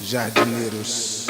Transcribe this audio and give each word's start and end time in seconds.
Jardineiros. 0.00 1.26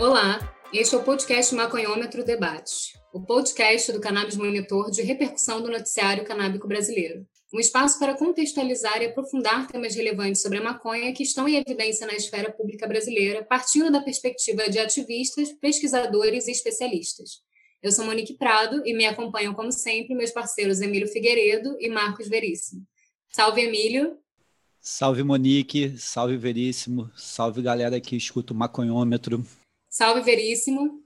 Olá, 0.00 0.40
este 0.72 0.94
é 0.94 0.98
o 0.98 1.02
podcast 1.02 1.54
Maconhômetro 1.54 2.24
Debate, 2.24 2.98
o 3.12 3.20
podcast 3.20 3.92
do 3.92 4.00
Cannabis 4.00 4.36
Monitor 4.36 4.90
de 4.90 5.02
repercussão 5.02 5.62
do 5.62 5.70
noticiário 5.70 6.24
canábico 6.24 6.66
brasileiro. 6.66 7.26
Um 7.52 7.60
espaço 7.60 7.98
para 7.98 8.16
contextualizar 8.16 9.02
e 9.02 9.06
aprofundar 9.06 9.66
temas 9.66 9.94
relevantes 9.94 10.40
sobre 10.40 10.56
a 10.56 10.64
maconha 10.64 11.12
que 11.12 11.22
estão 11.22 11.46
em 11.46 11.56
evidência 11.56 12.06
na 12.06 12.14
esfera 12.14 12.50
pública 12.50 12.86
brasileira, 12.86 13.44
partindo 13.44 13.92
da 13.92 14.00
perspectiva 14.00 14.70
de 14.70 14.78
ativistas, 14.78 15.52
pesquisadores 15.52 16.48
e 16.48 16.50
especialistas. 16.50 17.42
Eu 17.82 17.92
sou 17.92 18.06
Monique 18.06 18.38
Prado 18.38 18.80
e 18.86 18.96
me 18.96 19.04
acompanham, 19.04 19.52
como 19.52 19.70
sempre, 19.70 20.14
meus 20.14 20.30
parceiros 20.30 20.80
Emílio 20.80 21.06
Figueiredo 21.06 21.76
e 21.78 21.90
Marcos 21.90 22.26
Veríssimo. 22.26 22.86
Salve, 23.28 23.60
Emílio! 23.60 24.16
Salve, 24.80 25.22
Monique! 25.22 25.98
Salve, 25.98 26.38
Veríssimo! 26.38 27.10
Salve, 27.14 27.60
galera 27.60 28.00
que 28.00 28.16
escuta 28.16 28.54
o 28.54 28.56
maconhômetro! 28.56 29.44
Salve, 29.90 30.22
Veríssimo! 30.22 31.02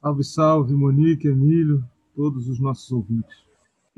Salve, 0.00 0.22
salve, 0.22 0.72
Monique, 0.72 1.26
Emílio, 1.26 1.82
todos 2.14 2.48
os 2.48 2.60
nossos 2.60 2.92
ouvintes. 2.92 3.49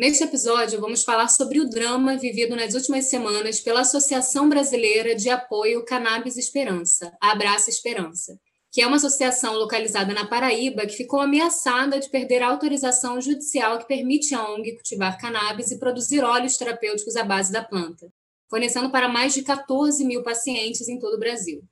Neste 0.02 0.24
episódio, 0.24 0.80
vamos 0.80 1.04
falar 1.04 1.28
sobre 1.28 1.60
o 1.60 1.70
drama 1.70 2.16
vivido 2.16 2.56
nas 2.56 2.74
últimas 2.74 3.04
semanas 3.04 3.60
pela 3.60 3.82
Associação 3.82 4.48
Brasileira 4.48 5.14
de 5.14 5.30
Apoio 5.30 5.84
Cannabis 5.84 6.36
Esperança, 6.36 7.16
a 7.20 7.30
Abraça 7.30 7.70
Esperança, 7.70 8.36
que 8.72 8.82
é 8.82 8.86
uma 8.88 8.96
associação 8.96 9.54
localizada 9.54 10.12
na 10.12 10.26
Paraíba 10.26 10.86
que 10.86 10.96
ficou 10.96 11.20
ameaçada 11.20 12.00
de 12.00 12.10
perder 12.10 12.42
a 12.42 12.48
autorização 12.48 13.20
judicial 13.20 13.78
que 13.78 13.86
permite 13.86 14.34
à 14.34 14.44
ONG 14.50 14.72
cultivar 14.72 15.16
cannabis 15.20 15.70
e 15.70 15.78
produzir 15.78 16.24
óleos 16.24 16.56
terapêuticos 16.56 17.14
à 17.14 17.22
base 17.22 17.52
da 17.52 17.62
planta, 17.62 18.12
fornecendo 18.50 18.90
para 18.90 19.06
mais 19.06 19.32
de 19.34 19.42
14 19.42 20.04
mil 20.04 20.24
pacientes 20.24 20.88
em 20.88 20.98
todo 20.98 21.14
o 21.14 21.20
Brasil. 21.20 21.62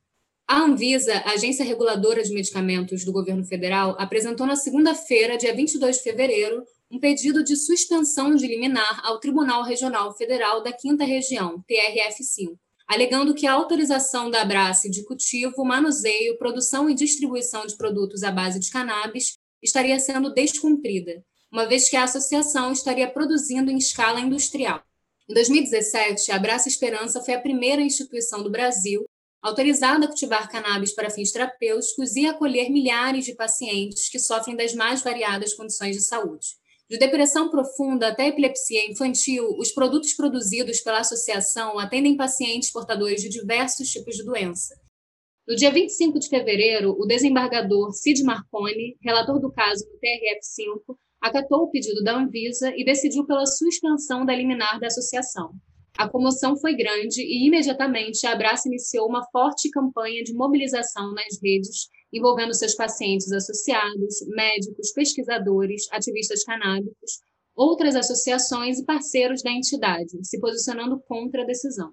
A 0.46 0.60
Anvisa, 0.60 1.20
agência 1.26 1.64
reguladora 1.64 2.22
de 2.22 2.32
medicamentos 2.32 3.04
do 3.04 3.10
governo 3.10 3.44
federal, 3.44 3.96
apresentou 3.98 4.46
na 4.46 4.54
segunda-feira, 4.54 5.36
dia 5.36 5.52
22 5.52 5.96
de 5.96 6.02
fevereiro, 6.04 6.64
um 6.90 6.98
pedido 6.98 7.44
de 7.44 7.54
suspensão 7.54 8.34
de 8.34 8.46
liminar 8.46 9.00
ao 9.04 9.20
Tribunal 9.20 9.62
Regional 9.62 10.12
Federal 10.16 10.60
da 10.60 10.72
Quinta 10.72 11.04
Região, 11.04 11.62
TRF5, 11.70 12.56
alegando 12.88 13.34
que 13.34 13.46
a 13.46 13.52
autorização 13.52 14.28
da 14.28 14.42
Abrace 14.42 14.90
de 14.90 15.04
cultivo, 15.04 15.64
manuseio, 15.64 16.36
produção 16.36 16.90
e 16.90 16.94
distribuição 16.94 17.64
de 17.64 17.76
produtos 17.76 18.24
à 18.24 18.32
base 18.32 18.58
de 18.58 18.70
cannabis 18.70 19.34
estaria 19.62 20.00
sendo 20.00 20.34
descumprida, 20.34 21.24
uma 21.52 21.66
vez 21.66 21.88
que 21.88 21.96
a 21.96 22.02
associação 22.02 22.72
estaria 22.72 23.08
produzindo 23.08 23.70
em 23.70 23.78
escala 23.78 24.18
industrial. 24.18 24.82
Em 25.28 25.34
2017, 25.34 26.32
a 26.32 26.36
Abraça 26.36 26.68
Esperança 26.68 27.22
foi 27.22 27.34
a 27.34 27.40
primeira 27.40 27.80
instituição 27.82 28.42
do 28.42 28.50
Brasil 28.50 29.04
autorizada 29.40 30.04
a 30.04 30.08
cultivar 30.08 30.50
cannabis 30.50 30.92
para 30.92 31.08
fins 31.08 31.32
terapêuticos 31.32 32.14
e 32.16 32.26
acolher 32.26 32.68
milhares 32.68 33.24
de 33.24 33.34
pacientes 33.34 34.08
que 34.08 34.18
sofrem 34.18 34.56
das 34.56 34.74
mais 34.74 35.02
variadas 35.02 35.54
condições 35.54 35.96
de 35.96 36.02
saúde. 36.02 36.59
De 36.90 36.98
depressão 36.98 37.48
profunda 37.48 38.08
até 38.08 38.26
epilepsia 38.26 38.90
infantil, 38.90 39.46
os 39.56 39.70
produtos 39.70 40.12
produzidos 40.12 40.80
pela 40.80 40.98
associação 40.98 41.78
atendem 41.78 42.16
pacientes 42.16 42.72
portadores 42.72 43.22
de 43.22 43.28
diversos 43.28 43.88
tipos 43.88 44.16
de 44.16 44.24
doença. 44.24 44.74
No 45.46 45.54
dia 45.54 45.70
25 45.70 46.18
de 46.18 46.28
fevereiro, 46.28 46.96
o 46.98 47.06
desembargador 47.06 47.92
Cid 47.92 48.24
Marconi, 48.24 48.96
relator 49.00 49.38
do 49.38 49.52
caso 49.52 49.84
do 49.84 50.00
TRF5, 50.00 50.96
acatou 51.20 51.60
o 51.60 51.70
pedido 51.70 52.02
da 52.02 52.16
Anvisa 52.18 52.72
e 52.76 52.84
decidiu 52.84 53.24
pela 53.24 53.46
suspensão 53.46 54.26
da 54.26 54.34
liminar 54.34 54.80
da 54.80 54.88
associação. 54.88 55.52
A 55.96 56.08
comoção 56.08 56.56
foi 56.56 56.74
grande 56.74 57.22
e, 57.22 57.46
imediatamente, 57.46 58.26
a 58.26 58.32
Abraça 58.32 58.66
iniciou 58.66 59.08
uma 59.08 59.24
forte 59.30 59.70
campanha 59.70 60.24
de 60.24 60.34
mobilização 60.34 61.14
nas 61.14 61.40
redes 61.40 61.88
envolvendo 62.12 62.54
seus 62.54 62.74
pacientes 62.74 63.30
associados, 63.32 64.26
médicos, 64.28 64.92
pesquisadores, 64.92 65.86
ativistas 65.92 66.44
canábicos, 66.44 67.20
outras 67.54 67.94
associações 67.94 68.78
e 68.78 68.84
parceiros 68.84 69.42
da 69.42 69.50
entidade, 69.50 70.18
se 70.22 70.40
posicionando 70.40 71.00
contra 71.00 71.42
a 71.42 71.46
decisão. 71.46 71.92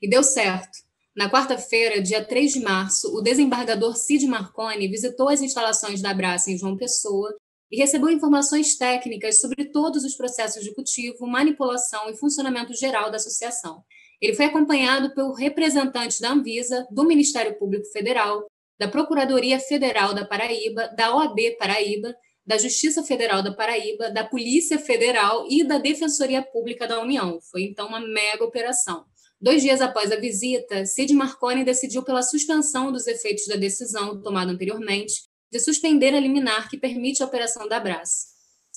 E 0.00 0.08
deu 0.08 0.22
certo. 0.22 0.86
Na 1.16 1.30
quarta-feira, 1.30 2.02
dia 2.02 2.22
3 2.22 2.52
de 2.52 2.60
março, 2.60 3.08
o 3.16 3.22
desembargador 3.22 3.96
Cid 3.96 4.26
Marconi 4.26 4.86
visitou 4.88 5.30
as 5.30 5.40
instalações 5.40 6.02
da 6.02 6.10
Abraça 6.10 6.50
em 6.50 6.58
João 6.58 6.76
Pessoa 6.76 7.34
e 7.70 7.78
recebeu 7.78 8.10
informações 8.10 8.76
técnicas 8.76 9.40
sobre 9.40 9.64
todos 9.70 10.04
os 10.04 10.14
processos 10.14 10.62
de 10.62 10.74
cultivo, 10.74 11.26
manipulação 11.26 12.10
e 12.10 12.16
funcionamento 12.16 12.74
geral 12.74 13.10
da 13.10 13.16
associação. 13.16 13.82
Ele 14.20 14.34
foi 14.34 14.46
acompanhado 14.46 15.14
pelo 15.14 15.32
representante 15.32 16.20
da 16.20 16.32
Anvisa, 16.32 16.86
do 16.90 17.04
Ministério 17.04 17.58
Público 17.58 17.86
Federal, 17.86 18.46
da 18.78 18.88
Procuradoria 18.88 19.58
Federal 19.58 20.14
da 20.14 20.24
Paraíba, 20.24 20.88
da 20.96 21.14
OAB 21.14 21.56
Paraíba, 21.58 22.14
da 22.46 22.56
Justiça 22.58 23.02
Federal 23.02 23.42
da 23.42 23.52
Paraíba, 23.52 24.10
da 24.10 24.22
Polícia 24.22 24.78
Federal 24.78 25.46
e 25.50 25.64
da 25.64 25.78
Defensoria 25.78 26.42
Pública 26.42 26.86
da 26.86 27.00
União. 27.00 27.40
Foi 27.50 27.62
então 27.62 27.88
uma 27.88 28.00
mega 28.00 28.44
operação. 28.44 29.04
Dois 29.40 29.62
dias 29.62 29.80
após 29.80 30.12
a 30.12 30.16
visita, 30.16 30.86
Cid 30.86 31.12
Marconi 31.12 31.64
decidiu 31.64 32.02
pela 32.02 32.22
suspensão 32.22 32.92
dos 32.92 33.06
efeitos 33.06 33.46
da 33.46 33.56
decisão 33.56 34.20
tomada 34.22 34.52
anteriormente 34.52 35.24
de 35.50 35.60
suspender 35.60 36.14
a 36.14 36.20
liminar 36.20 36.70
que 36.70 36.78
permite 36.78 37.22
a 37.22 37.26
operação 37.26 37.68
da 37.68 37.76
Abrace. 37.76 38.26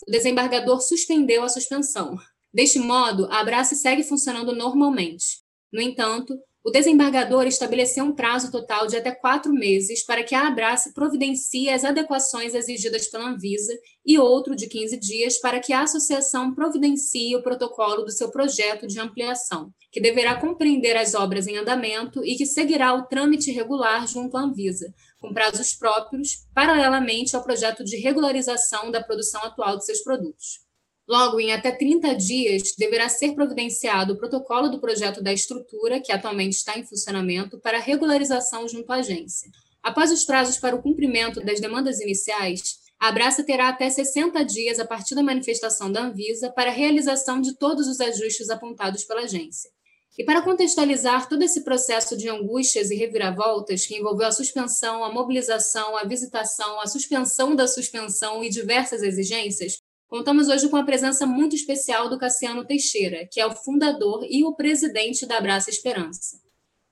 O 0.07 0.11
desembargador 0.11 0.81
suspendeu 0.81 1.43
a 1.43 1.49
suspensão. 1.49 2.17
Deste 2.53 2.79
modo, 2.79 3.25
a 3.25 3.39
Abrace 3.39 3.75
segue 3.75 4.03
funcionando 4.03 4.55
normalmente. 4.55 5.43
No 5.71 5.81
entanto, 5.81 6.37
o 6.63 6.71
desembargador 6.71 7.47
estabeleceu 7.47 8.03
um 8.03 8.13
prazo 8.13 8.51
total 8.51 8.85
de 8.85 8.97
até 8.97 9.11
quatro 9.11 9.53
meses 9.53 10.03
para 10.03 10.23
que 10.23 10.35
a 10.35 10.47
Abrace 10.47 10.93
providencie 10.93 11.69
as 11.69 11.85
adequações 11.85 12.53
exigidas 12.53 13.07
pela 13.07 13.29
Anvisa 13.29 13.73
e 14.05 14.19
outro 14.19 14.55
de 14.55 14.67
15 14.67 14.99
dias 14.99 15.39
para 15.39 15.61
que 15.61 15.71
a 15.71 15.83
associação 15.83 16.53
providencie 16.53 17.33
o 17.35 17.41
protocolo 17.41 18.03
do 18.03 18.11
seu 18.11 18.29
projeto 18.29 18.87
de 18.87 18.99
ampliação, 18.99 19.71
que 19.89 20.01
deverá 20.01 20.35
compreender 20.35 20.97
as 20.97 21.15
obras 21.15 21.47
em 21.47 21.57
andamento 21.57 22.23
e 22.25 22.35
que 22.35 22.45
seguirá 22.45 22.93
o 22.93 23.05
trâmite 23.05 23.51
regular 23.51 24.05
junto 24.05 24.35
à 24.35 24.41
Anvisa, 24.41 24.93
com 25.21 25.33
prazos 25.33 25.73
próprios, 25.73 26.45
paralelamente 26.53 27.37
ao 27.37 27.43
projeto 27.43 27.85
de 27.85 27.95
regularização 27.97 28.91
da 28.91 29.01
produção 29.01 29.41
atual 29.43 29.77
de 29.77 29.85
seus 29.85 30.01
produtos. 30.01 30.68
Logo, 31.09 31.39
em 31.39 31.51
até 31.51 31.71
30 31.71 32.13
dias, 32.13 32.61
deverá 32.77 33.09
ser 33.09 33.33
providenciado 33.33 34.13
o 34.13 34.17
protocolo 34.19 34.69
do 34.69 34.79
projeto 34.79 35.23
da 35.23 35.33
estrutura, 35.33 35.99
que 35.99 36.11
atualmente 36.11 36.53
está 36.53 36.77
em 36.77 36.85
funcionamento, 36.85 37.59
para 37.59 37.79
regularização 37.79 38.67
junto 38.67 38.91
à 38.91 38.97
agência. 38.97 39.49
Após 39.81 40.11
os 40.11 40.23
prazos 40.23 40.59
para 40.59 40.75
o 40.75 40.83
cumprimento 40.83 41.43
das 41.43 41.59
demandas 41.59 41.99
iniciais, 41.99 42.77
a 42.99 43.07
Abraça 43.07 43.43
terá 43.43 43.69
até 43.69 43.89
60 43.89 44.45
dias 44.45 44.77
a 44.77 44.85
partir 44.85 45.15
da 45.15 45.23
manifestação 45.23 45.91
da 45.91 46.03
Anvisa 46.03 46.51
para 46.51 46.69
a 46.69 46.73
realização 46.73 47.41
de 47.41 47.57
todos 47.57 47.87
os 47.87 47.99
ajustes 47.99 48.51
apontados 48.51 49.03
pela 49.03 49.21
agência. 49.21 49.71
E 50.15 50.23
para 50.23 50.43
contextualizar 50.43 51.27
todo 51.27 51.41
esse 51.41 51.63
processo 51.63 52.15
de 52.15 52.29
angústias 52.29 52.91
e 52.91 52.95
reviravoltas 52.95 53.83
que 53.83 53.97
envolveu 53.97 54.27
a 54.27 54.31
suspensão, 54.31 55.03
a 55.03 55.11
mobilização, 55.11 55.97
a 55.97 56.03
visitação, 56.03 56.79
a 56.79 56.85
suspensão 56.85 57.55
da 57.55 57.67
suspensão 57.67 58.43
e 58.43 58.49
diversas 58.49 59.01
exigências, 59.01 59.79
Contamos 60.09 60.47
hoje 60.47 60.67
com 60.67 60.75
a 60.75 60.83
presença 60.83 61.23
muito 61.27 61.55
especial 61.55 62.09
do 62.09 62.17
Cassiano 62.17 62.65
Teixeira, 62.65 63.27
que 63.31 63.39
é 63.39 63.45
o 63.45 63.55
fundador 63.55 64.25
e 64.27 64.43
o 64.43 64.55
presidente 64.55 65.23
da 65.27 65.37
Abraça 65.37 65.69
Esperança. 65.69 66.39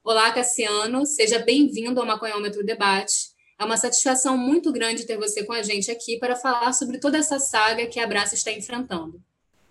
Olá, 0.03 0.31
Cassiano, 0.31 1.03
seja 1.03 1.39
bem-vindo 1.39 2.00
ao 2.00 2.06
Maconhômetro 2.06 2.63
Debate. 2.63 3.31
É 3.59 3.66
uma 3.66 3.75
satisfação 3.75 4.38
muito 4.38 4.72
grande 4.72 5.07
ter 5.07 5.17
você 5.17 5.44
com 5.44 5.51
a 5.51 5.63
gente 5.63 5.89
aqui 5.89 6.19
para 6.19 6.36
falar 6.36 6.74
sobre 6.74 7.00
toda 7.00 7.18
essa 7.18 7.39
saga 7.39 7.88
que 7.88 8.00
a 8.00 8.03
Abraça 8.03 8.36
está 8.36 8.51
enfrentando. 8.51 9.19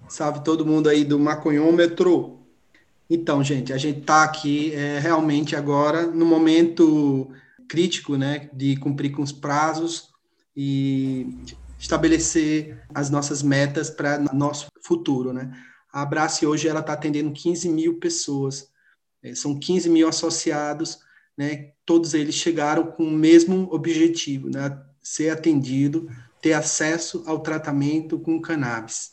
Salve 0.08 0.42
todo 0.42 0.66
mundo 0.66 0.88
aí 0.88 1.04
do 1.04 1.16
Maconhômetro. 1.16 2.40
Então, 3.08 3.44
gente, 3.44 3.72
a 3.72 3.78
gente 3.78 4.00
está 4.00 4.24
aqui 4.24 4.74
é, 4.74 4.98
realmente 4.98 5.54
agora 5.54 6.04
no 6.04 6.26
momento 6.26 7.30
crítico, 7.68 8.16
né, 8.16 8.50
de 8.52 8.76
cumprir 8.76 9.12
com 9.12 9.22
os 9.22 9.30
prazos 9.30 10.08
e 10.56 11.28
estabelecer 11.78 12.82
as 12.94 13.10
nossas 13.10 13.42
metas 13.42 13.90
para 13.90 14.18
nosso 14.32 14.68
futuro, 14.82 15.32
né? 15.32 15.50
A 15.92 16.02
Abrace 16.02 16.46
hoje 16.46 16.68
ela 16.68 16.80
está 16.80 16.92
atendendo 16.92 17.32
15 17.32 17.68
mil 17.68 17.98
pessoas, 17.98 18.70
é, 19.22 19.34
são 19.34 19.58
15 19.58 19.88
mil 19.88 20.08
associados, 20.08 20.98
né? 21.36 21.72
Todos 21.84 22.14
eles 22.14 22.34
chegaram 22.34 22.90
com 22.92 23.04
o 23.04 23.10
mesmo 23.10 23.68
objetivo, 23.72 24.48
né? 24.48 24.78
Ser 25.02 25.30
atendido, 25.30 26.08
ter 26.40 26.52
acesso 26.52 27.22
ao 27.26 27.40
tratamento 27.40 28.18
com 28.18 28.40
cannabis. 28.40 29.12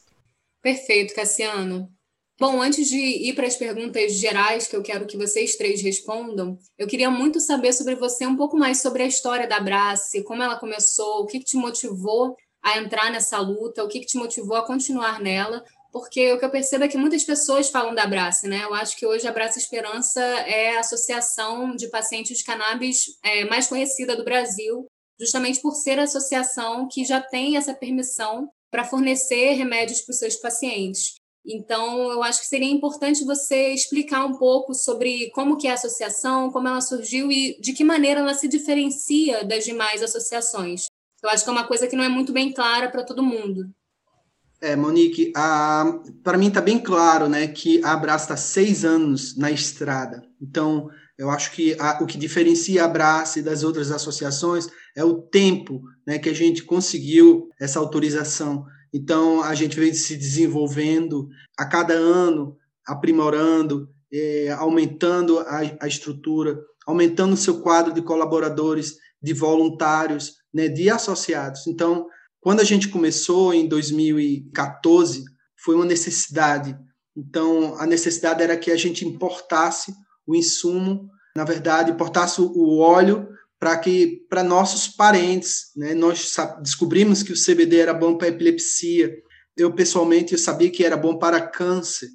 Perfeito, 0.62 1.14
Cassiano. 1.14 1.92
Bom, 2.40 2.62
antes 2.62 2.90
de 2.90 2.98
ir 2.98 3.36
para 3.36 3.46
as 3.46 3.56
perguntas 3.56 4.14
gerais 4.14 4.68
que 4.68 4.76
eu 4.76 4.82
quero 4.82 5.06
que 5.06 5.16
vocês 5.16 5.56
três 5.56 5.82
respondam, 5.84 6.58
eu 6.78 6.88
queria 6.88 7.10
muito 7.12 7.40
saber 7.40 7.72
sobre 7.74 7.96
você 7.96 8.26
um 8.26 8.36
pouco 8.36 8.58
mais 8.58 8.82
sobre 8.82 9.04
a 9.04 9.08
história 9.08 9.48
da 9.48 9.58
Abrace, 9.58 10.24
como 10.24 10.42
ela 10.42 10.60
começou, 10.60 11.22
o 11.22 11.26
que 11.28 11.40
te 11.40 11.56
motivou 11.56 12.36
a 12.64 12.78
entrar 12.78 13.12
nessa 13.12 13.38
luta? 13.40 13.84
O 13.84 13.88
que, 13.88 14.00
que 14.00 14.06
te 14.06 14.18
motivou 14.18 14.56
a 14.56 14.66
continuar 14.66 15.20
nela? 15.20 15.64
Porque 15.92 16.34
o 16.34 16.40
que 16.40 16.46
eu 16.46 16.50
percebo 16.50 16.86
é 16.86 16.88
que 16.88 16.98
muitas 16.98 17.24
pessoas 17.24 17.70
falam 17.70 17.94
da 17.94 18.04
Abraça, 18.04 18.48
né? 18.48 18.64
Eu 18.64 18.74
acho 18.74 18.98
que 18.98 19.06
hoje 19.06 19.28
a 19.28 19.30
Abraça 19.30 19.60
Esperança 19.60 20.22
é 20.22 20.76
a 20.76 20.80
associação 20.80 21.76
de 21.76 21.88
pacientes 21.90 22.40
de 22.40 22.44
cannabis 22.44 23.20
é, 23.22 23.46
mais 23.46 23.68
conhecida 23.68 24.16
do 24.16 24.24
Brasil, 24.24 24.88
justamente 25.20 25.62
por 25.62 25.76
ser 25.76 26.00
a 26.00 26.04
associação 26.04 26.88
que 26.92 27.06
já 27.06 27.22
tem 27.22 27.58
essa 27.58 27.76
permissão 27.76 28.50
para 28.72 28.84
fornecer 28.84 29.54
remédios 29.54 30.02
para 30.02 30.14
os 30.14 30.18
seus 30.18 30.36
pacientes. 30.38 31.14
Então, 31.46 32.10
eu 32.10 32.24
acho 32.24 32.40
que 32.40 32.48
seria 32.48 32.72
importante 32.72 33.26
você 33.26 33.74
explicar 33.74 34.26
um 34.26 34.38
pouco 34.38 34.74
sobre 34.74 35.30
como 35.32 35.58
que 35.58 35.68
é 35.68 35.72
a 35.72 35.74
associação, 35.74 36.52
como 36.52 36.68
ela 36.68 36.82
surgiu 36.82 37.32
e 37.32 37.60
de 37.60 37.74
que 37.74 37.84
maneira 37.84 38.22
ela 38.22 38.34
se 38.34 38.48
diferencia 38.48 39.44
das 39.44 39.66
demais 39.66 40.02
associações. 40.02 40.86
Eu 41.24 41.30
acho 41.30 41.44
que 41.44 41.50
é 41.50 41.54
uma 41.54 41.68
coisa 41.68 41.88
que 41.88 41.96
não 41.96 42.04
é 42.04 42.10
muito 42.10 42.34
bem 42.34 42.52
clara 42.52 42.90
para 42.90 43.04
todo 43.04 43.24
mundo. 43.24 43.70
É, 44.60 44.76
Monique, 44.76 45.32
para 46.24 46.38
mim 46.38 46.48
está 46.48 46.62
bem 46.62 46.80
claro 46.80 47.28
né, 47.28 47.48
que 47.48 47.84
a 47.84 47.94
Abraço 47.94 48.26
está 48.26 48.38
seis 48.38 48.86
anos 48.86 49.38
na 49.38 49.52
estrada. 49.52 50.24
Então, 50.42 50.90
eu 51.18 51.30
acho 51.30 51.52
que 51.52 51.76
a, 51.80 52.02
o 52.02 52.06
que 52.06 52.18
diferencia 52.18 52.82
a 52.82 52.86
Abraço 52.86 53.42
das 53.42 53.64
outras 53.64 53.92
associações 53.92 54.68
é 54.96 55.04
o 55.04 55.22
tempo 55.22 55.82
né, 56.06 56.18
que 56.18 56.30
a 56.30 56.34
gente 56.34 56.64
conseguiu 56.64 57.50
essa 57.60 57.80
autorização. 57.80 58.66
Então, 58.94 59.42
a 59.42 59.56
gente 59.56 59.80
veio 59.80 59.94
se 59.96 60.16
desenvolvendo 60.16 61.28
a 61.58 61.66
cada 61.66 61.94
ano, 61.94 62.56
aprimorando, 62.86 63.90
é, 64.12 64.52
aumentando 64.52 65.40
a, 65.40 65.62
a, 65.82 65.88
estrutura, 65.88 66.60
aumentando 66.86 67.34
o 67.34 67.38
seu 67.38 67.62
quadro 67.62 67.94
de 67.94 68.02
colaboradores, 68.02 68.98
de 69.22 69.34
voluntários, 69.34 70.43
né, 70.54 70.68
de 70.68 70.90
associados. 70.90 71.68
Então, 71.68 72.08
quando 72.40 72.60
a 72.60 72.64
gente 72.64 72.90
começou 72.90 73.54
em 73.54 73.68
2014, 73.68 75.24
foi 75.58 75.76
uma 75.76 75.86
necessidade. 75.86 76.78
Então, 77.16 77.76
a 77.80 77.86
necessidade 77.86 78.44
era 78.44 78.58
que 78.58 78.72
a 78.72 78.78
gente 78.78 79.06
importasse 79.06 79.94
o 80.28 80.36
insumo, 80.36 81.10
na 81.36 81.44
verdade, 81.44 81.92
importasse 81.92 82.42
o 82.42 82.78
óleo 82.80 83.28
para 83.60 83.78
que 83.78 84.26
para 84.30 84.44
nossos 84.44 84.90
parentes, 84.90 85.72
né? 85.76 85.94
Nós 85.94 86.36
descobrimos 86.62 87.24
que 87.24 87.32
o 87.32 87.36
CBD 87.36 87.78
era 87.78 87.94
bom 87.94 88.18
para 88.18 88.28
epilepsia. 88.28 89.16
Eu 89.56 89.74
pessoalmente 89.74 90.34
eu 90.34 90.40
sabia 90.40 90.70
que 90.70 90.84
era 90.84 90.98
bom 90.98 91.18
para 91.18 91.40
câncer, 91.40 92.10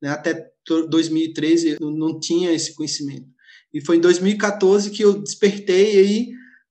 né? 0.00 0.10
Até 0.10 0.48
2013 0.88 1.78
eu 1.80 1.90
não 1.90 2.20
tinha 2.20 2.52
esse 2.52 2.74
conhecimento. 2.74 3.26
E 3.74 3.84
foi 3.84 3.96
em 3.96 4.00
2014 4.00 4.90
que 4.90 5.02
eu 5.02 5.20
despertei 5.20 5.98
aí 5.98 6.28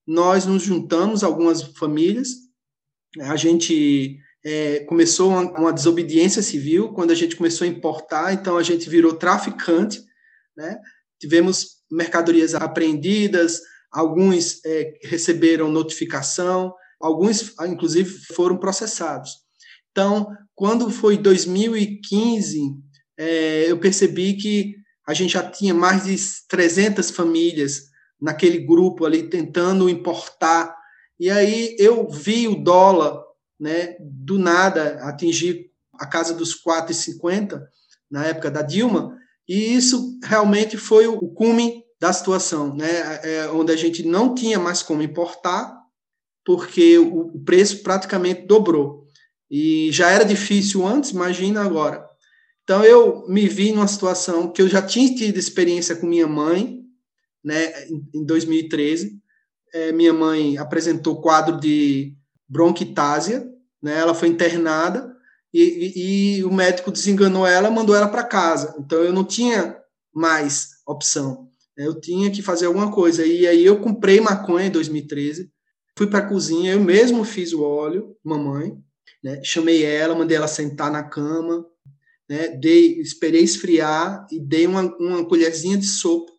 nós 0.08 0.46
nos 0.46 0.64
juntamos 0.64 1.24
algumas 1.24 1.62
famílias. 1.62 2.30
A 3.22 3.36
gente 3.36 4.18
é, 4.44 4.80
começou 4.82 5.30
uma, 5.30 5.42
uma, 5.60 5.74
desobediência 5.74 6.42
civil 6.42 6.94
quando 6.94 7.12
a 7.12 7.16
gente 7.16 7.36
começou 7.36 7.66
a 7.66 7.70
importar, 7.70 8.34
então 8.34 8.58
a 8.58 8.64
gente 8.64 8.90
virou 8.90 9.14
traficante, 9.14 10.02
né? 10.56 10.80
Tivemos 11.20 11.82
mercadorias 11.92 12.56
apreendidas, 12.56 13.62
alguns 13.92 14.64
é, 14.66 14.94
receberam 15.04 15.72
notificação, 15.72 16.74
alguns, 17.00 17.54
inclusive, 17.62 18.10
foram 18.34 18.58
processados. 18.58 19.32
Então, 19.92 20.28
quando 20.56 20.90
foi 20.90 21.18
2015, 21.18 22.60
é, 23.18 23.70
eu 23.70 23.78
percebi 23.78 24.36
que 24.36 24.76
a 25.08 25.14
gente 25.14 25.34
já 25.34 25.44
tinha 25.44 25.74
mais 25.74 26.06
de 26.06 26.16
300 26.48 27.12
famílias 27.12 27.91
naquele 28.22 28.60
grupo 28.60 29.06
ali 29.06 29.24
tentando 29.24 29.90
importar. 29.90 30.78
E 31.20 31.30
aí 31.30 31.76
eu 31.80 32.08
vi 32.10 32.48
o 32.48 32.56
dólar, 32.56 33.22
né, 33.60 33.96
do 34.00 34.38
nada 34.38 35.00
atingir 35.04 35.72
a 36.00 36.06
casa 36.06 36.34
dos 36.34 36.54
4,50 36.54 37.62
na 38.10 38.26
época 38.26 38.52
da 38.52 38.62
Dilma, 38.62 39.18
e 39.48 39.76
isso 39.76 40.20
realmente 40.24 40.78
foi 40.78 41.08
o 41.08 41.30
cume 41.30 41.84
da 42.00 42.12
situação, 42.12 42.76
né? 42.76 43.20
É, 43.24 43.48
onde 43.50 43.72
a 43.72 43.76
gente 43.76 44.04
não 44.04 44.34
tinha 44.34 44.60
mais 44.60 44.82
como 44.82 45.04
importar, 45.04 45.78
porque 46.44 46.98
o 46.98 47.40
preço 47.46 47.84
praticamente 47.84 48.48
dobrou. 48.48 49.06
E 49.50 49.92
já 49.92 50.10
era 50.10 50.26
difícil 50.26 50.86
antes, 50.88 51.12
imagina 51.12 51.62
agora. 51.62 52.04
Então 52.64 52.84
eu 52.84 53.28
me 53.28 53.48
vi 53.48 53.72
numa 53.72 53.88
situação 53.88 54.52
que 54.52 54.62
eu 54.62 54.68
já 54.68 54.82
tinha 54.82 55.14
tido 55.14 55.38
experiência 55.38 55.96
com 55.96 56.08
minha 56.08 56.28
mãe, 56.28 56.81
né, 57.44 57.88
em 58.14 58.26
2013. 58.26 59.20
É, 59.74 59.92
minha 59.92 60.14
mãe 60.14 60.58
apresentou 60.58 61.22
quadro 61.22 61.60
de 61.60 62.16
bronquitásia, 62.48 63.50
né? 63.82 63.98
Ela 63.98 64.14
foi 64.14 64.28
internada 64.28 65.16
e, 65.54 65.62
e, 65.62 66.38
e 66.40 66.44
o 66.44 66.54
médico 66.54 66.92
desenganou 66.92 67.48
ela, 67.48 67.72
mandou 67.72 67.96
ela 67.96 68.08
para 68.08 68.24
casa. 68.24 68.76
Então 68.80 69.00
eu 69.00 69.14
não 69.14 69.24
tinha 69.24 69.78
mais 70.14 70.72
opção. 70.86 71.50
Eu 71.76 72.00
tinha 72.00 72.30
que 72.30 72.42
fazer 72.42 72.66
alguma 72.66 72.92
coisa. 72.92 73.26
E 73.26 73.48
aí 73.48 73.66
eu 73.66 73.80
comprei 73.80 74.20
maconha 74.20 74.68
em 74.68 74.72
2013, 74.72 75.52
fui 75.98 76.08
para 76.08 76.20
a 76.20 76.28
cozinha, 76.28 76.74
eu 76.74 76.80
mesmo 76.80 77.24
fiz 77.24 77.54
o 77.54 77.64
óleo, 77.64 78.16
mamãe, 78.24 78.78
né? 79.24 79.42
chamei 79.44 79.84
ela, 79.84 80.16
mandei 80.16 80.38
ela 80.38 80.48
sentar 80.48 80.92
na 80.92 81.04
cama, 81.04 81.66
né? 82.30 82.50
dei, 82.50 83.00
esperei 83.00 83.44
esfriar 83.44 84.28
e 84.32 84.40
dei 84.40 84.68
uma, 84.68 84.82
uma 84.98 85.26
colherzinha 85.26 85.78
de 85.78 85.86
sopa. 85.86 86.31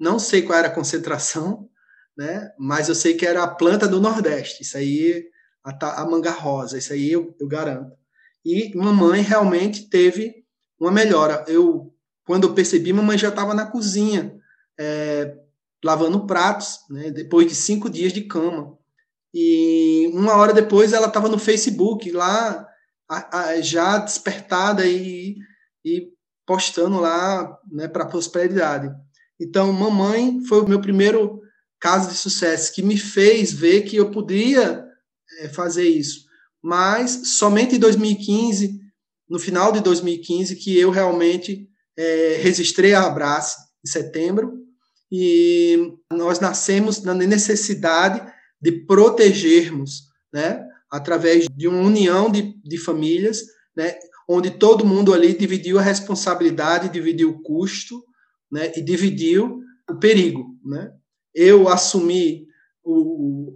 Não 0.00 0.18
sei 0.18 0.40
qual 0.40 0.58
era 0.58 0.68
a 0.68 0.74
concentração, 0.74 1.68
né? 2.16 2.50
mas 2.58 2.88
eu 2.88 2.94
sei 2.94 3.14
que 3.14 3.26
era 3.26 3.42
a 3.42 3.54
planta 3.54 3.86
do 3.86 4.00
Nordeste. 4.00 4.62
Isso 4.62 4.78
aí, 4.78 5.26
a, 5.62 6.02
a 6.02 6.06
manga 6.06 6.30
rosa, 6.30 6.78
isso 6.78 6.94
aí 6.94 7.12
eu, 7.12 7.36
eu 7.38 7.46
garanto. 7.46 7.92
E 8.42 8.74
mamãe 8.74 9.20
realmente 9.20 9.90
teve 9.90 10.42
uma 10.78 10.90
melhora. 10.90 11.44
Eu, 11.46 11.94
quando 12.24 12.44
eu 12.44 12.54
percebi, 12.54 12.94
mamãe 12.94 13.18
já 13.18 13.28
estava 13.28 13.52
na 13.52 13.66
cozinha, 13.66 14.34
é, 14.78 15.36
lavando 15.84 16.26
pratos, 16.26 16.78
né, 16.88 17.10
depois 17.10 17.46
de 17.46 17.54
cinco 17.54 17.90
dias 17.90 18.12
de 18.12 18.22
cama. 18.22 18.78
E 19.34 20.10
uma 20.14 20.34
hora 20.36 20.54
depois 20.54 20.94
ela 20.94 21.08
estava 21.08 21.28
no 21.28 21.38
Facebook, 21.38 22.10
lá 22.10 22.66
já 23.62 23.98
despertada 23.98 24.86
e, 24.86 25.36
e 25.84 26.08
postando 26.46 26.98
lá 27.00 27.58
né, 27.70 27.86
para 27.86 28.04
a 28.04 28.08
prosperidade. 28.08 28.94
Então, 29.40 29.72
mamãe 29.72 30.44
foi 30.46 30.60
o 30.60 30.68
meu 30.68 30.80
primeiro 30.80 31.40
caso 31.80 32.10
de 32.10 32.16
sucesso, 32.16 32.74
que 32.74 32.82
me 32.82 32.98
fez 32.98 33.52
ver 33.52 33.82
que 33.82 33.96
eu 33.96 34.10
podia 34.10 34.84
é, 35.38 35.48
fazer 35.48 35.88
isso. 35.88 36.26
Mas 36.62 37.38
somente 37.38 37.76
em 37.76 37.78
2015, 37.78 38.78
no 39.28 39.38
final 39.38 39.72
de 39.72 39.80
2015, 39.80 40.56
que 40.56 40.78
eu 40.78 40.90
realmente 40.90 41.66
é, 41.96 42.38
registrei 42.42 42.92
a 42.92 43.06
Abrace, 43.06 43.56
em 43.82 43.88
setembro, 43.88 44.60
e 45.10 45.94
nós 46.12 46.38
nascemos 46.38 47.02
na 47.02 47.14
necessidade 47.14 48.20
de 48.60 48.72
protegermos, 48.84 50.02
né, 50.32 50.62
através 50.90 51.46
de 51.48 51.66
uma 51.66 51.80
união 51.80 52.30
de, 52.30 52.54
de 52.62 52.76
famílias, 52.76 53.42
né, 53.74 53.96
onde 54.28 54.50
todo 54.50 54.84
mundo 54.84 55.14
ali 55.14 55.32
dividiu 55.32 55.78
a 55.78 55.82
responsabilidade, 55.82 56.90
dividiu 56.90 57.30
o 57.30 57.42
custo, 57.42 58.04
né, 58.50 58.72
e 58.76 58.82
dividiu 58.82 59.60
o 59.88 59.96
perigo, 59.96 60.58
né. 60.64 60.92
Eu 61.34 61.68
assumi 61.68 62.46
o, 62.82 63.52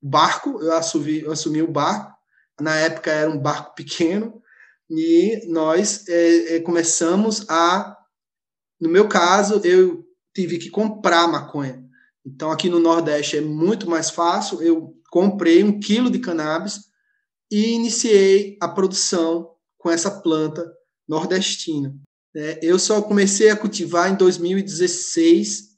barco, 0.00 0.62
eu 0.62 0.72
assumi, 0.72 1.20
eu 1.20 1.32
assumi 1.32 1.62
o 1.62 1.70
barco, 1.70 2.16
na 2.60 2.76
época 2.76 3.10
era 3.10 3.30
um 3.30 3.38
barco 3.38 3.74
pequeno, 3.74 4.40
e 4.88 5.46
nós 5.48 6.08
é, 6.08 6.56
é, 6.56 6.60
começamos 6.60 7.48
a, 7.48 7.96
no 8.80 8.88
meu 8.88 9.08
caso, 9.08 9.60
eu 9.64 10.04
tive 10.34 10.58
que 10.58 10.70
comprar 10.70 11.28
maconha. 11.28 11.84
Então, 12.26 12.50
aqui 12.50 12.68
no 12.68 12.80
Nordeste 12.80 13.36
é 13.36 13.40
muito 13.40 13.88
mais 13.88 14.10
fácil. 14.10 14.60
Eu 14.62 14.94
comprei 15.10 15.62
um 15.62 15.78
quilo 15.78 16.10
de 16.10 16.18
cannabis 16.18 16.80
e 17.50 17.72
iniciei 17.72 18.56
a 18.60 18.68
produção 18.68 19.54
com 19.78 19.90
essa 19.90 20.20
planta 20.20 20.64
nordestina. 21.08 21.94
É, 22.34 22.58
eu 22.62 22.78
só 22.78 23.02
comecei 23.02 23.50
a 23.50 23.56
cultivar 23.56 24.10
em 24.10 24.16
2016, 24.16 25.70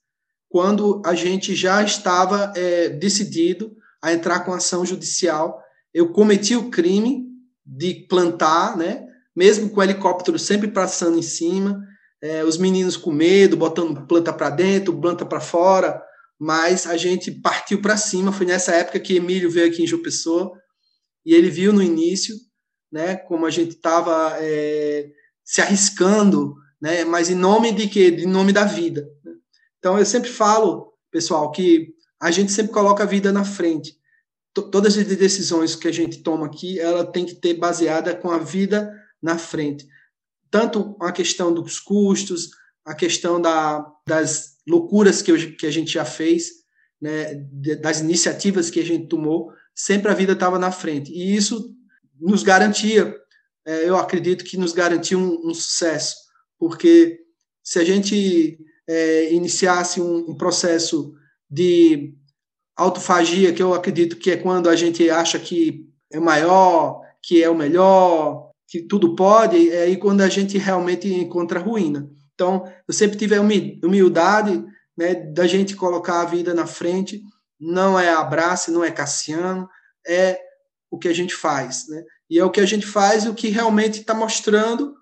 quando 0.48 1.00
a 1.04 1.14
gente 1.14 1.54
já 1.54 1.82
estava 1.82 2.52
é, 2.54 2.90
decidido 2.90 3.74
a 4.02 4.12
entrar 4.12 4.40
com 4.40 4.52
ação 4.52 4.84
judicial. 4.84 5.62
Eu 5.94 6.12
cometi 6.12 6.54
o 6.54 6.70
crime 6.70 7.26
de 7.64 8.06
plantar, 8.06 8.76
né? 8.76 9.06
mesmo 9.34 9.70
com 9.70 9.80
o 9.80 9.82
helicóptero 9.82 10.38
sempre 10.38 10.68
passando 10.68 11.18
em 11.18 11.22
cima, 11.22 11.82
é, 12.20 12.44
os 12.44 12.56
meninos 12.56 12.96
com 12.96 13.10
medo, 13.10 13.56
botando 13.56 14.06
planta 14.06 14.32
para 14.32 14.50
dentro, 14.50 15.00
planta 15.00 15.24
para 15.24 15.40
fora, 15.40 16.02
mas 16.38 16.86
a 16.86 16.96
gente 16.96 17.30
partiu 17.30 17.80
para 17.80 17.96
cima. 17.96 18.32
Foi 18.32 18.46
nessa 18.46 18.72
época 18.72 19.00
que 19.00 19.16
Emílio 19.16 19.50
veio 19.50 19.68
aqui 19.68 19.82
em 19.82 19.86
João 19.86 20.02
Pessoa 20.02 20.52
e 21.24 21.34
ele 21.34 21.50
viu 21.50 21.72
no 21.72 21.82
início, 21.82 22.34
né, 22.92 23.16
como 23.16 23.46
a 23.46 23.50
gente 23.50 23.70
estava 23.70 24.36
é, 24.38 25.10
se 25.44 25.60
arriscando, 25.60 26.54
né, 26.80 27.04
mas 27.04 27.30
em 27.30 27.34
nome 27.34 27.72
de 27.72 27.88
quê? 27.88 28.08
Em 28.08 28.26
nome 28.26 28.52
da 28.52 28.64
vida. 28.64 29.08
Então 29.78 29.98
eu 29.98 30.06
sempre 30.06 30.30
falo, 30.30 30.92
pessoal, 31.10 31.50
que 31.50 31.94
a 32.20 32.30
gente 32.30 32.52
sempre 32.52 32.72
coloca 32.72 33.02
a 33.02 33.06
vida 33.06 33.32
na 33.32 33.44
frente. 33.44 33.96
todas 34.54 34.96
as 34.98 35.06
decisões 35.06 35.74
que 35.74 35.88
a 35.88 35.92
gente 35.92 36.22
toma 36.22 36.46
aqui, 36.46 36.78
ela 36.78 37.04
tem 37.04 37.24
que 37.24 37.34
ter 37.34 37.54
baseada 37.54 38.14
com 38.14 38.30
a 38.30 38.38
vida 38.38 38.92
na 39.20 39.38
frente. 39.38 39.88
Tanto 40.50 40.96
a 41.00 41.10
questão 41.10 41.52
dos 41.52 41.80
custos, 41.80 42.50
a 42.84 42.94
questão 42.94 43.40
da, 43.40 43.84
das 44.06 44.58
loucuras 44.68 45.22
que, 45.22 45.32
eu, 45.32 45.56
que 45.56 45.66
a 45.66 45.70
gente 45.70 45.92
já 45.92 46.04
fez, 46.04 46.50
né, 47.00 47.34
das 47.80 48.00
iniciativas 48.00 48.70
que 48.70 48.80
a 48.80 48.84
gente 48.84 49.08
tomou, 49.08 49.50
sempre 49.74 50.10
a 50.10 50.14
vida 50.14 50.34
estava 50.34 50.58
na 50.58 50.70
frente. 50.70 51.10
E 51.12 51.34
isso 51.34 51.74
nos 52.20 52.42
garantia, 52.42 53.16
é, 53.66 53.88
eu 53.88 53.96
acredito 53.96 54.44
que 54.44 54.56
nos 54.56 54.72
garantia 54.72 55.18
um, 55.18 55.40
um 55.44 55.54
sucesso, 55.54 56.16
porque 56.58 57.20
se 57.62 57.78
a 57.78 57.84
gente 57.84 58.58
é, 58.88 59.32
iniciasse 59.32 60.00
um, 60.00 60.30
um 60.30 60.34
processo 60.34 61.14
de 61.50 62.14
autofagia, 62.76 63.52
que 63.52 63.62
eu 63.62 63.74
acredito 63.74 64.16
que 64.16 64.30
é 64.30 64.36
quando 64.36 64.68
a 64.68 64.76
gente 64.76 65.08
acha 65.10 65.38
que 65.38 65.88
é 66.10 66.18
maior, 66.18 67.00
que 67.22 67.42
é 67.42 67.48
o 67.48 67.54
melhor, 67.54 68.50
que 68.66 68.80
tudo 68.80 69.14
pode, 69.14 69.70
é 69.70 69.82
aí 69.82 69.96
quando 69.96 70.22
a 70.22 70.28
gente 70.28 70.58
realmente 70.58 71.12
encontra 71.12 71.60
ruína. 71.60 72.10
Então, 72.34 72.64
eu 72.88 72.94
sempre 72.94 73.18
tive 73.18 73.36
a 73.36 73.40
humildade 73.40 74.64
né, 74.96 75.14
da 75.14 75.46
gente 75.46 75.76
colocar 75.76 76.22
a 76.22 76.24
vida 76.24 76.54
na 76.54 76.66
frente, 76.66 77.22
não 77.60 77.98
é 77.98 78.10
abraço, 78.12 78.72
não 78.72 78.82
é 78.82 78.90
Cassiano, 78.90 79.68
é 80.06 80.40
o 80.90 80.98
que 80.98 81.08
a 81.08 81.14
gente 81.14 81.34
faz. 81.34 81.86
Né? 81.88 82.02
E 82.32 82.38
é 82.38 82.44
o 82.46 82.50
que 82.50 82.60
a 82.62 82.64
gente 82.64 82.86
faz 82.86 83.24
e 83.24 83.28
o 83.28 83.34
que 83.34 83.50
realmente 83.50 84.00
está 84.00 84.14
mostrando 84.14 84.96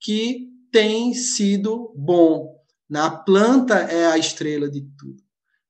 que 0.00 0.48
tem 0.72 1.14
sido 1.14 1.94
bom. 1.94 2.52
A 2.92 3.10
planta 3.10 3.76
é 3.76 4.06
a 4.06 4.18
estrela 4.18 4.68
de 4.68 4.80
tudo. 4.98 5.22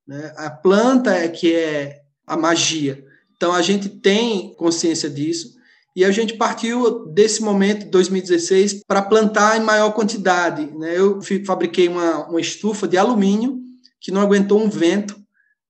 Né? 0.09 0.33
A 0.35 0.49
planta 0.49 1.13
é 1.13 1.29
que 1.29 1.53
é 1.53 2.01
a 2.27 2.39
magia. 2.39 3.05
Então 3.37 3.53
a 3.53 3.61
gente 3.61 3.87
tem 3.91 4.55
consciência 4.55 5.11
disso 5.11 5.53
e 5.95 6.07
a 6.07 6.11
gente 6.11 6.39
partiu 6.39 7.05
desse 7.13 7.43
momento, 7.43 7.91
2016, 7.91 8.83
para 8.87 9.03
plantar 9.03 9.61
em 9.61 9.63
maior 9.63 9.93
quantidade. 9.93 10.71
Né? 10.75 10.99
Eu 10.99 11.21
fabriquei 11.45 11.87
uma, 11.87 12.29
uma 12.29 12.41
estufa 12.41 12.89
de 12.89 12.97
alumínio 12.97 13.61
que 14.01 14.11
não 14.11 14.23
aguentou 14.23 14.59
um 14.59 14.71
vento, 14.71 15.15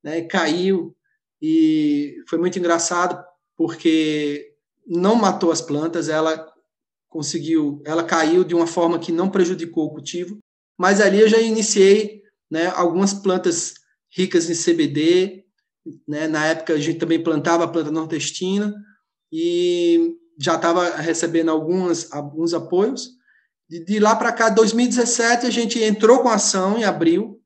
né? 0.00 0.22
caiu 0.22 0.94
e 1.42 2.22
foi 2.28 2.38
muito 2.38 2.56
engraçado 2.56 3.20
porque 3.56 4.53
não 4.86 5.14
matou 5.14 5.50
as 5.50 5.60
plantas, 5.60 6.08
ela 6.08 6.52
conseguiu, 7.08 7.80
ela 7.84 8.02
caiu 8.02 8.42
de 8.44 8.54
uma 8.54 8.66
forma 8.66 8.98
que 8.98 9.12
não 9.12 9.30
prejudicou 9.30 9.86
o 9.86 9.90
cultivo, 9.90 10.38
mas 10.78 11.00
ali 11.00 11.20
eu 11.20 11.28
já 11.28 11.40
iniciei 11.40 12.22
né, 12.50 12.66
algumas 12.74 13.14
plantas 13.14 13.74
ricas 14.12 14.50
em 14.50 14.54
CBD, 14.54 15.44
né, 16.08 16.26
na 16.26 16.46
época 16.46 16.74
a 16.74 16.78
gente 16.78 16.98
também 16.98 17.22
plantava 17.22 17.64
a 17.64 17.68
planta 17.68 17.90
nordestina 17.90 18.74
e 19.32 20.16
já 20.38 20.56
estava 20.56 20.96
recebendo 20.96 21.50
algumas, 21.50 22.12
alguns 22.12 22.54
apoios. 22.54 23.10
De, 23.68 23.84
de 23.84 23.98
lá 23.98 24.16
para 24.16 24.32
cá, 24.32 24.48
2017, 24.48 25.46
a 25.46 25.50
gente 25.50 25.82
entrou 25.82 26.20
com 26.20 26.28
ação 26.28 26.78
em 26.78 26.84
abril, 26.84 27.40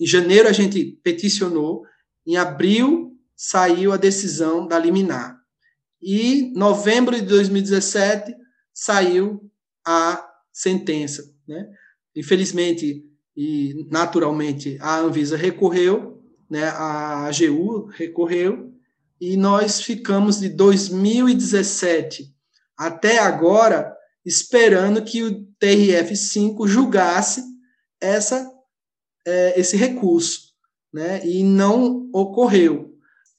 em 0.00 0.06
janeiro 0.06 0.48
a 0.48 0.52
gente 0.52 0.98
peticionou, 1.02 1.82
em 2.26 2.36
abril 2.36 3.16
saiu 3.36 3.92
a 3.92 3.96
decisão 3.96 4.66
da 4.66 4.78
liminar. 4.78 5.37
E 6.00 6.52
novembro 6.54 7.16
de 7.16 7.22
2017 7.22 8.34
saiu 8.72 9.50
a 9.86 10.24
sentença. 10.52 11.24
Né? 11.46 11.68
Infelizmente 12.16 13.04
e 13.40 13.86
naturalmente 13.88 14.76
a 14.80 14.98
Anvisa 14.98 15.36
recorreu, 15.36 16.20
né? 16.50 16.64
a 16.64 17.26
AGU 17.26 17.86
recorreu, 17.86 18.74
e 19.20 19.36
nós 19.36 19.80
ficamos 19.80 20.40
de 20.40 20.48
2017 20.48 22.34
até 22.76 23.18
agora 23.18 23.92
esperando 24.24 25.04
que 25.04 25.22
o 25.22 25.46
TRF5 25.60 26.66
julgasse 26.66 27.42
essa, 28.00 28.48
é, 29.24 29.58
esse 29.58 29.76
recurso, 29.76 30.52
né? 30.92 31.24
e 31.24 31.44
não 31.44 32.10
ocorreu. 32.12 32.87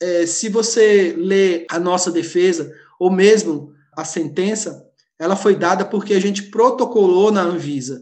É, 0.01 0.25
se 0.25 0.49
você 0.49 1.13
lê 1.17 1.65
a 1.69 1.79
nossa 1.79 2.11
defesa, 2.11 2.71
ou 2.99 3.11
mesmo 3.11 3.73
a 3.95 4.03
sentença, 4.05 4.85
ela 5.17 5.35
foi 5.35 5.55
dada 5.55 5.85
porque 5.85 6.13
a 6.13 6.19
gente 6.19 6.43
protocolou 6.43 7.31
na 7.31 7.41
Anvisa. 7.41 8.01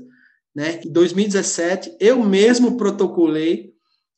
Né? 0.56 0.82
Em 0.86 0.92
2017, 0.92 1.98
eu 2.00 2.24
mesmo 2.24 2.78
protocolei, 2.78 3.74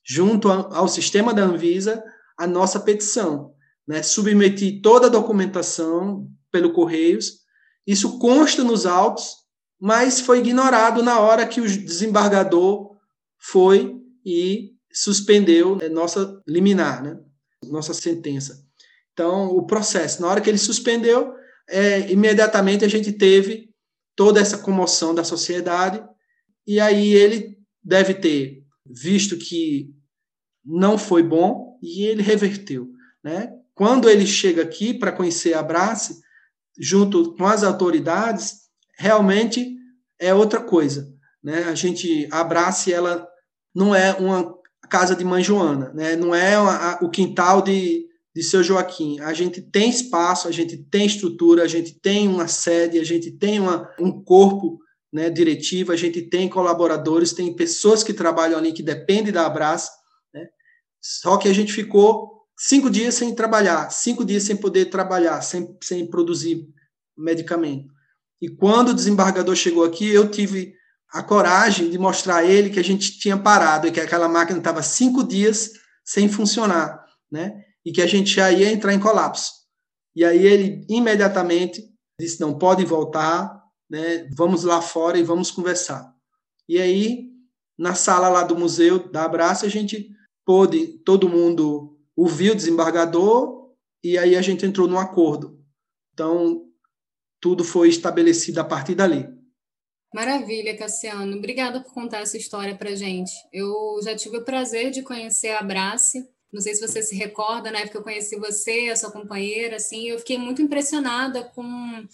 junto 0.05 0.49
ao 0.49 0.87
sistema 0.87 1.33
da 1.33 1.43
Anvisa, 1.43 2.03
a 2.37 2.47
nossa 2.47 2.79
petição. 2.79 3.53
Né? 3.87 4.03
Submeti 4.03 4.81
toda 4.81 5.07
a 5.07 5.09
documentação 5.09 6.27
pelo 6.51 6.73
Correios, 6.73 7.39
isso 7.85 8.19
consta 8.19 8.63
nos 8.63 8.85
autos, 8.85 9.29
mas 9.79 10.19
foi 10.19 10.39
ignorado 10.39 11.01
na 11.01 11.19
hora 11.19 11.47
que 11.47 11.61
o 11.61 11.63
desembargador 11.63 12.95
foi 13.39 13.95
e 14.25 14.71
suspendeu 14.91 15.75
né, 15.75 15.87
nossa 15.87 16.41
liminar, 16.47 17.01
né? 17.01 17.17
Nossa 17.67 17.93
sentença. 17.93 18.65
Então, 19.13 19.47
o 19.47 19.65
processo, 19.65 20.21
na 20.21 20.27
hora 20.27 20.41
que 20.41 20.49
ele 20.49 20.57
suspendeu, 20.57 21.33
é, 21.67 22.11
imediatamente 22.11 22.85
a 22.85 22.87
gente 22.87 23.11
teve 23.11 23.69
toda 24.15 24.39
essa 24.39 24.57
comoção 24.57 25.13
da 25.13 25.23
sociedade, 25.23 26.03
e 26.65 26.79
aí 26.79 27.13
ele 27.13 27.57
deve 27.83 28.13
ter 28.13 28.63
visto 28.85 29.37
que 29.37 29.93
não 30.63 30.97
foi 30.97 31.23
bom 31.23 31.77
e 31.81 32.03
ele 32.03 32.21
reverteu. 32.21 32.89
Né? 33.23 33.51
Quando 33.73 34.09
ele 34.09 34.25
chega 34.25 34.61
aqui 34.61 34.93
para 34.93 35.11
conhecer 35.11 35.53
a 35.53 35.63
Brace, 35.63 36.19
junto 36.77 37.35
com 37.35 37.45
as 37.45 37.63
autoridades, 37.63 38.69
realmente 38.97 39.75
é 40.19 40.33
outra 40.33 40.61
coisa. 40.61 41.13
Né? 41.43 41.63
A 41.63 41.75
gente, 41.75 42.27
a 42.31 42.43
Brace, 42.43 42.91
ela 42.91 43.27
não 43.73 43.95
é 43.95 44.13
uma 44.13 44.58
casa 44.89 45.15
de 45.15 45.23
mãe 45.23 45.43
Joana, 45.43 45.91
né? 45.93 46.15
não 46.15 46.33
é 46.33 46.55
a, 46.55 46.99
o 47.01 47.09
quintal 47.09 47.61
de, 47.61 48.05
de 48.35 48.43
seu 48.43 48.63
Joaquim. 48.63 49.19
A 49.19 49.33
gente 49.33 49.61
tem 49.61 49.89
espaço, 49.89 50.47
a 50.47 50.51
gente 50.51 50.77
tem 50.77 51.05
estrutura, 51.05 51.63
a 51.63 51.67
gente 51.67 51.99
tem 51.99 52.27
uma 52.27 52.47
sede, 52.47 52.99
a 52.99 53.03
gente 53.03 53.31
tem 53.31 53.59
uma, 53.59 53.89
um 53.99 54.11
corpo 54.23 54.79
né, 55.11 55.29
diretivo, 55.29 55.91
a 55.91 55.95
gente 55.95 56.21
tem 56.23 56.49
colaboradores, 56.49 57.33
tem 57.33 57.55
pessoas 57.55 58.03
que 58.03 58.13
trabalham 58.13 58.57
ali 58.57 58.73
que 58.73 58.83
dependem 58.83 59.31
da 59.31 59.45
Abraça. 59.45 59.91
Né? 60.33 60.47
Só 61.01 61.37
que 61.37 61.47
a 61.47 61.53
gente 61.53 61.71
ficou 61.71 62.45
cinco 62.57 62.89
dias 62.89 63.15
sem 63.15 63.33
trabalhar, 63.33 63.89
cinco 63.89 64.25
dias 64.25 64.43
sem 64.43 64.57
poder 64.57 64.85
trabalhar, 64.85 65.41
sem, 65.41 65.77
sem 65.81 66.07
produzir 66.09 66.67
medicamento. 67.17 67.87
E 68.41 68.49
quando 68.49 68.89
o 68.89 68.93
desembargador 68.93 69.55
chegou 69.55 69.83
aqui, 69.83 70.09
eu 70.09 70.29
tive 70.29 70.73
a 71.11 71.23
coragem 71.23 71.89
de 71.89 71.97
mostrar 71.97 72.37
a 72.37 72.45
ele 72.45 72.69
que 72.69 72.79
a 72.79 72.83
gente 72.83 73.19
tinha 73.19 73.37
parado 73.37 73.87
e 73.87 73.91
que 73.91 73.99
aquela 73.99 74.27
máquina 74.27 74.59
estava 74.59 74.83
cinco 74.83 75.23
dias 75.23 75.71
sem 76.03 76.29
funcionar, 76.29 77.03
né? 77.31 77.63
e 77.85 77.91
que 77.91 78.01
a 78.01 78.07
gente 78.07 78.31
já 78.31 78.51
ia 78.51 78.71
entrar 78.71 78.93
em 78.93 78.99
colapso. 78.99 79.51
E 80.15 80.23
aí 80.25 80.45
ele 80.45 80.85
imediatamente 80.89 81.83
disse: 82.19 82.39
não 82.39 82.57
pode 82.57 82.85
voltar, 82.85 83.63
né? 83.89 84.29
Vamos 84.35 84.63
lá 84.63 84.81
fora 84.81 85.17
e 85.17 85.23
vamos 85.23 85.51
conversar. 85.51 86.13
E 86.67 86.79
aí 86.79 87.29
na 87.77 87.95
sala 87.95 88.27
lá 88.27 88.43
do 88.43 88.57
museu 88.57 89.09
da 89.09 89.23
Abraça 89.23 89.65
a 89.65 89.69
gente 89.69 90.09
pôde 90.45 90.99
todo 91.05 91.29
mundo 91.29 91.97
ouvir 92.15 92.51
o 92.51 92.55
desembargador 92.55 93.71
e 94.03 94.17
aí 94.17 94.35
a 94.35 94.41
gente 94.41 94.65
entrou 94.65 94.87
num 94.87 94.99
acordo. 94.99 95.59
Então 96.13 96.65
tudo 97.41 97.63
foi 97.63 97.87
estabelecido 97.87 98.59
a 98.59 98.63
partir 98.63 98.95
dali. 98.95 99.27
Maravilha, 100.13 100.75
Cassiano. 100.77 101.37
Obrigada 101.37 101.81
por 101.81 101.93
contar 101.93 102.21
essa 102.21 102.37
história 102.37 102.75
para 102.75 102.95
gente. 102.95 103.31
Eu 103.53 103.99
já 104.03 104.15
tive 104.15 104.37
o 104.37 104.45
prazer 104.45 104.91
de 104.91 105.03
conhecer 105.03 105.49
a 105.49 105.59
Abrace 105.59 106.27
não 106.51 106.61
sei 106.61 106.73
se 106.73 106.81
você 106.81 107.03
se 107.03 107.15
recorda, 107.15 107.69
na 107.69 107.77
época 107.77 107.91
que 107.91 107.97
eu 107.97 108.03
conheci 108.03 108.35
você, 108.35 108.89
a 108.91 108.95
sua 108.95 109.11
companheira, 109.11 109.75
assim, 109.75 110.09
eu 110.09 110.17
fiquei 110.17 110.37
muito 110.37 110.61
impressionada 110.63 111.43
com 111.43 111.63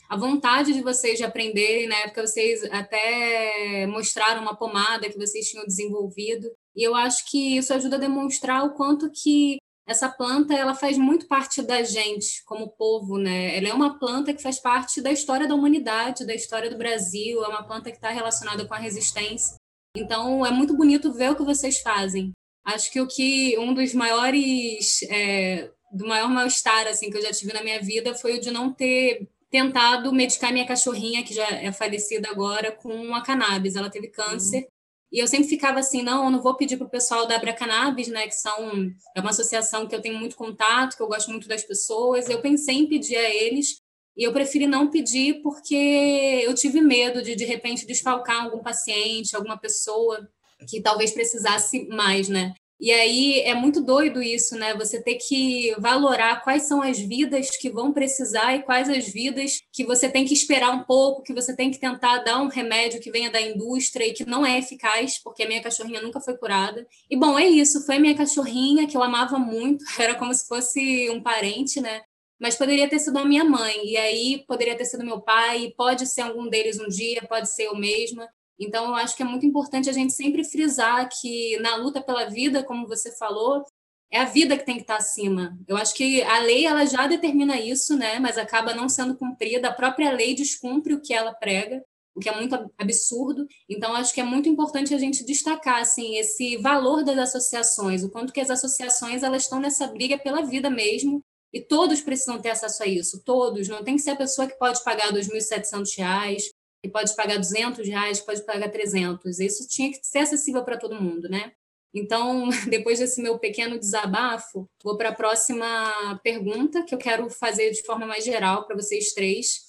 a 0.10 0.18
vontade 0.18 0.74
de 0.74 0.82
vocês 0.82 1.18
de 1.18 1.24
aprenderem. 1.24 1.88
Na 1.88 1.96
época 2.00 2.28
vocês 2.28 2.62
até 2.66 3.88
mostraram 3.88 4.42
uma 4.42 4.56
pomada 4.56 5.10
que 5.10 5.18
vocês 5.18 5.50
tinham 5.50 5.66
desenvolvido. 5.66 6.52
E 6.76 6.84
eu 6.84 6.94
acho 6.94 7.26
que 7.32 7.56
isso 7.58 7.74
ajuda 7.74 7.96
a 7.96 8.00
demonstrar 8.00 8.66
o 8.66 8.74
quanto 8.74 9.10
que 9.10 9.58
essa 9.88 10.10
planta 10.10 10.54
ela 10.54 10.74
faz 10.74 10.98
muito 10.98 11.28
parte 11.28 11.62
da 11.62 11.84
gente 11.84 12.44
como 12.46 12.70
povo, 12.70 13.18
né? 13.18 13.56
Ela 13.56 13.70
é 13.70 13.74
uma 13.74 14.00
planta 14.00 14.34
que 14.34 14.42
faz 14.42 14.60
parte 14.60 15.00
da 15.00 15.12
história 15.12 15.48
da 15.48 15.54
humanidade, 15.54 16.26
da 16.26 16.34
história 16.34 16.70
do 16.70 16.78
Brasil. 16.78 17.44
É 17.44 17.48
uma 17.48 17.64
planta 17.64 17.92
que 17.92 17.98
está 17.98 18.10
relacionada 18.10 18.66
com 18.66 18.74
a 18.74 18.80
resistência. 18.80 19.56
Então 19.96 20.46
é 20.46 20.52
muito 20.52 20.76
bonito 20.76 21.14
ver 21.14 21.32
o 21.32 21.36
que 21.36 21.44
vocês 21.44 21.80
fazem. 21.82 22.32
Acho 22.66 22.92
que 22.92 23.00
o 23.00 23.08
que 23.08 23.58
um 23.60 23.76
dos 23.76 23.94
maiores 23.94 25.04
é, 25.04 25.72
do 25.94 26.08
maior 26.08 26.30
mal-estar 26.30 26.88
assim 26.88 27.12
que 27.12 27.18
eu 27.18 27.22
já 27.22 27.32
tive 27.32 27.54
na 27.54 27.64
minha 27.64 27.80
vida 27.80 28.16
foi 28.16 28.38
o 28.38 28.42
de 28.42 28.50
não 28.50 28.74
ter 28.74 29.30
tentado 29.52 30.12
medicar 30.12 30.52
minha 30.52 30.66
cachorrinha 30.66 31.24
que 31.24 31.34
já 31.34 31.48
é 31.48 31.72
falecida 31.72 32.28
agora 32.30 32.72
com 32.72 33.14
a 33.14 33.22
cannabis. 33.22 33.76
Ela 33.76 33.90
teve 33.92 34.08
câncer 34.08 34.62
uhum. 34.62 34.68
E 35.12 35.20
eu 35.20 35.28
sempre 35.28 35.48
ficava 35.48 35.80
assim, 35.80 36.02
não, 36.02 36.26
eu 36.26 36.32
não 36.32 36.42
vou 36.42 36.56
pedir 36.56 36.78
para 36.78 36.88
o 36.88 36.90
pessoal 36.90 37.28
da 37.28 37.36
Abra 37.36 37.54
Cannabis, 37.54 38.08
né, 38.08 38.28
que 38.28 38.36
são 38.36 38.92
é 39.16 39.22
uma 39.22 39.30
associação 39.30 39.88
que 39.88 39.96
eu 39.96 40.02
tenho 40.02 40.18
muito 40.18 40.36
contato, 40.36 40.98
que 40.98 41.02
eu 41.02 41.08
gosto 41.08 41.32
muito 41.32 41.48
das 41.48 41.64
pessoas. 41.64 42.30
Eu 42.30 42.42
pensei 42.42 42.76
em 42.76 42.88
pedir 42.88 43.16
a 43.18 43.30
eles 43.30 43.82
e 44.18 44.24
eu 44.24 44.34
preferi 44.34 44.68
não 44.68 44.90
pedir 44.90 45.42
porque 45.42 46.42
eu 46.44 46.54
tive 46.54 46.82
medo 46.82 47.22
de 47.22 47.36
de 47.36 47.46
repente 47.46 47.86
desfalcar 47.86 48.44
algum 48.44 48.60
paciente, 48.62 49.36
alguma 49.36 49.58
pessoa 49.58 50.28
que 50.70 50.82
talvez 50.82 51.12
precisasse 51.12 51.88
mais, 51.88 52.28
né? 52.30 52.54
E 52.80 52.92
aí 52.92 53.40
é 53.42 53.54
muito 53.54 53.82
doido 53.82 54.22
isso, 54.22 54.56
né? 54.58 54.74
Você 54.76 55.02
ter 55.02 55.16
que 55.16 55.74
valorar 55.80 56.44
quais 56.44 56.64
são 56.64 56.82
as 56.82 57.00
vidas 57.00 57.56
que 57.58 57.70
vão 57.70 57.94
precisar 57.94 58.54
e 58.56 58.64
quais 58.64 58.90
as 58.90 59.08
vidas 59.08 59.62
que 59.72 59.86
você 59.86 60.10
tem 60.10 60.26
que 60.26 60.34
esperar 60.34 60.72
um 60.72 60.84
pouco, 60.84 61.24
que 61.24 61.34
você 61.34 61.56
tem 61.56 61.72
que 61.72 61.80
tentar 61.80 62.20
dar 62.20 62.42
um 62.42 62.48
remédio 62.48 63.00
que 63.00 63.12
venha 63.12 63.32
da 63.32 63.40
indústria 63.40 64.06
e 64.06 64.14
que 64.14 64.26
não 64.26 64.46
é 64.46 64.60
eficaz, 64.60 65.18
porque 65.24 65.44
a 65.44 65.48
minha 65.48 65.62
cachorrinha 65.62 66.02
nunca 66.02 66.20
foi 66.20 66.38
curada. 66.38 66.86
E 67.10 67.16
bom, 67.16 67.40
é 67.40 67.46
isso. 67.48 67.86
Foi 67.86 67.96
a 67.96 68.00
minha 68.00 68.16
cachorrinha 68.16 68.88
que 68.88 68.98
eu 68.98 69.04
amava 69.04 69.40
muito, 69.40 69.84
era 69.98 70.16
como 70.16 70.34
se 70.34 70.48
fosse 70.48 71.10
um 71.10 71.22
parente, 71.24 71.80
né? 71.80 72.02
Mas 72.38 72.58
poderia 72.58 72.90
ter 72.90 73.00
sido 73.00 73.18
a 73.18 73.26
minha 73.26 73.46
mãe, 73.46 73.86
e 73.86 73.96
aí 73.96 74.44
poderia 74.46 74.76
ter 74.76 74.86
sido 74.86 75.06
meu 75.06 75.22
pai, 75.22 75.74
pode 75.78 76.06
ser 76.06 76.22
algum 76.22 76.50
deles 76.50 76.78
um 76.80 76.88
dia, 76.88 77.24
pode 77.28 77.50
ser 77.50 77.68
eu 77.68 77.76
mesma. 77.76 78.28
Então, 78.60 78.88
eu 78.88 78.96
acho 78.96 79.16
que 79.16 79.24
é 79.24 79.26
muito 79.26 79.46
importante 79.46 79.90
a 79.90 79.94
gente 79.94 80.14
sempre 80.14 80.44
frisar 80.44 81.10
que 81.10 81.58
na 81.60 81.76
luta 81.76 82.02
pela 82.02 82.26
vida, 82.30 82.64
como 82.64 82.88
você 82.88 83.16
falou, 83.18 83.64
é 84.12 84.20
a 84.20 84.26
vida 84.26 84.58
que 84.58 84.66
tem 84.66 84.76
que 84.76 84.84
estar 84.84 84.98
acima. 84.98 85.58
Eu 85.68 85.76
acho 85.78 85.94
que 85.94 86.22
a 86.24 86.40
lei 86.40 86.66
ela 86.66 86.86
já 86.86 87.08
determina 87.08 87.60
isso, 87.60 87.98
né? 87.98 88.20
Mas 88.20 88.38
acaba 88.38 88.74
não 88.74 88.88
sendo 88.88 89.18
cumprida. 89.18 89.68
A 89.68 89.74
própria 89.74 90.12
lei 90.12 90.34
descumpre 90.34 90.94
o 90.94 91.02
que 91.02 91.14
ela 91.14 91.34
prega, 91.34 91.84
o 92.16 92.20
que 92.20 92.30
é 92.30 92.36
muito 92.36 92.56
absurdo. 92.78 93.46
Então, 93.70 93.94
acho 93.94 94.14
que 94.14 94.22
é 94.22 94.24
muito 94.24 94.48
importante 94.48 94.94
a 94.94 94.98
gente 94.98 95.26
destacar 95.26 95.82
assim 95.82 96.18
esse 96.18 96.56
valor 96.58 97.04
das 97.04 97.18
associações, 97.18 98.04
o 98.04 98.10
quanto 98.10 98.32
que 98.32 98.40
as 98.40 98.50
associações 98.50 99.22
elas 99.22 99.44
estão 99.44 99.60
nessa 99.60 99.88
briga 99.88 100.18
pela 100.18 100.44
vida 100.44 100.70
mesmo. 100.70 101.22
E 101.52 101.62
todos 101.62 102.02
precisam 102.02 102.42
ter 102.42 102.50
acesso 102.50 102.84
a 102.84 102.86
isso, 102.86 103.22
todos. 103.24 103.68
Não 103.68 103.84
tem 103.84 103.96
que 103.96 104.02
ser 104.02 104.12
a 104.12 104.16
pessoa 104.16 104.48
que 104.48 104.58
pode 104.58 104.84
pagar 104.84 105.08
R$ 105.08 105.20
2.700, 105.20 106.50
que 106.86 106.92
pode 106.92 107.16
pagar 107.16 107.38
200 107.38 107.88
reais, 107.88 108.22
pode 108.22 108.46
pagar 108.46 108.70
300. 108.70 109.40
Isso 109.40 109.68
tinha 109.68 109.92
que 109.92 110.00
ser 110.04 110.20
acessível 110.20 110.64
para 110.64 110.78
todo 110.78 111.02
mundo, 111.02 111.28
né? 111.28 111.52
Então, 111.94 112.50
depois 112.70 113.00
desse 113.00 113.22
meu 113.22 113.40
pequeno 113.40 113.80
desabafo, 113.80 114.70
vou 114.84 114.98
para 114.98 115.10
a 115.10 115.16
próxima 115.16 116.20
pergunta 116.24 116.84
que 116.84 116.94
eu 116.94 117.00
quero 117.00 117.30
fazer 117.30 117.72
de 117.72 117.84
forma 117.84 118.06
mais 118.06 118.24
geral 118.24 118.68
para 118.68 118.76
vocês 118.76 119.14
três. 119.14 119.62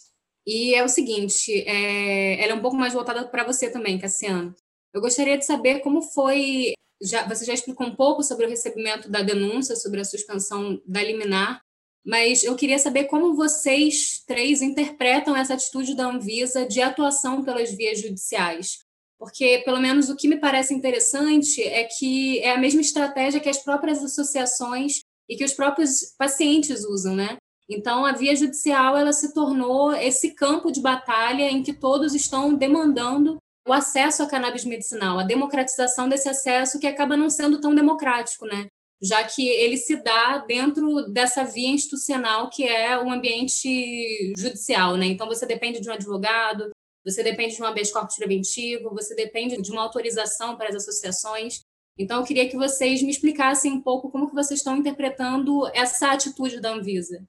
E 0.46 0.75
é 0.75 0.85
o 0.85 0.88
seguinte, 0.88 1.52
é, 1.66 2.42
ela 2.42 2.52
é 2.52 2.54
um 2.54 2.61
pouco 2.61 2.76
mais 2.76 2.92
voltada 2.92 3.26
para 3.26 3.44
você 3.44 3.70
também, 3.70 3.99
Cassiano. 3.99 4.54
Eu 4.92 5.00
gostaria 5.00 5.38
de 5.38 5.44
saber 5.44 5.80
como 5.80 6.02
foi. 6.02 6.73
Já, 7.02 7.26
você 7.26 7.44
já 7.44 7.52
explicou 7.52 7.87
um 7.87 7.94
pouco 7.94 8.23
sobre 8.23 8.46
o 8.46 8.49
recebimento 8.49 9.11
da 9.11 9.23
denúncia 9.23 9.76
sobre 9.76 10.00
a 10.00 10.04
suspensão 10.04 10.80
da 10.87 11.02
liminar, 11.02 11.61
mas 12.06 12.44
eu 12.44 12.54
queria 12.54 12.78
saber 12.78 13.04
como 13.04 13.34
vocês 13.34 14.22
três 14.25 14.62
interpretam 14.62 15.36
essa 15.36 15.54
atitude 15.54 15.96
da 15.96 16.06
Anvisa 16.06 16.64
de 16.64 16.80
atuação 16.80 17.42
pelas 17.42 17.72
vias 17.72 18.00
judiciais. 18.00 18.78
Porque, 19.18 19.62
pelo 19.64 19.80
menos, 19.80 20.08
o 20.08 20.14
que 20.14 20.28
me 20.28 20.38
parece 20.38 20.72
interessante 20.72 21.60
é 21.62 21.84
que 21.84 22.38
é 22.40 22.52
a 22.52 22.58
mesma 22.58 22.80
estratégia 22.80 23.40
que 23.40 23.48
as 23.48 23.58
próprias 23.58 24.04
associações 24.04 25.00
e 25.28 25.36
que 25.36 25.44
os 25.44 25.52
próprios 25.52 26.14
pacientes 26.16 26.84
usam, 26.84 27.16
né? 27.16 27.38
Então, 27.68 28.06
a 28.06 28.12
via 28.12 28.36
judicial 28.36 28.96
ela 28.96 29.12
se 29.12 29.34
tornou 29.34 29.92
esse 29.92 30.32
campo 30.32 30.70
de 30.70 30.80
batalha 30.80 31.50
em 31.50 31.62
que 31.62 31.72
todos 31.72 32.14
estão 32.14 32.54
demandando 32.54 33.38
o 33.66 33.72
acesso 33.72 34.22
à 34.22 34.26
cannabis 34.26 34.64
medicinal, 34.64 35.18
a 35.18 35.25
democratização 35.25 36.08
desse 36.08 36.28
acesso 36.28 36.78
que 36.78 36.86
acaba 36.86 37.16
não 37.16 37.28
sendo 37.28 37.60
tão 37.60 37.75
democrático, 37.75 38.46
né? 38.46 38.68
Já 39.02 39.22
que 39.24 39.46
ele 39.46 39.76
se 39.76 39.96
dá 39.96 40.38
dentro 40.38 41.02
dessa 41.12 41.44
via 41.44 41.68
institucional 41.68 42.48
que 42.48 42.64
é 42.64 42.98
o 42.98 43.10
ambiente 43.10 44.32
judicial, 44.36 44.96
né? 44.96 45.06
Então 45.06 45.26
você 45.26 45.46
depende 45.46 45.80
de 45.80 45.88
um 45.88 45.92
advogado, 45.92 46.70
você 47.04 47.22
depende 47.22 47.56
de 47.56 47.62
um 47.62 47.66
habeas 47.66 47.92
corpus 47.92 48.16
preventivo, 48.16 48.90
você 48.90 49.14
depende 49.14 49.61
de 49.61 49.70
uma 49.70 49.82
autorização 49.82 50.56
para 50.56 50.68
as 50.68 50.76
associações. 50.76 51.61
Então 51.98 52.18
eu 52.18 52.24
queria 52.24 52.48
que 52.48 52.56
vocês 52.56 53.02
me 53.02 53.11
explicassem 53.11 53.72
um 53.72 53.80
pouco 53.80 54.11
como 54.11 54.28
que 54.28 54.35
vocês 54.35 54.61
estão 54.61 54.76
interpretando 54.76 55.66
essa 55.74 56.11
atitude 56.11 56.61
da 56.61 56.72
Anvisa. 56.72 57.22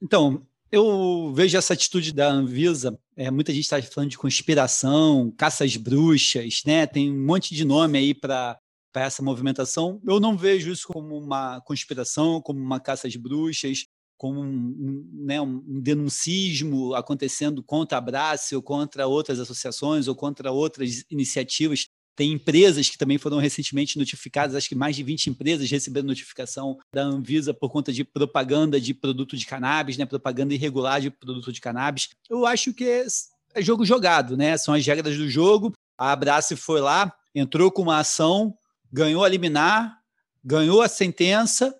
Então, 0.00 0.46
eu 0.70 1.32
vejo 1.34 1.56
essa 1.56 1.74
atitude 1.74 2.12
da 2.12 2.28
Anvisa, 2.28 2.98
é, 3.16 3.30
muita 3.30 3.52
gente 3.52 3.64
está 3.64 3.80
falando 3.82 4.10
de 4.10 4.18
conspiração, 4.18 5.30
caças 5.36 5.76
bruxas, 5.76 6.62
né? 6.64 6.86
Tem 6.86 7.10
um 7.10 7.26
monte 7.26 7.54
de 7.54 7.64
nome 7.64 7.98
aí 7.98 8.14
para 8.14 8.58
para 8.92 9.04
essa 9.04 9.22
movimentação. 9.22 10.00
Eu 10.06 10.20
não 10.20 10.36
vejo 10.36 10.70
isso 10.70 10.88
como 10.88 11.16
uma 11.16 11.60
conspiração, 11.62 12.40
como 12.40 12.60
uma 12.60 12.78
caça 12.78 13.08
às 13.08 13.16
bruxas, 13.16 13.86
como 14.22 14.40
um, 14.40 15.10
né, 15.12 15.40
um 15.40 15.80
denuncismo 15.80 16.94
acontecendo 16.94 17.60
contra 17.60 17.98
a 17.98 18.00
Brace 18.00 18.54
ou 18.54 18.62
contra 18.62 19.06
outras 19.06 19.40
associações 19.40 20.06
ou 20.06 20.14
contra 20.14 20.52
outras 20.52 21.04
iniciativas. 21.10 21.86
Tem 22.14 22.30
empresas 22.30 22.88
que 22.88 22.98
também 22.98 23.18
foram 23.18 23.38
recentemente 23.38 23.98
notificadas, 23.98 24.54
acho 24.54 24.68
que 24.68 24.76
mais 24.76 24.94
de 24.94 25.02
20 25.02 25.30
empresas 25.30 25.68
receberam 25.68 26.06
notificação 26.06 26.78
da 26.94 27.02
Anvisa 27.02 27.54
por 27.54 27.70
conta 27.70 27.92
de 27.92 28.04
propaganda 28.04 28.80
de 28.80 28.94
produto 28.94 29.36
de 29.36 29.46
cannabis, 29.46 29.96
né, 29.96 30.06
propaganda 30.06 30.54
irregular 30.54 31.00
de 31.00 31.10
produto 31.10 31.50
de 31.50 31.60
cannabis. 31.60 32.10
Eu 32.30 32.46
acho 32.46 32.72
que 32.74 32.84
é, 32.84 33.06
é 33.54 33.62
jogo 33.62 33.84
jogado, 33.84 34.36
né? 34.36 34.56
São 34.56 34.74
as 34.74 34.86
regras 34.86 35.16
do 35.16 35.28
jogo. 35.28 35.72
A 35.98 36.12
Abrace 36.12 36.54
foi 36.54 36.80
lá, 36.80 37.12
entrou 37.34 37.72
com 37.72 37.82
uma 37.82 37.98
ação, 37.98 38.54
ganhou 38.92 39.24
a 39.24 39.28
liminar, 39.28 39.98
ganhou 40.44 40.82
a 40.82 40.88
sentença, 40.88 41.74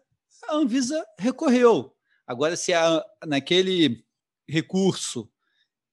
a 0.48 0.56
Anvisa 0.56 1.04
recorreu. 1.18 1.94
Agora, 2.26 2.56
se 2.56 2.72
a, 2.72 3.04
naquele 3.26 4.04
recurso 4.48 5.28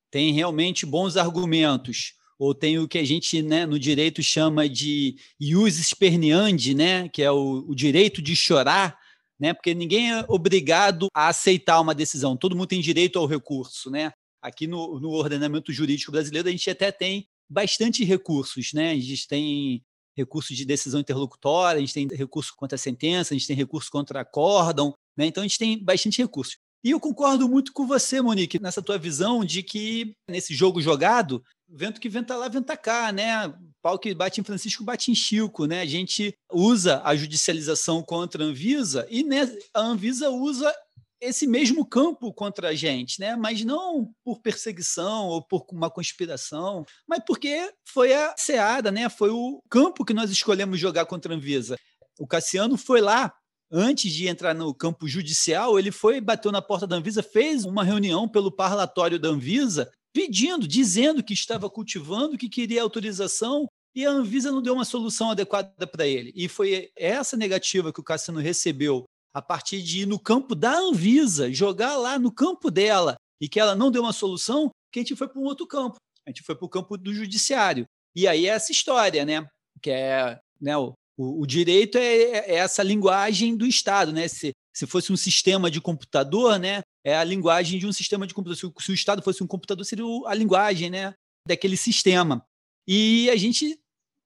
tem 0.10 0.34
realmente 0.34 0.86
bons 0.86 1.18
argumentos, 1.18 2.14
ou 2.38 2.56
tem 2.56 2.80
o 2.80 2.88
que 2.88 2.98
a 2.98 3.04
gente 3.04 3.42
né, 3.42 3.66
no 3.66 3.78
direito 3.78 4.24
chama 4.24 4.70
de 4.70 5.18
ius 5.40 5.78
esperneandi, 5.78 6.74
né, 6.74 7.10
que 7.10 7.22
é 7.22 7.30
o, 7.30 7.66
o 7.68 7.76
direito 7.76 8.22
de 8.22 8.36
chorar, 8.36 8.98
né, 9.38 9.54
porque 9.54 9.74
ninguém 9.74 10.14
é 10.14 10.26
obrigado 10.28 11.08
a 11.14 11.28
aceitar 11.28 11.82
uma 11.82 11.94
decisão, 11.94 12.38
todo 12.38 12.56
mundo 12.56 12.68
tem 12.68 12.82
direito 12.82 13.20
ao 13.20 13.26
recurso. 13.26 13.92
Né? 13.92 14.14
Aqui 14.42 14.68
no, 14.68 15.00
no 15.00 15.10
ordenamento 15.10 15.72
jurídico 15.74 16.12
brasileiro, 16.12 16.48
a 16.48 16.52
gente 16.52 16.70
até 16.70 16.92
tem 16.92 17.28
bastante 17.50 18.04
recursos, 18.06 18.74
né? 18.74 18.92
A 18.92 18.96
gente 18.96 19.28
tem 19.28 19.84
recurso 20.20 20.54
de 20.54 20.66
decisão 20.66 21.00
interlocutória, 21.00 21.78
a 21.78 21.82
gente 21.82 21.94
tem 21.94 22.08
recurso 22.08 22.54
contra 22.56 22.76
a 22.76 22.80
sentença, 22.80 23.34
a 23.34 23.38
gente 23.38 23.48
tem 23.48 23.56
recurso 23.56 23.90
contra 23.92 24.22
acórdão, 24.22 24.94
né? 25.18 25.26
então 25.26 25.42
a 25.42 25.48
gente 25.48 25.58
tem 25.58 25.82
bastante 25.84 26.22
recursos. 26.22 26.58
E 26.84 26.92
eu 26.92 27.00
concordo 27.00 27.50
muito 27.50 27.74
com 27.74 27.86
você, 27.86 28.22
Monique, 28.22 28.62
nessa 28.62 28.82
tua 28.82 28.98
visão 28.98 29.44
de 29.44 29.62
que 29.62 30.14
nesse 30.30 30.54
jogo 30.54 30.82
jogado, 30.82 31.44
vento 31.68 32.00
que 32.00 32.08
venta 32.08 32.38
lá, 32.38 32.48
venta 32.48 32.78
cá, 32.78 33.12
né? 33.12 33.54
Pau 33.82 34.00
que 34.00 34.14
bate 34.14 34.40
em 34.40 34.46
Francisco, 34.46 34.84
bate 34.84 35.12
em 35.12 35.16
Chico, 35.16 35.66
né? 35.66 35.82
A 35.82 35.86
gente 35.86 36.34
usa 36.52 37.02
a 37.04 37.16
judicialização 37.18 38.02
contra 38.02 38.44
a 38.44 38.48
Anvisa 38.48 39.06
e 39.10 39.26
a 39.74 39.82
Anvisa 39.82 40.30
usa 40.30 40.74
esse 41.22 41.46
mesmo 41.46 41.86
campo 41.86 42.34
contra 42.34 42.70
a 42.70 42.76
gente, 42.76 43.20
né? 43.20 43.36
mas 43.36 43.64
não 43.64 44.12
por 44.24 44.40
perseguição 44.42 45.28
ou 45.28 45.42
por 45.42 45.66
uma 45.72 45.90
conspiração, 45.90 46.86
mas 47.08 47.22
porque 47.26 47.72
foi 47.88 48.14
a 48.14 48.34
seara, 48.38 48.92
né? 48.92 49.10
foi 49.10 49.30
o 49.30 49.62
campo 49.70 50.06
que 50.06 50.14
nós 50.14 50.30
escolhemos 50.32 50.80
jogar 50.80 51.06
contra 51.06 51.34
a 51.34 51.38
Anvisa. 51.38 51.78
O 52.18 52.28
Cassiano 52.28 52.78
foi 52.78 53.02
lá, 53.02 53.34
antes 53.72 54.12
de 54.12 54.28
entrar 54.28 54.54
no 54.54 54.74
campo 54.74 55.08
judicial, 55.08 55.78
ele 55.78 55.92
foi, 55.92 56.20
bateu 56.22 56.52
na 56.52 56.62
porta 56.62 56.88
da 56.88 56.96
Anvisa, 56.96 57.22
fez 57.22 57.66
uma 57.66 57.84
reunião 57.84 58.28
pelo 58.28 58.52
parlatório 58.52 59.20
da 59.20 59.30
Anvisa, 59.30 59.92
pedindo, 60.14 60.68
dizendo 60.68 61.24
que 61.24 61.34
estava 61.34 61.70
cultivando, 61.70 62.38
que 62.38 62.50
queria 62.50 62.82
autorização, 62.82 63.68
e 63.96 64.06
a 64.06 64.12
Anvisa 64.12 64.52
não 64.52 64.62
deu 64.62 64.74
uma 64.74 64.86
solução 64.86 65.32
adequada 65.32 65.88
para 65.88 66.08
ele. 66.08 66.32
E 66.36 66.48
foi 66.48 66.90
essa 66.96 67.36
negativa 67.36 67.92
que 67.92 68.00
o 68.00 68.04
Cassiano 68.04 68.40
recebeu 68.40 69.06
a 69.34 69.42
partir 69.42 69.82
de 69.82 70.02
ir 70.02 70.06
no 70.06 70.20
campo 70.20 70.56
da 70.56 70.78
Anvisa, 70.78 71.52
jogar 71.52 71.98
lá 71.98 72.18
no 72.18 72.32
campo 72.32 72.72
dela, 72.72 73.16
e 73.42 73.48
que 73.48 73.60
ela 73.60 73.76
não 73.76 73.92
deu 73.92 74.04
uma 74.04 74.14
solução, 74.14 74.70
que 74.92 75.00
a 75.00 75.02
gente 75.02 75.16
foi 75.16 75.28
para 75.28 75.40
um 75.40 75.46
outro 75.46 75.68
campo. 75.68 75.98
A 76.28 76.30
gente 76.30 76.44
foi 76.44 76.56
para 76.56 76.66
o 76.66 76.70
campo 76.70 76.98
do 76.98 77.14
judiciário. 77.14 77.86
E 78.16 78.28
aí 78.28 78.48
é 78.48 78.50
essa 78.50 78.72
história, 78.72 79.24
né? 79.24 79.48
Que 79.82 79.92
é 79.92 80.40
né, 80.60 80.78
o, 80.78 80.94
o, 81.18 81.46
direito 81.46 81.98
é, 81.98 82.14
é, 82.14 82.56
essa 82.56 82.84
linguagem 82.84 83.56
do 83.56 83.66
Estado, 83.66 84.12
né? 84.12 84.28
Se, 84.28 84.52
se 84.76 84.88
fosse 84.88 85.12
um 85.14 85.18
sistema 85.18 85.70
de 85.70 85.80
computador, 85.80 86.60
né? 86.60 86.82
É 87.04 87.16
a 87.16 87.24
linguagem 87.24 87.80
de 87.80 87.88
um 87.88 87.94
sistema 87.94 88.28
de 88.28 88.34
computador. 88.34 88.58
Se 88.58 88.86
se 88.86 88.92
o 88.92 88.94
Estado 88.94 89.22
fosse 89.22 89.44
um 89.44 89.48
computador, 89.48 89.86
seria 89.86 90.06
a 90.26 90.34
linguagem, 90.34 90.90
né? 90.90 91.14
Daquele 91.48 91.78
sistema. 91.78 92.44
E 92.88 93.30
a 93.30 93.36
gente, 93.36 93.80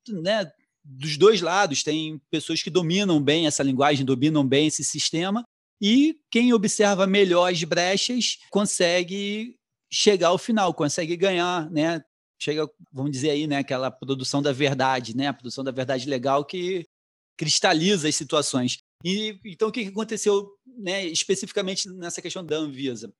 né? 0.10 0.50
Dos 0.84 1.18
dois 1.18 1.42
lados, 1.42 1.84
tem 1.84 2.22
pessoas 2.30 2.62
que 2.62 2.70
dominam 2.70 3.22
bem 3.22 3.48
essa 3.48 3.64
linguagem, 3.64 4.06
dominam 4.06 4.46
bem 4.46 4.68
esse 4.68 4.84
sistema, 4.84 5.44
e 5.82 6.18
quem 6.30 6.54
observa 6.54 7.08
melhor 7.08 7.52
as 7.52 7.64
brechas 7.64 8.38
consegue 8.50 9.56
chegar 9.92 10.30
ao 10.30 10.38
final, 10.38 10.74
consegue 10.74 11.16
ganhar, 11.16 11.70
né? 11.70 12.04
chega, 12.44 12.70
vamos 12.92 13.12
dizer 13.12 13.30
aí, 13.30 13.48
né, 13.48 13.58
aquela 13.58 13.90
produção 13.90 14.42
da 14.42 14.52
verdade, 14.52 15.16
né, 15.16 15.28
a 15.28 15.34
produção 15.34 15.64
da 15.64 15.72
verdade 15.72 16.10
legal 16.10 16.44
que 16.44 16.86
cristaliza 17.38 18.08
as 18.08 18.16
situações. 18.16 18.80
E 19.04 19.40
então 19.46 19.70
o 19.70 19.72
que 19.72 19.88
aconteceu, 19.88 20.50
né, 20.66 21.06
especificamente 21.06 21.90
nessa 21.90 22.22
questão 22.22 22.46
da 22.46 22.58
Anvisa? 22.58 23.14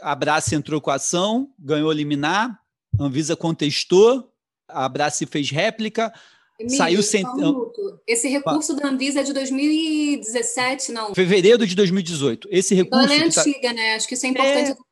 A 0.00 0.12
Abraço 0.12 0.54
entrou 0.54 0.80
com 0.80 0.90
a 0.90 0.96
ação, 0.96 1.52
ganhou 1.58 1.90
liminar, 1.90 2.60
a 2.98 3.04
Anvisa 3.04 3.34
contestou, 3.34 4.30
a 4.68 4.84
Abraço 4.84 5.26
fez 5.26 5.50
réplica, 5.50 6.12
Emílio, 6.58 6.76
saiu 6.76 7.02
sem. 7.02 7.26
Um 7.26 7.70
Esse 8.06 8.28
recurso 8.28 8.74
da 8.74 8.88
Anvisa 8.88 9.20
é 9.20 9.22
de 9.22 9.32
2017, 9.32 10.92
não? 10.92 11.14
Fevereiro 11.14 11.66
de 11.66 11.74
2018. 11.74 12.48
Esse 12.50 12.74
recurso. 12.74 13.04
Então, 13.04 13.14
ela 13.14 13.24
é 13.24 13.26
antiga, 13.26 13.68
tá... 13.68 13.72
né? 13.74 13.94
Acho 13.94 14.08
que 14.08 14.14
isso 14.14 14.26
é 14.26 14.28
importante. 14.30 14.70
É... 14.70 14.86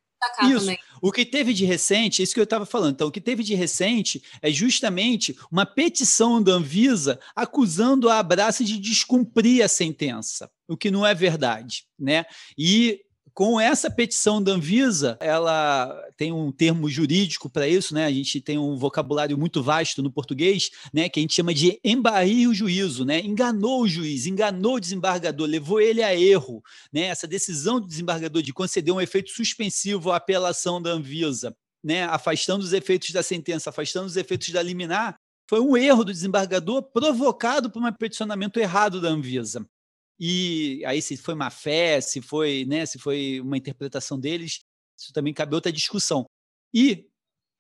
Isso. 0.47 0.61
Também. 0.61 0.79
O 1.03 1.13
que 1.13 1.25
teve 1.25 1.53
de 1.53 1.67
recente, 1.67 2.23
isso 2.23 2.33
que 2.33 2.41
eu 2.41 2.45
estava 2.45 2.65
falando. 2.65 2.95
Então, 2.95 3.09
o 3.09 3.13
que 3.13 3.21
teve 3.21 3.43
de 3.43 3.55
recente 3.55 4.23
é 4.41 4.51
justamente 4.51 5.37
uma 5.51 5.67
petição 5.67 6.43
da 6.43 6.53
Anvisa 6.53 7.21
acusando 7.37 8.09
a 8.09 8.19
Abraça 8.19 8.65
de 8.65 8.79
descumprir 8.79 9.63
a 9.63 9.69
sentença, 9.69 10.51
o 10.67 10.79
que 10.79 10.91
não 10.91 11.05
é 11.05 11.15
verdade, 11.15 11.85
né? 11.99 12.25
E 12.57 13.04
com 13.35 13.61
essa 13.61 13.91
petição 13.91 14.41
da 14.41 14.53
Anvisa, 14.53 15.19
ela 15.21 15.93
tem 16.17 16.33
um 16.33 16.53
termo 16.53 16.89
jurídico 16.89 17.51
para 17.51 17.67
isso, 17.67 17.93
né? 17.93 18.07
A 18.07 18.13
gente 18.13 18.41
tem 18.41 18.57
um 18.57 18.77
vocabulário 18.77 19.37
muito 19.37 19.61
vasto 19.61 20.01
no 20.05 20.11
português, 20.11 20.71
né? 20.93 21.09
Que 21.09 21.19
a 21.19 21.23
gente 21.23 21.35
chama 21.35 21.53
de 21.53 21.81
embarrir 21.83 22.49
o 22.49 22.55
juízo, 22.55 23.05
né? 23.05 23.19
Enganou 23.21 23.83
o 23.83 23.89
juiz, 23.89 24.27
enganou 24.27 24.77
o 24.77 24.81
desembargador, 24.81 25.49
levou 25.49 25.81
ele 25.81 26.01
a 26.01 26.15
erro, 26.15 26.63
né? 26.93 27.03
Essa 27.03 27.27
decisão 27.27 27.81
do 27.81 27.89
desembargador 27.89 28.41
de 28.41 28.53
conceder 28.53 28.95
um 28.95 29.01
efeito 29.01 29.33
suspensivo 29.33 30.13
à 30.13 30.17
apelação 30.17 30.81
da 30.81 30.91
Anvisa, 30.91 31.57
né? 31.83 32.05
Afastando 32.05 32.63
os 32.63 32.73
efeitos 32.73 33.11
da 33.11 33.23
sentença, 33.23 33.71
afastando 33.71 34.07
os 34.07 34.17
efeitos 34.17 34.51
da 34.51 34.63
liminar, 34.63 35.17
foi 35.51 35.59
um 35.59 35.77
erro 35.77 36.05
do 36.05 36.13
desembargador 36.13 36.83
provocado 36.83 37.69
por 37.69 37.83
um 37.83 37.93
peticionamento 37.93 38.61
errado 38.61 39.01
da 39.01 39.09
Anvisa. 39.09 39.67
E 40.19 40.83
aí, 40.87 41.03
se 41.03 41.17
foi 41.17 41.35
má 41.35 41.51
fé, 41.51 42.01
se 42.01 42.21
foi, 42.21 42.65
né, 42.67 42.87
se 42.87 42.99
foi 42.99 43.41
uma 43.41 43.57
interpretação 43.57 44.19
deles, 44.19 44.61
isso 44.99 45.13
também 45.13 45.35
cabe 45.35 45.55
outra 45.55 45.73
discussão. 45.73 46.25
E 46.73 47.09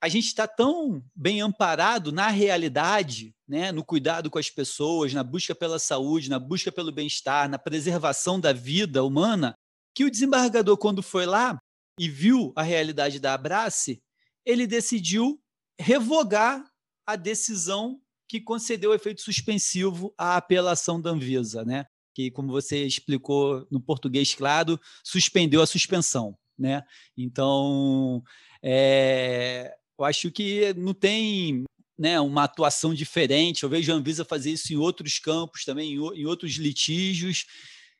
a 0.01 0.09
gente 0.09 0.27
está 0.27 0.47
tão 0.47 1.03
bem 1.15 1.41
amparado 1.41 2.13
na 2.13 2.29
realidade, 2.29 3.35
né, 3.49 3.73
no 3.73 3.85
cuidado 3.85 4.31
com 4.31 4.39
as 4.39 4.51
pessoas, 4.51 5.15
na 5.15 5.25
busca 5.25 5.55
pela 5.55 5.79
saúde, 5.79 6.29
na 6.29 6.39
busca 6.39 6.71
pelo 6.71 6.93
bem-estar, 6.93 7.49
na 7.49 7.59
preservação 7.59 8.39
da 8.39 8.53
vida 8.53 9.03
humana, 9.03 9.55
que 9.95 10.05
o 10.05 10.11
desembargador, 10.11 10.77
quando 10.77 11.03
foi 11.03 11.25
lá 11.27 11.59
e 11.99 12.09
viu 12.09 12.53
a 12.55 12.63
realidade 12.63 13.19
da 13.19 13.35
Abrace, 13.35 13.99
ele 14.45 14.67
decidiu 14.67 15.41
revogar 15.81 16.65
a 17.07 17.17
decisão 17.17 18.01
que 18.29 18.41
concedeu 18.41 18.93
efeito 18.93 19.23
suspensivo 19.23 20.13
à 20.19 20.37
apelação 20.37 21.01
da 21.01 21.11
Anvisa, 21.11 21.65
né? 21.65 21.87
Que, 22.15 22.31
como 22.31 22.53
você 22.53 22.85
explicou 22.85 23.67
no 23.71 23.81
português 23.81 24.35
claro, 24.35 24.81
suspendeu 25.03 25.61
a 25.61 25.67
suspensão. 25.67 26.37
Né? 26.57 26.83
Então, 27.17 28.23
é, 28.63 29.75
eu 29.99 30.05
acho 30.05 30.31
que 30.31 30.73
não 30.75 30.95
tem 30.95 31.65
né, 31.99 32.21
uma 32.21 32.45
atuação 32.45 32.95
diferente. 32.95 33.63
Eu 33.63 33.69
vejo 33.69 33.93
a 33.93 33.97
Anvisa 33.97 34.25
fazer 34.25 34.53
isso 34.53 34.73
em 34.73 34.77
outros 34.77 35.19
campos 35.19 35.65
também, 35.65 35.95
em, 35.95 36.27
outros 36.27 36.53
litígios. 36.53 37.47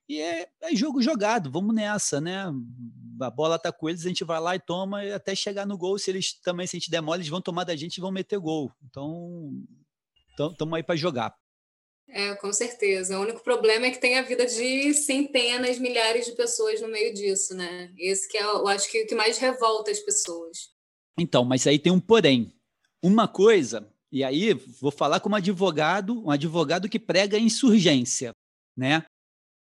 E 0.09 0.21
é, 0.21 0.49
é, 0.61 0.77
jogo 0.77 1.03
jogado, 1.03 1.51
vamos 1.51 1.75
nessa, 1.75 2.21
né? 2.21 2.45
A 3.21 3.31
bola 3.31 3.59
tá 3.59 3.73
com 3.73 3.89
eles, 3.89 4.05
a 4.05 4.09
gente 4.09 4.23
vai 4.23 4.39
lá 4.39 4.55
e 4.55 4.61
toma 4.61 5.03
até 5.15 5.35
chegar 5.35 5.67
no 5.67 5.79
gol. 5.79 5.99
Se 5.99 6.11
eles 6.11 6.35
também, 6.41 6.67
se 6.67 6.77
a 6.77 6.79
gente 6.79 6.91
der 6.91 7.01
mole, 7.01 7.21
eles 7.21 7.31
vão 7.31 7.41
tomar 7.41 7.65
da 7.65 7.75
gente 7.75 7.97
e 7.97 8.01
vão 8.01 8.13
meter 8.13 8.39
gol. 8.39 8.71
Então, 8.85 9.51
estamos 10.51 10.75
aí 10.75 10.83
para 10.83 10.97
jogar. 10.97 11.35
É, 12.17 12.33
com 12.37 12.53
certeza. 12.53 13.19
O 13.19 13.23
único 13.23 13.43
problema 13.43 13.87
é 13.87 13.91
que 13.91 14.01
tem 14.01 14.17
a 14.17 14.23
vida 14.23 14.47
de 14.47 14.95
centenas, 14.95 15.81
milhares 15.81 16.25
de 16.27 16.33
pessoas 16.33 16.81
no 16.81 16.87
meio 16.87 17.13
disso, 17.13 17.57
né? 17.57 17.93
Esse 17.99 18.29
que 18.29 18.39
é, 18.39 18.45
eu 18.45 18.69
acho 18.69 18.89
que 18.89 19.03
o 19.03 19.07
que 19.09 19.17
mais 19.17 19.37
revolta 19.37 19.91
as 19.91 19.99
pessoas. 19.99 20.71
Então, 21.19 21.45
mas 21.45 21.67
aí 21.67 21.77
tem 21.77 21.93
um 21.93 21.99
porém. 21.99 22.55
Uma 23.03 23.27
coisa, 23.27 23.93
e 24.13 24.23
aí 24.23 24.55
vou 24.55 24.93
falar 24.93 25.19
como 25.19 25.35
advogado, 25.35 26.25
um 26.25 26.31
advogado 26.31 26.89
que 26.89 27.01
prega 27.01 27.37
insurgência, 27.37 28.31
né? 28.77 29.05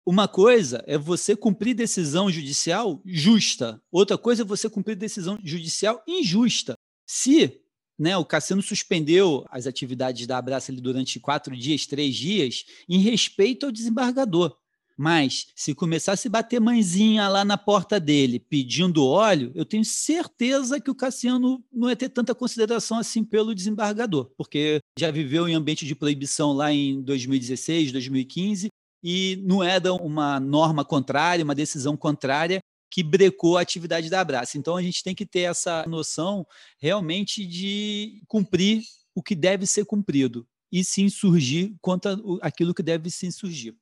Uma 0.06 0.28
coisa 0.28 0.84
é 0.86 0.96
você 0.96 1.36
cumprir 1.36 1.74
decisão 1.74 2.30
judicial 2.30 3.02
justa, 3.04 3.82
outra 3.92 4.16
coisa 4.16 4.44
é 4.44 4.46
você 4.46 4.70
cumprir 4.70 4.96
decisão 4.96 5.40
judicial 5.44 6.04
injusta. 6.08 6.76
Se 7.10 7.63
né, 7.98 8.18
o 8.18 8.26
Cassino 8.26 8.62
suspendeu 8.62 9.46
as 9.50 9.68
atividades 9.68 10.26
da 10.26 10.38
Abraça 10.38 10.72
durante 10.74 11.20
quatro 11.20 11.56
dias, 11.56 11.86
três 11.86 12.16
dias, 12.16 12.66
em 12.90 13.00
respeito 13.00 13.66
ao 13.66 13.72
desembargador. 13.72 14.58
Mas 14.96 15.48
se 15.56 15.74
começasse 15.74 16.28
a 16.28 16.32
bater 16.32 16.62
mãezinha 16.62 17.28
lá 17.28 17.44
na 17.44 17.58
porta 17.58 18.00
dele 18.00 18.40
pedindo 18.40 19.06
óleo, 19.06 19.52
eu 19.56 19.66
tenho 19.66 19.84
certeza 19.84 20.80
que 20.80 20.92
o 20.92 20.96
Cassiano 20.96 21.64
não 21.72 21.90
ia 21.90 21.96
ter 21.96 22.10
tanta 22.10 22.36
consideração 22.36 23.00
assim 23.00 23.24
pelo 23.24 23.56
desembargador, 23.56 24.32
porque 24.38 24.80
já 24.98 25.10
viveu 25.10 25.48
em 25.48 25.56
ambiente 25.56 25.86
de 25.86 25.96
proibição 25.96 26.54
lá 26.54 26.72
em 26.72 27.02
2016, 27.02 27.92
2015, 27.92 28.68
e 29.04 29.42
não 29.44 29.64
era 29.64 29.94
uma 29.94 30.40
norma 30.40 30.86
contrária, 30.86 31.44
uma 31.44 31.56
decisão 31.56 31.98
contrária 31.98 32.60
que 32.94 33.02
brecou 33.02 33.58
a 33.58 33.62
atividade 33.62 34.08
da 34.08 34.22
Abraça. 34.22 34.56
Então 34.56 34.78
a 34.78 34.82
gente 34.84 35.04
tem 35.04 35.16
que 35.16 35.26
ter 35.26 35.40
essa 35.40 35.84
noção 35.88 36.46
realmente 36.78 37.44
de 37.44 38.22
cumprir 38.28 38.84
o 39.16 39.24
que 39.24 39.34
deve 39.34 39.66
ser 39.66 39.84
cumprido 39.84 40.46
e 40.72 40.84
se 40.84 41.02
insurgir 41.02 41.76
contra 41.82 42.16
aquilo 42.40 42.72
que 42.72 42.84
deve 42.84 43.10
se 43.10 43.26
insurgir. 43.26 43.76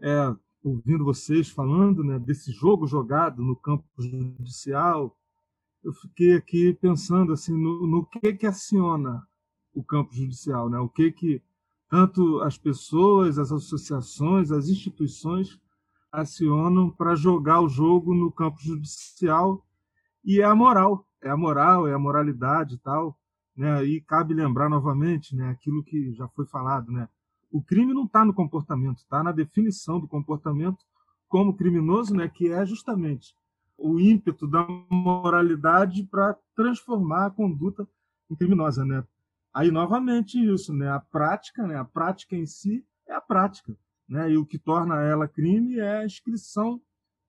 É, 0.00 0.32
ouvindo 0.62 1.04
vocês 1.04 1.48
falando 1.48 2.04
né, 2.04 2.16
desse 2.20 2.52
jogo 2.52 2.86
jogado 2.86 3.42
no 3.42 3.56
campo 3.56 3.84
judicial, 3.98 5.18
eu 5.82 5.92
fiquei 5.92 6.34
aqui 6.34 6.74
pensando 6.74 7.32
assim 7.32 7.52
no, 7.52 7.88
no 7.88 8.06
que 8.06 8.34
que 8.34 8.46
aciona 8.46 9.26
o 9.74 9.82
campo 9.82 10.14
judicial, 10.14 10.70
né? 10.70 10.78
O 10.78 10.88
que 10.88 11.10
que 11.10 11.42
tanto 11.90 12.40
as 12.40 12.56
pessoas, 12.56 13.36
as 13.36 13.50
associações, 13.50 14.52
as 14.52 14.68
instituições 14.68 15.58
acionam 16.14 16.90
para 16.90 17.16
jogar 17.16 17.60
o 17.60 17.68
jogo 17.68 18.14
no 18.14 18.30
campo 18.30 18.60
judicial 18.60 19.66
e 20.24 20.40
é 20.40 20.44
a 20.44 20.54
moral, 20.54 21.06
é 21.20 21.28
a 21.28 21.36
moral, 21.36 21.88
é 21.88 21.92
a 21.92 21.98
moralidade 21.98 22.76
e 22.76 22.78
tal, 22.78 23.18
né? 23.56 23.84
E 23.84 24.00
cabe 24.00 24.32
lembrar 24.32 24.68
novamente, 24.68 25.34
né, 25.34 25.50
aquilo 25.50 25.82
que 25.82 26.12
já 26.12 26.28
foi 26.28 26.46
falado, 26.46 26.90
né? 26.92 27.08
O 27.50 27.62
crime 27.62 27.92
não 27.92 28.04
está 28.04 28.24
no 28.24 28.32
comportamento, 28.32 28.98
está 28.98 29.22
na 29.22 29.32
definição 29.32 29.98
do 30.00 30.08
comportamento 30.08 30.84
como 31.28 31.56
criminoso, 31.56 32.14
né, 32.14 32.28
que 32.28 32.48
é 32.48 32.64
justamente 32.64 33.34
o 33.76 33.98
ímpeto 33.98 34.46
da 34.46 34.64
moralidade 34.88 36.04
para 36.04 36.36
transformar 36.54 37.26
a 37.26 37.30
conduta 37.30 37.88
em 38.30 38.36
criminosa, 38.36 38.84
né? 38.84 39.04
Aí 39.52 39.70
novamente 39.70 40.38
isso, 40.38 40.72
né? 40.72 40.88
A 40.88 41.00
prática, 41.00 41.66
né? 41.66 41.76
A 41.76 41.84
prática 41.84 42.36
em 42.36 42.46
si 42.46 42.84
é 43.06 43.14
a 43.14 43.20
prática 43.20 43.76
né? 44.08 44.30
e 44.32 44.36
o 44.36 44.46
que 44.46 44.58
torna 44.58 45.00
ela 45.02 45.28
crime 45.28 45.78
é 45.78 45.98
a 45.98 46.04
inscrição 46.04 46.80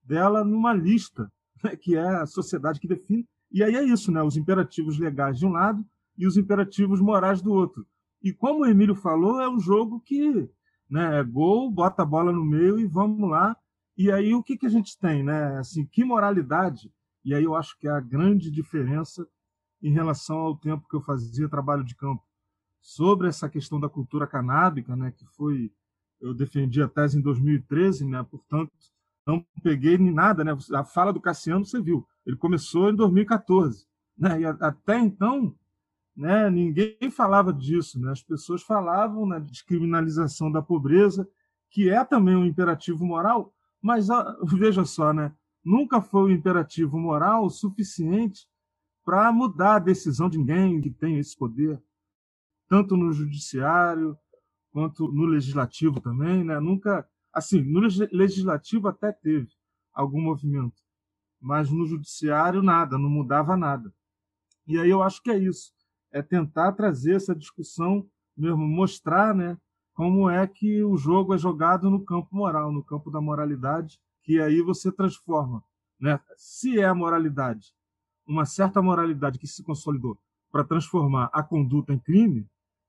dela 0.04 0.44
numa 0.44 0.74
lista, 0.74 1.32
né? 1.64 1.76
que 1.76 1.96
é 1.96 2.08
a 2.08 2.26
sociedade 2.26 2.80
que 2.80 2.88
define. 2.88 3.28
E 3.52 3.64
aí 3.64 3.76
é 3.76 3.84
isso, 3.84 4.12
né? 4.12 4.22
os 4.22 4.38
imperativos 4.38 4.98
legais 5.00 5.40
de 5.40 5.46
um 5.46 5.52
lado 5.52 5.86
e 6.18 6.28
os 6.28 6.38
imperativos 6.38 7.00
morais 7.02 7.42
do 7.42 7.54
outro. 7.54 7.86
E 8.22 8.34
como 8.34 8.62
o 8.62 8.66
Emílio 8.66 8.96
falou, 8.96 9.42
é 9.42 9.50
um 9.50 9.60
jogo 9.60 10.00
que 10.00 10.50
né, 10.90 11.20
é 11.20 11.24
gol, 11.24 11.70
bota 11.70 12.02
a 12.02 12.06
bola 12.06 12.32
no 12.32 12.44
meio 12.44 12.80
e 12.80 12.86
vamos 12.86 13.30
lá. 13.30 13.56
E 13.98 14.12
aí 14.12 14.34
o 14.34 14.44
que, 14.44 14.58
que 14.58 14.66
a 14.66 14.70
gente 14.70 14.98
tem? 14.98 15.24
Né? 15.24 15.58
Assim, 15.58 15.86
que 15.86 16.04
moralidade? 16.04 16.92
E 17.24 17.34
aí 17.34 17.44
eu 17.44 17.56
acho 17.56 17.78
que 17.78 17.88
é 17.88 17.92
a 17.92 18.00
grande 18.00 18.52
diferença 18.52 19.28
em 19.82 19.92
relação 19.92 20.38
ao 20.38 20.58
tempo 20.58 20.88
que 20.88 20.96
eu 20.96 21.02
fazia 21.02 21.50
trabalho 21.50 21.84
de 21.84 21.96
campo 21.96 22.24
sobre 22.82 23.28
essa 23.28 23.50
questão 23.50 23.80
da 23.80 23.90
cultura 23.90 24.28
canábica, 24.28 24.96
né, 24.96 25.12
que 25.12 25.26
foi 25.36 25.72
eu 26.20 26.34
defendi 26.34 26.82
a 26.82 26.88
tese 26.88 27.18
em 27.18 27.22
2013, 27.22 28.06
né? 28.06 28.24
portanto, 28.30 28.72
não 29.26 29.46
peguei 29.64 29.98
nem 29.98 30.14
nada. 30.14 30.44
Né? 30.44 30.56
A 30.74 30.84
fala 30.84 31.12
do 31.12 31.22
Cassiano, 31.22 31.66
você 31.66 31.82
viu, 31.82 32.08
ele 32.26 32.38
começou 32.38 32.90
em 32.90 32.96
2014. 32.96 33.86
Né? 34.18 34.42
E 34.42 34.46
até 34.46 35.00
então, 35.00 35.56
né, 36.16 36.50
ninguém 36.50 37.10
falava 37.12 37.52
disso. 37.52 38.00
Né? 38.00 38.12
As 38.12 38.22
pessoas 38.22 38.62
falavam 38.62 39.26
na 39.26 39.40
né, 39.40 39.46
descriminalização 39.46 40.52
da 40.52 40.62
pobreza, 40.62 41.28
que 41.70 41.90
é 41.90 42.04
também 42.04 42.36
um 42.36 42.46
imperativo 42.46 43.06
moral, 43.06 43.54
mas 43.82 44.08
veja 44.44 44.86
só, 44.86 45.12
né? 45.14 45.34
nunca 45.66 46.00
foi 46.00 46.32
um 46.32 46.36
imperativo 46.36 47.00
moral 47.00 47.50
suficiente 47.50 48.48
para 49.04 49.32
mudar 49.32 49.76
a 49.76 49.80
decisão 49.80 50.30
de 50.30 50.38
ninguém 50.38 50.80
que 50.80 50.92
tem 50.92 51.18
esse 51.18 51.36
poder, 51.36 51.82
tanto 52.70 52.96
no 52.96 53.12
judiciário, 53.12 54.18
quanto 54.76 55.10
no 55.10 55.24
legislativo 55.24 56.02
também, 56.02 56.44
né? 56.44 56.60
Nunca, 56.60 57.08
assim, 57.32 57.62
no 57.62 57.80
legislativo 58.12 58.90
até 58.90 59.10
teve 59.10 59.48
algum 59.94 60.20
movimento, 60.20 60.84
mas 61.40 61.72
no 61.72 61.86
judiciário 61.86 62.62
nada, 62.62 62.98
não 62.98 63.10
mudava 63.10 63.56
nada. 63.56 63.94
E 64.68 64.78
aí 64.78 64.90
eu 64.90 65.02
acho 65.02 65.24
que 65.24 65.32
é 65.32 65.38
isso. 65.38 65.72
é 66.12 66.22
tentar 66.22 66.74
trazer 66.74 67.16
essa 67.16 67.34
discussão 67.34 68.06
mesmo, 68.36 68.68
mostrar 68.68 69.34
né, 69.34 69.58
como 69.94 70.30
é 70.30 70.46
que 70.46 70.84
o 70.84 70.98
jogo 70.98 71.34
é 71.34 71.38
jogado 71.38 71.90
no 71.90 72.04
campo 72.04 72.36
moral, 72.36 72.70
no 72.70 72.84
campo 72.84 73.10
da 73.10 73.22
moralidade, 73.22 73.98
que 74.24 74.42
aí 74.42 74.62
você 74.62 74.92
transforma. 74.92 75.64
Né? 75.98 76.20
Se 76.36 76.82
é 76.82 76.86
a 76.86 76.94
moralidade, 76.94 77.74
uma 78.28 78.46
certa 78.46 78.82
moralidade 78.82 79.40
que 79.40 79.48
se 79.48 79.64
consolidou 79.64 80.20
para 80.52 80.66
transformar 80.66 81.30
a 81.32 81.42
conduta 81.42 81.94
em 81.94 82.00
crime, 82.00 82.46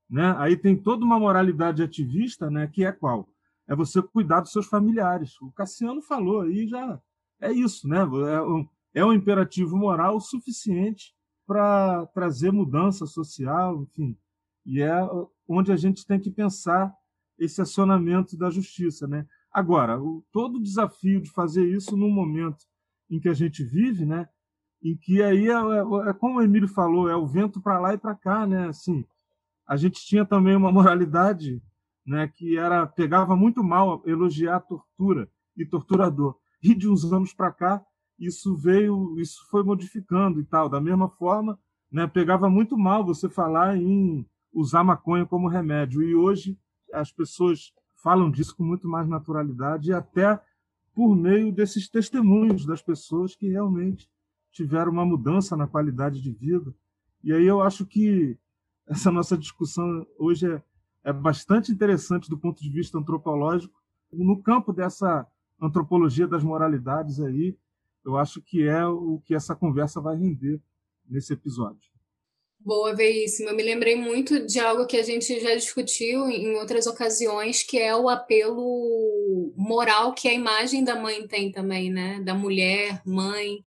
né? 0.09 0.35
aí 0.37 0.55
tem 0.55 0.75
toda 0.75 1.03
uma 1.05 1.19
moralidade 1.19 1.83
ativista, 1.83 2.49
né, 2.49 2.67
que 2.67 2.85
é 2.85 2.91
qual? 2.91 3.27
É 3.67 3.75
você 3.75 4.01
cuidar 4.01 4.41
dos 4.41 4.51
seus 4.51 4.65
familiares. 4.65 5.39
O 5.41 5.51
Cassiano 5.51 6.01
falou 6.01 6.41
aí 6.41 6.67
já 6.67 6.99
é 7.39 7.51
isso, 7.51 7.87
né? 7.87 7.99
É 7.99 8.41
um, 8.41 8.67
é 8.93 9.05
um 9.05 9.13
imperativo 9.13 9.77
moral 9.77 10.19
suficiente 10.19 11.13
para 11.45 12.05
trazer 12.07 12.51
mudança 12.51 13.05
social, 13.05 13.83
enfim. 13.83 14.17
E 14.65 14.81
é 14.81 14.93
onde 15.47 15.71
a 15.71 15.77
gente 15.77 16.05
tem 16.05 16.19
que 16.19 16.31
pensar 16.31 16.93
esse 17.37 17.61
acionamento 17.61 18.35
da 18.35 18.49
justiça, 18.49 19.07
né? 19.07 19.25
Agora, 19.51 20.01
o, 20.01 20.25
todo 20.31 20.55
o 20.55 20.63
desafio 20.63 21.21
de 21.21 21.29
fazer 21.31 21.65
isso 21.65 21.95
num 21.95 22.09
momento 22.09 22.65
em 23.09 23.19
que 23.19 23.29
a 23.29 23.33
gente 23.33 23.63
vive, 23.63 24.05
né? 24.05 24.27
Em 24.81 24.95
que 24.95 25.21
aí 25.21 25.47
é, 25.47 25.53
é, 25.53 26.09
é 26.09 26.13
como 26.13 26.39
o 26.39 26.41
Emílio 26.41 26.67
falou, 26.67 27.09
é 27.09 27.15
o 27.15 27.25
vento 27.25 27.61
para 27.61 27.79
lá 27.79 27.93
e 27.93 27.97
para 27.97 28.15
cá, 28.15 28.45
né? 28.45 28.67
Assim, 28.67 29.05
a 29.67 29.75
gente 29.75 30.05
tinha 30.05 30.25
também 30.25 30.55
uma 30.55 30.71
moralidade, 30.71 31.61
né? 32.05 32.27
Que 32.27 32.57
era 32.57 32.87
pegava 32.87 33.35
muito 33.35 33.63
mal 33.63 34.01
elogiar 34.05 34.55
a 34.55 34.61
tortura 34.61 35.29
e 35.55 35.65
torturador. 35.65 36.37
E 36.63 36.73
de 36.73 36.87
uns 36.87 37.11
anos 37.11 37.33
para 37.33 37.51
cá 37.51 37.85
isso 38.17 38.55
veio, 38.55 39.19
isso 39.19 39.47
foi 39.49 39.63
modificando 39.63 40.39
e 40.39 40.45
tal. 40.45 40.69
Da 40.69 40.81
mesma 40.81 41.09
forma, 41.09 41.59
né? 41.91 42.07
Pegava 42.07 42.49
muito 42.49 42.77
mal 42.77 43.05
você 43.05 43.29
falar 43.29 43.77
em 43.77 44.25
usar 44.53 44.83
maconha 44.83 45.25
como 45.25 45.47
remédio. 45.47 46.01
E 46.01 46.15
hoje 46.15 46.57
as 46.93 47.11
pessoas 47.11 47.73
falam 48.01 48.31
disso 48.31 48.55
com 48.55 48.63
muito 48.63 48.87
mais 48.87 49.07
naturalidade 49.07 49.89
e 49.89 49.93
até 49.93 50.39
por 50.93 51.15
meio 51.15 51.51
desses 51.51 51.89
testemunhos 51.89 52.65
das 52.65 52.81
pessoas 52.81 53.35
que 53.35 53.49
realmente 53.49 54.09
tiveram 54.51 54.91
uma 54.91 55.05
mudança 55.05 55.55
na 55.55 55.67
qualidade 55.67 56.21
de 56.21 56.31
vida. 56.31 56.73
E 57.23 57.31
aí 57.31 57.45
eu 57.45 57.61
acho 57.61 57.85
que 57.85 58.37
essa 58.87 59.11
nossa 59.11 59.37
discussão 59.37 60.05
hoje 60.17 60.51
é, 60.51 60.61
é 61.03 61.13
bastante 61.13 61.71
interessante 61.71 62.29
do 62.29 62.37
ponto 62.37 62.61
de 62.61 62.69
vista 62.69 62.97
antropológico, 62.97 63.73
no 64.11 64.41
campo 64.41 64.71
dessa 64.71 65.25
antropologia 65.61 66.27
das 66.27 66.43
moralidades 66.43 67.19
aí, 67.19 67.57
eu 68.05 68.17
acho 68.17 68.41
que 68.41 68.67
é 68.67 68.85
o 68.85 69.21
que 69.25 69.35
essa 69.35 69.55
conversa 69.55 69.99
vai 69.99 70.15
render 70.15 70.61
nesse 71.09 71.33
episódio. 71.33 71.91
Boa, 72.59 72.93
Veríssimo. 72.95 73.49
Eu 73.49 73.55
me 73.55 73.63
lembrei 73.63 73.95
muito 73.95 74.45
de 74.45 74.59
algo 74.59 74.87
que 74.87 74.97
a 74.97 75.03
gente 75.03 75.39
já 75.39 75.55
discutiu 75.55 76.27
em 76.27 76.55
outras 76.55 76.87
ocasiões, 76.87 77.63
que 77.63 77.77
é 77.77 77.95
o 77.95 78.09
apelo 78.09 79.53
moral 79.55 80.13
que 80.13 80.27
a 80.27 80.33
imagem 80.33 80.83
da 80.83 80.95
mãe 80.95 81.27
tem 81.27 81.51
também, 81.51 81.91
né? 81.91 82.19
Da 82.21 82.33
mulher, 82.33 83.01
mãe. 83.05 83.63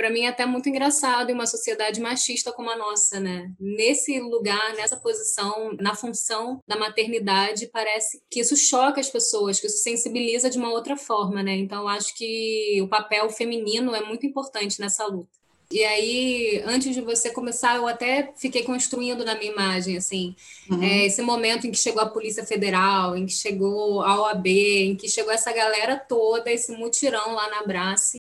Para 0.00 0.08
mim 0.08 0.22
é 0.22 0.28
até 0.28 0.46
muito 0.46 0.66
engraçado 0.66 1.28
em 1.28 1.34
uma 1.34 1.44
sociedade 1.44 2.00
machista 2.00 2.50
como 2.50 2.70
a 2.70 2.76
nossa, 2.76 3.20
né? 3.20 3.52
Nesse 3.60 4.18
lugar, 4.18 4.72
nessa 4.74 4.96
posição, 4.96 5.76
na 5.78 5.94
função 5.94 6.58
da 6.66 6.74
maternidade, 6.74 7.66
parece 7.66 8.18
que 8.30 8.40
isso 8.40 8.56
choca 8.56 8.98
as 8.98 9.10
pessoas, 9.10 9.60
que 9.60 9.66
isso 9.66 9.82
sensibiliza 9.82 10.48
de 10.48 10.56
uma 10.56 10.70
outra 10.70 10.96
forma, 10.96 11.42
né? 11.42 11.54
Então 11.54 11.86
acho 11.86 12.16
que 12.16 12.80
o 12.82 12.88
papel 12.88 13.28
feminino 13.28 13.94
é 13.94 14.02
muito 14.02 14.24
importante 14.24 14.80
nessa 14.80 15.04
luta. 15.04 15.28
E 15.70 15.84
aí, 15.84 16.62
antes 16.64 16.94
de 16.94 17.02
você 17.02 17.30
começar, 17.30 17.76
eu 17.76 17.86
até 17.86 18.32
fiquei 18.38 18.62
construindo 18.62 19.22
na 19.22 19.34
minha 19.34 19.52
imagem, 19.52 19.98
assim, 19.98 20.34
uhum. 20.70 20.82
é, 20.82 21.04
esse 21.04 21.20
momento 21.20 21.66
em 21.66 21.70
que 21.70 21.78
chegou 21.78 22.00
a 22.00 22.08
Polícia 22.08 22.46
Federal, 22.46 23.18
em 23.18 23.26
que 23.26 23.32
chegou 23.34 24.00
a 24.00 24.18
OAB, 24.18 24.46
em 24.46 24.96
que 24.96 25.10
chegou 25.10 25.30
essa 25.30 25.52
galera 25.52 25.98
toda, 25.98 26.50
esse 26.50 26.72
mutirão 26.72 27.34
lá 27.34 27.50
na 27.50 27.62
Brace. 27.64 28.19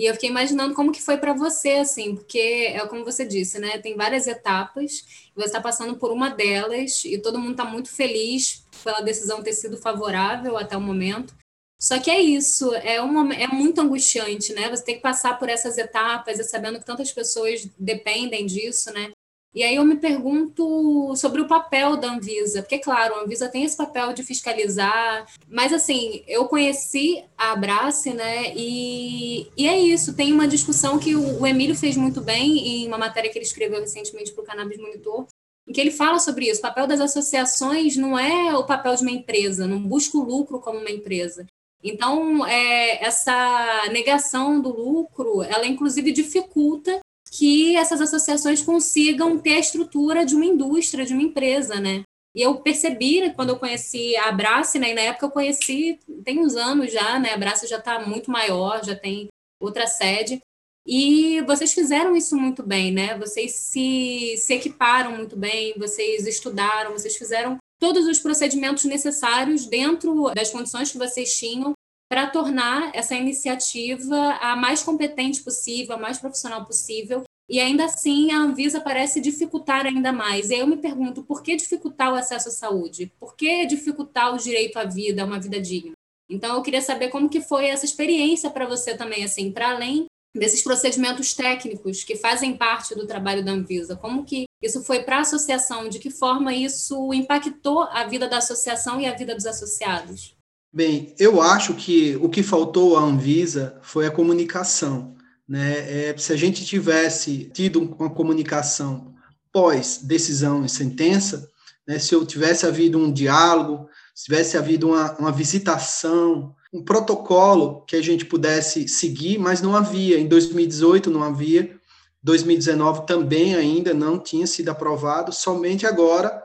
E 0.00 0.06
eu 0.06 0.14
fiquei 0.14 0.30
imaginando 0.30 0.74
como 0.74 0.92
que 0.92 1.02
foi 1.02 1.18
para 1.18 1.34
você, 1.34 1.72
assim, 1.72 2.16
porque 2.16 2.38
é 2.72 2.86
como 2.86 3.04
você 3.04 3.22
disse, 3.22 3.58
né? 3.58 3.76
Tem 3.76 3.94
várias 3.94 4.26
etapas, 4.26 5.04
você 5.36 5.48
está 5.48 5.60
passando 5.60 5.94
por 5.98 6.10
uma 6.10 6.30
delas 6.30 7.04
e 7.04 7.18
todo 7.18 7.38
mundo 7.38 7.50
está 7.50 7.66
muito 7.66 7.94
feliz 7.94 8.64
pela 8.82 9.02
decisão 9.02 9.42
ter 9.42 9.52
sido 9.52 9.76
favorável 9.76 10.56
até 10.56 10.74
o 10.74 10.80
momento. 10.80 11.34
Só 11.78 11.98
que 12.00 12.10
é 12.10 12.18
isso, 12.18 12.74
é, 12.76 12.98
uma, 13.02 13.34
é 13.34 13.46
muito 13.46 13.78
angustiante, 13.78 14.54
né? 14.54 14.70
Você 14.70 14.82
tem 14.86 14.94
que 14.94 15.02
passar 15.02 15.38
por 15.38 15.50
essas 15.50 15.76
etapas 15.76 16.38
e 16.38 16.44
sabendo 16.44 16.78
que 16.78 16.86
tantas 16.86 17.12
pessoas 17.12 17.68
dependem 17.78 18.46
disso, 18.46 18.90
né? 18.94 19.10
E 19.52 19.64
aí 19.64 19.74
eu 19.74 19.84
me 19.84 19.96
pergunto 19.96 21.14
sobre 21.16 21.40
o 21.40 21.48
papel 21.48 21.96
da 21.96 22.12
Anvisa, 22.12 22.62
porque, 22.62 22.78
claro, 22.78 23.16
a 23.16 23.22
Anvisa 23.22 23.48
tem 23.48 23.64
esse 23.64 23.76
papel 23.76 24.12
de 24.12 24.22
fiscalizar, 24.22 25.26
mas, 25.48 25.72
assim, 25.72 26.22
eu 26.28 26.46
conheci 26.46 27.24
a 27.36 27.52
Abrace, 27.52 28.12
né, 28.12 28.52
e, 28.54 29.48
e 29.56 29.66
é 29.66 29.76
isso, 29.76 30.14
tem 30.14 30.32
uma 30.32 30.46
discussão 30.46 31.00
que 31.00 31.16
o, 31.16 31.40
o 31.40 31.46
Emílio 31.46 31.74
fez 31.74 31.96
muito 31.96 32.20
bem 32.20 32.84
em 32.84 32.86
uma 32.86 32.98
matéria 32.98 33.28
que 33.28 33.38
ele 33.38 33.44
escreveu 33.44 33.80
recentemente 33.80 34.32
para 34.32 34.42
o 34.42 34.46
Cannabis 34.46 34.78
Monitor, 34.78 35.26
em 35.66 35.72
que 35.72 35.80
ele 35.80 35.90
fala 35.90 36.20
sobre 36.20 36.48
isso. 36.48 36.60
O 36.60 36.62
papel 36.62 36.86
das 36.86 37.00
associações 37.00 37.96
não 37.96 38.16
é 38.16 38.56
o 38.56 38.64
papel 38.64 38.94
de 38.94 39.02
uma 39.02 39.10
empresa, 39.10 39.66
não 39.66 39.80
busca 39.80 40.16
o 40.16 40.22
lucro 40.22 40.60
como 40.60 40.78
uma 40.78 40.90
empresa. 40.90 41.46
Então, 41.82 42.46
é, 42.46 43.04
essa 43.04 43.88
negação 43.90 44.60
do 44.60 44.68
lucro, 44.68 45.42
ela 45.42 45.66
inclusive 45.66 46.12
dificulta 46.12 47.00
que 47.30 47.76
essas 47.76 48.00
associações 48.00 48.62
consigam 48.62 49.38
ter 49.38 49.54
a 49.54 49.60
estrutura 49.60 50.26
de 50.26 50.34
uma 50.34 50.44
indústria, 50.44 51.06
de 51.06 51.12
uma 51.12 51.22
empresa, 51.22 51.80
né? 51.80 52.02
E 52.34 52.42
eu 52.42 52.56
percebi, 52.60 53.20
né, 53.20 53.30
quando 53.30 53.50
eu 53.50 53.58
conheci 53.58 54.16
a 54.16 54.28
Abrace, 54.28 54.78
né, 54.78 54.90
e 54.90 54.94
na 54.94 55.00
época 55.00 55.26
eu 55.26 55.30
conheci, 55.30 55.98
tem 56.24 56.38
uns 56.38 56.54
anos 56.54 56.92
já, 56.92 57.18
né, 57.18 57.30
a 57.30 57.34
Abrace 57.34 57.66
já 57.66 57.78
está 57.78 57.98
muito 58.06 58.30
maior, 58.30 58.84
já 58.84 58.94
tem 58.94 59.28
outra 59.60 59.86
sede, 59.86 60.40
e 60.86 61.40
vocês 61.42 61.72
fizeram 61.72 62.16
isso 62.16 62.36
muito 62.36 62.62
bem, 62.62 62.90
né? 62.90 63.16
Vocês 63.18 63.52
se, 63.52 64.34
se 64.36 64.54
equiparam 64.54 65.16
muito 65.16 65.36
bem, 65.36 65.74
vocês 65.76 66.26
estudaram, 66.26 66.92
vocês 66.92 67.16
fizeram 67.16 67.58
todos 67.78 68.06
os 68.06 68.18
procedimentos 68.18 68.84
necessários 68.84 69.66
dentro 69.66 70.32
das 70.34 70.50
condições 70.50 70.90
que 70.90 70.98
vocês 70.98 71.38
tinham 71.38 71.74
para 72.10 72.26
tornar 72.26 72.90
essa 72.92 73.14
iniciativa 73.14 74.34
a 74.40 74.56
mais 74.56 74.82
competente 74.82 75.42
possível, 75.42 75.94
a 75.94 75.98
mais 75.98 76.18
profissional 76.18 76.66
possível. 76.66 77.22
E 77.48 77.60
ainda 77.60 77.84
assim, 77.84 78.32
a 78.32 78.38
Anvisa 78.38 78.80
parece 78.80 79.20
dificultar 79.20 79.86
ainda 79.86 80.12
mais. 80.12 80.50
E 80.50 80.54
aí 80.54 80.60
eu 80.60 80.66
me 80.66 80.76
pergunto, 80.76 81.22
por 81.22 81.40
que 81.40 81.54
dificultar 81.54 82.12
o 82.12 82.16
acesso 82.16 82.48
à 82.48 82.52
saúde? 82.52 83.12
Por 83.18 83.36
que 83.36 83.64
dificultar 83.64 84.34
o 84.34 84.38
direito 84.38 84.76
à 84.76 84.84
vida, 84.84 85.22
a 85.22 85.24
uma 85.24 85.38
vida 85.38 85.60
digna? 85.60 85.92
Então, 86.28 86.56
eu 86.56 86.62
queria 86.62 86.82
saber 86.82 87.08
como 87.08 87.28
que 87.28 87.40
foi 87.40 87.66
essa 87.66 87.84
experiência 87.84 88.50
para 88.50 88.66
você 88.66 88.96
também, 88.96 89.24
assim, 89.24 89.50
para 89.52 89.70
além 89.70 90.06
desses 90.34 90.62
procedimentos 90.62 91.34
técnicos 91.34 92.04
que 92.04 92.16
fazem 92.16 92.56
parte 92.56 92.94
do 92.94 93.06
trabalho 93.06 93.44
da 93.44 93.52
Anvisa. 93.52 93.96
Como 93.96 94.24
que 94.24 94.44
isso 94.62 94.82
foi 94.84 95.02
para 95.02 95.18
a 95.18 95.20
associação? 95.20 95.88
De 95.88 95.98
que 95.98 96.10
forma 96.10 96.54
isso 96.54 97.12
impactou 97.12 97.82
a 97.82 98.04
vida 98.04 98.28
da 98.28 98.38
associação 98.38 99.00
e 99.00 99.06
a 99.06 99.14
vida 99.14 99.34
dos 99.34 99.46
associados? 99.46 100.39
Bem, 100.72 101.16
eu 101.18 101.42
acho 101.42 101.74
que 101.74 102.16
o 102.22 102.28
que 102.28 102.44
faltou 102.44 102.96
à 102.96 103.02
Anvisa 103.02 103.76
foi 103.82 104.06
a 104.06 104.10
comunicação. 104.10 105.16
Né? 105.48 106.10
É, 106.10 106.14
se 106.16 106.32
a 106.32 106.36
gente 106.36 106.64
tivesse 106.64 107.50
tido 107.52 107.92
uma 107.98 108.08
comunicação 108.08 109.12
pós 109.52 109.98
decisão 110.00 110.64
e 110.64 110.68
sentença, 110.68 111.50
né? 111.84 111.98
se 111.98 112.14
eu 112.14 112.24
tivesse 112.24 112.66
havido 112.66 112.98
um 112.98 113.12
diálogo, 113.12 113.88
se 114.14 114.26
tivesse 114.26 114.56
havido 114.56 114.90
uma, 114.90 115.12
uma 115.18 115.32
visitação, 115.32 116.54
um 116.72 116.84
protocolo 116.84 117.84
que 117.84 117.96
a 117.96 118.02
gente 118.02 118.24
pudesse 118.24 118.86
seguir, 118.86 119.38
mas 119.38 119.60
não 119.60 119.74
havia. 119.74 120.20
Em 120.20 120.28
2018 120.28 121.10
não 121.10 121.24
havia, 121.24 121.76
2019 122.22 123.06
também 123.06 123.56
ainda 123.56 123.92
não 123.92 124.20
tinha 124.20 124.46
sido 124.46 124.68
aprovado, 124.68 125.32
somente 125.32 125.84
agora, 125.84 126.40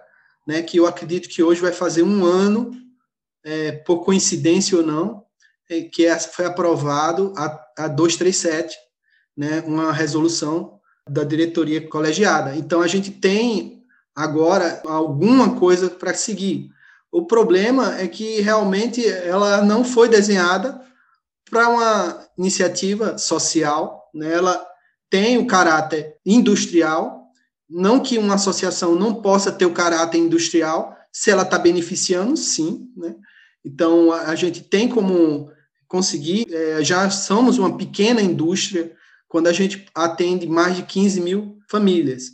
né, 0.47 0.63
que 0.63 0.77
eu 0.77 0.87
acredito 0.87 1.29
que 1.29 1.43
hoje 1.43 1.61
vai 1.61 1.71
fazer 1.71 2.01
um 2.01 2.25
ano 2.25 2.84
é, 3.45 3.71
por 3.71 4.03
coincidência 4.03 4.75
ou 4.77 4.83
não, 4.83 5.23
é, 5.69 5.81
que 5.81 6.05
é, 6.05 6.19
foi 6.19 6.45
aprovado 6.45 7.31
a, 7.37 7.65
a 7.77 7.87
237, 7.87 8.75
né, 9.37 9.63
uma 9.65 9.93
resolução 9.93 10.79
da 11.07 11.23
diretoria 11.23 11.87
colegiada. 11.87 12.55
Então, 12.55 12.81
a 12.81 12.87
gente 12.87 13.11
tem 13.11 13.83
agora 14.15 14.81
alguma 14.85 15.55
coisa 15.55 15.89
para 15.89 16.13
seguir. 16.15 16.69
O 17.11 17.25
problema 17.25 17.99
é 17.99 18.07
que 18.07 18.41
realmente 18.41 19.07
ela 19.07 19.61
não 19.61 19.85
foi 19.85 20.09
desenhada 20.09 20.81
para 21.49 21.69
uma 21.69 22.27
iniciativa 22.37 23.17
social, 23.17 24.09
né? 24.13 24.33
ela 24.33 24.65
tem 25.09 25.37
o 25.37 25.45
caráter 25.45 26.15
industrial, 26.25 27.23
não 27.69 27.99
que 27.99 28.17
uma 28.17 28.35
associação 28.35 28.95
não 28.95 29.21
possa 29.21 29.51
ter 29.51 29.65
o 29.65 29.73
caráter 29.73 30.17
industrial, 30.17 30.97
se 31.11 31.29
ela 31.29 31.43
está 31.43 31.57
beneficiando, 31.57 32.35
sim, 32.35 32.89
né? 32.97 33.15
Então, 33.65 34.11
a, 34.11 34.35
gente 34.35 34.61
tem 34.61 34.87
como 34.87 35.51
conseguir, 35.87 36.45
é, 36.51 36.83
já 36.83 37.09
somos 37.09 37.57
uma 37.57 37.75
pequena 37.75 38.21
indústria 38.21 38.93
quando 39.27 39.47
a 39.47 39.53
gente 39.53 39.87
atende 39.95 40.47
mais 40.47 40.75
de 40.75 40.83
15 40.83 41.19
mil 41.19 41.57
famílias. 41.67 42.25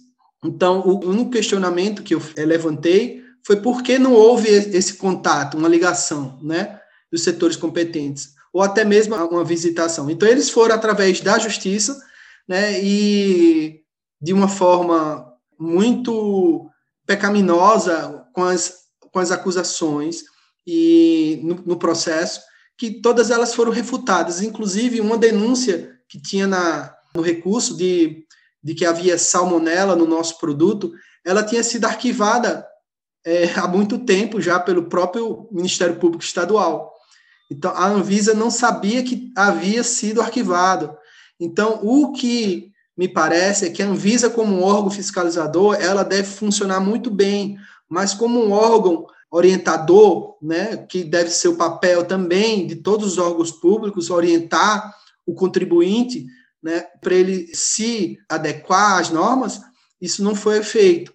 Então, 0.44 0.82
o 0.82 1.06
único 1.08 1.32
questionamento 1.32 2.04
que 2.04 2.14
eu 2.14 2.22
levantei 2.38 3.24
foi 3.46 3.62
por 3.62 3.82
que 3.82 3.98
não 3.98 4.14
houve 4.14 4.50
esse 4.50 4.96
contato, 4.96 5.58
uma 5.58 5.70
ligação, 5.70 6.38
né, 6.44 6.80
dos 7.10 7.24
setores 7.24 7.56
competentes, 7.56 8.34
ou 8.52 8.62
até 8.62 8.84
mesmo 8.84 9.16
uma 9.16 9.44
visitação. 9.44 10.10
Então, 10.10 10.28
eles 10.28 10.50
foram 10.50 10.76
através 10.76 11.22
da 11.22 11.40
justiça, 11.40 11.98
né, 12.48 12.84
e 12.84 13.82
de 14.22 14.34
uma 14.34 14.50
forma 14.50 15.32
muito 15.58 16.70
pecaminosa 17.06 18.26
com 18.34 18.44
as, 18.44 18.74
com 19.12 19.20
as 19.20 19.32
acusações 19.32 20.24
e 20.66 21.40
no, 21.44 21.56
no 21.66 21.78
processo, 21.78 22.42
que 22.78 23.02
todas 23.02 23.30
elas 23.30 23.54
foram 23.54 23.72
refutadas, 23.72 24.42
inclusive 24.42 25.02
uma 25.02 25.18
denúncia 25.18 25.92
que 26.10 26.20
tinha 26.22 26.48
na, 26.48 26.94
no 27.16 27.22
recurso 27.22 27.76
de, 27.78 28.26
de 28.64 28.74
que 28.74 28.86
havia 28.86 29.18
salmonela 29.18 29.96
no 29.96 30.06
nosso 30.06 30.40
produto, 30.40 30.92
ela 31.24 31.44
tinha 31.44 31.64
sido 31.64 31.86
arquivada 31.86 32.66
é, 33.26 33.46
há 33.56 33.68
muito 33.68 34.00
tempo 34.00 34.42
já 34.42 34.60
pelo 34.60 34.90
próprio 34.90 35.48
Ministério 35.52 35.98
Público 35.98 36.24
Estadual. 36.24 36.92
Então, 37.52 37.72
a 37.76 37.88
Anvisa 37.88 38.34
não 38.34 38.50
sabia 38.50 39.04
que 39.04 39.32
havia 39.36 39.84
sido 39.84 40.22
arquivado. 40.22 40.96
Então, 41.40 41.80
o 41.84 42.14
que 42.14 42.72
me 42.98 43.08
parece 43.08 43.66
é 43.66 43.70
que 43.70 43.84
a 43.84 43.88
Anvisa, 43.88 44.30
como 44.30 44.62
órgão 44.62 44.90
fiscalizador, 44.90 45.76
ela 45.76 46.04
deve 46.04 46.28
funcionar 46.28 46.80
muito 46.80 47.10
bem, 47.10 47.58
mas 47.90 48.14
como 48.14 48.44
um 48.44 48.52
órgão 48.52 49.06
orientador, 49.32 50.38
né, 50.42 50.76
que 50.76 51.06
deve 51.06 51.30
ser 51.30 51.48
o 51.48 51.56
papel 51.56 52.06
também 52.06 52.68
de 52.68 52.76
todos 52.76 53.14
os 53.14 53.18
órgãos 53.18 53.50
públicos, 53.50 54.10
orientar 54.10 54.94
o 55.26 55.34
contribuinte, 55.34 56.26
né, 56.62 56.82
para 57.00 57.16
ele 57.16 57.48
se 57.56 58.20
adequar 58.28 59.00
às 59.00 59.10
normas, 59.10 59.62
isso 60.02 60.22
não 60.22 60.36
foi 60.36 60.62
feito. 60.62 61.14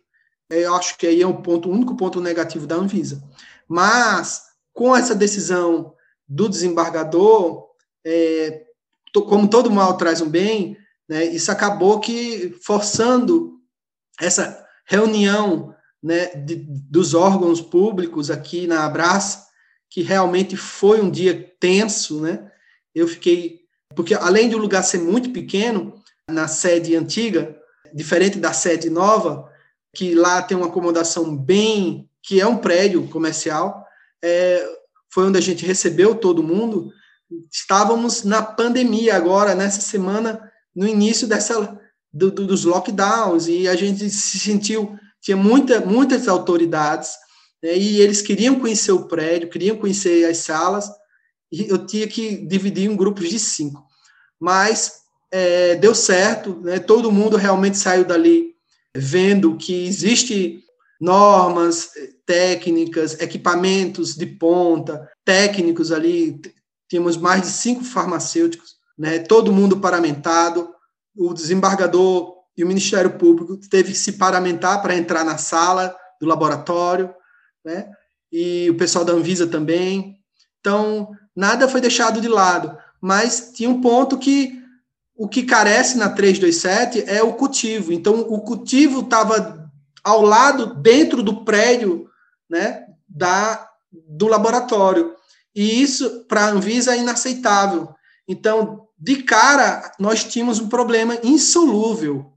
Eu 0.48 0.74
acho 0.74 0.96
que 0.96 1.06
aí 1.06 1.22
é 1.22 1.32
ponto, 1.32 1.68
o 1.68 1.72
único 1.72 1.94
ponto 1.96 2.20
negativo 2.20 2.66
da 2.66 2.76
Anvisa. 2.76 3.22
Mas, 3.68 4.42
com 4.72 4.96
essa 4.96 5.14
decisão 5.14 5.92
do 6.26 6.48
desembargador, 6.48 7.66
é, 8.04 8.64
como 9.12 9.48
todo 9.48 9.70
mal 9.70 9.96
traz 9.96 10.20
um 10.20 10.28
bem, 10.28 10.76
né, 11.08 11.24
isso 11.26 11.52
acabou 11.52 12.00
que 12.00 12.56
forçando 12.62 13.60
essa 14.20 14.64
reunião 14.86 15.75
né, 16.06 16.26
de, 16.36 16.54
dos 16.54 17.14
órgãos 17.14 17.60
públicos 17.60 18.30
aqui 18.30 18.66
na 18.66 18.84
Abras, 18.84 19.46
que 19.90 20.02
realmente 20.02 20.56
foi 20.56 21.00
um 21.00 21.10
dia 21.10 21.52
tenso, 21.58 22.20
né? 22.20 22.48
Eu 22.94 23.08
fiquei 23.08 23.66
porque 23.94 24.14
além 24.14 24.48
do 24.48 24.58
lugar 24.58 24.82
ser 24.82 24.98
muito 24.98 25.30
pequeno, 25.30 25.94
na 26.30 26.46
sede 26.46 26.94
antiga, 26.94 27.56
diferente 27.94 28.38
da 28.38 28.52
sede 28.52 28.90
nova, 28.90 29.50
que 29.94 30.14
lá 30.14 30.42
tem 30.42 30.56
uma 30.56 30.66
acomodação 30.66 31.34
bem, 31.34 32.08
que 32.22 32.40
é 32.40 32.46
um 32.46 32.58
prédio 32.58 33.08
comercial, 33.08 33.84
é, 34.22 34.68
foi 35.10 35.24
onde 35.24 35.38
a 35.38 35.40
gente 35.40 35.64
recebeu 35.64 36.14
todo 36.14 36.42
mundo. 36.42 36.92
Estávamos 37.50 38.22
na 38.22 38.42
pandemia 38.42 39.16
agora, 39.16 39.54
nessa 39.54 39.80
semana, 39.80 40.52
no 40.74 40.86
início 40.86 41.26
dessa 41.26 41.80
do, 42.12 42.30
do, 42.30 42.46
dos 42.46 42.64
lockdowns, 42.64 43.46
e 43.46 43.66
a 43.66 43.74
gente 43.74 44.10
se 44.10 44.38
sentiu 44.38 44.98
tinha 45.26 45.36
muita, 45.36 45.80
muitas 45.80 46.28
autoridades, 46.28 47.10
né, 47.60 47.76
e 47.76 48.00
eles 48.00 48.22
queriam 48.22 48.60
conhecer 48.60 48.92
o 48.92 49.08
prédio, 49.08 49.50
queriam 49.50 49.76
conhecer 49.76 50.24
as 50.24 50.38
salas, 50.38 50.88
e 51.50 51.68
eu 51.68 51.84
tinha 51.84 52.06
que 52.06 52.36
dividir 52.46 52.88
em 52.88 52.94
grupos 52.94 53.28
de 53.28 53.36
cinco. 53.40 53.84
Mas 54.38 55.00
é, 55.32 55.74
deu 55.74 55.96
certo, 55.96 56.60
né, 56.60 56.78
todo 56.78 57.10
mundo 57.10 57.36
realmente 57.36 57.76
saiu 57.76 58.04
dali 58.04 58.54
vendo 58.96 59.56
que 59.56 59.86
existe 59.88 60.62
normas 61.00 61.90
técnicas, 62.24 63.20
equipamentos 63.20 64.14
de 64.14 64.26
ponta, 64.26 65.10
técnicos 65.24 65.90
ali, 65.90 66.40
tínhamos 66.88 67.16
mais 67.16 67.42
de 67.42 67.48
cinco 67.48 67.82
farmacêuticos, 67.82 68.76
né, 68.96 69.18
todo 69.18 69.52
mundo 69.52 69.80
paramentado, 69.80 70.72
o 71.16 71.34
desembargador 71.34 72.35
e 72.56 72.64
o 72.64 72.66
Ministério 72.66 73.18
Público 73.18 73.56
teve 73.68 73.92
que 73.92 73.98
se 73.98 74.12
paramentar 74.12 74.80
para 74.80 74.96
entrar 74.96 75.24
na 75.24 75.36
sala 75.36 75.94
do 76.20 76.26
laboratório, 76.26 77.12
né? 77.64 77.90
E 78.32 78.68
o 78.70 78.76
pessoal 78.76 79.04
da 79.04 79.12
Anvisa 79.12 79.46
também. 79.46 80.16
Então, 80.60 81.10
nada 81.34 81.68
foi 81.68 81.80
deixado 81.80 82.20
de 82.20 82.28
lado, 82.28 82.76
mas 83.00 83.52
tinha 83.52 83.68
um 83.68 83.80
ponto 83.80 84.18
que 84.18 84.62
o 85.14 85.28
que 85.28 85.42
carece 85.42 85.96
na 85.96 86.10
327 86.10 87.04
é 87.06 87.22
o 87.22 87.34
cultivo. 87.34 87.92
Então, 87.92 88.20
o 88.20 88.40
cultivo 88.40 89.00
estava 89.00 89.70
ao 90.02 90.22
lado, 90.22 90.74
dentro 90.74 91.22
do 91.22 91.44
prédio, 91.44 92.08
né, 92.48 92.84
da, 93.08 93.68
do 93.90 94.28
laboratório. 94.28 95.14
E 95.54 95.82
isso, 95.82 96.24
para 96.28 96.44
a 96.44 96.50
Anvisa, 96.50 96.94
é 96.94 96.98
inaceitável. 96.98 97.88
Então, 98.28 98.86
de 98.98 99.22
cara, 99.22 99.90
nós 99.98 100.24
tínhamos 100.24 100.60
um 100.60 100.68
problema 100.68 101.18
insolúvel 101.22 102.35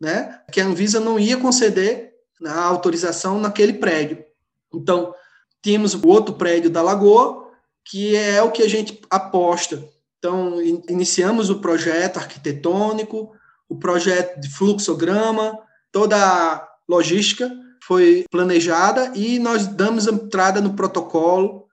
né, 0.00 0.40
que 0.50 0.60
a 0.60 0.66
Anvisa 0.66 0.98
não 0.98 1.18
ia 1.18 1.36
conceder 1.36 2.14
a 2.44 2.64
autorização 2.64 3.38
naquele 3.38 3.74
prédio. 3.74 4.24
Então, 4.72 5.14
tínhamos 5.62 5.94
o 5.94 6.06
outro 6.08 6.34
prédio 6.34 6.70
da 6.70 6.80
Lagoa, 6.80 7.50
que 7.84 8.16
é 8.16 8.42
o 8.42 8.50
que 8.50 8.62
a 8.62 8.68
gente 8.68 9.00
aposta. 9.10 9.84
Então, 10.18 10.60
iniciamos 10.88 11.50
o 11.50 11.60
projeto 11.60 12.18
arquitetônico, 12.18 13.32
o 13.68 13.76
projeto 13.76 14.40
de 14.40 14.48
fluxograma, 14.48 15.58
toda 15.92 16.16
a 16.16 16.68
logística 16.88 17.50
foi 17.84 18.24
planejada 18.30 19.12
e 19.14 19.38
nós 19.38 19.66
damos 19.66 20.06
entrada 20.06 20.60
no 20.60 20.74
protocolo, 20.74 21.66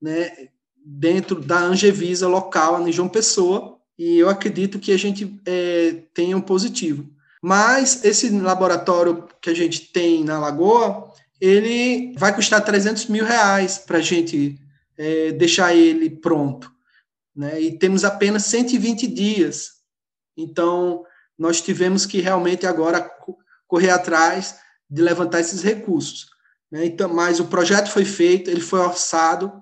né, 0.00 0.48
dentro 0.84 1.40
da 1.40 1.58
Angevisa 1.58 2.28
local, 2.28 2.86
em 2.86 2.92
João 2.92 3.08
Pessoa, 3.08 3.78
e 3.98 4.18
eu 4.18 4.28
acredito 4.28 4.78
que 4.78 4.92
a 4.92 4.96
gente 4.96 5.40
é, 5.46 6.02
tenha 6.12 6.36
um 6.36 6.40
positivo. 6.40 7.08
Mas 7.46 8.02
esse 8.02 8.30
laboratório 8.30 9.28
que 9.38 9.50
a 9.50 9.54
gente 9.54 9.92
tem 9.92 10.24
na 10.24 10.38
Lagoa, 10.38 11.12
ele 11.38 12.14
vai 12.16 12.34
custar 12.34 12.64
300 12.64 13.04
mil 13.08 13.22
reais 13.22 13.76
para 13.76 13.98
a 13.98 14.00
gente 14.00 14.58
é, 14.96 15.30
deixar 15.30 15.74
ele 15.74 16.08
pronto. 16.08 16.72
Né? 17.36 17.60
E 17.60 17.78
temos 17.78 18.02
apenas 18.02 18.44
120 18.44 19.06
dias. 19.08 19.72
Então, 20.34 21.04
nós 21.38 21.60
tivemos 21.60 22.06
que 22.06 22.18
realmente 22.18 22.66
agora 22.66 23.06
correr 23.68 23.90
atrás 23.90 24.58
de 24.88 25.02
levantar 25.02 25.40
esses 25.40 25.62
recursos. 25.62 26.30
Né? 26.72 26.86
Então, 26.86 27.12
mas 27.12 27.40
o 27.40 27.44
projeto 27.44 27.90
foi 27.90 28.06
feito, 28.06 28.50
ele 28.50 28.62
foi 28.62 28.80
orçado, 28.80 29.52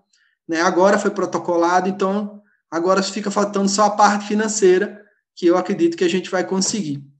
né? 0.46 0.60
agora 0.60 1.00
foi 1.00 1.10
protocolado, 1.10 1.88
então 1.88 2.40
agora 2.70 3.02
fica 3.02 3.28
faltando 3.28 3.68
só 3.68 3.86
a 3.86 3.90
parte 3.90 4.28
financeira, 4.28 5.04
que 5.34 5.48
eu 5.48 5.56
acredito 5.56 5.96
que 5.96 6.04
a 6.04 6.08
gente 6.08 6.30
vai 6.30 6.46
conseguir. 6.46 7.10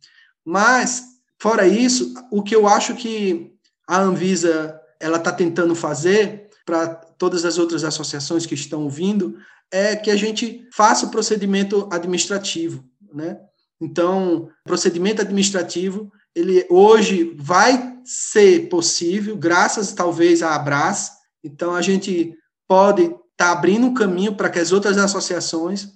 Mas, 0.44 1.02
fora 1.40 1.66
isso, 1.66 2.14
o 2.31 2.42
que 2.42 2.55
eu 2.55 2.66
acho 2.66 2.94
que 2.94 3.52
a 3.88 4.00
Anvisa 4.00 4.81
ela 5.00 5.18
está 5.18 5.33
tentando 5.33 5.74
fazer 5.74 6.48
para 6.64 6.87
todas 6.88 7.44
as 7.44 7.59
outras 7.59 7.85
associações 7.85 8.46
que 8.46 8.55
estão 8.55 8.85
ouvindo 8.85 9.37
é 9.70 9.96
que 9.96 10.11
a 10.11 10.16
gente 10.16 10.68
faça 10.72 11.07
o 11.07 11.11
procedimento 11.11 11.88
administrativo, 11.90 12.85
né? 13.12 13.38
Então, 13.81 14.48
procedimento 14.64 15.20
administrativo, 15.20 16.12
ele 16.35 16.64
hoje 16.70 17.35
vai 17.37 17.98
ser 18.05 18.68
possível, 18.68 19.37
graças 19.37 19.92
talvez 19.92 20.42
à 20.42 20.55
Abras. 20.55 21.11
Então, 21.42 21.74
a 21.74 21.83
gente 21.83 22.37
pode 22.68 23.02
estar 23.02 23.16
tá 23.37 23.52
abrindo 23.52 23.87
um 23.87 23.94
caminho 23.94 24.37
para 24.37 24.48
que 24.48 24.61
as 24.61 24.70
outras 24.70 24.98
associações 24.98 25.88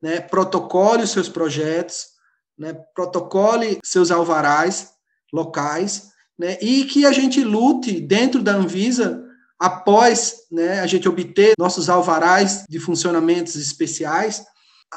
né, 0.00 0.20
protocolem 0.20 1.04
os 1.04 1.10
seus 1.10 1.28
projetos, 1.28 2.11
né, 2.62 2.78
protocole 2.94 3.80
seus 3.82 4.12
alvarás 4.12 4.92
locais, 5.32 6.12
né, 6.38 6.56
e 6.62 6.84
que 6.84 7.04
a 7.04 7.10
gente 7.10 7.42
lute 7.42 8.00
dentro 8.00 8.40
da 8.40 8.54
Anvisa 8.54 9.24
após 9.58 10.42
né, 10.50 10.78
a 10.78 10.86
gente 10.86 11.08
obter 11.08 11.54
nossos 11.58 11.90
alvarás 11.90 12.64
de 12.68 12.78
funcionamentos 12.78 13.56
especiais, 13.56 14.44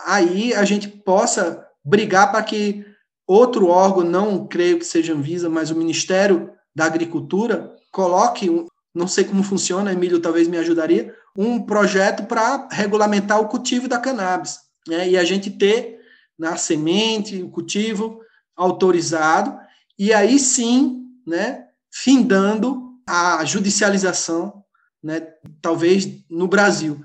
aí 0.05 0.53
a 0.53 0.63
gente 0.63 0.87
possa 0.87 1.65
brigar 1.83 2.31
para 2.31 2.43
que 2.43 2.85
outro 3.27 3.67
órgão, 3.67 4.03
não 4.03 4.45
creio 4.47 4.77
que 4.77 4.85
seja 4.85 5.13
Anvisa, 5.13 5.49
mas 5.49 5.71
o 5.71 5.75
Ministério 5.75 6.51
da 6.75 6.85
Agricultura, 6.85 7.75
coloque, 7.91 8.47
não 8.93 9.07
sei 9.07 9.23
como 9.23 9.41
funciona, 9.41 9.91
Emílio 9.91 10.19
talvez 10.19 10.47
me 10.47 10.57
ajudaria, 10.57 11.15
um 11.35 11.59
projeto 11.59 12.25
para 12.25 12.67
regulamentar 12.71 13.39
o 13.39 13.47
cultivo 13.47 13.87
da 13.87 13.97
cannabis. 13.97 14.59
Né, 14.87 15.09
e 15.09 15.17
a 15.17 15.23
gente 15.23 15.49
ter 15.49 15.94
na 16.37 16.57
semente, 16.57 17.41
o 17.41 17.49
cultivo 17.49 18.21
autorizado, 18.55 19.57
e 19.97 20.13
aí 20.13 20.37
sim, 20.39 21.03
né, 21.25 21.67
findando 21.91 22.93
a 23.07 23.43
judicialização, 23.45 24.63
né, 25.01 25.21
talvez 25.61 26.07
no 26.29 26.47
Brasil. 26.47 27.03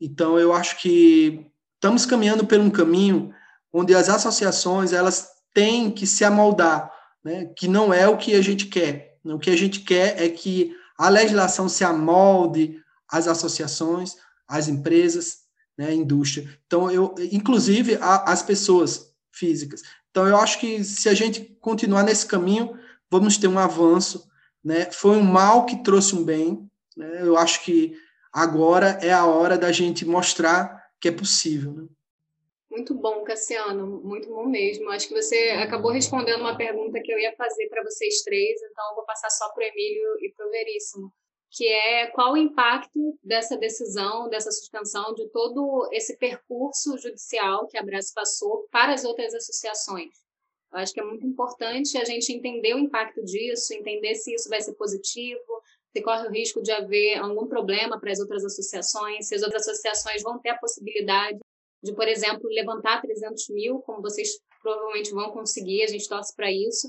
Então, 0.00 0.38
eu 0.38 0.52
acho 0.52 0.80
que 0.80 1.46
estamos 1.74 2.04
caminhando 2.04 2.46
por 2.46 2.58
um 2.58 2.70
caminho 2.70 3.32
onde 3.72 3.94
as 3.94 4.08
associações 4.08 4.92
elas 4.92 5.28
têm 5.54 5.90
que 5.90 6.06
se 6.06 6.24
amoldar 6.24 6.92
né, 7.24 7.46
que 7.56 7.68
não 7.68 7.92
é 7.92 8.08
o 8.08 8.16
que 8.16 8.34
a 8.34 8.42
gente 8.42 8.66
quer. 8.66 9.18
O 9.24 9.38
que 9.38 9.50
a 9.50 9.56
gente 9.56 9.80
quer 9.80 10.20
é 10.20 10.28
que 10.28 10.74
a 10.98 11.08
legislação 11.08 11.68
se 11.68 11.84
amolde 11.84 12.80
às 13.08 13.28
associações, 13.28 14.16
às 14.48 14.68
empresas, 14.68 15.41
né, 15.76 15.92
indústria. 15.94 16.48
Então, 16.66 16.90
eu, 16.90 17.14
inclusive, 17.30 17.96
a, 17.96 18.32
as 18.32 18.42
pessoas 18.42 19.14
físicas. 19.30 19.82
Então, 20.10 20.26
eu 20.26 20.36
acho 20.36 20.60
que 20.60 20.84
se 20.84 21.08
a 21.08 21.14
gente 21.14 21.40
continuar 21.60 22.02
nesse 22.02 22.26
caminho, 22.26 22.78
vamos 23.10 23.36
ter 23.38 23.48
um 23.48 23.58
avanço. 23.58 24.28
Né? 24.62 24.90
Foi 24.90 25.16
um 25.16 25.22
mal 25.22 25.66
que 25.66 25.82
trouxe 25.82 26.14
um 26.14 26.24
bem. 26.24 26.70
Né? 26.96 27.22
Eu 27.22 27.36
acho 27.36 27.64
que 27.64 27.96
agora 28.32 28.98
é 29.02 29.12
a 29.12 29.24
hora 29.24 29.56
da 29.56 29.72
gente 29.72 30.04
mostrar 30.04 30.90
que 31.00 31.08
é 31.08 31.12
possível. 31.12 31.72
Né? 31.72 31.86
Muito 32.70 32.94
bom, 32.94 33.22
Cassiano, 33.22 34.00
muito 34.02 34.28
bom 34.28 34.46
mesmo. 34.46 34.88
Acho 34.90 35.08
que 35.08 35.14
você 35.14 35.50
acabou 35.62 35.90
respondendo 35.90 36.40
uma 36.40 36.56
pergunta 36.56 37.00
que 37.02 37.12
eu 37.12 37.18
ia 37.18 37.34
fazer 37.36 37.68
para 37.68 37.82
vocês 37.82 38.22
três, 38.22 38.60
então 38.62 38.88
eu 38.90 38.94
vou 38.94 39.04
passar 39.04 39.28
só 39.28 39.50
para 39.50 39.62
o 39.62 39.66
Emílio 39.66 40.16
e 40.20 40.32
para 40.34 40.46
o 40.46 40.50
Veríssimo, 40.50 41.12
que 41.52 41.68
é 41.68 42.06
qual 42.08 42.32
o 42.32 42.36
impacto 42.36 43.18
dessa 43.22 43.58
decisão, 43.58 44.28
dessa 44.30 44.50
suspensão, 44.50 45.12
de 45.14 45.28
todo 45.28 45.86
esse 45.92 46.16
percurso 46.16 46.96
judicial 46.96 47.66
que 47.68 47.76
a 47.76 47.82
Abraço 47.82 48.12
passou 48.14 48.66
para 48.70 48.94
as 48.94 49.04
outras 49.04 49.34
associações. 49.34 50.14
Eu 50.72 50.78
acho 50.78 50.94
que 50.94 51.00
é 51.00 51.04
muito 51.04 51.26
importante 51.26 51.98
a 51.98 52.04
gente 52.04 52.32
entender 52.32 52.74
o 52.74 52.78
impacto 52.78 53.22
disso, 53.22 53.74
entender 53.74 54.14
se 54.14 54.34
isso 54.34 54.48
vai 54.48 54.62
ser 54.62 54.72
positivo, 54.72 55.62
se 55.94 56.02
corre 56.02 56.26
o 56.26 56.30
risco 56.30 56.62
de 56.62 56.72
haver 56.72 57.18
algum 57.18 57.46
problema 57.46 58.00
para 58.00 58.10
as 58.10 58.18
outras 58.18 58.42
associações, 58.42 59.28
se 59.28 59.34
as 59.34 59.42
outras 59.42 59.68
associações 59.68 60.22
vão 60.22 60.38
ter 60.38 60.48
a 60.48 60.58
possibilidade 60.58 61.38
de, 61.82 61.92
por 61.92 62.08
exemplo, 62.08 62.48
levantar 62.48 63.02
300 63.02 63.50
mil, 63.50 63.80
como 63.80 64.00
vocês 64.00 64.40
provavelmente 64.62 65.10
vão 65.10 65.32
conseguir, 65.32 65.82
a 65.82 65.88
gente 65.88 66.08
torce 66.08 66.34
para 66.34 66.50
isso, 66.50 66.88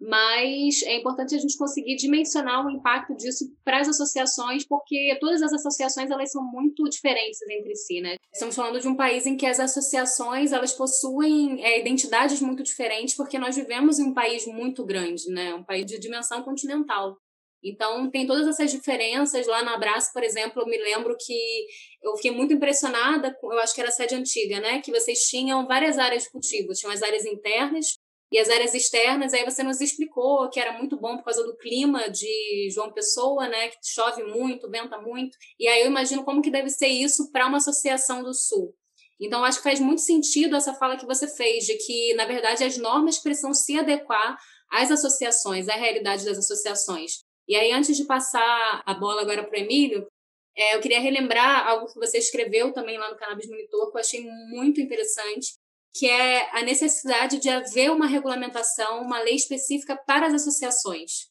mas 0.00 0.82
é 0.82 0.96
importante 0.96 1.34
a 1.34 1.38
gente 1.38 1.56
conseguir 1.56 1.96
dimensionar 1.96 2.66
o 2.66 2.70
impacto 2.70 3.14
disso 3.14 3.44
para 3.64 3.80
as 3.80 3.88
associações, 3.88 4.66
porque 4.66 5.16
todas 5.20 5.40
as 5.42 5.52
associações 5.52 6.10
elas 6.10 6.30
são 6.30 6.42
muito 6.42 6.84
diferentes 6.88 7.40
entre 7.48 7.74
si, 7.76 8.00
né? 8.00 8.16
Estamos 8.32 8.54
falando 8.54 8.80
de 8.80 8.88
um 8.88 8.96
país 8.96 9.26
em 9.26 9.36
que 9.36 9.46
as 9.46 9.60
associações 9.60 10.52
elas 10.52 10.72
possuem 10.72 11.64
é, 11.64 11.80
identidades 11.80 12.40
muito 12.40 12.62
diferentes, 12.62 13.14
porque 13.14 13.38
nós 13.38 13.56
vivemos 13.56 13.98
em 13.98 14.04
um 14.04 14.14
país 14.14 14.46
muito 14.46 14.84
grande, 14.84 15.28
né? 15.30 15.54
Um 15.54 15.64
país 15.64 15.86
de 15.86 15.98
dimensão 15.98 16.42
continental. 16.42 17.16
Então, 17.64 18.10
tem 18.10 18.26
todas 18.26 18.46
essas 18.46 18.70
diferenças. 18.70 19.46
Lá 19.46 19.62
na 19.62 19.74
Abraço, 19.74 20.12
por 20.12 20.22
exemplo, 20.22 20.60
eu 20.60 20.66
me 20.66 20.76
lembro 20.76 21.16
que 21.18 21.66
eu 22.02 22.14
fiquei 22.16 22.30
muito 22.30 22.52
impressionada, 22.52 23.34
eu 23.42 23.58
acho 23.60 23.74
que 23.74 23.80
era 23.80 23.88
a 23.88 23.92
sede 23.92 24.14
antiga, 24.14 24.60
né? 24.60 24.82
Que 24.82 24.90
vocês 24.90 25.20
tinham 25.20 25.66
várias 25.66 25.96
áreas 25.96 26.24
de 26.24 26.30
cultivo. 26.30 26.74
Tinham 26.74 26.92
as 26.92 27.02
áreas 27.02 27.24
internas 27.24 27.96
e 28.34 28.38
as 28.40 28.50
áreas 28.50 28.74
externas. 28.74 29.32
Aí 29.32 29.44
você 29.44 29.62
nos 29.62 29.80
explicou 29.80 30.50
que 30.50 30.58
era 30.58 30.72
muito 30.72 30.96
bom 30.96 31.16
por 31.16 31.26
causa 31.26 31.44
do 31.44 31.56
clima 31.56 32.10
de 32.10 32.68
João 32.74 32.92
Pessoa, 32.92 33.46
né? 33.46 33.68
Que 33.68 33.76
chove 33.84 34.24
muito, 34.24 34.68
venta 34.68 34.98
muito. 35.00 35.38
E 35.56 35.68
aí 35.68 35.82
eu 35.82 35.86
imagino 35.86 36.24
como 36.24 36.42
que 36.42 36.50
deve 36.50 36.68
ser 36.68 36.88
isso 36.88 37.30
para 37.30 37.46
uma 37.46 37.58
associação 37.58 38.24
do 38.24 38.34
Sul. 38.34 38.74
Então, 39.20 39.44
acho 39.44 39.58
que 39.58 39.62
faz 39.70 39.78
muito 39.78 40.00
sentido 40.00 40.56
essa 40.56 40.74
fala 40.74 40.96
que 40.96 41.06
você 41.06 41.28
fez, 41.28 41.64
de 41.64 41.76
que, 41.76 42.12
na 42.14 42.26
verdade, 42.26 42.64
as 42.64 42.76
normas 42.76 43.18
precisam 43.18 43.54
se 43.54 43.78
adequar 43.78 44.36
às 44.68 44.90
associações, 44.90 45.68
à 45.68 45.74
realidade 45.76 46.24
das 46.24 46.36
associações. 46.36 47.20
E 47.46 47.54
aí, 47.54 47.70
antes 47.70 47.96
de 47.96 48.04
passar 48.04 48.82
a 48.84 48.94
bola 48.94 49.22
agora 49.22 49.44
para 49.44 49.56
o 49.56 49.62
Emílio, 49.62 50.08
é, 50.56 50.74
eu 50.74 50.80
queria 50.80 50.98
relembrar 50.98 51.68
algo 51.68 51.86
que 51.86 52.00
você 52.00 52.18
escreveu 52.18 52.72
também 52.72 52.98
lá 52.98 53.08
no 53.08 53.16
Cannabis 53.16 53.48
Monitor, 53.48 53.92
que 53.92 53.96
eu 53.96 54.00
achei 54.00 54.28
muito 54.48 54.80
interessante, 54.80 55.54
que 55.94 56.10
é 56.10 56.50
a 56.58 56.62
necessidade 56.62 57.38
de 57.38 57.48
haver 57.48 57.90
uma 57.92 58.06
regulamentação, 58.06 59.00
uma 59.00 59.20
lei 59.20 59.36
específica 59.36 59.96
para 59.96 60.26
as 60.26 60.34
associações. 60.34 61.28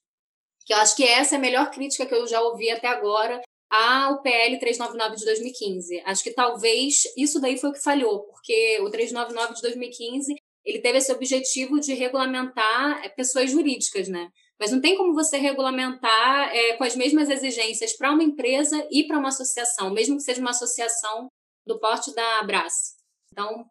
Que 0.66 0.74
eu 0.74 0.78
acho 0.78 0.96
que 0.96 1.04
essa 1.04 1.36
é 1.36 1.38
a 1.38 1.42
melhor 1.42 1.70
crítica 1.70 2.06
que 2.06 2.16
eu 2.16 2.26
já 2.26 2.42
ouvi 2.42 2.70
até 2.70 2.88
agora 2.88 3.42
ao 3.70 4.22
PL 4.22 4.58
399 4.58 5.18
de 5.18 5.26
2015. 5.26 6.02
Acho 6.06 6.24
que 6.24 6.32
talvez 6.32 7.04
isso 7.18 7.42
daí 7.42 7.58
foi 7.58 7.72
o 7.72 7.74
que 7.74 7.82
falhou, 7.82 8.22
porque 8.28 8.80
o 8.82 8.90
399 8.90 9.56
de 9.56 9.62
2015 9.62 10.36
ele 10.64 10.80
teve 10.80 11.00
esse 11.00 11.12
objetivo 11.12 11.78
de 11.82 11.94
regulamentar 11.94 13.04
é, 13.04 13.10
pessoas 13.10 13.52
jurídicas, 13.52 14.08
né? 14.08 14.30
Mas 14.58 14.72
não 14.72 14.80
tem 14.80 14.96
como 14.96 15.14
você 15.14 15.38
regulamentar 15.38 16.56
é, 16.56 16.78
com 16.78 16.86
as 16.86 16.96
mesmas 16.96 17.30
exigências 17.30 17.98
para 17.98 18.14
uma 18.14 18.24
empresa 18.24 18.88
e 18.90 19.06
para 19.06 19.20
uma 19.20 19.28
associação, 19.28 19.90
mesmo 19.90 20.16
que 20.16 20.24
seja 20.24 20.40
uma 20.40 20.52
associação 20.52 21.28
do 21.68 21.78
porte 21.80 22.14
da 22.16 22.40
Abras. 22.40 22.96
Então. 23.30 23.66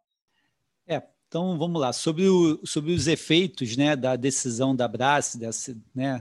Então 1.33 1.57
vamos 1.57 1.81
lá. 1.81 1.95
Sobre, 1.95 2.29
o, 2.29 2.61
sobre 2.63 2.93
os 2.93 3.07
efeitos 3.07 3.75
né, 3.75 3.97
da 3.97 4.17
decisão 4.17 4.77
da 4.77 4.85
Abras, 4.85 5.35
dessa, 5.35 5.75
né, 5.95 6.21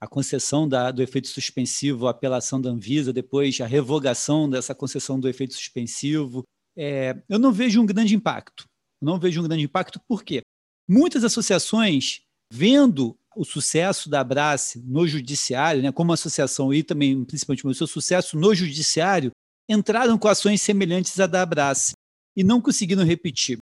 a 0.00 0.06
concessão 0.06 0.68
da, 0.68 0.92
do 0.92 1.02
efeito 1.02 1.26
suspensivo, 1.26 2.06
a 2.06 2.12
apelação 2.12 2.60
da 2.60 2.70
Anvisa, 2.70 3.12
depois 3.12 3.60
a 3.60 3.66
revogação 3.66 4.48
dessa 4.48 4.72
concessão 4.72 5.18
do 5.18 5.28
efeito 5.28 5.54
suspensivo, 5.54 6.44
é, 6.78 7.20
eu 7.28 7.40
não 7.40 7.50
vejo 7.50 7.82
um 7.82 7.86
grande 7.86 8.14
impacto. 8.14 8.64
Eu 9.00 9.06
não 9.06 9.18
vejo 9.18 9.40
um 9.40 9.48
grande 9.48 9.64
impacto, 9.64 9.98
por 10.06 10.22
quê? 10.22 10.42
Muitas 10.88 11.24
associações, 11.24 12.20
vendo 12.52 13.18
o 13.34 13.44
sucesso 13.44 14.08
da 14.08 14.20
Abrace 14.20 14.80
no 14.86 15.08
judiciário, 15.08 15.82
né, 15.82 15.90
como 15.90 16.12
associação 16.12 16.72
e 16.72 16.84
também, 16.84 17.24
principalmente, 17.24 17.66
o 17.66 17.74
seu 17.74 17.88
sucesso 17.88 18.38
no 18.38 18.54
judiciário, 18.54 19.32
entraram 19.68 20.16
com 20.16 20.28
ações 20.28 20.62
semelhantes 20.62 21.18
à 21.18 21.26
da 21.26 21.42
Abrace 21.42 21.94
e 22.36 22.44
não 22.44 22.60
conseguiram 22.60 23.02
repetir. 23.02 23.58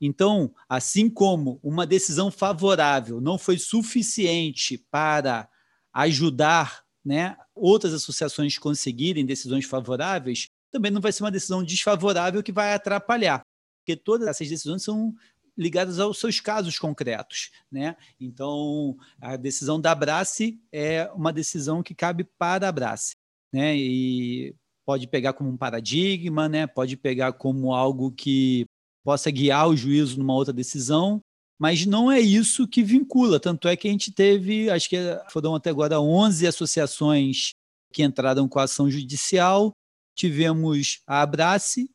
Então, 0.00 0.54
assim 0.68 1.08
como 1.08 1.58
uma 1.62 1.86
decisão 1.86 2.30
favorável 2.30 3.20
não 3.20 3.38
foi 3.38 3.58
suficiente 3.58 4.78
para 4.90 5.48
ajudar 5.92 6.82
né, 7.04 7.36
outras 7.54 7.92
associações 7.92 8.58
conseguirem 8.58 9.24
decisões 9.24 9.64
favoráveis, 9.64 10.48
também 10.70 10.90
não 10.90 11.00
vai 11.00 11.12
ser 11.12 11.22
uma 11.22 11.30
decisão 11.30 11.62
desfavorável 11.62 12.42
que 12.42 12.50
vai 12.50 12.74
atrapalhar, 12.74 13.42
porque 13.80 13.94
todas 13.94 14.26
essas 14.26 14.48
decisões 14.48 14.82
são 14.82 15.14
ligadas 15.56 16.00
aos 16.00 16.18
seus 16.18 16.40
casos 16.40 16.78
concretos. 16.78 17.50
Né? 17.70 17.96
Então, 18.18 18.96
a 19.20 19.36
decisão 19.36 19.80
da 19.80 19.92
Abrace 19.92 20.60
é 20.72 21.08
uma 21.14 21.32
decisão 21.32 21.82
que 21.82 21.94
cabe 21.94 22.24
para 22.24 22.66
a 22.66 22.68
Abrace. 22.70 23.14
Né? 23.52 23.76
E 23.76 24.54
pode 24.84 25.06
pegar 25.06 25.32
como 25.32 25.50
um 25.50 25.56
paradigma, 25.56 26.48
né? 26.48 26.66
pode 26.66 26.96
pegar 26.96 27.34
como 27.34 27.72
algo 27.72 28.10
que 28.10 28.66
possa 29.04 29.30
guiar 29.30 29.68
o 29.68 29.76
juízo 29.76 30.18
numa 30.18 30.34
outra 30.34 30.52
decisão, 30.52 31.20
mas 31.58 31.86
não 31.86 32.10
é 32.10 32.18
isso 32.20 32.66
que 32.66 32.82
vincula. 32.82 33.38
Tanto 33.38 33.68
é 33.68 33.76
que 33.76 33.86
a 33.86 33.90
gente 33.90 34.10
teve, 34.10 34.70
acho 34.70 34.88
que 34.88 34.96
foram 35.30 35.54
até 35.54 35.70
agora 35.70 36.00
11 36.00 36.46
associações 36.46 37.52
que 37.92 38.02
entraram 38.02 38.48
com 38.48 38.58
a 38.58 38.64
ação 38.64 38.90
judicial. 38.90 39.72
Tivemos 40.16 41.00
a 41.06 41.22
Abrace, 41.22 41.90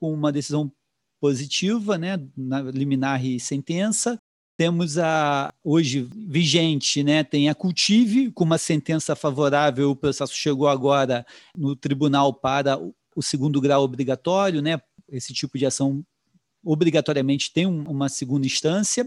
com 0.00 0.12
uma 0.12 0.32
decisão 0.32 0.72
positiva, 1.20 1.96
né, 1.98 2.18
na 2.36 2.62
liminar 2.62 3.24
e 3.24 3.38
sentença. 3.38 4.18
Temos 4.58 4.98
a 4.98 5.52
hoje 5.64 6.02
vigente, 6.02 7.02
né, 7.02 7.22
tem 7.22 7.48
a 7.48 7.54
Cultive 7.54 8.30
com 8.32 8.44
uma 8.44 8.58
sentença 8.58 9.14
favorável, 9.14 9.90
o 9.90 9.96
processo 9.96 10.34
chegou 10.34 10.68
agora 10.68 11.24
no 11.56 11.74
tribunal 11.74 12.34
para 12.34 12.78
o 13.14 13.22
segundo 13.22 13.60
grau 13.60 13.82
obrigatório, 13.82 14.60
né? 14.60 14.80
Esse 15.08 15.32
tipo 15.32 15.58
de 15.58 15.66
ação 15.66 16.02
obrigatoriamente 16.64 17.52
tem 17.52 17.66
uma 17.66 18.08
segunda 18.08 18.46
instância 18.46 19.06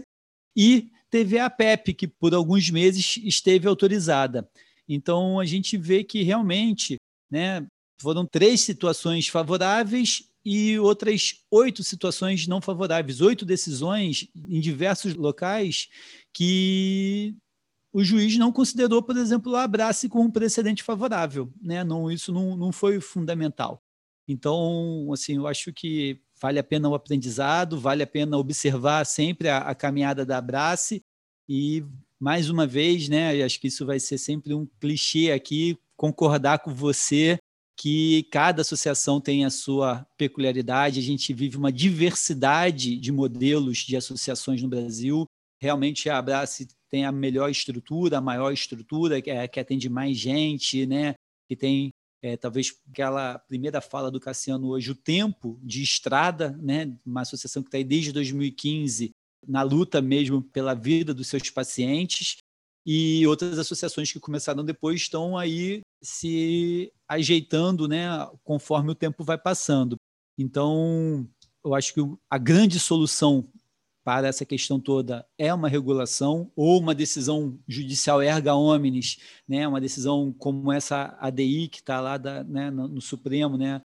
e 0.56 0.90
teve 1.10 1.38
a 1.38 1.48
PEP 1.48 1.94
que 1.94 2.08
por 2.08 2.34
alguns 2.34 2.70
meses 2.70 3.16
esteve 3.18 3.66
autorizada. 3.66 4.48
Então 4.88 5.40
a 5.40 5.44
gente 5.44 5.76
vê 5.76 6.04
que 6.04 6.22
realmente, 6.22 6.96
né, 7.30 7.66
foram 8.00 8.26
três 8.26 8.60
situações 8.60 9.28
favoráveis 9.28 10.28
e 10.44 10.78
outras 10.78 11.42
oito 11.50 11.82
situações 11.82 12.46
não 12.46 12.60
favoráveis, 12.60 13.20
oito 13.20 13.44
decisões 13.44 14.28
em 14.48 14.60
diversos 14.60 15.14
locais 15.14 15.88
que 16.32 17.34
o 17.92 18.04
juiz 18.04 18.36
não 18.36 18.52
considerou, 18.52 19.02
por 19.02 19.16
exemplo, 19.16 19.52
o 19.52 19.56
abraço 19.56 20.08
como 20.08 20.24
um 20.24 20.30
precedente 20.30 20.82
favorável. 20.82 21.50
Né? 21.60 21.82
Não, 21.82 22.10
isso 22.10 22.30
não, 22.30 22.56
não 22.56 22.70
foi 22.70 23.00
fundamental. 23.00 23.82
Então, 24.28 25.10
assim, 25.12 25.36
eu 25.36 25.46
acho 25.46 25.72
que 25.72 26.20
vale 26.40 26.58
a 26.58 26.64
pena 26.64 26.88
o 26.88 26.94
aprendizado, 26.94 27.78
vale 27.78 28.02
a 28.02 28.06
pena 28.06 28.36
observar 28.36 29.04
sempre 29.04 29.48
a, 29.48 29.58
a 29.58 29.74
caminhada 29.74 30.24
da 30.24 30.38
Abrace 30.38 31.02
e, 31.48 31.84
mais 32.18 32.50
uma 32.50 32.66
vez, 32.66 33.08
né, 33.08 33.42
acho 33.42 33.60
que 33.60 33.68
isso 33.68 33.86
vai 33.86 34.00
ser 34.00 34.18
sempre 34.18 34.54
um 34.54 34.66
clichê 34.80 35.32
aqui, 35.32 35.78
concordar 35.96 36.58
com 36.58 36.74
você 36.74 37.38
que 37.78 38.22
cada 38.32 38.62
associação 38.62 39.20
tem 39.20 39.44
a 39.44 39.50
sua 39.50 40.06
peculiaridade, 40.16 40.98
a 40.98 41.02
gente 41.02 41.32
vive 41.34 41.56
uma 41.56 41.70
diversidade 41.70 42.96
de 42.96 43.12
modelos 43.12 43.78
de 43.78 43.96
associações 43.96 44.62
no 44.62 44.68
Brasil. 44.68 45.26
Realmente 45.60 46.08
a 46.08 46.16
Abrace 46.16 46.68
tem 46.88 47.04
a 47.04 47.12
melhor 47.12 47.50
estrutura, 47.50 48.16
a 48.16 48.20
maior 48.20 48.50
estrutura, 48.50 49.20
que, 49.20 49.30
é, 49.30 49.46
que 49.46 49.60
atende 49.60 49.90
mais 49.90 50.16
gente, 50.16 50.86
né? 50.86 51.14
que 51.48 51.54
tem 51.54 51.90
é, 52.22 52.36
talvez 52.36 52.74
aquela 52.90 53.38
primeira 53.38 53.80
fala 53.80 54.10
do 54.10 54.20
Cassiano 54.20 54.68
hoje, 54.68 54.90
o 54.90 54.94
tempo 54.94 55.58
de 55.62 55.82
estrada, 55.82 56.58
né? 56.60 56.96
uma 57.04 57.22
associação 57.22 57.62
que 57.62 57.68
está 57.68 57.78
aí 57.78 57.84
desde 57.84 58.12
2015, 58.12 59.10
na 59.46 59.62
luta 59.62 60.00
mesmo 60.00 60.42
pela 60.42 60.74
vida 60.74 61.14
dos 61.14 61.28
seus 61.28 61.50
pacientes, 61.50 62.38
e 62.84 63.26
outras 63.26 63.58
associações 63.58 64.12
que 64.12 64.20
começaram 64.20 64.64
depois 64.64 65.00
estão 65.00 65.36
aí 65.36 65.80
se 66.00 66.92
ajeitando 67.08 67.88
né, 67.88 68.06
conforme 68.44 68.92
o 68.92 68.94
tempo 68.94 69.24
vai 69.24 69.36
passando. 69.36 69.96
Então, 70.38 71.28
eu 71.64 71.74
acho 71.74 71.92
que 71.92 72.00
a 72.30 72.38
grande 72.38 72.78
solução 72.78 73.44
para 74.06 74.28
essa 74.28 74.44
questão 74.44 74.78
toda 74.78 75.26
é 75.36 75.52
uma 75.52 75.68
regulação 75.68 76.48
ou 76.54 76.78
uma 76.78 76.94
decisão 76.94 77.58
judicial 77.66 78.22
erga 78.22 78.54
omnes, 78.54 79.18
né, 79.48 79.66
uma 79.66 79.80
decisão 79.80 80.32
como 80.38 80.70
essa 80.70 81.18
ADI 81.18 81.66
que 81.66 81.80
está 81.80 82.00
lá 82.00 82.16
da, 82.16 82.44
né, 82.44 82.70
no, 82.70 82.86
no, 82.86 83.00
Supremo, 83.00 83.56
né, 83.56 83.80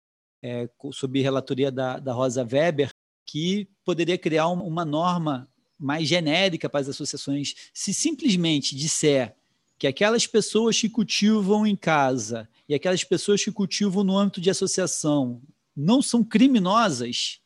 é, 0.42 0.68
sob 0.92 1.22
relatoria 1.22 1.72
da, 1.72 2.00
da 2.00 2.14
Rosa 2.14 2.42
Weber, 2.42 2.90
que 3.28 3.70
poderia 3.86 4.18
criar 4.18 4.48
uma 4.48 4.84
norma 4.84 5.48
mais 5.78 6.08
genérica 6.08 6.68
para 6.68 6.80
as 6.80 6.90
associações. 6.90 7.54
Se 7.72 7.94
simplesmente 7.94 8.76
disser 8.76 9.36
que 9.78 9.86
aquelas 9.86 10.26
pessoas 10.26 10.82
que 10.82 10.90
cultivam 10.90 11.68
em 11.68 11.76
casa 11.76 12.50
e 12.68 12.74
aquelas 12.74 13.04
pessoas 13.04 13.44
que 13.44 13.52
cultivam 13.52 14.04
no 14.04 14.18
âmbito 14.18 14.42
de 14.42 14.50
associação 14.50 15.44
não 15.76 16.02
são 16.02 16.24
criminosas, 16.24 17.40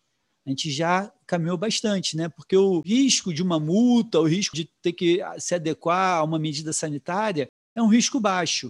a 0.45 0.49
gente 0.49 0.71
já 0.71 1.11
caminhou 1.31 1.57
bastante, 1.57 2.17
né? 2.17 2.27
Porque 2.27 2.57
o 2.57 2.81
risco 2.81 3.33
de 3.33 3.41
uma 3.41 3.57
multa, 3.57 4.19
o 4.19 4.27
risco 4.27 4.53
de 4.53 4.65
ter 4.81 4.91
que 4.91 5.21
se 5.39 5.55
adequar 5.55 6.17
a 6.17 6.23
uma 6.25 6.37
medida 6.37 6.73
sanitária 6.73 7.47
é 7.73 7.81
um 7.81 7.87
risco 7.87 8.19
baixo. 8.19 8.69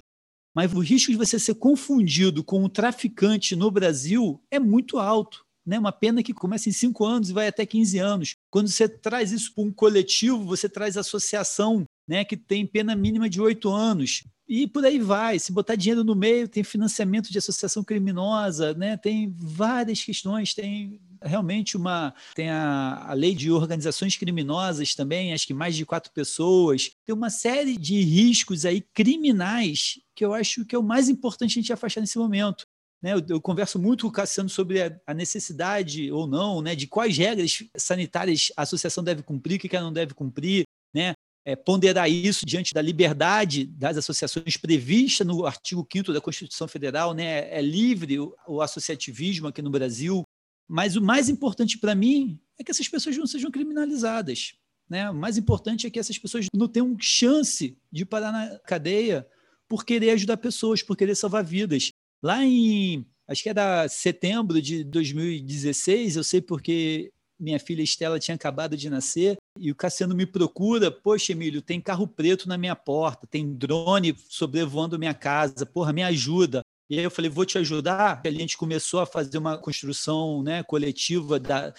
Mas 0.55 0.72
o 0.72 0.80
risco 0.80 1.12
de 1.12 1.18
você 1.18 1.39
ser 1.39 1.55
confundido 1.55 2.43
com 2.43 2.64
um 2.64 2.70
traficante 2.70 3.55
no 3.55 3.72
Brasil 3.72 4.39
é 4.51 4.59
muito 4.59 4.99
alto. 4.99 5.43
Né? 5.66 5.80
Uma 5.80 5.91
pena 5.91 6.22
que 6.22 6.36
começa 6.36 6.70
em 6.70 6.72
5 6.72 7.03
anos 7.03 7.30
e 7.32 7.34
vai 7.34 7.47
até 7.47 7.66
15 7.66 7.97
anos. 7.97 8.36
Quando 8.51 8.68
você 8.68 8.88
traz 8.88 9.32
isso 9.32 9.55
para 9.55 9.64
um 9.64 9.72
coletivo, 9.72 10.45
você 10.45 10.70
traz 10.70 10.97
associação 10.97 11.84
né, 12.07 12.24
que 12.24 12.38
tem 12.38 12.68
pena 12.68 12.95
mínima 12.95 13.28
de 13.28 13.41
8 13.41 13.70
anos. 13.70 14.24
E 14.47 14.68
por 14.68 14.86
aí 14.86 14.99
vai. 14.99 15.39
Se 15.39 15.51
botar 15.51 15.74
dinheiro 15.74 16.03
no 16.03 16.14
meio, 16.14 16.47
tem 16.47 16.64
financiamento 16.64 17.32
de 17.32 17.39
associação 17.39 17.84
criminosa, 17.84 18.76
né? 18.76 18.97
tem 18.97 19.34
várias 19.36 20.03
questões, 20.03 20.53
tem 20.53 21.01
realmente 21.22 21.78
uma. 21.78 22.13
Tem 22.36 22.49
a, 22.49 23.05
a 23.07 23.13
lei 23.13 23.36
de 23.36 23.51
organizações 23.51 24.17
criminosas 24.17 24.95
também, 24.95 25.34
acho 25.34 25.47
que 25.47 25.53
mais 25.53 25.76
de 25.76 25.86
quatro 25.86 26.11
pessoas. 26.11 26.91
Tem 27.05 27.15
uma 27.15 27.30
série 27.30 27.78
de 27.78 28.01
riscos 28.01 28.65
aí 28.65 28.82
criminais 28.93 29.99
que 30.15 30.26
eu 30.26 30.34
acho 30.34 30.65
que 30.65 30.76
é 30.76 30.80
o 30.80 30.84
mais 30.84 31.09
importante 31.09 31.51
a 31.51 31.61
gente 31.61 31.74
afastar 31.74 32.01
nesse 32.01 32.17
momento. 32.17 32.65
Né, 33.01 33.13
eu, 33.13 33.24
eu, 33.28 33.41
converso 33.41 33.80
muito 33.80 34.03
com 34.03 34.09
o 34.09 34.11
Cassiano 34.11 34.47
sobre 34.47 34.80
a, 34.80 34.95
a, 35.07 35.13
necessidade 35.13 36.11
ou 36.11 36.28
não, 36.28 36.61
né, 36.61 36.76
de 36.76 36.86
quais 36.86 37.17
regras 37.17 37.63
sanitárias 37.76 38.51
a 38.55 38.61
associação 38.61 39.03
deve 39.03 39.24
cumprir, 39.24 39.55
o 39.55 39.59
que 39.59 39.76
ela 39.76 39.86
não 39.86 39.91
deve 39.91 40.13
cumprir, 40.13 40.65
né, 40.93 41.13
é, 41.43 41.55
ponderar 41.55 42.11
isso 42.11 42.45
diante 42.45 42.76
da 42.76 42.82
liberdade 42.82 43.65
das 43.65 43.97
associações 43.97 44.55
prevista 44.55 45.24
no 45.24 45.47
artigo 45.47 45.88
5 45.91 46.13
da 46.13 46.22
Constituição 46.22 46.67
Federal, 46.67 47.15
né, 47.15 47.51
é 47.51 47.59
livre 47.59 48.19
o, 48.19 48.36
o 48.47 48.61
associativismo 48.61 49.47
aqui 49.47 49.63
no 49.63 49.72
Brasil, 49.72 50.24
mas 50.72 50.95
o 50.95 51.01
mais 51.01 51.28
importante 51.28 51.78
para 51.78 51.93
mim 51.93 52.39
é 52.57 52.63
que 52.63 52.72
essas 52.72 52.88
pessoas 52.88 53.17
não 53.17 53.28
sejam 53.28 53.51
criminalizadas. 53.51 54.53
Né? 54.89 55.09
O 55.09 55.13
mais 55.13 55.38
importante 55.38 55.86
é 55.86 55.89
que 55.89 55.99
essas 55.99 56.17
pessoas 56.17 56.45
não 56.55 56.65
tenham 56.65 56.95
chance 56.97 57.78
de 57.91 58.05
parar 58.05 58.32
na 58.32 58.57
cadeia 58.59 59.28
por 59.67 59.84
querer 59.84 60.11
ajudar 60.11 60.38
pessoas, 60.38 60.82
por 60.82 60.95
querer 60.95 61.13
salvar 61.15 61.43
vidas. 61.43 61.89
Lá 62.24 62.45
em, 62.45 63.05
acho 63.28 63.43
que 63.43 63.49
era 63.49 63.86
setembro 63.89 64.61
de 64.61 64.86
2016, 64.86 66.15
eu 66.15 66.24
sei 66.24 66.39
porque 66.39 67.11
minha 67.38 67.59
filha 67.59 67.82
Estela 67.82 68.17
tinha 68.17 68.36
acabado 68.36 68.78
de 68.78 68.89
nascer, 68.89 69.36
e 69.59 69.72
o 69.72 69.76
Cassiano 69.76 70.15
me 70.15 70.26
procura, 70.26 70.89
poxa, 70.89 71.34
Emílio, 71.34 71.61
tem 71.61 71.82
carro 71.82 72.07
preto 72.07 72.47
na 72.47 72.57
minha 72.57 72.78
porta, 72.78 73.28
tem 73.28 73.53
drone 73.53 74.15
sobrevoando 74.30 74.97
minha 74.97 75.13
casa, 75.13 75.65
porra, 75.65 75.91
me 75.91 76.03
ajuda. 76.03 76.61
E 76.92 76.98
aí 76.98 77.06
eu 77.06 77.10
falei, 77.10 77.32
vou 77.32 77.46
te 77.46 77.58
ajudar. 77.58 78.22
Ali 78.26 78.36
a 78.36 78.39
gente 78.42 78.58
começou 78.58 79.00
a 79.00 79.06
fazer 79.06 79.38
uma 79.38 79.58
construção 79.58 80.44
né, 80.44 80.62
coletiva, 80.62 81.39
da, 81.39 81.74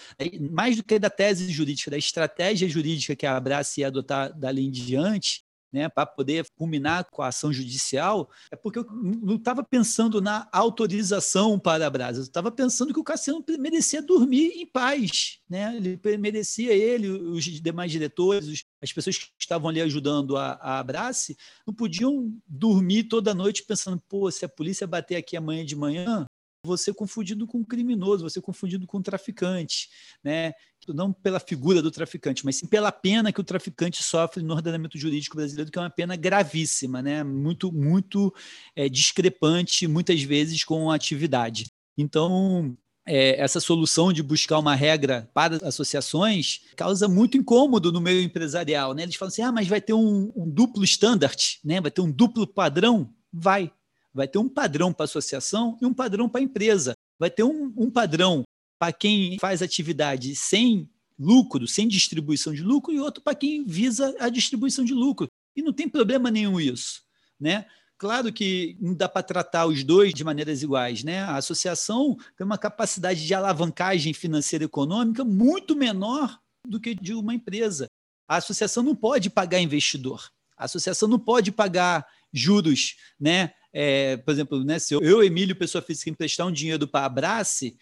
mais 0.49 0.75
do 0.75 0.83
que 0.83 0.97
da 0.97 1.07
tese 1.07 1.51
jurídica, 1.51 1.91
da 1.91 1.99
estratégia 1.99 2.67
jurídica 2.67 3.15
que 3.15 3.27
a 3.27 3.37
Abraça 3.37 3.79
ia 3.79 3.87
adotar 3.87 4.35
dali 4.35 4.65
em 4.65 4.71
diante, 4.71 5.43
né, 5.73 5.89
para 5.89 6.05
poder 6.05 6.45
culminar 6.55 7.05
com 7.09 7.23
a 7.23 7.29
ação 7.29 7.51
judicial, 7.51 8.29
é 8.51 8.55
porque 8.55 8.77
eu 8.77 8.85
não 8.91 9.35
estava 9.35 9.63
pensando 9.63 10.21
na 10.21 10.47
autorização 10.51 11.57
para 11.57 11.87
a 11.87 11.89
Brasa, 11.89 12.19
eu 12.19 12.23
estava 12.23 12.51
pensando 12.51 12.93
que 12.93 12.99
o 12.99 13.03
Cassiano 13.03 13.43
merecia 13.59 14.01
dormir 14.01 14.51
em 14.55 14.67
paz. 14.67 15.39
Né? 15.49 15.75
Ele 15.75 15.99
merecia, 16.17 16.71
ele, 16.71 17.09
os 17.09 17.43
demais 17.43 17.91
diretores, 17.91 18.63
as 18.81 18.93
pessoas 18.93 19.17
que 19.17 19.31
estavam 19.39 19.69
ali 19.69 19.81
ajudando 19.81 20.37
a, 20.37 20.53
a 20.53 20.79
Abrace, 20.79 21.35
não 21.65 21.73
podiam 21.73 22.31
dormir 22.47 23.05
toda 23.05 23.33
noite 23.33 23.63
pensando, 23.63 24.01
pô, 24.07 24.29
se 24.29 24.45
a 24.45 24.49
polícia 24.49 24.85
bater 24.85 25.15
aqui 25.15 25.35
amanhã 25.35 25.65
de 25.65 25.75
manhã, 25.75 26.27
você 26.65 26.93
confundido 26.93 27.45
com 27.45 27.59
um 27.59 27.63
criminoso, 27.63 28.23
você 28.23 28.41
confundido 28.41 28.87
com 28.87 28.97
um 28.97 29.01
traficante, 29.01 29.89
né? 30.23 30.53
Não 30.91 31.13
pela 31.13 31.39
figura 31.39 31.81
do 31.81 31.91
traficante, 31.91 32.43
mas 32.43 32.57
sim 32.57 32.67
pela 32.67 32.91
pena 32.91 33.31
que 33.31 33.39
o 33.39 33.43
traficante 33.43 34.01
sofre 34.03 34.43
no 34.43 34.53
ordenamento 34.53 34.97
jurídico 34.97 35.35
brasileiro, 35.35 35.71
que 35.71 35.77
é 35.77 35.81
uma 35.81 35.89
pena 35.89 36.15
gravíssima, 36.15 37.01
né? 37.01 37.23
Muito, 37.23 37.71
muito 37.71 38.33
é, 38.75 38.89
discrepante, 38.89 39.87
muitas 39.87 40.21
vezes 40.23 40.63
com 40.63 40.89
a 40.89 40.95
atividade. 40.95 41.67
Então, 41.97 42.75
é, 43.05 43.39
essa 43.39 43.59
solução 43.59 44.11
de 44.11 44.23
buscar 44.23 44.57
uma 44.59 44.75
regra 44.75 45.29
para 45.33 45.57
associações 45.67 46.61
causa 46.75 47.07
muito 47.07 47.37
incômodo 47.37 47.91
no 47.91 48.01
meio 48.01 48.21
empresarial, 48.21 48.93
né? 48.93 49.03
Eles 49.03 49.15
falam 49.15 49.29
assim, 49.29 49.41
ah, 49.43 49.51
mas 49.51 49.67
vai 49.67 49.79
ter 49.79 49.93
um, 49.93 50.31
um 50.35 50.49
duplo 50.49 50.83
standard, 50.83 51.59
né? 51.63 51.79
Vai 51.79 51.91
ter 51.91 52.01
um 52.01 52.11
duplo 52.11 52.47
padrão? 52.47 53.13
Vai, 53.31 53.71
Vai 54.13 54.27
ter 54.27 54.37
um 54.37 54.47
padrão 54.47 54.93
para 54.93 55.05
a 55.05 55.05
associação 55.05 55.77
e 55.81 55.85
um 55.85 55.93
padrão 55.93 56.29
para 56.29 56.39
a 56.39 56.43
empresa. 56.43 56.93
Vai 57.17 57.31
ter 57.31 57.43
um, 57.43 57.73
um 57.75 57.89
padrão 57.89 58.43
para 58.83 58.91
quem 58.91 59.39
faz 59.39 59.61
atividade 59.61 60.35
sem 60.35 60.89
lucro, 61.17 61.65
sem 61.65 61.87
distribuição 61.87 62.53
de 62.53 62.61
lucro, 62.61 62.91
e 62.93 62.99
outro 62.99 63.23
para 63.23 63.33
quem 63.33 63.63
visa 63.63 64.13
a 64.19 64.27
distribuição 64.27 64.83
de 64.83 64.93
lucro. 64.93 65.29
E 65.55 65.61
não 65.61 65.71
tem 65.71 65.87
problema 65.87 66.29
nenhum 66.29 66.59
isso. 66.59 67.01
Né? 67.39 67.65
Claro 67.97 68.33
que 68.33 68.75
não 68.81 68.93
dá 68.93 69.07
para 69.07 69.23
tratar 69.23 69.67
os 69.67 69.85
dois 69.85 70.13
de 70.13 70.21
maneiras 70.21 70.61
iguais. 70.61 71.01
Né? 71.01 71.21
A 71.21 71.37
associação 71.37 72.17
tem 72.37 72.43
uma 72.43 72.57
capacidade 72.57 73.25
de 73.25 73.33
alavancagem 73.33 74.13
financeira 74.13 74.65
e 74.65 74.67
econômica 74.67 75.23
muito 75.23 75.77
menor 75.77 76.37
do 76.67 76.77
que 76.77 76.93
de 76.93 77.13
uma 77.13 77.33
empresa. 77.33 77.87
A 78.27 78.35
associação 78.35 78.83
não 78.83 78.97
pode 78.97 79.29
pagar 79.29 79.61
investidor. 79.61 80.29
A 80.57 80.65
associação 80.65 81.07
não 81.07 81.19
pode 81.19 81.53
pagar 81.53 82.05
juros 82.33 82.97
né, 83.17 83.53
é, 83.73 84.17
por 84.17 84.31
exemplo, 84.31 84.63
né, 84.63 84.77
se 84.77 84.93
eu, 84.93 85.01
eu, 85.01 85.23
Emílio, 85.23 85.55
pessoa 85.55 85.81
física, 85.81 86.09
emprestar 86.09 86.45
um 86.45 86.51
dinheiro 86.51 86.87
para 86.87 87.01
a 87.01 87.05
Abrace, 87.05 87.75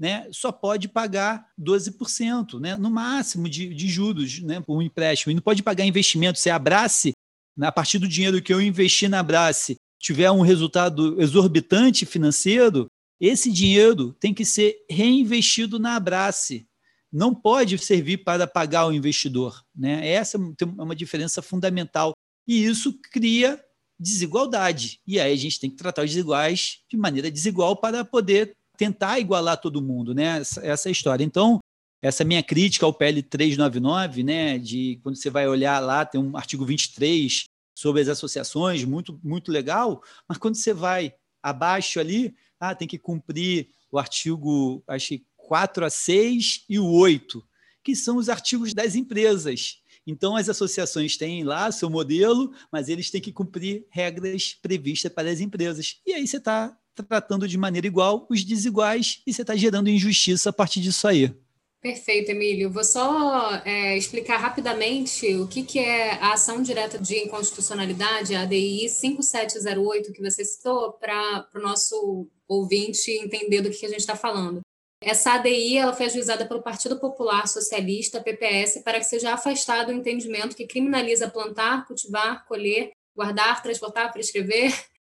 né, 0.00 0.26
só 0.32 0.50
pode 0.50 0.88
pagar 0.88 1.46
12%, 1.60 2.58
né, 2.58 2.74
no 2.74 2.90
máximo 2.90 3.46
de, 3.46 3.74
de 3.74 3.86
juros 3.86 4.40
né, 4.40 4.58
por 4.58 4.78
um 4.78 4.80
empréstimo. 4.80 5.30
E 5.30 5.34
não 5.34 5.42
pode 5.42 5.62
pagar 5.62 5.84
investimento. 5.84 6.38
Se 6.38 6.48
a 6.48 6.56
Abrace, 6.56 7.12
a 7.60 7.70
partir 7.70 7.98
do 7.98 8.08
dinheiro 8.08 8.40
que 8.40 8.52
eu 8.52 8.62
investi 8.62 9.08
na 9.08 9.20
Abrace, 9.20 9.76
tiver 9.98 10.30
um 10.30 10.40
resultado 10.40 11.20
exorbitante 11.20 12.06
financeiro, 12.06 12.86
esse 13.20 13.52
dinheiro 13.52 14.14
tem 14.14 14.32
que 14.32 14.46
ser 14.46 14.74
reinvestido 14.88 15.78
na 15.78 15.96
Abrace. 15.96 16.66
Não 17.12 17.34
pode 17.34 17.76
servir 17.76 18.24
para 18.24 18.46
pagar 18.46 18.86
o 18.86 18.94
investidor. 18.94 19.62
Né? 19.76 20.08
Essa 20.08 20.38
é 20.38 20.64
uma 20.64 20.96
diferença 20.96 21.42
fundamental. 21.42 22.14
E 22.48 22.64
isso 22.64 22.98
cria 23.12 23.62
desigualdade. 23.98 24.98
E 25.06 25.20
aí 25.20 25.34
a 25.34 25.36
gente 25.36 25.60
tem 25.60 25.68
que 25.68 25.76
tratar 25.76 26.04
os 26.04 26.10
desiguais 26.10 26.78
de 26.88 26.96
maneira 26.96 27.30
desigual 27.30 27.76
para 27.76 28.02
poder 28.02 28.56
tentar 28.80 29.18
igualar 29.18 29.60
todo 29.60 29.82
mundo, 29.82 30.14
né? 30.14 30.38
Essa, 30.38 30.64
essa 30.64 30.90
história. 30.90 31.22
Então, 31.22 31.58
essa 32.00 32.24
minha 32.24 32.42
crítica 32.42 32.86
ao 32.86 32.94
PL 32.94 33.22
399, 33.22 34.22
né, 34.22 34.56
de 34.56 34.98
quando 35.02 35.16
você 35.16 35.28
vai 35.28 35.46
olhar 35.46 35.78
lá, 35.80 36.02
tem 36.02 36.18
um 36.18 36.34
artigo 36.34 36.64
23 36.64 37.44
sobre 37.76 38.00
as 38.00 38.08
associações, 38.08 38.82
muito 38.82 39.20
muito 39.22 39.52
legal, 39.52 40.02
mas 40.26 40.38
quando 40.38 40.54
você 40.54 40.72
vai 40.72 41.12
abaixo 41.42 42.00
ali, 42.00 42.34
ah, 42.58 42.74
tem 42.74 42.88
que 42.88 42.98
cumprir 42.98 43.68
o 43.92 43.98
artigo, 43.98 44.82
acho 44.88 45.08
que 45.08 45.26
4 45.36 45.84
a 45.84 45.90
6 45.90 46.64
e 46.66 46.78
o 46.78 46.90
8, 46.90 47.44
que 47.84 47.94
são 47.94 48.16
os 48.16 48.30
artigos 48.30 48.72
das 48.72 48.94
empresas. 48.94 49.82
Então, 50.06 50.36
as 50.36 50.48
associações 50.48 51.18
têm 51.18 51.44
lá 51.44 51.70
seu 51.70 51.90
modelo, 51.90 52.50
mas 52.72 52.88
eles 52.88 53.10
têm 53.10 53.20
que 53.20 53.32
cumprir 53.32 53.86
regras 53.90 54.54
previstas 54.54 55.12
para 55.12 55.30
as 55.30 55.40
empresas. 55.40 56.00
E 56.06 56.14
aí 56.14 56.26
você 56.26 56.38
está 56.38 56.74
tratando 56.94 57.48
de 57.48 57.56
maneira 57.56 57.86
igual 57.86 58.26
os 58.30 58.44
desiguais 58.44 59.22
e 59.26 59.32
você 59.32 59.42
está 59.42 59.56
gerando 59.56 59.88
injustiça 59.88 60.50
a 60.50 60.52
partir 60.52 60.80
disso 60.80 61.06
aí. 61.06 61.34
Perfeito, 61.80 62.30
Emílio. 62.30 62.70
Vou 62.70 62.84
só 62.84 63.54
é, 63.64 63.96
explicar 63.96 64.36
rapidamente 64.36 65.34
o 65.36 65.48
que, 65.48 65.62
que 65.62 65.78
é 65.78 66.12
a 66.20 66.34
ação 66.34 66.62
direta 66.62 66.98
de 66.98 67.16
inconstitucionalidade, 67.16 68.34
a 68.34 68.42
ADI 68.42 68.86
5708, 68.88 70.12
que 70.12 70.20
você 70.20 70.44
citou, 70.44 70.92
para 70.92 71.48
o 71.54 71.58
nosso 71.58 72.28
ouvinte 72.46 73.10
entender 73.10 73.62
do 73.62 73.70
que, 73.70 73.78
que 73.78 73.86
a 73.86 73.88
gente 73.88 74.00
está 74.00 74.14
falando. 74.14 74.60
Essa 75.02 75.32
ADI 75.32 75.78
ela 75.78 75.94
foi 75.94 76.04
ajuizada 76.04 76.44
pelo 76.44 76.62
Partido 76.62 77.00
Popular 77.00 77.48
Socialista, 77.48 78.20
PPS, 78.20 78.82
para 78.84 78.98
que 78.98 79.06
seja 79.06 79.32
afastado 79.32 79.88
o 79.88 79.94
entendimento 79.94 80.54
que 80.54 80.66
criminaliza 80.66 81.30
plantar, 81.30 81.86
cultivar, 81.86 82.44
colher, 82.46 82.90
guardar, 83.16 83.62
transportar, 83.62 84.12
prescrever 84.12 84.70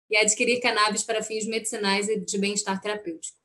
e 0.10 0.18
adquirir 0.18 0.60
cannabis 0.60 1.04
para 1.04 1.24
fins 1.24 1.46
medicinais 1.46 2.08
e 2.08 2.20
de 2.20 2.38
bem-estar 2.38 2.82
terapêutico. 2.82 3.38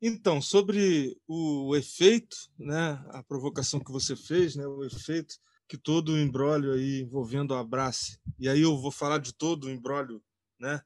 Então, 0.00 0.40
sobre 0.40 1.18
o 1.26 1.74
efeito, 1.74 2.36
né, 2.56 3.04
a 3.08 3.22
provocação 3.22 3.80
que 3.80 3.90
você 3.90 4.14
fez, 4.14 4.54
né, 4.54 4.66
o 4.66 4.84
efeito 4.84 5.36
que 5.68 5.76
todo 5.76 6.12
o 6.12 6.18
embrólio 6.18 6.72
aí 6.72 7.00
envolvendo 7.00 7.52
a 7.52 7.60
Abrace, 7.60 8.18
e 8.38 8.48
aí 8.48 8.62
eu 8.62 8.78
vou 8.78 8.92
falar 8.92 9.18
de 9.18 9.34
todo 9.34 9.64
o 9.64 9.70
embrólio, 9.70 10.22
né, 10.58 10.80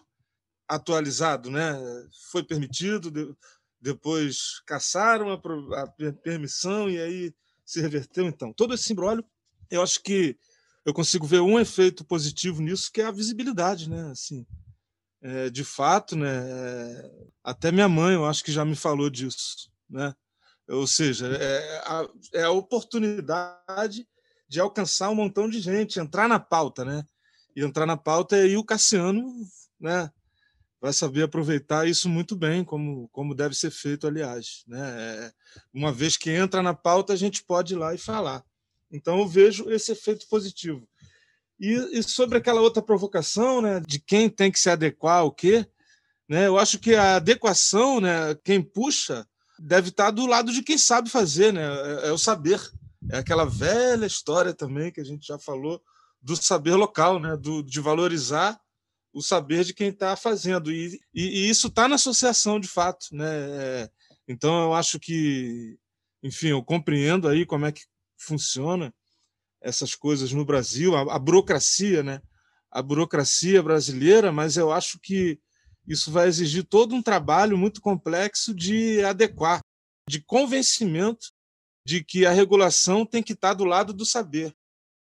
atualizado, 0.67 1.51
né, 1.51 1.75
foi 2.31 2.43
permitido, 2.43 3.37
depois 3.81 4.61
caçaram 4.65 5.31
a, 5.31 5.83
a 5.83 5.87
permissão 6.23 6.89
e 6.89 6.99
aí 6.99 7.35
se 7.67 7.81
reverteu. 7.81 8.27
Então, 8.27 8.53
todo 8.53 8.75
esse 8.75 8.93
embrólio, 8.93 9.25
eu 9.71 9.83
acho 9.83 10.03
que 10.03 10.39
eu 10.85 10.95
consigo 10.95 11.27
ver 11.27 11.41
um 11.41 11.61
efeito 11.61 12.05
positivo 12.05 12.63
nisso, 12.63 12.91
que 12.91 13.01
é 13.01 13.05
a 13.05 13.13
visibilidade, 13.13 13.89
né? 13.89 14.11
Assim, 14.11 14.47
é, 15.23 15.51
de 15.51 15.65
fato, 15.65 16.17
né? 16.17 16.31
É, 16.31 17.11
até 17.45 17.73
minha 17.73 17.89
mãe, 17.89 18.15
eu 18.15 18.27
acho 18.27 18.45
que 18.45 18.53
já 18.53 18.65
me 18.65 18.77
falou 18.77 19.09
disso, 19.09 19.71
né? 19.89 20.15
Ou 20.69 20.87
seja, 20.87 21.27
é 21.27 21.83
a, 21.85 22.09
é 22.35 22.43
a 22.45 22.51
oportunidade 22.51 24.07
de 24.49 24.61
alcançar 24.61 25.11
um 25.11 25.15
montão 25.15 25.49
de 25.49 25.61
gente, 25.61 25.99
entrar 25.99 26.29
na 26.29 26.39
pauta, 26.39 26.85
né? 26.85 27.05
E 27.57 27.63
entrar 27.65 27.87
na 27.87 27.97
pauta 27.97 28.47
e 28.47 28.57
o 28.57 28.65
Cassiano, 28.65 29.27
né? 29.79 30.11
vai 30.83 30.93
saber 30.93 31.23
aproveitar 31.23 31.87
isso 31.87 32.09
muito 32.09 32.35
bem, 32.35 32.65
como, 32.65 33.09
como 33.11 33.37
deve 33.37 33.55
ser 33.55 33.71
feito, 33.71 34.05
aliás. 34.05 34.65
Né? 34.67 34.81
É, 34.81 35.33
uma 35.73 35.93
vez 35.93 36.17
que 36.17 36.29
entra 36.29 36.61
na 36.61 36.75
pauta, 36.75 37.13
a 37.13 37.17
gente 37.17 37.45
pode 37.45 37.75
ir 37.75 37.77
lá 37.77 37.95
e 37.95 37.99
falar. 37.99 38.45
Então, 38.91 39.21
eu 39.21 39.29
vejo 39.29 39.71
esse 39.71 39.93
efeito 39.93 40.27
positivo. 40.29 40.85
E, 41.63 41.75
e 41.97 42.03
sobre 42.03 42.39
aquela 42.39 42.61
outra 42.61 42.83
provocação, 42.83 43.63
né, 43.63 43.81
de 43.87 44.01
quem 44.01 44.29
tem 44.29 44.51
que 44.51 44.59
se 44.59 44.69
adequar 44.69 45.19
ao 45.19 45.31
quê, 45.31 45.65
né, 46.29 46.49
eu 46.49 46.59
acho 46.59 46.77
que 46.77 46.93
a 46.97 47.15
adequação, 47.15 48.01
né, 48.01 48.35
quem 48.43 48.61
puxa, 48.61 49.25
deve 49.61 49.91
estar 49.91 50.11
do 50.11 50.27
lado 50.27 50.53
de 50.53 50.61
quem 50.61 50.77
sabe 50.77 51.09
fazer, 51.09 51.53
né, 51.53 51.63
é, 51.63 52.09
é 52.09 52.13
o 52.13 52.19
saber. 52.19 52.61
É 53.09 53.19
aquela 53.19 53.45
velha 53.45 54.05
história 54.05 54.53
também 54.53 54.91
que 54.91 55.01
a 55.01 55.05
gente 55.05 55.25
já 55.25 55.39
falou 55.39 55.81
do 56.21 56.35
saber 56.35 56.75
local, 56.75 57.21
né, 57.21 57.37
do, 57.37 57.63
de 57.63 57.81
valorizar 57.81 58.61
o 59.13 59.23
saber 59.23 59.63
de 59.63 59.73
quem 59.73 59.91
está 59.91 60.17
fazendo. 60.17 60.73
E, 60.73 61.01
e, 61.15 61.23
e 61.45 61.49
isso 61.49 61.69
está 61.69 61.87
na 61.87 61.95
associação, 61.95 62.59
de 62.59 62.67
fato. 62.67 63.07
Né? 63.13 63.27
É, 63.27 63.91
então, 64.27 64.65
eu 64.65 64.75
acho 64.75 64.99
que, 64.99 65.79
enfim, 66.25 66.49
eu 66.49 66.63
compreendo 66.65 67.29
aí 67.29 67.47
como 67.47 67.67
é 67.67 67.73
que 67.73 67.83
funciona 68.17 68.93
essas 69.63 69.95
coisas 69.95 70.33
no 70.33 70.45
Brasil, 70.45 70.97
a, 70.97 71.15
a 71.15 71.19
burocracia, 71.19 72.03
né? 72.03 72.21
a 72.71 72.81
burocracia 72.81 73.63
brasileira, 73.63 74.33
mas 74.33 74.57
eu 74.57 74.73
acho 74.73 74.99
que 74.99 75.39
isso 75.87 76.11
vai 76.11 76.29
exigir 76.29 76.65
todo 76.65 76.95
um 76.95 77.03
trabalho 77.03 77.59
muito 77.59 77.81
complexo 77.81 78.55
de 78.55 79.03
adequar, 79.05 79.61
de 80.09 80.21
convencimento 80.21 81.31
de 81.85 82.03
que 82.03 82.25
a 82.25 82.31
regulação 82.31 83.05
tem 83.05 83.23
que 83.23 83.33
estar 83.33 83.55
do 83.55 83.65
lado 83.65 83.93
do 83.93 84.07
saber 84.07 84.55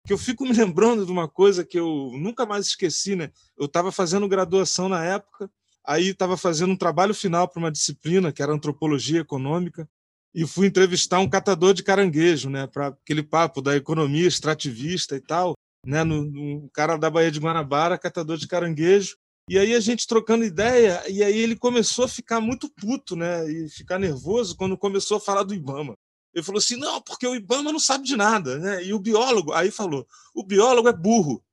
que 0.10 0.14
eu 0.14 0.18
fico 0.18 0.44
me 0.44 0.54
lembrando 0.58 1.06
de 1.06 1.12
uma 1.12 1.28
coisa 1.28 1.64
que 1.64 1.80
eu 1.80 2.12
nunca 2.14 2.44
mais 2.44 2.66
esqueci, 2.66 3.16
né? 3.16 3.32
Eu 3.56 3.66
estava 3.66 3.92
fazendo 3.92 4.28
graduação 4.28 4.90
na 4.90 5.06
época, 5.06 5.52
aí 5.86 6.08
estava 6.08 6.36
fazendo 6.36 6.72
um 6.72 6.78
trabalho 6.78 7.14
final 7.14 7.48
para 7.48 7.60
uma 7.60 7.72
disciplina 7.72 8.32
que 8.32 8.42
era 8.42 8.52
antropologia 8.52 9.20
econômica 9.20 9.88
e 10.34 10.46
fui 10.46 10.68
entrevistar 10.68 11.20
um 11.20 11.30
catador 11.30 11.74
de 11.74 11.84
caranguejo, 11.84 12.50
né? 12.50 12.68
Para 12.68 12.88
aquele 12.88 13.24
papo 13.24 13.62
da 13.62 13.76
economia 13.76 14.28
extrativista 14.28 15.16
e 15.16 15.22
tal, 15.22 15.54
né? 15.86 16.04
No, 16.04 16.24
no 16.24 16.70
cara 16.70 16.98
da 16.98 17.10
Baía 17.10 17.32
de 17.32 17.40
Guanabara, 17.40 17.98
catador 17.98 18.38
de 18.38 18.48
caranguejo. 18.48 19.16
E 19.50 19.58
aí 19.58 19.74
a 19.74 19.80
gente 19.80 20.06
trocando 20.06 20.46
ideia, 20.46 21.04
e 21.10 21.24
aí 21.24 21.38
ele 21.40 21.56
começou 21.56 22.06
a 22.06 22.08
ficar 22.08 22.40
muito 22.40 22.70
puto, 22.70 23.16
né? 23.16 23.50
E 23.52 23.68
ficar 23.70 23.98
nervoso 23.98 24.56
quando 24.56 24.78
começou 24.78 25.18
a 25.18 25.22
falar 25.22 25.44
do 25.44 25.56
Ibama. 25.56 25.96
Ele 26.34 26.44
falou 26.44 26.60
assim: 26.60 26.76
não, 26.76 27.02
porque 27.02 27.26
o 27.26 27.36
Ibama 27.36 27.72
não 27.72 27.80
sabe 27.80 28.04
de 28.04 28.16
nada, 28.16 28.60
né? 28.60 28.84
E 28.84 28.94
o 28.94 29.00
biólogo, 29.00 29.52
aí 29.54 29.72
falou: 29.72 30.08
o 30.36 30.44
biólogo 30.44 30.88
é 30.88 30.94
burro. 30.94 31.44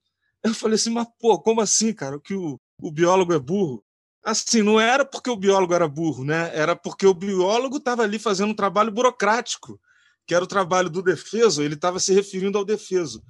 Eu 0.45 0.55
falei 0.55 0.75
assim: 0.75 0.91
mas 0.91 1.09
pô, 1.19 1.39
como 1.41 1.63
assim, 1.63 1.93
cara? 1.95 2.21
Que 2.21 2.35
o, 2.35 2.61
o 2.83 2.93
biólogo 2.93 3.33
é 3.33 3.39
burro? 3.39 3.83
Assim, 4.27 4.61
não 4.61 4.81
era 4.81 5.05
porque 5.05 5.31
o 5.31 5.37
biólogo 5.37 5.73
era 5.73 5.87
burro, 5.87 6.25
né? 6.25 6.51
Era 6.53 6.75
porque 6.75 7.07
o 7.07 7.15
biólogo 7.15 7.77
estava 7.77 8.03
ali 8.03 8.19
fazendo 8.19 8.51
um 8.51 8.57
trabalho 8.57 8.91
burocrático, 8.91 9.81
que 10.27 10.35
era 10.35 10.43
o 10.43 10.49
trabalho 10.49 10.91
do 10.91 11.01
defeso, 11.01 11.63
ele 11.63 11.75
estava 11.75 12.01
se 12.01 12.13
referindo 12.13 12.59
ao 12.59 12.65
defeso. 12.65 13.23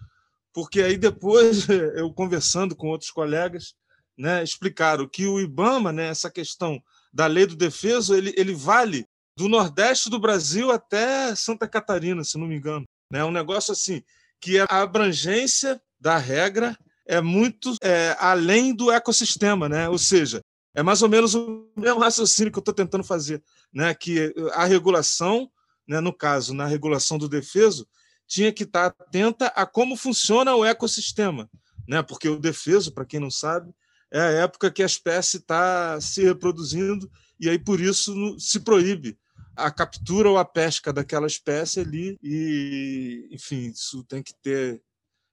Porque 0.54 0.80
aí 0.80 0.96
depois, 0.96 1.68
eu 1.96 2.10
conversando 2.14 2.74
com 2.74 2.88
outros 2.88 3.10
colegas, 3.10 3.74
né, 4.16 4.42
explicaram 4.42 5.06
que 5.06 5.26
o 5.26 5.38
IBAMA, 5.38 5.92
né, 5.92 6.08
essa 6.08 6.30
questão 6.30 6.82
da 7.12 7.26
lei 7.26 7.44
do 7.44 7.54
defeso, 7.54 8.14
ele, 8.14 8.32
ele 8.34 8.54
vale 8.54 9.04
do 9.36 9.50
Nordeste 9.50 10.08
do 10.08 10.18
Brasil 10.18 10.70
até 10.70 11.34
Santa 11.34 11.68
Catarina, 11.68 12.24
se 12.24 12.38
não 12.38 12.46
me 12.46 12.56
engano. 12.56 12.86
É 13.12 13.22
um 13.22 13.30
negócio 13.30 13.70
assim, 13.70 14.02
que 14.40 14.58
a 14.58 14.66
abrangência 14.80 15.78
da 16.00 16.16
regra 16.16 16.74
é 17.06 17.20
muito 17.20 17.74
é, 17.82 18.16
além 18.18 18.74
do 18.74 18.90
ecossistema, 18.90 19.68
né? 19.68 19.90
ou 19.90 19.98
seja, 19.98 20.40
é 20.76 20.82
mais 20.82 21.00
ou 21.00 21.08
menos 21.08 21.34
o 21.34 21.66
mesmo 21.74 22.00
raciocínio 22.00 22.52
que 22.52 22.58
eu 22.58 22.60
estou 22.60 22.74
tentando 22.74 23.02
fazer, 23.02 23.42
né? 23.72 23.94
que 23.94 24.34
a 24.52 24.66
regulação, 24.66 25.50
né, 25.88 26.00
no 26.00 26.12
caso, 26.12 26.52
na 26.52 26.66
regulação 26.66 27.16
do 27.16 27.30
defeso, 27.30 27.88
tinha 28.26 28.52
que 28.52 28.64
estar 28.64 28.86
atenta 28.86 29.46
a 29.46 29.64
como 29.64 29.96
funciona 29.96 30.54
o 30.54 30.66
ecossistema, 30.66 31.48
né? 31.88 32.02
porque 32.02 32.28
o 32.28 32.38
defeso, 32.38 32.92
para 32.92 33.06
quem 33.06 33.18
não 33.18 33.30
sabe, 33.30 33.72
é 34.12 34.20
a 34.20 34.30
época 34.42 34.70
que 34.70 34.82
a 34.82 34.86
espécie 34.86 35.38
está 35.38 35.98
se 35.98 36.22
reproduzindo 36.22 37.10
e 37.40 37.48
aí 37.48 37.58
por 37.58 37.80
isso 37.80 38.38
se 38.38 38.60
proíbe 38.60 39.18
a 39.56 39.70
captura 39.70 40.28
ou 40.28 40.36
a 40.36 40.44
pesca 40.44 40.92
daquela 40.92 41.26
espécie 41.26 41.80
ali 41.80 42.18
e, 42.22 43.28
enfim, 43.32 43.68
isso 43.68 44.04
tem 44.04 44.22
que 44.22 44.34
ter 44.34 44.82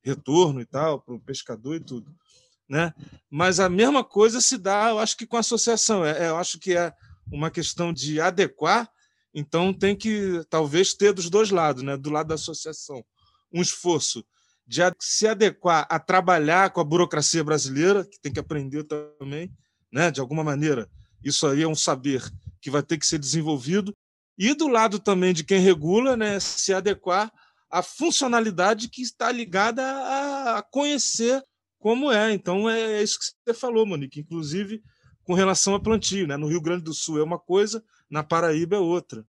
retorno 0.01 0.61
e 0.61 0.65
tal 0.65 1.01
para 1.01 1.15
o 1.15 1.19
pescador 1.19 1.75
e 1.75 1.81
tudo, 1.81 2.15
né? 2.73 2.91
Mas 3.29 3.59
a 3.59 3.69
mesma 3.69 4.03
coisa 4.03 4.41
se 4.41 4.57
dá, 4.57 4.89
eu 4.89 4.97
acho 4.97 5.15
que 5.15 5.27
com 5.27 5.37
a 5.37 5.41
associação. 5.41 6.03
É, 6.03 6.27
eu 6.29 6.37
acho 6.37 6.57
que 6.59 6.75
é 6.75 6.91
uma 7.31 7.51
questão 7.51 7.93
de 7.93 8.19
adequar. 8.19 8.89
Então 9.31 9.71
tem 9.71 9.95
que 9.95 10.41
talvez 10.49 10.95
ter 10.95 11.13
dos 11.13 11.29
dois 11.29 11.51
lados, 11.51 11.83
né? 11.83 11.95
Do 11.95 12.09
lado 12.09 12.29
da 12.29 12.35
associação, 12.35 13.05
um 13.53 13.61
esforço 13.61 14.25
de 14.65 14.81
se 14.99 15.27
adequar 15.27 15.85
a 15.87 15.99
trabalhar 15.99 16.71
com 16.71 16.81
a 16.81 16.83
burocracia 16.83 17.43
brasileira, 17.43 18.03
que 18.03 18.19
tem 18.19 18.33
que 18.33 18.39
aprender 18.39 18.83
também, 19.19 19.51
né? 19.91 20.09
De 20.09 20.19
alguma 20.19 20.43
maneira, 20.43 20.89
isso 21.23 21.45
aí 21.45 21.61
é 21.61 21.67
um 21.67 21.75
saber 21.75 22.23
que 22.59 22.71
vai 22.71 22.81
ter 22.81 22.97
que 22.97 23.05
ser 23.05 23.19
desenvolvido 23.19 23.93
e 24.35 24.55
do 24.55 24.67
lado 24.67 24.97
também 24.97 25.31
de 25.31 25.43
quem 25.43 25.59
regula, 25.59 26.17
né, 26.17 26.39
se 26.39 26.73
adequar 26.73 27.31
à 27.69 27.83
funcionalidade 27.83 28.89
que 28.89 29.03
está 29.03 29.31
ligada 29.31 29.83
a 30.57 30.63
conhecer 30.71 31.43
como 31.83 32.09
é. 32.09 32.31
Então 32.31 32.69
é, 32.69 32.93
é 32.93 33.03
isso 33.03 33.19
que 33.19 33.25
você 33.45 33.53
falou, 33.53 33.85
Monique, 33.85 34.21
inclusive 34.21 34.81
com 35.25 35.33
relação 35.33 35.75
a 35.75 35.81
plantio, 35.81 36.25
né? 36.25 36.37
No 36.37 36.47
Rio 36.47 36.61
Grande 36.61 36.83
do 36.83 36.93
Sul 36.93 37.19
é 37.19 37.23
uma 37.23 37.37
coisa, 37.37 37.83
na 38.09 38.23
Paraíba 38.23 38.77
é 38.77 38.79
outra. 38.79 39.25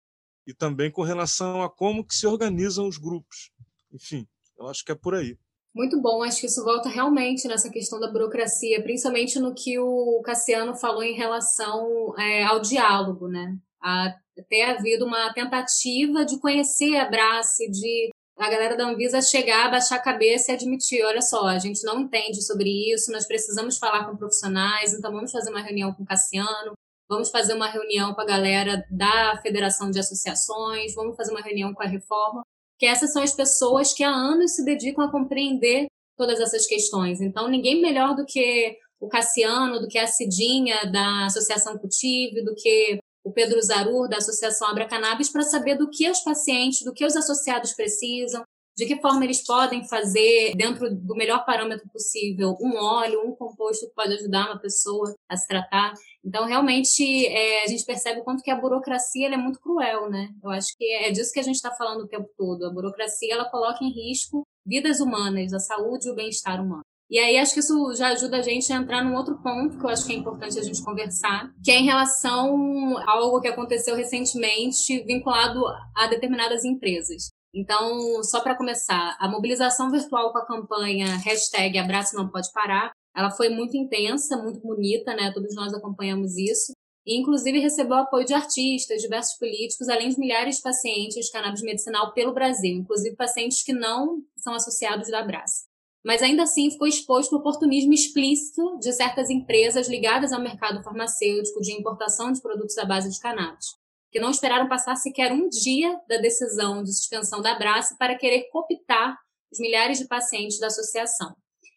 E 0.45 0.53
também 0.53 0.91
com 0.91 1.01
relação 1.01 1.63
a 1.63 1.69
como 1.69 2.05
que 2.05 2.13
se 2.13 2.27
organizam 2.27 2.87
os 2.87 2.97
grupos. 2.97 3.51
Enfim, 3.91 4.27
eu 4.57 4.67
acho 4.67 4.85
que 4.85 4.91
é 4.91 4.95
por 4.95 5.15
aí. 5.15 5.35
Muito 5.73 5.99
bom, 5.99 6.21
acho 6.21 6.41
que 6.41 6.45
isso 6.45 6.63
volta 6.63 6.89
realmente 6.89 7.47
nessa 7.47 7.69
questão 7.69 7.99
da 7.99 8.11
burocracia, 8.11 8.83
principalmente 8.83 9.39
no 9.39 9.55
que 9.55 9.79
o 9.79 10.21
Cassiano 10.23 10.75
falou 10.75 11.01
em 11.01 11.15
relação 11.15 12.13
é, 12.19 12.43
ao 12.43 12.61
diálogo, 12.61 13.27
né? 13.27 13.57
a 13.81 14.15
ter 14.47 14.61
havido 14.61 15.05
uma 15.05 15.33
tentativa 15.33 16.23
de 16.25 16.39
conhecer 16.39 16.95
a 16.97 17.09
Brace, 17.09 17.69
de 17.69 18.09
a 18.37 18.49
galera 18.49 18.75
da 18.75 18.85
Anvisa 18.85 19.21
chegar, 19.21 19.69
baixar 19.69 19.97
a 19.97 20.01
cabeça 20.01 20.51
e 20.51 20.55
admitir, 20.55 21.03
olha 21.03 21.21
só, 21.21 21.45
a 21.45 21.59
gente 21.59 21.83
não 21.83 22.01
entende 22.01 22.41
sobre 22.41 22.93
isso, 22.93 23.11
nós 23.11 23.27
precisamos 23.27 23.77
falar 23.77 24.05
com 24.05 24.17
profissionais, 24.17 24.93
então 24.93 25.11
vamos 25.11 25.31
fazer 25.31 25.51
uma 25.51 25.61
reunião 25.61 25.93
com 25.93 26.03
o 26.03 26.05
Cassiano, 26.05 26.73
vamos 27.07 27.29
fazer 27.29 27.53
uma 27.53 27.67
reunião 27.67 28.13
com 28.13 28.21
a 28.21 28.25
galera 28.25 28.83
da 28.89 29.39
Federação 29.41 29.91
de 29.91 29.99
Associações, 29.99 30.95
vamos 30.95 31.15
fazer 31.15 31.31
uma 31.31 31.41
reunião 31.41 31.73
com 31.73 31.83
a 31.83 31.87
Reforma, 31.87 32.41
que 32.79 32.85
essas 32.85 33.13
são 33.13 33.21
as 33.21 33.33
pessoas 33.33 33.93
que 33.93 34.03
há 34.03 34.09
anos 34.09 34.55
se 34.55 34.65
dedicam 34.65 35.05
a 35.05 35.11
compreender 35.11 35.85
todas 36.17 36.39
essas 36.39 36.65
questões. 36.65 37.21
Então, 37.21 37.47
ninguém 37.47 37.81
melhor 37.81 38.15
do 38.15 38.25
que 38.25 38.77
o 38.99 39.07
Cassiano, 39.07 39.79
do 39.79 39.87
que 39.87 39.97
a 39.97 40.07
Cidinha 40.07 40.85
da 40.91 41.25
Associação 41.25 41.77
Cultive, 41.77 42.43
do 42.43 42.55
que 42.55 42.99
o 43.23 43.31
Pedro 43.31 43.61
Zarur, 43.61 44.07
da 44.07 44.17
Associação 44.17 44.67
Abra 44.67 44.87
Cannabis, 44.87 45.29
para 45.29 45.43
saber 45.43 45.77
do 45.77 45.89
que 45.89 46.09
os 46.09 46.19
pacientes, 46.19 46.83
do 46.83 46.93
que 46.93 47.05
os 47.05 47.15
associados 47.15 47.73
precisam, 47.73 48.43
de 48.75 48.85
que 48.87 48.99
forma 48.99 49.23
eles 49.23 49.45
podem 49.45 49.87
fazer, 49.87 50.55
dentro 50.55 50.93
do 50.93 51.15
melhor 51.15 51.45
parâmetro 51.45 51.87
possível, 51.89 52.57
um 52.59 52.75
óleo, 52.75 53.21
um 53.23 53.35
composto 53.35 53.87
que 53.87 53.93
pode 53.93 54.13
ajudar 54.13 54.47
uma 54.47 54.59
pessoa 54.59 55.13
a 55.29 55.37
se 55.37 55.47
tratar. 55.47 55.93
Então, 56.25 56.45
realmente, 56.45 57.27
é, 57.27 57.63
a 57.63 57.67
gente 57.67 57.85
percebe 57.85 58.21
o 58.21 58.23
quanto 58.23 58.41
que 58.41 58.49
a 58.49 58.59
burocracia 58.59 59.27
é 59.27 59.37
muito 59.37 59.59
cruel, 59.59 60.09
né? 60.09 60.29
Eu 60.43 60.49
acho 60.49 60.75
que 60.75 60.85
é 60.85 61.11
disso 61.11 61.31
que 61.31 61.39
a 61.39 61.43
gente 61.43 61.55
está 61.55 61.71
falando 61.71 62.01
o 62.01 62.07
tempo 62.07 62.29
todo. 62.35 62.65
A 62.65 62.71
burocracia, 62.71 63.33
ela 63.33 63.49
coloca 63.49 63.83
em 63.83 63.91
risco 63.91 64.43
vidas 64.65 64.99
humanas, 64.99 65.53
a 65.53 65.59
saúde 65.59 66.07
e 66.07 66.11
o 66.11 66.15
bem-estar 66.15 66.63
humano. 66.63 66.83
E 67.09 67.19
aí 67.19 67.37
acho 67.37 67.53
que 67.53 67.59
isso 67.59 67.93
já 67.95 68.07
ajuda 68.09 68.37
a 68.37 68.41
gente 68.41 68.71
a 68.71 68.77
entrar 68.77 69.03
num 69.03 69.15
outro 69.15 69.37
ponto 69.41 69.77
que 69.77 69.85
eu 69.85 69.89
acho 69.89 70.05
que 70.05 70.13
é 70.13 70.15
importante 70.15 70.57
a 70.57 70.63
gente 70.63 70.83
conversar, 70.83 71.51
que 71.63 71.71
é 71.71 71.79
em 71.79 71.85
relação 71.85 72.97
a 72.97 73.11
algo 73.11 73.39
que 73.39 73.47
aconteceu 73.47 73.95
recentemente 73.95 75.03
vinculado 75.03 75.61
a 75.95 76.07
determinadas 76.07 76.63
empresas. 76.65 77.29
Então, 77.53 78.23
só 78.23 78.41
para 78.41 78.57
começar, 78.57 79.15
a 79.19 79.29
mobilização 79.29 79.91
virtual 79.91 80.31
com 80.31 80.39
a 80.39 80.45
campanha 80.45 81.17
hashtag 81.17 81.77
Abraço 81.77 82.15
Não 82.15 82.27
Pode 82.27 82.51
Parar, 82.51 82.91
ela 83.15 83.29
foi 83.29 83.49
muito 83.49 83.77
intensa, 83.77 84.41
muito 84.41 84.59
bonita, 84.59 85.15
né? 85.15 85.31
Todos 85.31 85.53
nós 85.55 85.71
acompanhamos 85.71 86.35
isso. 86.35 86.73
E, 87.05 87.19
inclusive, 87.19 87.59
recebeu 87.59 87.97
apoio 87.97 88.25
de 88.25 88.33
artistas, 88.33 89.01
diversos 89.01 89.37
políticos, 89.37 89.87
além 89.87 90.09
de 90.09 90.17
milhares 90.17 90.55
de 90.55 90.61
pacientes 90.63 91.25
de 91.25 91.31
cannabis 91.31 91.61
medicinal 91.61 92.11
pelo 92.13 92.33
Brasil, 92.33 92.75
inclusive 92.75 93.15
pacientes 93.15 93.61
que 93.61 93.73
não 93.73 94.23
são 94.37 94.55
associados 94.55 95.09
da 95.11 95.19
Abraço. 95.19 95.72
Mas, 96.03 96.21
ainda 96.21 96.43
assim, 96.43 96.69
ficou 96.69 96.87
exposto 96.87 97.33
o 97.33 97.39
oportunismo 97.39 97.93
explícito 97.93 98.77
de 98.79 98.91
certas 98.91 99.29
empresas 99.29 99.87
ligadas 99.87 100.33
ao 100.33 100.41
mercado 100.41 100.83
farmacêutico 100.83 101.61
de 101.61 101.71
importação 101.71 102.31
de 102.31 102.41
produtos 102.41 102.77
à 102.77 102.85
base 102.85 103.09
de 103.09 103.19
cannabis 103.19 103.67
que 104.13 104.19
não 104.19 104.29
esperaram 104.29 104.69
passar 104.69 104.95
sequer 104.95 105.31
um 105.31 105.49
dia 105.49 105.99
da 106.07 106.17
decisão 106.17 106.83
de 106.83 106.95
suspensão 106.95 107.41
da 107.41 107.53
Abraço 107.53 107.97
para 107.97 108.15
querer 108.15 108.47
cooptar 108.51 109.17
os 109.51 109.59
milhares 109.59 109.97
de 109.97 110.07
pacientes 110.07 110.59
da 110.59 110.67
associação. 110.67 111.33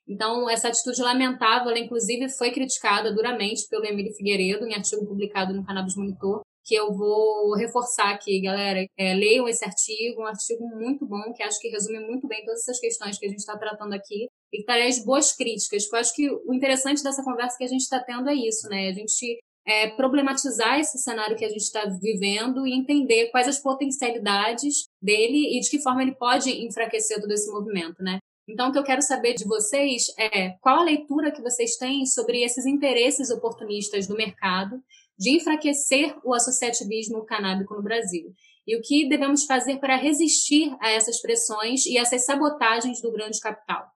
Então, 0.07 0.49
essa 0.49 0.69
atitude 0.69 1.01
lamentável, 1.01 1.71
ela, 1.71 1.79
inclusive, 1.79 2.29
foi 2.29 2.53
criticada 2.53 3.13
duramente 3.13 3.67
pelo 3.69 3.87
Emílio 3.87 4.13
Figueiredo, 4.13 4.67
em 4.67 4.75
artigo 4.75 5.07
publicado 5.07 5.55
no 5.55 5.65
Cannabis 5.65 5.97
Monitor, 5.97 6.43
que 6.67 6.75
eu 6.75 6.93
vou 6.93 7.55
reforçar 7.55 8.13
aqui, 8.13 8.41
galera. 8.41 8.85
É, 8.99 9.15
leiam 9.15 9.49
esse 9.49 9.65
artigo, 9.65 10.23
um 10.23 10.27
artigo 10.27 10.67
muito 10.67 11.07
bom, 11.07 11.33
que 11.33 11.43
acho 11.43 11.61
que 11.61 11.69
resume 11.69 12.01
muito 12.01 12.27
bem 12.27 12.45
todas 12.45 12.61
essas 12.63 12.81
questões 12.81 13.17
que 13.19 13.27
a 13.27 13.29
gente 13.29 13.39
está 13.39 13.57
tratando 13.57 13.95
aqui, 13.95 14.27
e 14.53 14.59
que 14.59 14.65
traz 14.65 15.05
boas 15.05 15.33
críticas. 15.33 15.87
Eu 15.91 15.99
acho 15.99 16.13
que 16.13 16.29
o 16.29 16.53
interessante 16.53 17.05
dessa 17.05 17.23
conversa 17.23 17.57
que 17.57 17.65
a 17.65 17.69
gente 17.69 17.83
está 17.83 18.01
tendo 18.01 18.29
é 18.29 18.35
isso, 18.35 18.69
né? 18.69 18.89
A 18.89 18.93
gente 18.93 19.39
é, 19.65 19.91
problematizar 19.91 20.81
esse 20.81 20.99
cenário 20.99 21.37
que 21.37 21.45
a 21.45 21.49
gente 21.49 21.63
está 21.63 21.85
vivendo 21.85 22.67
e 22.67 22.75
entender 22.75 23.31
quais 23.31 23.47
as 23.47 23.61
potencialidades 23.61 24.87
dele 25.01 25.57
e 25.57 25.61
de 25.61 25.71
que 25.71 25.81
forma 25.81 26.03
ele 26.03 26.17
pode 26.17 26.51
enfraquecer 26.51 27.21
todo 27.21 27.31
esse 27.31 27.51
movimento, 27.51 28.03
né? 28.03 28.19
Então, 28.49 28.69
o 28.69 28.73
que 28.73 28.79
eu 28.79 28.85
quero 28.85 29.03
saber 29.03 29.35
de 29.35 29.45
vocês 29.45 30.07
é 30.17 30.51
qual 30.61 30.79
a 30.79 30.85
leitura 30.85 31.33
que 31.33 31.43
vocês 31.43 31.77
têm 31.77 32.07
sobre 32.07 32.45
esses 32.45 32.65
interesses 32.65 33.29
oportunistas 33.31 34.07
do 34.07 34.15
mercado 34.15 34.81
de 35.19 35.31
enfraquecer 35.31 36.17
o 36.25 36.35
associativismo 36.35 37.25
canábico 37.25 37.75
no 37.75 37.83
Brasil. 37.83 38.35
E 38.67 38.77
o 38.77 38.83
que 38.83 39.09
devemos 39.09 39.45
fazer 39.45 39.79
para 39.79 39.97
resistir 39.97 40.75
a 40.81 40.91
essas 40.91 41.21
pressões 41.21 41.87
e 41.87 41.97
essas 41.97 42.25
sabotagens 42.25 43.01
do 43.01 43.13
grande 43.13 43.39
capital? 43.41 43.87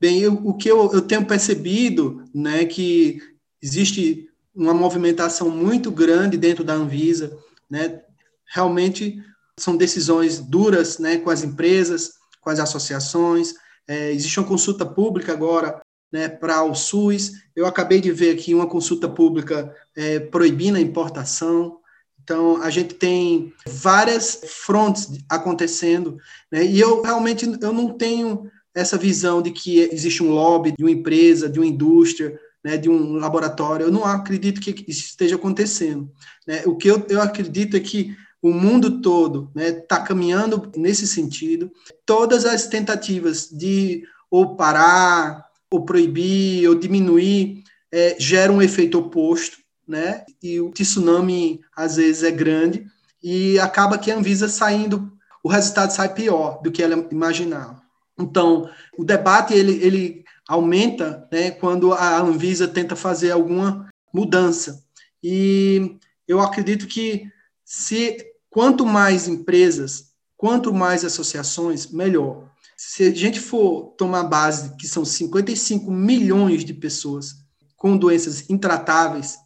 Bem, 0.00 0.20
eu, 0.20 0.34
o 0.34 0.56
que 0.56 0.70
eu, 0.70 0.92
eu 0.92 1.02
tenho 1.02 1.26
percebido, 1.26 2.24
né, 2.34 2.64
que 2.64 3.20
existe 3.60 4.28
uma 4.54 4.74
movimentação 4.74 5.50
muito 5.50 5.90
grande 5.90 6.36
dentro 6.36 6.62
da 6.62 6.74
Anvisa, 6.74 7.36
né? 7.70 8.02
Realmente 8.46 9.22
são 9.58 9.76
decisões 9.76 10.38
duras, 10.38 10.98
né, 10.98 11.18
com 11.18 11.30
as 11.30 11.42
empresas, 11.42 12.12
com 12.40 12.50
as 12.50 12.58
associações. 12.58 13.54
É, 13.86 14.12
existe 14.12 14.38
uma 14.38 14.48
consulta 14.48 14.84
pública 14.84 15.32
agora, 15.32 15.80
né, 16.12 16.28
para 16.28 16.62
o 16.62 16.74
SUS. 16.74 17.32
Eu 17.54 17.66
acabei 17.66 18.00
de 18.00 18.10
ver 18.10 18.34
aqui 18.34 18.54
uma 18.54 18.66
consulta 18.66 19.08
pública 19.08 19.74
é, 19.96 20.18
proibindo 20.18 20.76
a 20.76 20.80
importação. 20.80 21.78
Então, 22.22 22.60
a 22.62 22.70
gente 22.70 22.94
tem 22.94 23.52
várias 23.66 24.40
frontes 24.46 25.18
acontecendo, 25.30 26.18
né? 26.52 26.62
E 26.64 26.78
eu 26.78 27.00
realmente 27.00 27.50
eu 27.60 27.72
não 27.72 27.96
tenho 27.96 28.50
essa 28.74 28.98
visão 28.98 29.40
de 29.40 29.50
que 29.50 29.80
existe 29.80 30.22
um 30.22 30.30
lobby 30.30 30.74
de 30.76 30.84
uma 30.84 30.90
empresa, 30.90 31.48
de 31.48 31.58
uma 31.58 31.66
indústria, 31.66 32.38
né, 32.62 32.76
de 32.76 32.88
um 32.88 33.14
laboratório. 33.14 33.86
Eu 33.86 33.92
não 33.92 34.04
acredito 34.04 34.60
que 34.60 34.70
isso 34.86 35.06
esteja 35.06 35.36
acontecendo. 35.36 36.10
Né? 36.46 36.62
O 36.66 36.76
que 36.76 36.88
eu, 36.88 37.04
eu 37.08 37.20
acredito 37.20 37.76
é 37.76 37.80
que 37.80 38.14
o 38.42 38.52
mundo 38.52 39.00
todo 39.00 39.50
está 39.56 39.60
né, 39.60 39.72
tá 39.72 40.00
caminhando 40.02 40.70
nesse 40.76 41.06
sentido. 41.06 41.72
Todas 42.06 42.44
as 42.44 42.66
tentativas 42.66 43.48
de 43.48 44.04
ou 44.30 44.54
parar, 44.54 45.47
ou 45.70 45.84
proibir, 45.84 46.68
ou 46.68 46.74
diminuir, 46.74 47.62
é, 47.92 48.16
geram 48.18 48.56
um 48.56 48.62
efeito 48.62 48.98
oposto, 48.98 49.58
né? 49.86 50.24
E 50.42 50.60
o 50.60 50.70
tsunami, 50.70 51.60
às 51.74 51.96
vezes, 51.96 52.22
é 52.22 52.30
grande, 52.30 52.86
e 53.22 53.58
acaba 53.58 53.98
que 53.98 54.10
a 54.10 54.16
Anvisa 54.16 54.48
saindo, 54.48 55.12
o 55.42 55.48
resultado 55.48 55.90
sai 55.90 56.12
pior 56.14 56.60
do 56.62 56.70
que 56.70 56.82
ela 56.82 57.06
imaginava. 57.10 57.82
Então, 58.18 58.68
o 58.96 59.04
debate, 59.04 59.54
ele, 59.54 59.72
ele 59.84 60.24
aumenta 60.48 61.28
né, 61.30 61.50
quando 61.50 61.92
a 61.92 62.20
Anvisa 62.20 62.66
tenta 62.66 62.96
fazer 62.96 63.30
alguma 63.30 63.88
mudança. 64.12 64.82
E 65.22 65.96
eu 66.26 66.40
acredito 66.40 66.86
que 66.86 67.30
se 67.64 68.16
quanto 68.50 68.84
mais 68.84 69.28
empresas, 69.28 70.12
quanto 70.36 70.72
mais 70.72 71.04
associações, 71.04 71.86
melhor. 71.88 72.48
Se 72.80 73.02
a 73.02 73.14
gente 73.14 73.40
for 73.40 73.94
tomar 73.98 74.22
base 74.22 74.76
que 74.76 74.86
são 74.86 75.04
55 75.04 75.90
milhões 75.90 76.64
de 76.64 76.72
pessoas 76.72 77.34
com 77.76 77.96
doenças 77.96 78.48
intratáveis, 78.48 79.36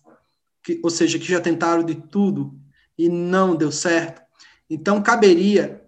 que, 0.62 0.78
ou 0.83 0.91
seja, 0.91 1.18
que 1.18 1.26
já 1.26 1.41
tentaram 1.41 1.83
de 1.83 1.95
tudo 1.95 2.55
e 2.97 3.09
não 3.09 3.57
deu 3.57 3.72
certo, 3.72 4.20
então 4.68 5.03
caberia 5.03 5.83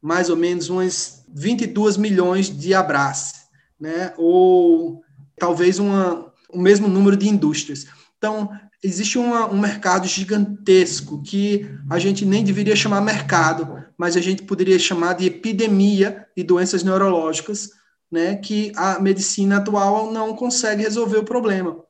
mais 0.00 0.30
ou 0.30 0.36
menos 0.36 0.68
umas 0.68 1.24
22 1.28 1.96
milhões 1.96 2.48
de 2.48 2.72
abraços 2.72 3.44
né? 3.80 4.14
ou 4.16 5.02
talvez 5.36 5.78
uma, 5.78 6.32
o 6.48 6.58
mesmo 6.58 6.88
número 6.88 7.16
de 7.16 7.28
indústrias. 7.28 7.86
Então, 8.16 8.48
existe 8.82 9.18
uma, 9.18 9.46
um 9.46 9.58
mercado 9.58 10.06
gigantesco 10.06 11.22
que 11.22 11.68
a 11.90 11.98
gente 11.98 12.24
nem 12.24 12.44
deveria 12.44 12.76
chamar 12.76 13.00
mercado, 13.00 13.83
mas 13.96 14.16
a 14.16 14.20
gente 14.20 14.42
poderia 14.42 14.78
chamar 14.78 15.14
de 15.14 15.26
epidemia 15.26 16.26
de 16.36 16.42
doenças 16.42 16.82
neurológicas, 16.82 17.70
né, 18.10 18.36
que 18.36 18.72
a 18.76 19.00
medicina 19.00 19.56
atual 19.56 20.12
não 20.12 20.34
consegue 20.34 20.82
resolver 20.82 21.18
o 21.18 21.24
problema. 21.24 21.82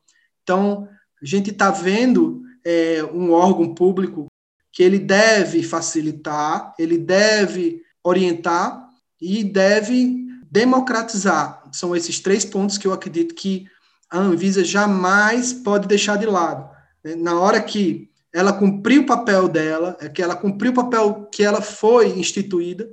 Então, 0.42 0.88
a 1.22 1.26
gente 1.26 1.50
está 1.50 1.70
vendo 1.70 2.42
é, 2.64 3.02
um 3.12 3.32
órgão 3.32 3.74
público 3.74 4.26
que 4.72 4.82
ele 4.82 4.98
deve 4.98 5.62
facilitar, 5.62 6.74
ele 6.78 6.98
deve 6.98 7.82
orientar 8.02 8.88
e 9.20 9.44
deve 9.44 10.24
democratizar 10.50 11.64
são 11.74 11.94
esses 11.94 12.20
três 12.20 12.44
pontos 12.44 12.78
que 12.78 12.86
eu 12.86 12.92
acredito 12.92 13.34
que 13.34 13.66
a 14.08 14.18
Anvisa 14.18 14.64
jamais 14.64 15.52
pode 15.52 15.88
deixar 15.88 16.16
de 16.16 16.26
lado. 16.26 16.70
Né? 17.02 17.16
Na 17.16 17.38
hora 17.38 17.60
que 17.60 18.08
ela 18.34 18.52
cumpriu 18.52 19.02
o 19.02 19.06
papel 19.06 19.48
dela, 19.48 19.96
é 20.00 20.08
que 20.08 20.20
ela 20.20 20.34
cumpriu 20.34 20.72
o 20.72 20.74
papel 20.74 21.28
que 21.32 21.44
ela 21.44 21.62
foi 21.62 22.18
instituída, 22.18 22.90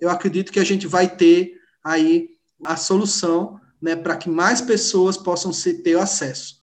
eu 0.00 0.10
acredito 0.10 0.50
que 0.50 0.58
a 0.58 0.64
gente 0.64 0.88
vai 0.88 1.08
ter 1.08 1.54
aí 1.84 2.30
a 2.66 2.76
solução 2.76 3.60
né, 3.80 3.94
para 3.94 4.16
que 4.16 4.28
mais 4.28 4.60
pessoas 4.60 5.16
possam 5.16 5.52
ser, 5.52 5.74
ter 5.82 5.96
acesso. 5.96 6.60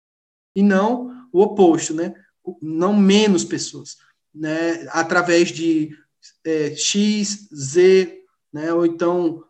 E 0.53 0.61
não 0.61 1.09
o 1.31 1.41
oposto, 1.41 1.93
né? 1.93 2.13
não 2.61 2.93
menos 2.93 3.45
pessoas, 3.45 3.95
né? 4.35 4.85
através 4.89 5.49
de 5.49 5.91
é, 6.45 6.75
X, 6.75 7.47
Z, 7.55 8.13
né? 8.51 8.73
ou 8.73 8.85
então 8.85 9.41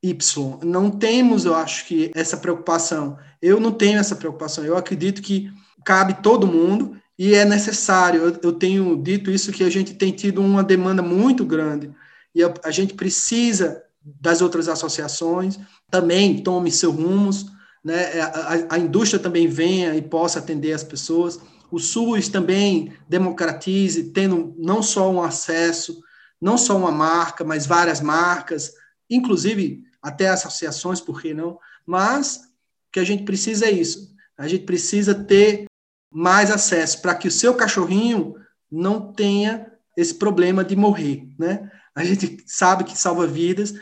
Y. 0.00 0.58
Não 0.62 0.90
temos, 0.90 1.44
eu 1.44 1.56
acho 1.56 1.86
que, 1.86 2.12
essa 2.14 2.36
preocupação. 2.36 3.18
Eu 3.40 3.58
não 3.58 3.72
tenho 3.72 3.98
essa 3.98 4.14
preocupação. 4.14 4.64
Eu 4.64 4.76
acredito 4.76 5.20
que 5.20 5.52
cabe 5.84 6.22
todo 6.22 6.46
mundo 6.46 7.01
e 7.18 7.34
é 7.34 7.44
necessário. 7.44 8.38
Eu, 8.42 8.52
tenho 8.52 8.96
dito 9.02 9.30
isso 9.30 9.52
que 9.52 9.64
a 9.64 9.70
gente 9.70 9.94
tem 9.94 10.12
tido 10.12 10.40
uma 10.40 10.64
demanda 10.64 11.02
muito 11.02 11.44
grande 11.44 11.90
e 12.34 12.42
a, 12.42 12.52
a 12.64 12.70
gente 12.70 12.94
precisa 12.94 13.82
das 14.04 14.40
outras 14.40 14.68
associações 14.68 15.58
também 15.90 16.42
tome 16.42 16.72
seus 16.72 16.94
rumos, 16.94 17.46
né? 17.84 18.20
A, 18.20 18.74
a, 18.74 18.78
indústria 18.78 19.20
também 19.20 19.46
venha 19.46 19.94
e 19.94 20.02
possa 20.02 20.38
atender 20.38 20.72
as 20.72 20.82
pessoas. 20.82 21.38
O 21.70 21.78
SUS 21.78 22.28
também 22.28 22.92
democratize, 23.08 24.04
tendo 24.10 24.54
não 24.58 24.82
só 24.82 25.10
um 25.10 25.22
acesso, 25.22 26.00
não 26.40 26.56
só 26.56 26.76
uma 26.76 26.90
marca, 26.90 27.44
mas 27.44 27.66
várias 27.66 28.00
marcas, 28.00 28.72
inclusive 29.08 29.82
até 30.00 30.28
associações, 30.28 31.00
por 31.00 31.20
que 31.20 31.32
não? 31.32 31.58
Mas 31.86 32.36
o 32.36 32.92
que 32.92 33.00
a 33.00 33.04
gente 33.04 33.24
precisa 33.24 33.66
é 33.66 33.70
isso. 33.70 34.12
A 34.36 34.48
gente 34.48 34.64
precisa 34.64 35.14
ter 35.14 35.66
mais 36.12 36.50
acesso 36.50 37.00
para 37.00 37.14
que 37.14 37.28
o 37.28 37.32
seu 37.32 37.54
cachorrinho 37.54 38.34
não 38.70 39.12
tenha 39.12 39.66
esse 39.96 40.14
problema 40.14 40.64
de 40.64 40.76
morrer, 40.76 41.26
né? 41.38 41.70
A 41.94 42.04
gente 42.04 42.42
sabe 42.46 42.84
que 42.84 42.96
salva 42.96 43.26
vidas 43.26 43.74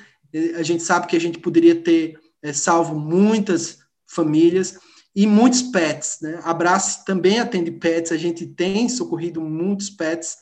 a 0.57 0.63
gente 0.63 0.83
sabe 0.83 1.07
que 1.07 1.17
a 1.17 1.21
gente 1.21 1.39
poderia 1.39 1.75
ter 1.75 2.19
é, 2.43 2.53
salvo 2.53 2.99
muitas 2.99 3.79
famílias 4.07 4.79
e 5.15 5.27
muitos 5.27 5.63
pets. 5.63 6.19
Né? 6.23 6.41
Abraço 6.45 7.05
também 7.05 7.41
atende 7.41 7.71
pets, 7.71 8.13
a 8.13 8.17
gente 8.17 8.47
tem 8.47 8.89
socorrido 8.89 9.41
muitos 9.41 9.91
pets 9.91 10.37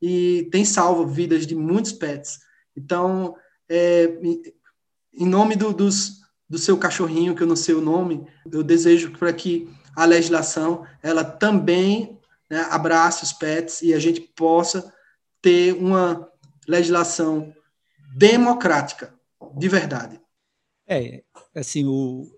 e 0.00 0.48
tem 0.50 0.64
salvo 0.64 1.06
vidas 1.06 1.46
de 1.46 1.54
muitos 1.54 1.92
pets. 1.92 2.38
Então, 2.76 3.34
é, 3.68 4.18
em 5.14 5.26
nome 5.26 5.56
do, 5.56 5.72
dos, 5.72 6.20
do 6.48 6.58
seu 6.58 6.76
cachorrinho, 6.76 7.34
que 7.34 7.42
eu 7.42 7.46
não 7.46 7.56
sei 7.56 7.74
o 7.74 7.80
nome, 7.80 8.26
eu 8.50 8.62
desejo 8.62 9.12
para 9.12 9.32
que 9.32 9.68
a 9.96 10.04
legislação 10.04 10.86
ela 11.02 11.24
também 11.24 12.18
né, 12.48 12.66
abrace 12.70 13.22
os 13.24 13.32
pets 13.32 13.82
e 13.82 13.94
a 13.94 13.98
gente 13.98 14.20
possa 14.20 14.92
ter 15.40 15.74
uma 15.74 16.28
legislação 16.66 17.54
democrática, 18.16 19.14
de 19.56 19.68
verdade. 19.68 20.20
É, 20.86 21.22
assim, 21.54 21.84
o, 21.84 22.28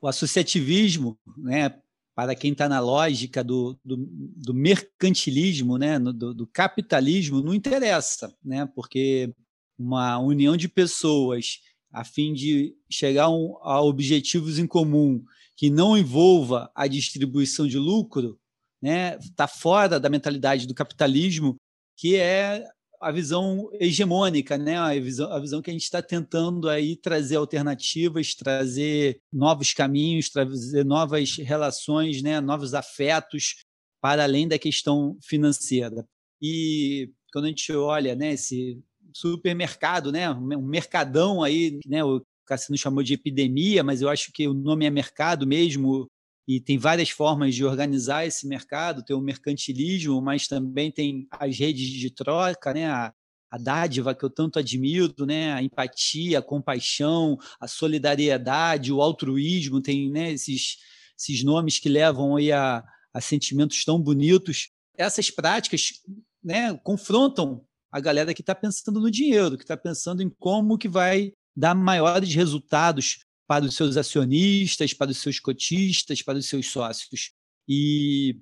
o 0.00 0.06
associativismo, 0.06 1.18
né, 1.36 1.74
para 2.14 2.34
quem 2.34 2.52
está 2.52 2.68
na 2.68 2.80
lógica 2.80 3.44
do, 3.44 3.78
do, 3.84 3.96
do 3.96 4.54
mercantilismo, 4.54 5.76
né, 5.76 5.98
do, 5.98 6.32
do, 6.32 6.46
capitalismo, 6.46 7.42
não 7.42 7.52
interessa, 7.52 8.34
né, 8.42 8.66
porque 8.74 9.34
uma 9.78 10.18
união 10.18 10.56
de 10.56 10.68
pessoas 10.68 11.60
a 11.92 12.04
fim 12.04 12.32
de 12.32 12.74
chegar 12.90 13.24
a 13.24 13.80
objetivos 13.82 14.58
em 14.58 14.66
comum 14.66 15.24
que 15.56 15.70
não 15.70 15.96
envolva 15.96 16.70
a 16.74 16.86
distribuição 16.86 17.66
de 17.66 17.78
lucro, 17.78 18.38
né, 18.82 19.16
está 19.18 19.48
fora 19.48 19.98
da 19.98 20.08
mentalidade 20.08 20.66
do 20.66 20.74
capitalismo, 20.74 21.56
que 21.96 22.16
é 22.16 22.64
a 23.00 23.10
visão 23.10 23.68
hegemônica, 23.74 24.56
né? 24.56 24.76
a, 24.76 24.92
visão, 24.94 25.30
a 25.30 25.38
visão 25.38 25.62
que 25.62 25.70
a 25.70 25.72
gente 25.72 25.82
está 25.82 26.02
tentando 26.02 26.68
aí 26.68 26.96
trazer 26.96 27.36
alternativas, 27.36 28.34
trazer 28.34 29.20
novos 29.32 29.72
caminhos, 29.72 30.30
trazer 30.30 30.84
novas 30.84 31.36
relações, 31.36 32.22
né? 32.22 32.40
novos 32.40 32.74
afetos 32.74 33.56
para 34.00 34.24
além 34.24 34.48
da 34.48 34.58
questão 34.58 35.16
financeira. 35.22 36.06
E 36.40 37.10
quando 37.32 37.46
a 37.46 37.48
gente 37.48 37.72
olha 37.72 38.14
né, 38.14 38.32
esse 38.32 38.82
supermercado, 39.12 40.12
né, 40.12 40.30
um 40.30 40.66
mercadão 40.66 41.42
aí, 41.42 41.78
né, 41.86 42.00
Cassino 42.46 42.78
chamou 42.78 43.02
de 43.02 43.14
epidemia, 43.14 43.82
mas 43.82 44.00
eu 44.00 44.08
acho 44.08 44.32
que 44.32 44.46
o 44.46 44.54
nome 44.54 44.86
é 44.86 44.90
mercado 44.90 45.46
mesmo, 45.46 46.08
e 46.48 46.60
tem 46.60 46.78
várias 46.78 47.10
formas 47.10 47.54
de 47.54 47.64
organizar 47.64 48.24
esse 48.24 48.46
mercado, 48.46 49.04
tem 49.04 49.16
o 49.16 49.20
mercantilismo, 49.20 50.20
mas 50.22 50.46
também 50.46 50.92
tem 50.92 51.26
as 51.30 51.58
redes 51.58 51.88
de 51.88 52.10
troca, 52.10 52.72
né? 52.72 52.86
A, 52.86 53.12
a 53.50 53.58
dádiva 53.58 54.14
que 54.14 54.24
eu 54.24 54.30
tanto 54.30 54.58
admiro, 54.58 55.26
né? 55.26 55.52
A 55.52 55.62
empatia, 55.62 56.38
a 56.38 56.42
compaixão, 56.42 57.36
a 57.60 57.66
solidariedade, 57.66 58.92
o 58.92 59.02
altruísmo, 59.02 59.80
tem 59.80 60.08
né, 60.08 60.32
esses, 60.32 60.76
esses 61.18 61.42
nomes 61.42 61.80
que 61.80 61.88
levam 61.88 62.36
aí 62.36 62.52
a, 62.52 62.84
a 63.12 63.20
sentimentos 63.20 63.84
tão 63.84 64.00
bonitos. 64.00 64.70
Essas 64.96 65.30
práticas 65.30 65.94
né, 66.42 66.74
confrontam 66.84 67.66
a 67.90 67.98
galera 67.98 68.32
que 68.32 68.42
está 68.42 68.54
pensando 68.54 69.00
no 69.00 69.10
dinheiro, 69.10 69.56
que 69.56 69.64
está 69.64 69.76
pensando 69.76 70.22
em 70.22 70.30
como 70.30 70.78
que 70.78 70.88
vai 70.88 71.32
dar 71.56 71.74
maiores 71.74 72.34
resultados 72.34 73.20
para 73.46 73.64
os 73.64 73.74
seus 73.74 73.96
acionistas, 73.96 74.92
para 74.92 75.10
os 75.10 75.18
seus 75.18 75.38
cotistas, 75.40 76.20
para 76.20 76.38
os 76.38 76.48
seus 76.48 76.66
sócios. 76.66 77.30
E 77.68 78.36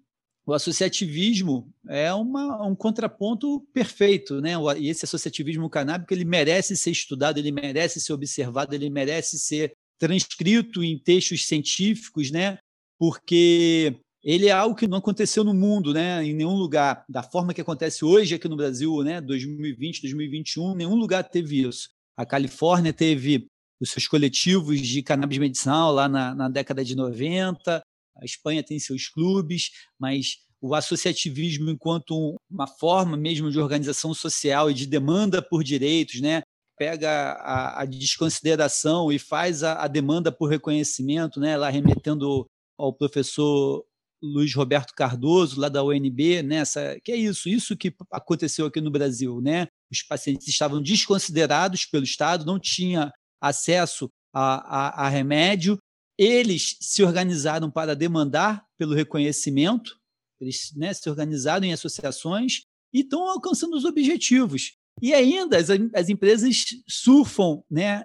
o 0.47 0.53
associativismo 0.53 1.73
é 1.89 2.13
uma, 2.13 2.67
um 2.67 2.75
contraponto 2.75 3.61
perfeito, 3.73 4.41
né? 4.41 4.53
E 4.79 4.89
esse 4.89 5.05
associativismo 5.05 5.71
canábico 5.71 6.13
ele 6.13 6.25
merece 6.25 6.77
ser 6.77 6.91
estudado, 6.91 7.39
ele 7.39 7.53
merece 7.53 8.01
ser 8.01 8.13
observado, 8.13 8.75
ele 8.75 8.91
merece 8.91 9.39
ser 9.39 9.73
transcrito 9.99 10.83
em 10.83 10.99
textos 10.99 11.47
científicos, 11.47 12.31
né? 12.31 12.59
Porque 12.99 13.97
ele 14.23 14.49
é 14.49 14.53
algo 14.53 14.75
que 14.75 14.89
não 14.89 14.99
aconteceu 14.99 15.45
no 15.45 15.55
mundo, 15.55 15.95
né? 15.95 16.25
Em 16.25 16.35
nenhum 16.35 16.57
lugar, 16.57 17.05
da 17.09 17.23
forma 17.23 17.55
que 17.55 17.61
acontece 17.61 18.05
hoje 18.05 18.35
aqui 18.35 18.49
no 18.49 18.57
Brasil, 18.57 19.03
né? 19.03 19.21
2020, 19.21 20.03
2021, 20.03 20.75
nenhum 20.75 20.95
lugar 20.95 21.25
teve 21.25 21.67
isso. 21.67 21.89
A 22.17 22.25
Califórnia 22.25 22.93
teve 22.93 23.47
os 23.81 23.91
seus 23.91 24.07
coletivos 24.07 24.81
de 24.81 25.03
cannabis 25.03 25.39
medicinal 25.39 25.93
lá 25.93 26.09
na, 26.09 26.35
na 26.35 26.49
década 26.49 26.85
de 26.85 26.95
90, 26.95 27.83
a 28.17 28.25
Espanha 28.25 28.63
tem 28.63 28.79
seus 28.79 29.09
clubes, 29.09 29.71
mas 29.99 30.39
o 30.61 30.75
associativismo 30.75 31.69
enquanto 31.71 32.37
uma 32.51 32.67
forma 32.67 33.17
mesmo 33.17 33.51
de 33.51 33.59
organização 33.59 34.15
social 34.15 34.71
e 34.71 34.75
de 34.75 34.87
demanda 34.87 35.43
por 35.43 35.63
direitos, 35.63 36.21
né? 36.21 36.43
pega 36.77 37.11
a, 37.11 37.83
a 37.83 37.85
desconsideração 37.85 39.13
e 39.13 39.19
faz 39.19 39.63
a, 39.63 39.85
a, 39.85 39.87
demanda 39.87 40.33
por 40.33 40.49
reconhecimento, 40.49 41.39
né? 41.39 41.57
lá 41.57 41.69
remetendo 41.69 42.47
ao 42.79 42.93
professor 42.93 43.85
Luiz 44.23 44.55
Roberto 44.55 44.95
Cardoso, 44.95 45.61
lá 45.61 45.69
da 45.69 45.85
UNB, 45.85 46.43
né? 46.43 46.63
que 47.05 47.13
é 47.13 47.17
isso, 47.17 47.49
isso 47.49 47.77
que 47.77 47.95
aconteceu 48.11 48.67
aqui 48.67 48.81
no 48.81 48.91
Brasil, 48.91 49.41
né? 49.41 49.69
Os 49.95 50.03
pacientes 50.03 50.49
estavam 50.49 50.83
desconsiderados 50.83 51.87
pelo 51.87 52.05
Estado, 52.05 52.45
não 52.45 52.59
tinha 52.59 53.13
acesso 53.41 54.11
a, 54.33 55.03
a, 55.03 55.07
a 55.07 55.09
remédio. 55.09 55.79
Eles 56.19 56.77
se 56.81 57.03
organizaram 57.03 57.71
para 57.71 57.95
demandar 57.95 58.65
pelo 58.79 58.95
reconhecimento, 58.95 59.97
eles 60.41 60.73
né, 60.77 60.93
se 60.93 61.09
organizaram 61.09 61.65
em 61.65 61.73
associações 61.73 62.63
e 62.93 63.01
estão 63.01 63.29
alcançando 63.29 63.77
os 63.77 63.85
objetivos. 63.85 64.75
E 65.03 65.13
ainda 65.13 65.57
as, 65.57 65.69
as 65.95 66.09
empresas 66.09 66.65
surfam 66.89 67.63
né, 67.71 68.05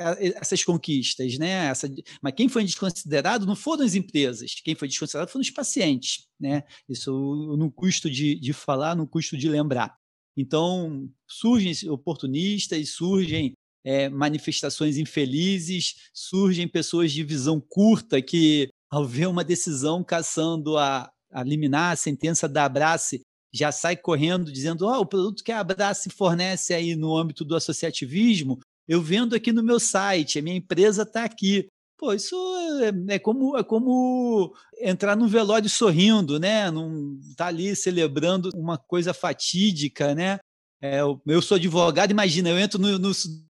essas 0.00 0.64
conquistas, 0.64 1.38
né? 1.38 1.66
Essa, 1.66 1.88
mas 2.22 2.34
quem 2.34 2.48
foi 2.48 2.64
desconsiderado 2.64 3.44
não 3.46 3.54
foram 3.54 3.84
as 3.84 3.94
empresas, 3.94 4.54
quem 4.64 4.74
foi 4.74 4.88
desconsiderado 4.88 5.30
foram 5.30 5.42
os 5.42 5.50
pacientes, 5.50 6.26
né? 6.40 6.62
Isso 6.88 7.12
no 7.58 7.70
custo 7.70 8.10
de, 8.10 8.34
de 8.36 8.52
falar, 8.52 8.96
no 8.96 9.06
custo 9.06 9.36
de 9.36 9.48
lembrar. 9.48 9.99
Então 10.36 11.08
surgem 11.28 11.90
oportunistas, 11.90 12.90
surgem 12.90 13.52
é, 13.84 14.08
manifestações 14.08 14.96
infelizes, 14.96 15.94
surgem 16.12 16.68
pessoas 16.68 17.12
de 17.12 17.22
visão 17.22 17.60
curta 17.60 18.20
que, 18.20 18.68
ao 18.90 19.06
ver 19.06 19.26
uma 19.26 19.44
decisão 19.44 20.04
caçando 20.04 20.76
a, 20.76 21.10
a 21.30 21.42
liminar 21.42 21.92
a 21.92 21.96
sentença 21.96 22.48
da 22.48 22.64
Abrace, 22.64 23.22
já 23.52 23.72
sai 23.72 23.96
correndo 23.96 24.52
dizendo: 24.52 24.86
oh, 24.86 25.00
o 25.00 25.06
produto 25.06 25.42
que 25.42 25.52
a 25.52 25.60
Abrace 25.60 26.10
fornece 26.10 26.74
aí 26.74 26.94
no 26.94 27.16
âmbito 27.16 27.44
do 27.44 27.56
associativismo, 27.56 28.58
eu 28.86 29.00
vendo 29.00 29.34
aqui 29.34 29.52
no 29.52 29.62
meu 29.62 29.80
site, 29.80 30.38
a 30.38 30.42
minha 30.42 30.56
empresa 30.56 31.02
está 31.02 31.24
aqui. 31.24 31.66
Pô, 32.00 32.14
isso 32.14 32.34
é, 32.80 33.16
é, 33.16 33.18
como, 33.18 33.58
é 33.58 33.62
como 33.62 34.56
entrar 34.80 35.14
num 35.14 35.28
velório 35.28 35.68
sorrindo, 35.68 36.40
né? 36.40 36.70
Não 36.70 37.20
tá 37.36 37.48
ali 37.48 37.76
celebrando 37.76 38.48
uma 38.54 38.78
coisa 38.78 39.12
fatídica, 39.12 40.14
né? 40.14 40.38
É, 40.80 41.00
eu 41.26 41.42
sou 41.42 41.56
advogado, 41.56 42.10
imagina, 42.10 42.48
eu 42.48 42.58
entro 42.58 42.80
no, 42.80 42.98
no, 42.98 43.10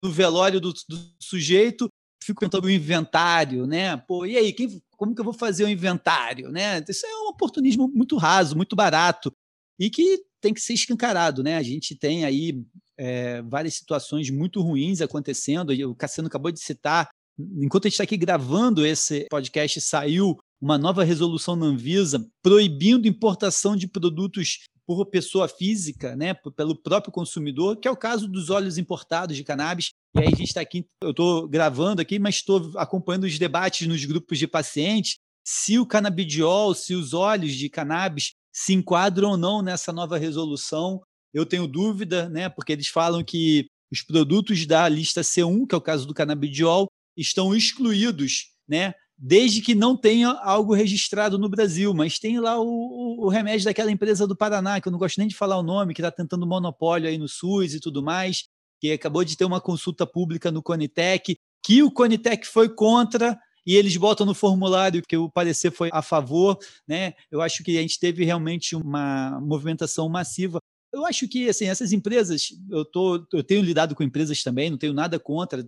no 0.02 0.10
velório 0.10 0.60
do, 0.60 0.72
do, 0.72 0.98
sujeito, 1.20 1.88
fico 2.20 2.40
perguntando 2.40 2.66
o 2.66 2.70
inventário, 2.70 3.64
né? 3.64 3.96
Pô, 3.96 4.26
e 4.26 4.36
aí, 4.36 4.52
quem, 4.52 4.82
como 4.96 5.14
que 5.14 5.20
eu 5.20 5.24
vou 5.24 5.34
fazer 5.34 5.62
o 5.62 5.68
inventário, 5.68 6.50
né? 6.50 6.82
Isso 6.88 7.06
é 7.06 7.16
um 7.20 7.28
oportunismo 7.28 7.86
muito 7.94 8.16
raso, 8.16 8.56
muito 8.56 8.74
barato 8.74 9.32
e 9.78 9.88
que 9.88 10.20
tem 10.40 10.52
que 10.52 10.60
ser 10.60 10.72
escancarado, 10.72 11.44
né? 11.44 11.58
A 11.58 11.62
gente 11.62 11.94
tem 11.94 12.24
aí 12.24 12.60
é, 12.98 13.40
várias 13.42 13.74
situações 13.74 14.30
muito 14.30 14.60
ruins 14.60 15.00
acontecendo. 15.00 15.70
O 15.88 15.94
Cassiano 15.94 16.26
acabou 16.26 16.50
de 16.50 16.58
citar, 16.58 17.08
enquanto 17.38 17.86
a 17.86 17.88
gente 17.88 17.94
está 17.94 18.04
aqui 18.04 18.16
gravando 18.16 18.86
esse 18.86 19.26
podcast, 19.30 19.80
saiu 19.80 20.38
uma 20.60 20.78
nova 20.78 21.02
resolução 21.02 21.56
na 21.56 21.66
Anvisa 21.66 22.24
proibindo 22.42 23.08
importação 23.08 23.76
de 23.76 23.88
produtos 23.88 24.60
por 24.86 25.06
pessoa 25.06 25.48
física, 25.48 26.14
né, 26.16 26.34
pelo 26.56 26.76
próprio 26.76 27.12
consumidor, 27.12 27.76
que 27.76 27.88
é 27.88 27.90
o 27.90 27.96
caso 27.96 28.28
dos 28.28 28.50
óleos 28.50 28.78
importados 28.78 29.36
de 29.36 29.44
cannabis. 29.44 29.90
E 30.14 30.20
aí 30.20 30.26
a 30.26 30.30
gente 30.30 30.48
está 30.48 30.60
aqui, 30.60 30.84
eu 31.02 31.10
estou 31.10 31.48
gravando 31.48 32.02
aqui, 32.02 32.18
mas 32.18 32.36
estou 32.36 32.72
acompanhando 32.76 33.24
os 33.24 33.38
debates 33.38 33.86
nos 33.86 34.04
grupos 34.04 34.38
de 34.38 34.46
pacientes, 34.46 35.16
se 35.44 35.78
o 35.78 35.86
canabidiol, 35.86 36.74
se 36.74 36.94
os 36.94 37.14
óleos 37.14 37.54
de 37.54 37.68
cannabis 37.68 38.32
se 38.54 38.74
enquadram 38.74 39.30
ou 39.30 39.36
não 39.36 39.62
nessa 39.62 39.92
nova 39.92 40.18
resolução. 40.18 41.00
Eu 41.32 41.46
tenho 41.46 41.66
dúvida, 41.66 42.28
né, 42.28 42.48
porque 42.48 42.72
eles 42.72 42.88
falam 42.88 43.24
que 43.24 43.66
os 43.90 44.02
produtos 44.02 44.66
da 44.66 44.88
lista 44.88 45.20
C1, 45.22 45.66
que 45.66 45.74
é 45.74 45.78
o 45.78 45.82
caso 45.82 46.06
do 46.06 46.14
canabidiol, 46.14 46.86
estão 47.16 47.54
excluídos, 47.54 48.52
né, 48.68 48.94
desde 49.16 49.60
que 49.60 49.74
não 49.74 49.96
tenha 49.96 50.30
algo 50.30 50.74
registrado 50.74 51.38
no 51.38 51.48
Brasil, 51.48 51.94
mas 51.94 52.18
tem 52.18 52.40
lá 52.40 52.60
o, 52.60 53.24
o, 53.24 53.28
remédio 53.28 53.64
daquela 53.64 53.90
empresa 53.90 54.26
do 54.26 54.36
Paraná, 54.36 54.80
que 54.80 54.88
eu 54.88 54.92
não 54.92 54.98
gosto 54.98 55.18
nem 55.18 55.28
de 55.28 55.36
falar 55.36 55.58
o 55.58 55.62
nome, 55.62 55.94
que 55.94 56.00
está 56.00 56.10
tentando 56.10 56.46
monopólio 56.46 57.08
aí 57.08 57.16
no 57.16 57.28
SUS 57.28 57.74
e 57.74 57.80
tudo 57.80 58.02
mais, 58.02 58.44
que 58.80 58.90
acabou 58.90 59.24
de 59.24 59.36
ter 59.36 59.44
uma 59.44 59.60
consulta 59.60 60.04
pública 60.04 60.50
no 60.50 60.62
Conitec, 60.62 61.36
que 61.64 61.82
o 61.84 61.90
Conitec 61.90 62.46
foi 62.46 62.68
contra 62.68 63.38
e 63.64 63.76
eles 63.76 63.96
botam 63.96 64.26
no 64.26 64.34
formulário 64.34 65.02
que 65.06 65.16
o 65.16 65.30
parecer 65.30 65.70
foi 65.70 65.88
a 65.92 66.02
favor, 66.02 66.58
né? 66.86 67.12
Eu 67.30 67.40
acho 67.40 67.62
que 67.62 67.78
a 67.78 67.80
gente 67.80 68.00
teve 68.00 68.24
realmente 68.24 68.74
uma 68.74 69.40
movimentação 69.40 70.08
massiva 70.08 70.58
eu 70.92 71.06
acho 71.06 71.26
que 71.26 71.48
assim, 71.48 71.66
essas 71.66 71.92
empresas, 71.92 72.48
eu, 72.70 72.84
tô, 72.84 73.26
eu 73.32 73.42
tenho 73.42 73.62
lidado 73.62 73.94
com 73.94 74.02
empresas 74.02 74.42
também, 74.42 74.70
não 74.70 74.76
tenho 74.76 74.92
nada 74.92 75.18
contra. 75.18 75.66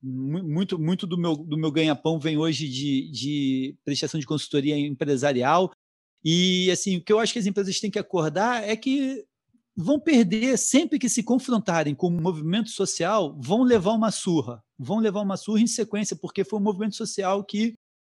Muito, 0.00 0.78
muito 0.78 1.06
do 1.06 1.18
meu, 1.18 1.36
do 1.36 1.58
meu 1.58 1.72
ganha-pão 1.72 2.18
vem 2.18 2.38
hoje 2.38 2.68
de, 2.68 3.10
de 3.10 3.76
prestação 3.84 4.20
de 4.20 4.26
consultoria 4.26 4.78
empresarial. 4.78 5.72
E 6.24 6.70
assim, 6.70 6.96
o 6.96 7.04
que 7.04 7.12
eu 7.12 7.18
acho 7.18 7.32
que 7.32 7.38
as 7.38 7.46
empresas 7.46 7.80
têm 7.80 7.90
que 7.90 7.98
acordar 7.98 8.62
é 8.62 8.76
que 8.76 9.24
vão 9.76 9.98
perder 9.98 10.56
sempre 10.58 10.98
que 10.98 11.08
se 11.08 11.22
confrontarem 11.22 11.94
com 11.94 12.08
o 12.08 12.20
movimento 12.20 12.70
social, 12.70 13.36
vão 13.40 13.62
levar 13.62 13.92
uma 13.92 14.10
surra, 14.10 14.62
vão 14.78 14.98
levar 14.98 15.22
uma 15.22 15.36
surra 15.36 15.60
em 15.60 15.66
sequência, 15.66 16.14
porque 16.14 16.44
foi 16.44 16.58
o 16.58 16.62
movimento 16.62 16.94
social 16.94 17.42
que 17.44 17.74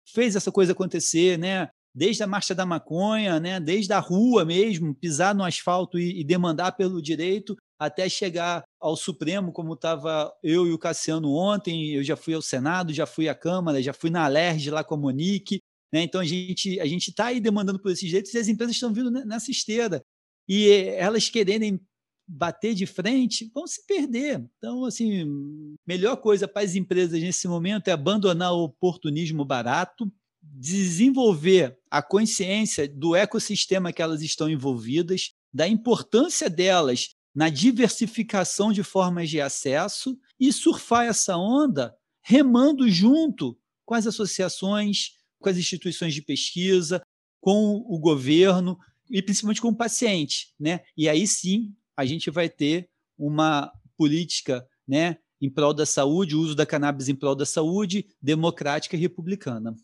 fez 0.08 0.36
essa 0.36 0.52
coisa 0.52 0.74
acontecer, 0.74 1.39
né? 1.39 1.70
Desde 1.96 2.24
a 2.24 2.28
marcha 2.28 2.54
da 2.54 2.66
maconha, 2.66 3.39
né? 3.39 3.60
Desde 3.60 3.93
a 3.93 4.00
rua 4.00 4.43
mesmo, 4.43 4.93
pisar 4.93 5.34
no 5.34 5.46
asfalto 5.46 5.98
e, 5.98 6.20
e 6.20 6.24
demandar 6.26 6.74
pelo 6.74 7.02
direito, 7.02 7.56
até 7.80 8.10
chegar 8.10 8.64
ao 8.80 8.98
Supremo, 8.98 9.54
como 9.54 9.74
estava 9.74 10.34
eu 10.43 10.68
e 10.68 10.74
o 10.74 10.78
Cassiano 10.78 11.34
ontem. 11.34 11.91
Eu 11.91 12.04
já 12.04 12.18
fui 12.18 12.34
ao 12.34 12.41
Senado, 12.41 12.93
já 12.93 13.06
fui 13.06 13.30
à 13.30 13.36
Câmara, 13.36 13.82
já 13.82 13.93
fui 13.93 14.10
na 14.10 14.26
Alerj 14.26 14.70
lá 14.70 14.84
com 14.84 14.96
a 14.96 14.98
Monique. 14.98 15.62
Né? 15.93 16.04
Então 16.04 16.20
a 16.20 16.26
gente 16.26 16.80
a 16.82 16.86
gente 16.86 17.10
está 17.10 17.28
aí 17.28 17.39
demandando 17.39 17.80
por 17.80 17.91
esses 17.91 18.08
direitos 18.08 18.34
e 18.34 18.38
as 18.38 18.50
empresas 18.50 18.76
estão 18.76 18.93
vindo 18.93 19.10
nessa 19.10 19.50
esteira 19.50 20.02
e 20.48 20.70
elas 20.98 21.30
quererem 21.30 21.80
bater 22.28 22.74
de 22.74 22.86
frente, 22.86 23.52
vão 23.54 23.68
se 23.68 23.86
perder. 23.86 24.43
Então, 24.58 24.86
assim, 24.86 25.76
melhor 25.86 26.18
coisa 26.18 26.48
para 26.48 26.64
as 26.64 26.76
empresas 26.76 27.22
nesse 27.22 27.48
momento 27.48 27.88
é 27.88 27.91
abandonar 27.91 28.54
o 28.54 28.64
oportunismo 28.64 29.46
barato, 29.46 30.12
desenvolver 30.54 31.78
a 31.89 32.02
consciência 32.02 32.88
do 32.88 33.16
ecossistema 33.16 33.91
que 33.91 34.02
elas 34.02 34.22
estão 34.22 34.50
envolvidas, 34.50 35.32
da 35.54 35.68
importância 35.68 36.50
delas 36.50 37.10
na 37.34 37.50
diversificação 37.50 38.72
de 38.72 38.84
formas 38.84 39.30
de 39.30 39.41
acesso 39.41 40.18
e 40.39 40.52
surfar 40.54 41.06
essa 41.06 41.38
onda 41.38 41.96
remando 42.22 42.89
junto 42.89 43.58
com 43.86 43.93
as 43.93 44.08
associações, 44.08 45.12
com 45.39 45.50
as 45.50 45.58
instituições 45.58 46.14
de 46.14 46.22
pesquisa, 46.22 47.02
com 47.39 47.86
o 47.88 48.00
governo, 48.00 48.80
e 49.10 49.22
principalmente 49.22 49.62
com 49.62 49.70
o 49.70 49.76
paciente, 49.76 50.54
né? 50.60 50.82
E 50.98 51.08
aí 51.08 51.28
sim 51.28 51.76
a 51.96 52.06
gente 52.06 52.32
vai 52.32 52.50
ter 52.50 52.89
uma 53.18 53.72
política, 53.96 54.68
né, 54.88 55.18
em 55.39 55.50
prol 55.50 55.74
da 55.74 55.86
saúde, 55.86 56.36
o 56.36 56.41
uso 56.41 56.56
da 56.56 56.66
cannabis 56.66 57.08
em 57.08 57.16
prol 57.16 57.36
da 57.36 57.46
saúde, 57.46 58.08
democrática 58.22 58.96
e 58.96 59.00
republicana. 59.00 59.76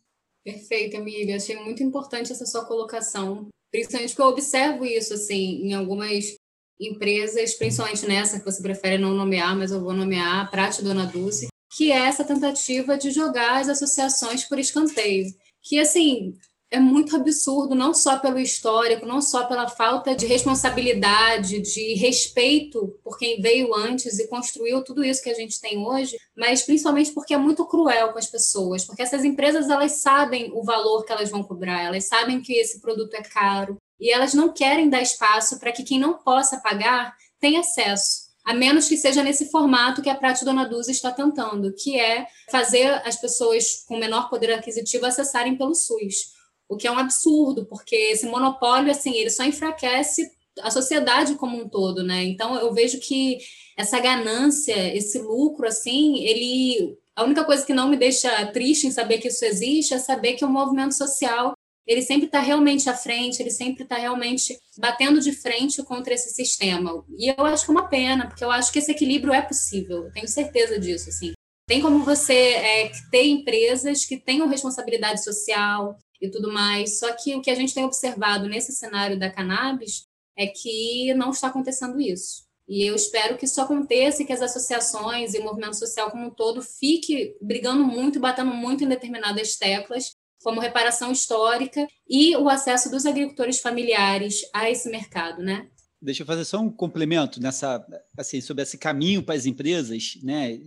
Perfeito, 0.43 0.97
amiga. 0.97 1.35
Achei 1.35 1.55
muito 1.57 1.83
importante 1.83 2.31
essa 2.31 2.45
sua 2.45 2.65
colocação, 2.65 3.47
principalmente 3.71 4.09
porque 4.09 4.21
eu 4.21 4.27
observo 4.27 4.85
isso 4.85 5.13
assim 5.13 5.61
em 5.63 5.73
algumas 5.73 6.35
empresas, 6.79 7.53
principalmente 7.53 8.07
nessa 8.07 8.39
que 8.39 8.45
você 8.45 8.61
prefere 8.61 8.97
não 8.97 9.13
nomear, 9.13 9.55
mas 9.55 9.71
eu 9.71 9.81
vou 9.81 9.93
nomear 9.93 10.41
a 10.41 10.47
Prate 10.47 10.83
Dona 10.83 11.05
Dulce, 11.05 11.47
que 11.75 11.91
é 11.91 11.99
essa 11.99 12.23
tentativa 12.23 12.97
de 12.97 13.11
jogar 13.11 13.61
as 13.61 13.69
associações 13.69 14.43
por 14.43 14.57
escanteio. 14.57 15.27
Que 15.61 15.79
assim, 15.79 16.35
é 16.71 16.79
muito 16.79 17.13
absurdo, 17.17 17.75
não 17.75 17.93
só 17.93 18.17
pelo 18.17 18.39
histórico, 18.39 19.05
não 19.05 19.21
só 19.21 19.45
pela 19.45 19.67
falta 19.67 20.15
de 20.15 20.25
responsabilidade, 20.25 21.59
de 21.59 21.95
respeito 21.95 22.97
por 23.03 23.17
quem 23.17 23.41
veio 23.41 23.75
antes 23.75 24.17
e 24.17 24.27
construiu 24.29 24.81
tudo 24.81 25.03
isso 25.03 25.21
que 25.21 25.29
a 25.29 25.33
gente 25.33 25.59
tem 25.59 25.85
hoje, 25.85 26.17
mas 26.35 26.63
principalmente 26.63 27.11
porque 27.11 27.33
é 27.33 27.37
muito 27.37 27.65
cruel 27.65 28.13
com 28.13 28.19
as 28.19 28.27
pessoas, 28.27 28.85
porque 28.85 29.01
essas 29.01 29.25
empresas 29.25 29.69
elas 29.69 30.01
sabem 30.01 30.49
o 30.53 30.63
valor 30.63 31.03
que 31.03 31.11
elas 31.11 31.29
vão 31.29 31.43
cobrar, 31.43 31.83
elas 31.83 32.05
sabem 32.05 32.41
que 32.41 32.53
esse 32.53 32.79
produto 32.79 33.15
é 33.15 33.21
caro 33.21 33.75
e 33.99 34.09
elas 34.09 34.33
não 34.33 34.53
querem 34.53 34.89
dar 34.89 35.01
espaço 35.01 35.59
para 35.59 35.73
que 35.73 35.83
quem 35.83 35.99
não 35.99 36.19
possa 36.19 36.57
pagar 36.61 37.13
tenha 37.37 37.59
acesso 37.59 38.31
a 38.43 38.55
menos 38.55 38.87
que 38.87 38.97
seja 38.97 39.21
nesse 39.21 39.51
formato 39.51 40.01
que 40.01 40.09
a 40.09 40.15
Prate 40.15 40.43
Dona 40.43 40.67
Duza 40.67 40.89
está 40.89 41.11
tentando, 41.11 41.71
que 41.75 41.99
é 41.99 42.25
fazer 42.49 42.87
as 43.05 43.15
pessoas 43.15 43.83
com 43.87 43.97
menor 43.97 44.31
poder 44.31 44.51
aquisitivo 44.53 45.05
acessarem 45.05 45.55
pelo 45.55 45.75
SUS 45.75 46.40
o 46.71 46.77
que 46.77 46.87
é 46.87 46.91
um 46.91 46.97
absurdo, 46.97 47.65
porque 47.65 47.95
esse 47.95 48.25
monopólio, 48.25 48.89
assim, 48.89 49.13
ele 49.13 49.29
só 49.29 49.43
enfraquece 49.43 50.31
a 50.61 50.71
sociedade 50.71 51.35
como 51.35 51.57
um 51.57 51.67
todo, 51.67 52.01
né? 52.01 52.23
Então, 52.23 52.57
eu 52.57 52.73
vejo 52.73 52.97
que 52.99 53.39
essa 53.77 53.99
ganância, 53.99 54.95
esse 54.95 55.19
lucro, 55.19 55.67
assim, 55.67 56.23
ele... 56.23 56.97
A 57.13 57.25
única 57.25 57.43
coisa 57.43 57.65
que 57.65 57.73
não 57.73 57.89
me 57.89 57.97
deixa 57.97 58.45
triste 58.47 58.87
em 58.87 58.91
saber 58.91 59.17
que 59.17 59.27
isso 59.27 59.43
existe 59.43 59.93
é 59.93 59.99
saber 59.99 60.33
que 60.33 60.45
o 60.45 60.49
movimento 60.49 60.93
social 60.93 61.53
ele 61.85 62.01
sempre 62.01 62.27
está 62.27 62.39
realmente 62.39 62.89
à 62.89 62.95
frente, 62.95 63.41
ele 63.41 63.51
sempre 63.51 63.83
está 63.83 63.97
realmente 63.97 64.57
batendo 64.77 65.19
de 65.19 65.33
frente 65.33 65.83
contra 65.83 66.13
esse 66.13 66.29
sistema. 66.29 67.03
E 67.17 67.27
eu 67.27 67.45
acho 67.45 67.65
que 67.65 67.71
é 67.71 67.73
uma 67.73 67.89
pena, 67.89 68.27
porque 68.27 68.43
eu 68.43 68.51
acho 68.51 68.71
que 68.71 68.79
esse 68.79 68.91
equilíbrio 68.91 69.33
é 69.33 69.41
possível, 69.41 70.05
eu 70.05 70.11
tenho 70.11 70.27
certeza 70.27 70.79
disso, 70.79 71.09
assim. 71.09 71.33
Tem 71.67 71.81
como 71.81 72.05
você 72.05 72.33
é, 72.33 72.91
ter 73.11 73.25
empresas 73.25 74.05
que 74.05 74.17
tenham 74.17 74.47
responsabilidade 74.47 75.21
social, 75.23 75.97
e 76.21 76.29
tudo 76.29 76.51
mais. 76.51 76.99
Só 76.99 77.11
que 77.13 77.35
o 77.35 77.41
que 77.41 77.49
a 77.49 77.55
gente 77.55 77.73
tem 77.73 77.83
observado 77.83 78.47
nesse 78.47 78.71
cenário 78.71 79.17
da 79.17 79.29
cannabis 79.29 80.05
é 80.37 80.47
que 80.47 81.13
não 81.15 81.31
está 81.31 81.47
acontecendo 81.47 81.99
isso. 81.99 82.45
E 82.67 82.83
eu 82.83 82.95
espero 82.95 83.37
que 83.37 83.45
isso 83.45 83.59
aconteça 83.59 84.23
que 84.23 84.31
as 84.31 84.41
associações 84.41 85.33
e 85.33 85.39
o 85.39 85.43
movimento 85.43 85.75
social 85.75 86.09
como 86.09 86.27
um 86.27 86.29
todo 86.29 86.61
fique 86.61 87.35
brigando 87.41 87.83
muito 87.83 88.19
batendo 88.19 88.53
muito 88.53 88.83
em 88.83 88.87
determinadas 88.87 89.57
teclas, 89.57 90.15
como 90.41 90.61
reparação 90.61 91.11
histórica 91.11 91.85
e 92.09 92.35
o 92.37 92.47
acesso 92.47 92.89
dos 92.89 93.05
agricultores 93.05 93.59
familiares 93.59 94.41
a 94.53 94.69
esse 94.69 94.89
mercado, 94.89 95.41
né? 95.43 95.67
Deixa 96.01 96.23
eu 96.23 96.27
fazer 96.27 96.45
só 96.45 96.59
um 96.59 96.71
complemento 96.71 97.39
nessa, 97.39 97.85
assim, 98.17 98.41
sobre 98.41 98.63
esse 98.63 98.77
caminho 98.77 99.21
para 99.21 99.35
as 99.35 99.45
empresas, 99.45 100.13
né? 100.23 100.57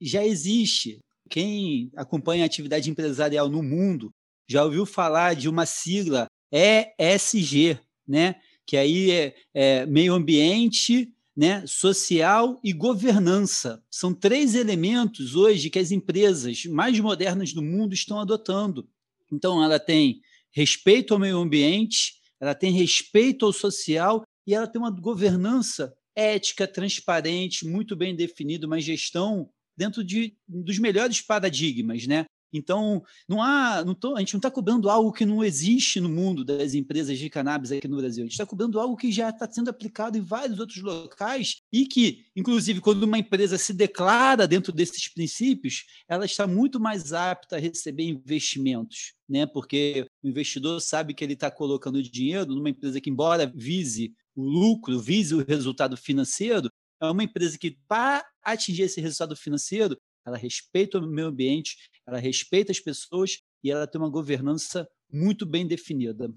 Já 0.00 0.24
existe 0.24 0.98
quem 1.28 1.92
acompanha 1.94 2.42
a 2.42 2.46
atividade 2.46 2.90
empresarial 2.90 3.48
no 3.48 3.62
mundo 3.62 4.12
já 4.50 4.64
ouviu 4.64 4.84
falar 4.84 5.36
de 5.36 5.48
uma 5.48 5.64
sigla 5.64 6.26
ESG, 6.52 7.78
né? 8.06 8.34
que 8.66 8.76
aí 8.76 9.12
é, 9.12 9.34
é 9.54 9.86
meio 9.86 10.12
ambiente, 10.12 11.12
né, 11.36 11.64
social 11.66 12.60
e 12.62 12.72
governança. 12.72 13.82
São 13.88 14.12
três 14.12 14.56
elementos 14.56 15.36
hoje 15.36 15.70
que 15.70 15.78
as 15.78 15.92
empresas 15.92 16.64
mais 16.66 16.98
modernas 16.98 17.52
do 17.52 17.62
mundo 17.62 17.94
estão 17.94 18.18
adotando. 18.18 18.88
Então, 19.32 19.62
ela 19.62 19.78
tem 19.78 20.20
respeito 20.50 21.14
ao 21.14 21.20
meio 21.20 21.38
ambiente, 21.38 22.14
ela 22.40 22.54
tem 22.54 22.72
respeito 22.72 23.46
ao 23.46 23.52
social 23.52 24.24
e 24.46 24.52
ela 24.52 24.66
tem 24.66 24.80
uma 24.80 24.90
governança 24.90 25.94
ética, 26.14 26.66
transparente, 26.66 27.66
muito 27.66 27.94
bem 27.94 28.16
definida, 28.16 28.66
uma 28.66 28.80
gestão 28.80 29.48
dentro 29.76 30.02
de, 30.02 30.36
dos 30.46 30.78
melhores 30.78 31.20
paradigmas, 31.20 32.06
né? 32.06 32.24
Então, 32.52 33.02
não 33.28 33.42
há, 33.42 33.84
não 33.84 33.94
tô, 33.94 34.16
a 34.16 34.20
gente 34.20 34.34
não 34.34 34.38
está 34.38 34.50
cobrando 34.50 34.90
algo 34.90 35.12
que 35.12 35.24
não 35.24 35.44
existe 35.44 36.00
no 36.00 36.08
mundo 36.08 36.44
das 36.44 36.74
empresas 36.74 37.18
de 37.18 37.30
cannabis 37.30 37.70
aqui 37.70 37.86
no 37.86 37.96
Brasil. 37.96 38.22
A 38.22 38.26
gente 38.26 38.32
está 38.32 38.46
cobrando 38.46 38.80
algo 38.80 38.96
que 38.96 39.12
já 39.12 39.30
está 39.30 39.50
sendo 39.50 39.70
aplicado 39.70 40.18
em 40.18 40.20
vários 40.20 40.58
outros 40.58 40.82
locais 40.82 41.56
e 41.72 41.86
que, 41.86 42.26
inclusive, 42.34 42.80
quando 42.80 43.04
uma 43.04 43.18
empresa 43.18 43.56
se 43.56 43.72
declara 43.72 44.46
dentro 44.46 44.72
desses 44.72 45.08
princípios, 45.08 45.84
ela 46.08 46.24
está 46.24 46.46
muito 46.46 46.80
mais 46.80 47.12
apta 47.12 47.56
a 47.56 47.60
receber 47.60 48.04
investimentos, 48.04 49.14
né? 49.28 49.46
Porque 49.46 50.06
o 50.22 50.28
investidor 50.28 50.80
sabe 50.80 51.14
que 51.14 51.22
ele 51.22 51.34
está 51.34 51.50
colocando 51.50 52.02
dinheiro 52.02 52.54
numa 52.54 52.70
empresa 52.70 53.00
que, 53.00 53.10
embora 53.10 53.50
vise 53.54 54.12
o 54.34 54.42
lucro, 54.42 54.98
vise 54.98 55.34
o 55.34 55.44
resultado 55.44 55.96
financeiro, 55.96 56.70
é 57.00 57.10
uma 57.10 57.24
empresa 57.24 57.58
que, 57.58 57.78
para 57.88 58.24
atingir 58.42 58.82
esse 58.82 59.00
resultado 59.00 59.34
financeiro, 59.34 59.96
ela 60.26 60.36
respeita 60.36 60.98
o 60.98 61.06
meio 61.06 61.28
ambiente, 61.28 61.76
ela 62.06 62.18
respeita 62.18 62.72
as 62.72 62.80
pessoas 62.80 63.38
e 63.62 63.70
ela 63.70 63.86
tem 63.86 64.00
uma 64.00 64.10
governança 64.10 64.88
muito 65.12 65.44
bem 65.46 65.66
definida. 65.66 66.30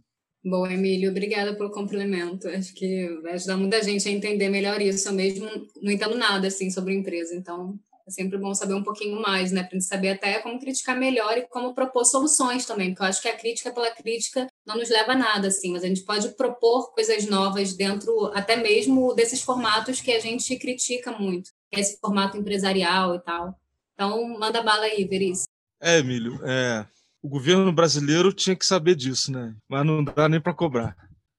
Bom, 0.46 0.68
Emílio, 0.68 1.10
obrigada 1.10 1.56
pelo 1.56 1.72
complemento. 1.72 2.50
Acho 2.50 2.74
que 2.74 3.08
vai 3.22 3.34
ajudar 3.34 3.56
muita 3.56 3.82
gente 3.82 4.08
a 4.08 4.12
entender 4.12 4.50
melhor 4.50 4.82
isso. 4.82 5.08
Eu 5.08 5.14
mesmo 5.14 5.48
não 5.82 5.92
entendo 5.92 6.18
nada 6.18 6.48
assim 6.48 6.70
sobre 6.70 6.94
a 6.94 6.98
empresa, 6.98 7.34
então 7.34 7.80
é 8.06 8.12
sempre 8.12 8.38
bom 8.38 8.54
saber 8.54 8.74
um 8.74 8.84
pouquinho 8.84 9.22
mais, 9.22 9.54
né? 9.54 9.64
Para 9.64 9.78
gente 9.78 9.86
saber 9.86 10.10
até 10.10 10.40
como 10.40 10.60
criticar 10.60 11.00
melhor 11.00 11.38
e 11.38 11.48
como 11.48 11.74
propor 11.74 12.04
soluções 12.04 12.66
também, 12.66 12.90
porque 12.90 13.04
eu 13.04 13.08
acho 13.08 13.22
que 13.22 13.30
a 13.30 13.38
crítica 13.38 13.72
pela 13.72 13.90
crítica 13.92 14.48
não 14.66 14.76
nos 14.76 14.90
leva 14.90 15.14
a 15.14 15.18
nada, 15.18 15.48
assim, 15.48 15.72
mas 15.72 15.84
a 15.84 15.88
gente 15.88 16.04
pode 16.04 16.28
propor 16.36 16.94
coisas 16.94 17.26
novas 17.26 17.74
dentro 17.74 18.26
até 18.34 18.58
mesmo 18.58 19.14
desses 19.14 19.42
formatos 19.42 20.02
que 20.02 20.12
a 20.12 20.20
gente 20.20 20.58
critica 20.58 21.14
muito, 21.18 21.52
que 21.72 21.78
é 21.78 21.80
esse 21.80 21.98
formato 22.02 22.38
empresarial 22.38 23.16
e 23.16 23.20
tal. 23.22 23.58
Então, 24.04 24.38
manda 24.38 24.62
bala 24.62 24.84
aí, 24.84 25.06
Veris. 25.06 25.44
É, 25.82 26.00
Emílio, 26.00 26.38
é, 26.44 26.86
o 27.22 27.30
governo 27.30 27.72
brasileiro 27.72 28.34
tinha 28.34 28.54
que 28.56 28.66
saber 28.66 28.96
disso, 28.96 29.32
né? 29.32 29.56
Mas 29.70 29.86
não 29.86 30.04
dá 30.04 30.28
nem 30.28 30.42
para 30.42 30.54
cobrar. 30.54 30.94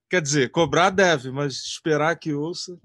Quer 0.09 0.19
dizer, 0.19 0.49
cobrar 0.49 0.89
deve, 0.89 1.29
mas 1.29 1.53
esperar 1.53 2.15
que 2.15 2.33
ouça. 2.33 2.75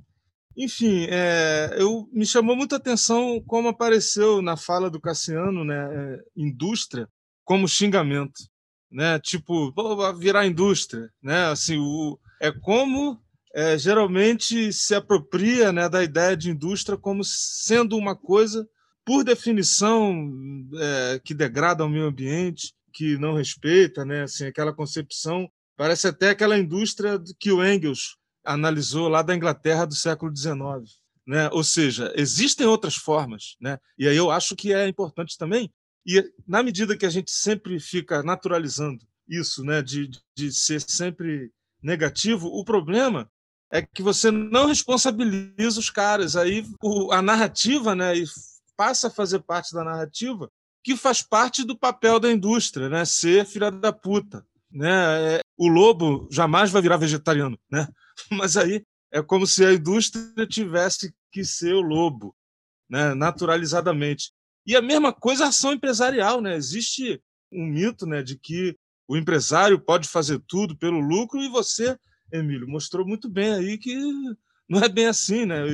Enfim, 0.54 1.06
é, 1.08 1.74
eu 1.78 2.06
me 2.12 2.26
chamou 2.26 2.54
muita 2.54 2.76
atenção 2.76 3.42
como 3.46 3.68
apareceu 3.68 4.42
na 4.42 4.54
fala 4.54 4.90
do 4.90 5.00
Cassiano, 5.00 5.64
né, 5.64 5.88
é, 5.94 6.18
indústria 6.36 7.08
como 7.42 7.66
xingamento, 7.66 8.42
né? 8.90 9.18
Tipo, 9.18 9.72
virar 10.18 10.46
indústria, 10.46 11.10
né? 11.22 11.46
Assim, 11.46 11.78
o, 11.78 12.18
é 12.38 12.52
como 12.52 13.18
é, 13.54 13.78
geralmente 13.78 14.72
se 14.74 14.94
apropria 14.94 15.72
né, 15.72 15.88
da 15.88 16.04
ideia 16.04 16.36
de 16.36 16.50
indústria 16.50 16.98
como 16.98 17.24
sendo 17.24 17.96
uma 17.96 18.14
coisa, 18.14 18.68
por 19.10 19.24
definição, 19.24 20.30
é, 20.72 21.20
que 21.24 21.34
degrada 21.34 21.84
o 21.84 21.88
meio 21.88 22.06
ambiente, 22.06 22.72
que 22.92 23.18
não 23.18 23.34
respeita, 23.34 24.04
né, 24.04 24.22
assim, 24.22 24.46
aquela 24.46 24.72
concepção. 24.72 25.50
Parece 25.76 26.06
até 26.06 26.30
aquela 26.30 26.56
indústria 26.56 27.20
que 27.36 27.50
o 27.50 27.66
Engels 27.66 28.16
analisou 28.44 29.08
lá 29.08 29.20
da 29.20 29.34
Inglaterra 29.34 29.84
do 29.84 29.96
século 29.96 30.32
XIX. 30.32 30.54
Né? 31.26 31.50
Ou 31.50 31.64
seja, 31.64 32.12
existem 32.14 32.68
outras 32.68 32.94
formas. 32.94 33.56
Né? 33.60 33.80
E 33.98 34.06
aí 34.06 34.16
eu 34.16 34.30
acho 34.30 34.54
que 34.54 34.72
é 34.72 34.86
importante 34.86 35.36
também, 35.36 35.72
e 36.06 36.24
na 36.46 36.62
medida 36.62 36.96
que 36.96 37.04
a 37.04 37.10
gente 37.10 37.32
sempre 37.32 37.80
fica 37.80 38.22
naturalizando 38.22 39.04
isso, 39.28 39.64
né, 39.64 39.82
de, 39.82 40.08
de 40.36 40.52
ser 40.52 40.80
sempre 40.82 41.50
negativo, 41.82 42.46
o 42.46 42.64
problema 42.64 43.28
é 43.72 43.82
que 43.82 44.04
você 44.04 44.30
não 44.30 44.66
responsabiliza 44.66 45.80
os 45.80 45.90
caras. 45.90 46.36
Aí 46.36 46.64
o, 46.80 47.10
a 47.10 47.20
narrativa 47.20 47.96
né, 47.96 48.14
passa 48.80 49.08
a 49.08 49.10
fazer 49.10 49.40
parte 49.40 49.74
da 49.74 49.84
narrativa 49.84 50.50
que 50.82 50.96
faz 50.96 51.20
parte 51.20 51.66
do 51.66 51.78
papel 51.78 52.18
da 52.18 52.32
indústria, 52.32 52.88
né? 52.88 53.04
Ser 53.04 53.44
filha 53.44 53.70
da 53.70 53.92
puta, 53.92 54.42
né? 54.72 55.34
É, 55.34 55.40
o 55.54 55.68
lobo 55.68 56.26
jamais 56.30 56.70
vai 56.70 56.80
virar 56.80 56.96
vegetariano, 56.96 57.58
né? 57.70 57.86
Mas 58.32 58.56
aí 58.56 58.82
é 59.12 59.20
como 59.20 59.46
se 59.46 59.66
a 59.66 59.74
indústria 59.74 60.46
tivesse 60.46 61.14
que 61.30 61.44
ser 61.44 61.74
o 61.74 61.82
lobo, 61.82 62.34
né? 62.88 63.12
Naturalizadamente. 63.12 64.32
E 64.66 64.74
a 64.74 64.80
mesma 64.80 65.12
coisa 65.12 65.44
a 65.44 65.48
ação 65.48 65.74
empresarial, 65.74 66.40
né? 66.40 66.56
Existe 66.56 67.22
um 67.52 67.66
mito, 67.66 68.06
né, 68.06 68.22
de 68.22 68.38
que 68.38 68.74
o 69.06 69.14
empresário 69.14 69.78
pode 69.78 70.08
fazer 70.08 70.40
tudo 70.48 70.74
pelo 70.78 71.00
lucro 71.00 71.38
e 71.42 71.50
você, 71.50 71.98
Emílio, 72.32 72.66
mostrou 72.66 73.06
muito 73.06 73.28
bem 73.28 73.52
aí 73.52 73.76
que 73.76 73.94
não 74.66 74.82
é 74.82 74.88
bem 74.88 75.06
assim, 75.06 75.44
né? 75.44 75.66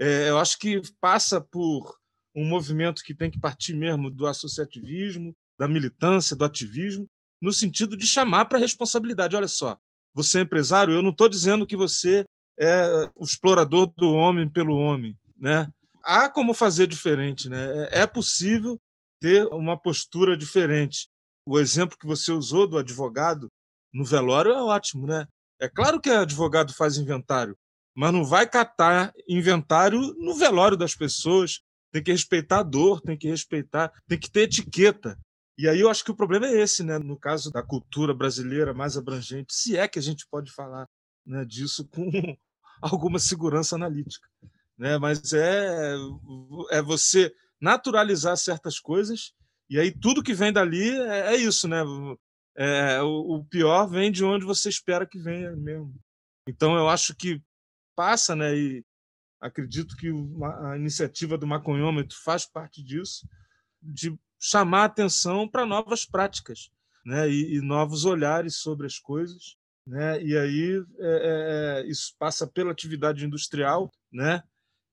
É, 0.00 0.30
eu 0.30 0.38
acho 0.38 0.58
que 0.58 0.80
passa 0.98 1.42
por 1.42 1.94
um 2.34 2.44
movimento 2.44 3.02
que 3.02 3.14
tem 3.14 3.30
que 3.30 3.38
partir 3.38 3.74
mesmo 3.74 4.10
do 4.10 4.26
associativismo, 4.26 5.34
da 5.58 5.68
militância, 5.68 6.34
do 6.34 6.44
ativismo, 6.44 7.06
no 7.40 7.52
sentido 7.52 7.96
de 7.96 8.06
chamar 8.06 8.46
para 8.46 8.58
a 8.58 8.60
responsabilidade. 8.60 9.36
Olha 9.36 9.48
só, 9.48 9.78
você 10.12 10.38
é 10.38 10.42
empresário, 10.42 10.94
eu 10.94 11.02
não 11.02 11.10
estou 11.10 11.28
dizendo 11.28 11.66
que 11.66 11.76
você 11.76 12.24
é 12.58 13.10
o 13.14 13.24
explorador 13.24 13.92
do 13.96 14.12
homem 14.12 14.48
pelo 14.48 14.76
homem, 14.76 15.16
né? 15.36 15.68
Há 16.02 16.28
como 16.28 16.54
fazer 16.54 16.86
diferente, 16.86 17.48
né? 17.48 17.88
É, 17.90 18.00
é 18.02 18.06
possível 18.06 18.80
ter 19.20 19.46
uma 19.48 19.76
postura 19.76 20.36
diferente. 20.36 21.08
O 21.46 21.58
exemplo 21.58 21.98
que 21.98 22.06
você 22.06 22.30
usou 22.32 22.66
do 22.66 22.78
advogado 22.78 23.48
no 23.92 24.04
velório 24.04 24.52
é 24.52 24.62
ótimo, 24.62 25.06
né? 25.06 25.26
É 25.60 25.68
claro 25.68 26.00
que 26.00 26.10
o 26.10 26.20
advogado 26.20 26.74
faz 26.74 26.96
inventário, 26.96 27.56
mas 27.94 28.12
não 28.12 28.24
vai 28.24 28.48
catar 28.48 29.12
inventário 29.28 30.00
no 30.18 30.34
velório 30.34 30.76
das 30.76 30.94
pessoas, 30.94 31.60
tem 31.94 32.02
que 32.02 32.10
respeitar 32.10 32.58
a 32.58 32.62
dor, 32.64 33.00
tem 33.00 33.16
que 33.16 33.28
respeitar, 33.28 33.92
tem 34.08 34.18
que 34.18 34.28
ter 34.28 34.40
etiqueta. 34.40 35.16
E 35.56 35.68
aí 35.68 35.78
eu 35.78 35.88
acho 35.88 36.04
que 36.04 36.10
o 36.10 36.16
problema 36.16 36.48
é 36.48 36.60
esse, 36.60 36.82
né? 36.82 36.98
No 36.98 37.16
caso 37.16 37.52
da 37.52 37.62
cultura 37.62 38.12
brasileira 38.12 38.74
mais 38.74 38.96
abrangente, 38.96 39.54
se 39.54 39.76
é 39.76 39.86
que 39.86 40.00
a 40.00 40.02
gente 40.02 40.26
pode 40.28 40.50
falar 40.50 40.88
né, 41.24 41.44
disso 41.44 41.86
com 41.94 42.36
alguma 42.82 43.20
segurança 43.20 43.76
analítica, 43.76 44.28
né? 44.76 44.98
Mas 44.98 45.32
é 45.32 45.94
é 46.72 46.82
você 46.82 47.32
naturalizar 47.60 48.36
certas 48.36 48.80
coisas 48.80 49.32
e 49.70 49.78
aí 49.78 49.92
tudo 49.92 50.22
que 50.22 50.34
vem 50.34 50.52
dali 50.52 50.90
é, 50.98 51.34
é 51.34 51.36
isso, 51.36 51.68
né? 51.68 51.84
É, 52.56 53.00
o, 53.02 53.36
o 53.36 53.44
pior 53.44 53.86
vem 53.86 54.10
de 54.10 54.24
onde 54.24 54.44
você 54.44 54.68
espera 54.68 55.06
que 55.06 55.20
venha 55.20 55.54
mesmo. 55.54 55.94
Então 56.48 56.74
eu 56.76 56.88
acho 56.88 57.14
que 57.14 57.40
passa, 57.94 58.34
né? 58.34 58.52
E 58.52 58.84
acredito 59.44 59.94
que 59.96 60.08
a 60.70 60.76
iniciativa 60.76 61.36
do 61.36 61.46
maconhômetro 61.46 62.16
faz 62.24 62.46
parte 62.46 62.82
disso, 62.82 63.28
de 63.82 64.18
chamar 64.40 64.84
atenção 64.84 65.46
para 65.46 65.66
novas 65.66 66.06
práticas 66.06 66.70
né? 67.04 67.28
e, 67.28 67.56
e, 67.56 67.60
novos 67.60 68.06
olhares 68.06 68.56
sobre 68.56 68.86
as 68.86 68.98
coisas. 68.98 69.58
Né? 69.86 70.22
E 70.22 70.34
aí 70.36 70.84
é, 70.98 71.06
é, 71.06 71.82
é, 71.82 71.86
isso 71.86 72.14
passa 72.18 72.46
pela 72.46 72.72
atividade 72.72 73.26
industrial 73.26 73.92
né? 74.10 74.42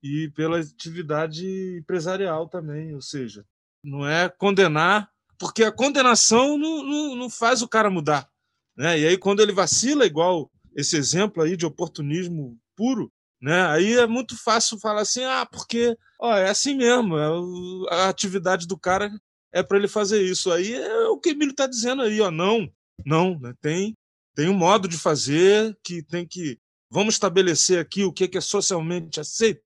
e 0.04 0.30
pela 0.36 0.60
atividade 0.60 1.78
empresarial 1.78 2.50
também, 2.50 2.94
ou 2.94 3.02
seja, 3.02 3.46
não 3.82 4.06
é 4.06 4.28
condenar, 4.28 5.10
porque 5.40 5.64
a 5.64 5.72
condenação 5.72 6.58
não, 6.58 6.84
não, 6.84 7.16
não 7.16 7.30
faz 7.30 7.62
o 7.62 7.70
cara 7.70 7.90
mudar. 7.90 8.30
Né? 8.76 9.00
E 9.00 9.08
aí, 9.08 9.18
quando 9.18 9.42
ele 9.42 9.54
vacila, 9.54 10.06
igual 10.06 10.52
esse 10.76 10.98
exemplo 10.98 11.42
aí 11.42 11.56
de 11.56 11.66
oportunismo 11.66 12.60
puro, 12.76 13.12
né? 13.42 13.66
Aí 13.68 13.98
é 13.98 14.06
muito 14.06 14.38
fácil 14.38 14.80
falar 14.80 15.02
assim, 15.02 15.24
ah, 15.24 15.46
porque 15.46 15.98
ó, 16.20 16.38
é 16.38 16.50
assim 16.50 16.76
mesmo, 16.76 17.18
é 17.18 17.96
a 17.96 18.10
atividade 18.10 18.68
do 18.68 18.78
cara 18.78 19.12
é 19.52 19.64
para 19.64 19.78
ele 19.78 19.88
fazer 19.88 20.22
isso. 20.22 20.52
Aí 20.52 20.74
é 20.74 21.08
o 21.08 21.20
que 21.20 21.30
o 21.30 21.32
Emílio 21.32 21.52
está 21.52 21.68
dizendo 21.68 22.04
aí, 22.04 22.22
ó, 22.22 22.30
não, 22.30 22.72
não, 23.06 23.40
né? 23.40 23.54
tem, 23.60 23.98
tem 24.36 24.48
um 24.48 24.54
modo 24.54 24.88
de 24.88 24.98
fazer 24.98 25.78
que 25.84 26.04
tem 26.04 26.26
que. 26.26 26.60
Vamos 26.90 27.16
estabelecer 27.16 27.80
aqui 27.80 28.04
o 28.04 28.14
que 28.14 28.38
é 28.38 28.42
socialmente 28.42 29.20
aceito, 29.20 29.62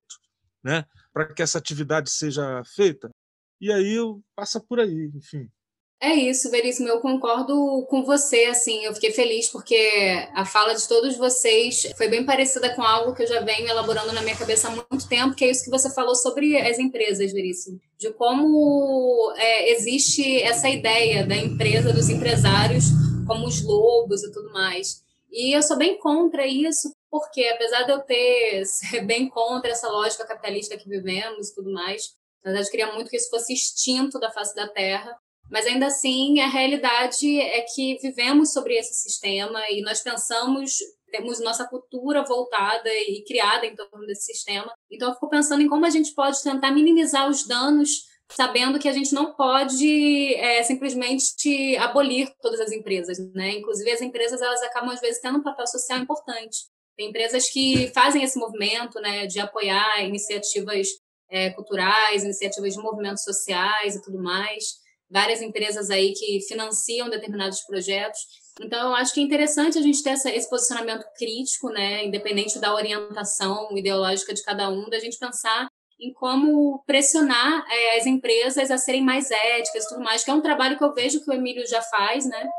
né? 0.63 0.85
Para 1.11 1.33
que 1.33 1.41
essa 1.41 1.57
atividade 1.57 2.09
seja 2.09 2.63
feita. 2.65 3.09
E 3.59 3.71
aí 3.71 3.97
passa 4.35 4.59
por 4.59 4.79
aí, 4.79 5.11
enfim. 5.15 5.49
É 6.01 6.13
isso, 6.13 6.51
Veríssimo, 6.51 6.89
eu 6.89 6.99
concordo 6.99 7.85
com 7.89 8.03
você, 8.03 8.45
assim, 8.45 8.83
eu 8.83 8.93
fiquei 8.93 9.11
feliz 9.11 9.47
porque 9.47 9.75
a 10.33 10.45
fala 10.45 10.75
de 10.75 10.87
todos 10.87 11.15
vocês 11.15 11.83
foi 11.97 12.09
bem 12.09 12.25
parecida 12.25 12.75
com 12.75 12.83
algo 12.83 13.15
que 13.15 13.23
eu 13.23 13.27
já 13.27 13.39
venho 13.39 13.67
elaborando 13.67 14.11
na 14.11 14.21
minha 14.21 14.35
cabeça 14.35 14.67
há 14.67 14.71
muito 14.71 15.07
tempo, 15.07 15.33
que 15.33 15.45
é 15.45 15.49
isso 15.49 15.63
que 15.63 15.71
você 15.71 15.89
falou 15.89 16.13
sobre 16.13 16.57
as 16.57 16.77
empresas, 16.77 17.31
Veríssimo, 17.31 17.79
de 17.97 18.11
como 18.13 19.33
é, 19.37 19.71
existe 19.71 20.41
essa 20.41 20.69
ideia 20.69 21.25
da 21.25 21.35
empresa, 21.35 21.93
dos 21.93 22.09
empresários 22.09 22.85
como 23.25 23.47
os 23.47 23.63
lobos 23.63 24.23
e 24.23 24.31
tudo 24.31 24.51
mais. 24.51 25.03
E 25.31 25.55
eu 25.55 25.63
sou 25.63 25.77
bem 25.77 25.97
contra 25.97 26.45
isso, 26.45 26.91
porque 27.09 27.45
apesar 27.47 27.83
de 27.83 27.91
eu 27.91 27.99
ter 28.01 28.65
ser 28.67 29.01
bem 29.01 29.29
contra 29.29 29.71
essa 29.71 29.89
lógica 29.89 30.25
capitalista 30.25 30.77
que 30.77 30.89
vivemos 30.89 31.49
e 31.49 31.55
tudo 31.55 31.71
mais, 31.71 32.13
na 32.43 32.51
verdade, 32.51 32.67
eu 32.67 32.71
queria 32.71 32.93
muito 32.93 33.09
que 33.09 33.17
isso 33.17 33.29
fosse 33.29 33.53
extinto 33.53 34.19
da 34.19 34.31
face 34.31 34.53
da 34.53 34.67
Terra. 34.67 35.17
Mas 35.55 35.67
ainda 35.67 35.85
assim, 35.85 36.41
a 36.41 36.49
realidade 36.49 37.39
é 37.39 37.61
que 37.61 37.97
vivemos 38.01 38.51
sobre 38.51 38.75
esse 38.75 38.93
sistema 38.93 39.61
e 39.69 39.81
nós 39.81 40.01
pensamos, 40.01 40.79
temos 41.09 41.39
nossa 41.39 41.65
cultura 41.65 42.25
voltada 42.25 42.89
e 42.89 43.23
criada 43.25 43.65
em 43.65 43.73
torno 43.73 44.05
desse 44.05 44.33
sistema. 44.33 44.69
Então, 44.91 45.07
eu 45.07 45.13
fico 45.13 45.29
pensando 45.29 45.61
em 45.61 45.69
como 45.69 45.85
a 45.85 45.89
gente 45.89 46.13
pode 46.13 46.43
tentar 46.43 46.71
minimizar 46.71 47.29
os 47.29 47.47
danos, 47.47 47.89
sabendo 48.29 48.77
que 48.77 48.89
a 48.89 48.91
gente 48.91 49.13
não 49.13 49.33
pode 49.33 50.35
é, 50.35 50.61
simplesmente 50.61 51.77
abolir 51.77 52.29
todas 52.41 52.59
as 52.59 52.73
empresas, 52.73 53.17
né? 53.33 53.51
Inclusive, 53.51 53.89
as 53.91 54.01
empresas 54.01 54.41
elas 54.41 54.61
acabam 54.61 54.89
às 54.89 54.99
vezes 54.99 55.21
tendo 55.21 55.37
um 55.37 55.43
papel 55.43 55.67
social 55.67 55.99
importante. 55.99 56.65
Tem 56.97 57.07
empresas 57.07 57.49
que 57.49 57.89
fazem 57.93 58.23
esse 58.23 58.37
movimento, 58.37 58.99
né, 58.99 59.25
de 59.25 59.39
apoiar 59.39 60.03
iniciativas 60.03 60.89
é, 61.29 61.49
culturais, 61.51 62.25
iniciativas 62.25 62.73
de 62.73 62.81
movimentos 62.81 63.23
sociais 63.23 63.95
e 63.95 64.01
tudo 64.01 64.21
mais 64.21 64.83
várias 65.09 65.41
empresas 65.41 65.89
aí 65.89 66.13
que 66.13 66.41
financiam 66.47 67.09
determinados 67.09 67.61
projetos. 67.61 68.19
Então, 68.61 68.89
eu 68.89 68.95
acho 68.95 69.13
que 69.13 69.19
é 69.19 69.23
interessante 69.23 69.77
a 69.77 69.81
gente 69.81 70.01
ter 70.01 70.11
essa, 70.11 70.29
esse 70.29 70.49
posicionamento 70.49 71.05
crítico, 71.17 71.69
né, 71.69 72.05
independente 72.05 72.57
da 72.59 72.73
orientação 72.73 73.69
ideológica 73.77 74.33
de 74.33 74.43
cada 74.43 74.69
um, 74.69 74.89
da 74.89 74.99
gente 74.99 75.17
pensar 75.17 75.67
em 75.99 76.13
como 76.13 76.83
pressionar 76.85 77.65
é, 77.69 77.97
as 77.97 78.05
empresas 78.05 78.69
a 78.69 78.77
serem 78.77 79.01
mais 79.01 79.31
éticas 79.31 79.85
e 79.85 79.89
tudo 79.89 80.03
mais, 80.03 80.23
que 80.23 80.31
é 80.31 80.33
um 80.33 80.41
trabalho 80.41 80.77
que 80.77 80.83
eu 80.83 80.93
vejo 80.93 81.23
que 81.23 81.29
o 81.29 81.33
Emílio 81.33 81.65
já 81.67 81.81
faz, 81.81 82.25
né, 82.25 82.49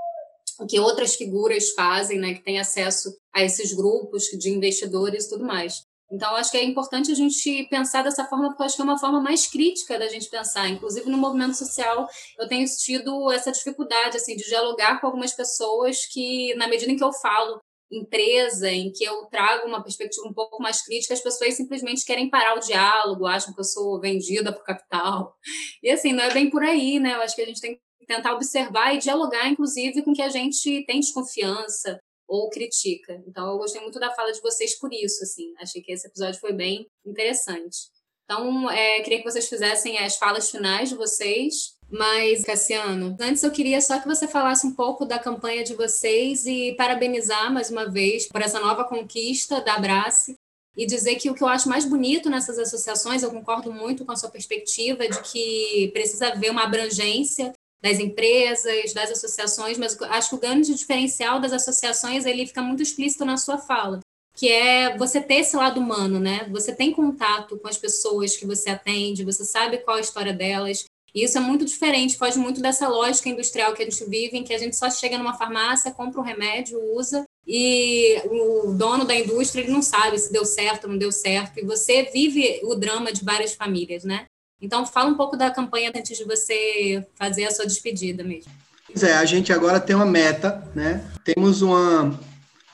que 0.69 0.81
outras 0.81 1.15
figuras 1.15 1.71
fazem, 1.71 2.19
né, 2.19 2.35
que 2.35 2.43
têm 2.43 2.59
acesso 2.59 3.15
a 3.35 3.43
esses 3.43 3.75
grupos 3.75 4.25
de 4.25 4.51
investidores 4.51 5.27
e 5.27 5.29
tudo 5.29 5.45
mais. 5.45 5.86
Então, 6.11 6.37
acho 6.37 6.51
que 6.51 6.57
é 6.57 6.65
importante 6.65 7.11
a 7.11 7.15
gente 7.15 7.67
pensar 7.69 8.03
dessa 8.03 8.25
forma, 8.27 8.49
porque 8.49 8.63
acho 8.63 8.77
que 8.77 8.83
é 8.83 8.85
uma 8.85 8.99
forma 8.99 9.21
mais 9.21 9.47
crítica 9.47 9.99
da 9.99 10.09
gente 10.09 10.31
pensar. 10.31 10.69
Inclusive, 10.69 11.11
no 11.11 11.19
movimento 11.19 11.55
social, 11.57 12.07
eu 12.39 12.47
tenho 12.49 12.65
tido 12.67 13.33
essa 13.33 13.51
dificuldade, 13.51 14.17
assim, 14.17 14.37
de 14.37 14.45
dialogar 14.45 15.01
com 15.01 15.07
algumas 15.09 15.33
pessoas 15.33 16.07
que, 16.07 16.55
na 16.55 16.69
medida 16.69 16.93
em 16.93 16.97
que 16.97 17.05
eu 17.05 17.13
falo 17.13 17.59
empresa, 17.91 18.71
em 18.71 18.91
que 18.93 19.05
eu 19.05 19.27
trago 19.27 19.67
uma 19.67 19.83
perspectiva 19.83 20.27
um 20.27 20.35
pouco 20.35 20.61
mais 20.61 20.83
crítica, 20.83 21.15
as 21.15 21.21
pessoas 21.21 21.55
simplesmente 21.55 22.05
querem 22.05 22.29
parar 22.29 22.57
o 22.57 22.61
diálogo, 22.61 23.27
acham 23.27 23.55
que 23.55 23.61
eu 23.61 23.65
sou 23.65 24.01
vendida 24.01 24.53
por 24.53 24.65
capital. 24.65 25.35
E, 25.83 25.91
assim, 25.91 26.13
não 26.13 26.25
é 26.25 26.33
bem 26.33 26.51
por 26.51 26.63
aí, 26.63 26.99
né? 26.99 27.15
Eu 27.15 27.23
acho 27.23 27.35
que 27.35 27.43
a 27.43 27.47
gente 27.47 27.61
tem 27.61 27.75
que 27.75 28.07
tentar 28.07 28.33
observar 28.35 28.95
e 28.95 28.99
dialogar, 28.99 29.49
inclusive, 29.49 30.03
com 30.03 30.13
que 30.13 30.23
a 30.23 30.29
gente 30.29 30.85
tem 30.87 31.01
desconfiança, 31.01 31.99
ou 32.27 32.51
critica. 32.51 33.23
Então 33.27 33.51
eu 33.51 33.59
gostei 33.59 33.81
muito 33.81 33.99
da 33.99 34.15
fala 34.15 34.33
de 34.33 34.41
vocês 34.41 34.79
por 34.79 34.93
isso, 34.93 35.23
assim. 35.23 35.53
Achei 35.59 35.83
que 35.83 35.93
esse 35.93 36.07
episódio 36.07 36.41
foi 36.41 36.53
bem 36.53 36.87
interessante. 37.05 37.95
Então, 38.25 38.69
é, 38.69 39.01
queria 39.03 39.19
que 39.19 39.31
vocês 39.31 39.49
fizessem 39.49 39.99
as 39.99 40.17
falas 40.17 40.51
finais 40.51 40.89
de 40.89 40.97
vocês 40.97 41.77
Mas, 41.89 42.43
Cassiano, 42.43 43.17
antes 43.21 43.43
eu 43.43 43.51
queria 43.53 43.81
só 43.81 44.01
que 44.01 44.09
você 44.09 44.27
falasse 44.27 44.67
um 44.67 44.75
pouco 44.75 45.05
da 45.05 45.19
campanha 45.19 45.63
de 45.63 45.75
vocês 45.75 46.45
e 46.45 46.75
parabenizar 46.77 47.53
mais 47.53 47.71
uma 47.71 47.89
vez 47.89 48.27
por 48.27 48.43
essa 48.43 48.59
nova 48.59 48.85
conquista 48.85 49.61
da 49.61 49.75
Abrace 49.75 50.37
e 50.77 50.85
dizer 50.85 51.15
que 51.15 51.31
o 51.31 51.35
que 51.35 51.43
eu 51.43 51.49
acho 51.49 51.69
mais 51.69 51.85
bonito 51.85 52.29
nessas 52.29 52.59
associações, 52.59 53.23
eu 53.23 53.31
concordo 53.31 53.73
muito 53.73 54.05
com 54.05 54.13
a 54.13 54.17
sua 54.17 54.29
perspectiva 54.29 55.09
de 55.09 55.23
que 55.23 55.91
precisa 55.93 56.29
haver 56.29 56.51
uma 56.51 56.65
abrangência 56.65 57.53
das 57.83 57.99
empresas, 57.99 58.93
das 58.93 59.11
associações, 59.11 59.79
mas 59.79 60.01
acho 60.03 60.31
que 60.31 60.35
o 60.35 60.41
grande 60.41 60.75
diferencial 60.75 61.41
das 61.41 61.53
associações 61.53 62.25
ele 62.25 62.47
fica 62.47 62.63
muito 62.63 62.83
explícito 62.83 63.25
na 63.25 63.37
sua 63.37 63.59
fala, 63.59 64.01
que 64.35 64.49
é 64.49 64.97
você 64.97 65.21
ter 65.21 65.37
esse 65.37 65.57
lado 65.57 65.81
humano, 65.81 66.19
né? 66.19 66.47
Você 66.51 66.75
tem 66.75 66.93
contato 66.93 67.59
com 67.59 67.69
as 67.69 67.77
pessoas 67.77 68.37
que 68.37 68.47
você 68.47 68.71
atende, 68.71 69.25
você 69.25 69.45
sabe 69.45 69.79
qual 69.79 69.97
a 69.97 70.01
história 70.01 70.33
delas, 70.33 70.85
e 71.15 71.25
isso 71.25 71.39
é 71.39 71.41
muito 71.41 71.65
diferente, 71.65 72.19
foge 72.19 72.39
muito 72.39 72.61
dessa 72.61 72.89
lógica 72.89 73.31
industrial 73.31 73.73
que 73.73 73.83
a 73.83 73.89
gente 73.89 74.05
vive, 74.05 74.37
em 74.37 74.45
que 74.45 74.53
a 74.53 74.59
gente 74.59 74.77
só 74.77 74.91
chega 74.91 75.17
numa 75.17 75.39
farmácia, 75.39 75.91
compra 75.91 76.21
um 76.21 76.25
remédio, 76.25 76.79
usa, 76.95 77.25
e 77.47 78.21
o 78.27 78.75
dono 78.75 79.05
da 79.05 79.15
indústria 79.15 79.63
ele 79.63 79.73
não 79.73 79.81
sabe 79.81 80.19
se 80.19 80.31
deu 80.31 80.45
certo 80.45 80.85
ou 80.85 80.91
não 80.91 80.99
deu 80.99 81.11
certo, 81.11 81.59
e 81.59 81.65
você 81.65 82.03
vive 82.03 82.61
o 82.65 82.75
drama 82.75 83.13
de 83.13 83.25
várias 83.25 83.55
famílias, 83.55 84.05
né? 84.05 84.27
Então, 84.61 84.87
fala 84.87 85.11
um 85.11 85.17
pouco 85.17 85.37
da 85.37 85.51
campanha 85.51 85.93
antes 85.95 86.17
de 86.17 86.25
você 86.25 87.07
fazer 87.15 87.45
a 87.45 87.51
sua 87.51 87.67
despedida 87.67 88.25
mesmo. 88.25 88.51
Pois 88.87 89.03
é, 89.03 89.15
a 89.15 89.25
gente 89.25 89.53
agora 89.53 89.81
tem 89.81 89.95
uma 89.95 90.07
meta, 90.07 90.67
né? 90.75 91.05
Temos 91.25 91.61
uma, 91.61 92.19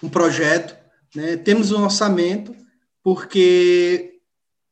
um 0.02 0.08
projeto, 0.08 0.76
né? 1.14 1.36
Temos 1.36 1.72
um 1.72 1.82
orçamento, 1.82 2.54
porque 3.02 4.12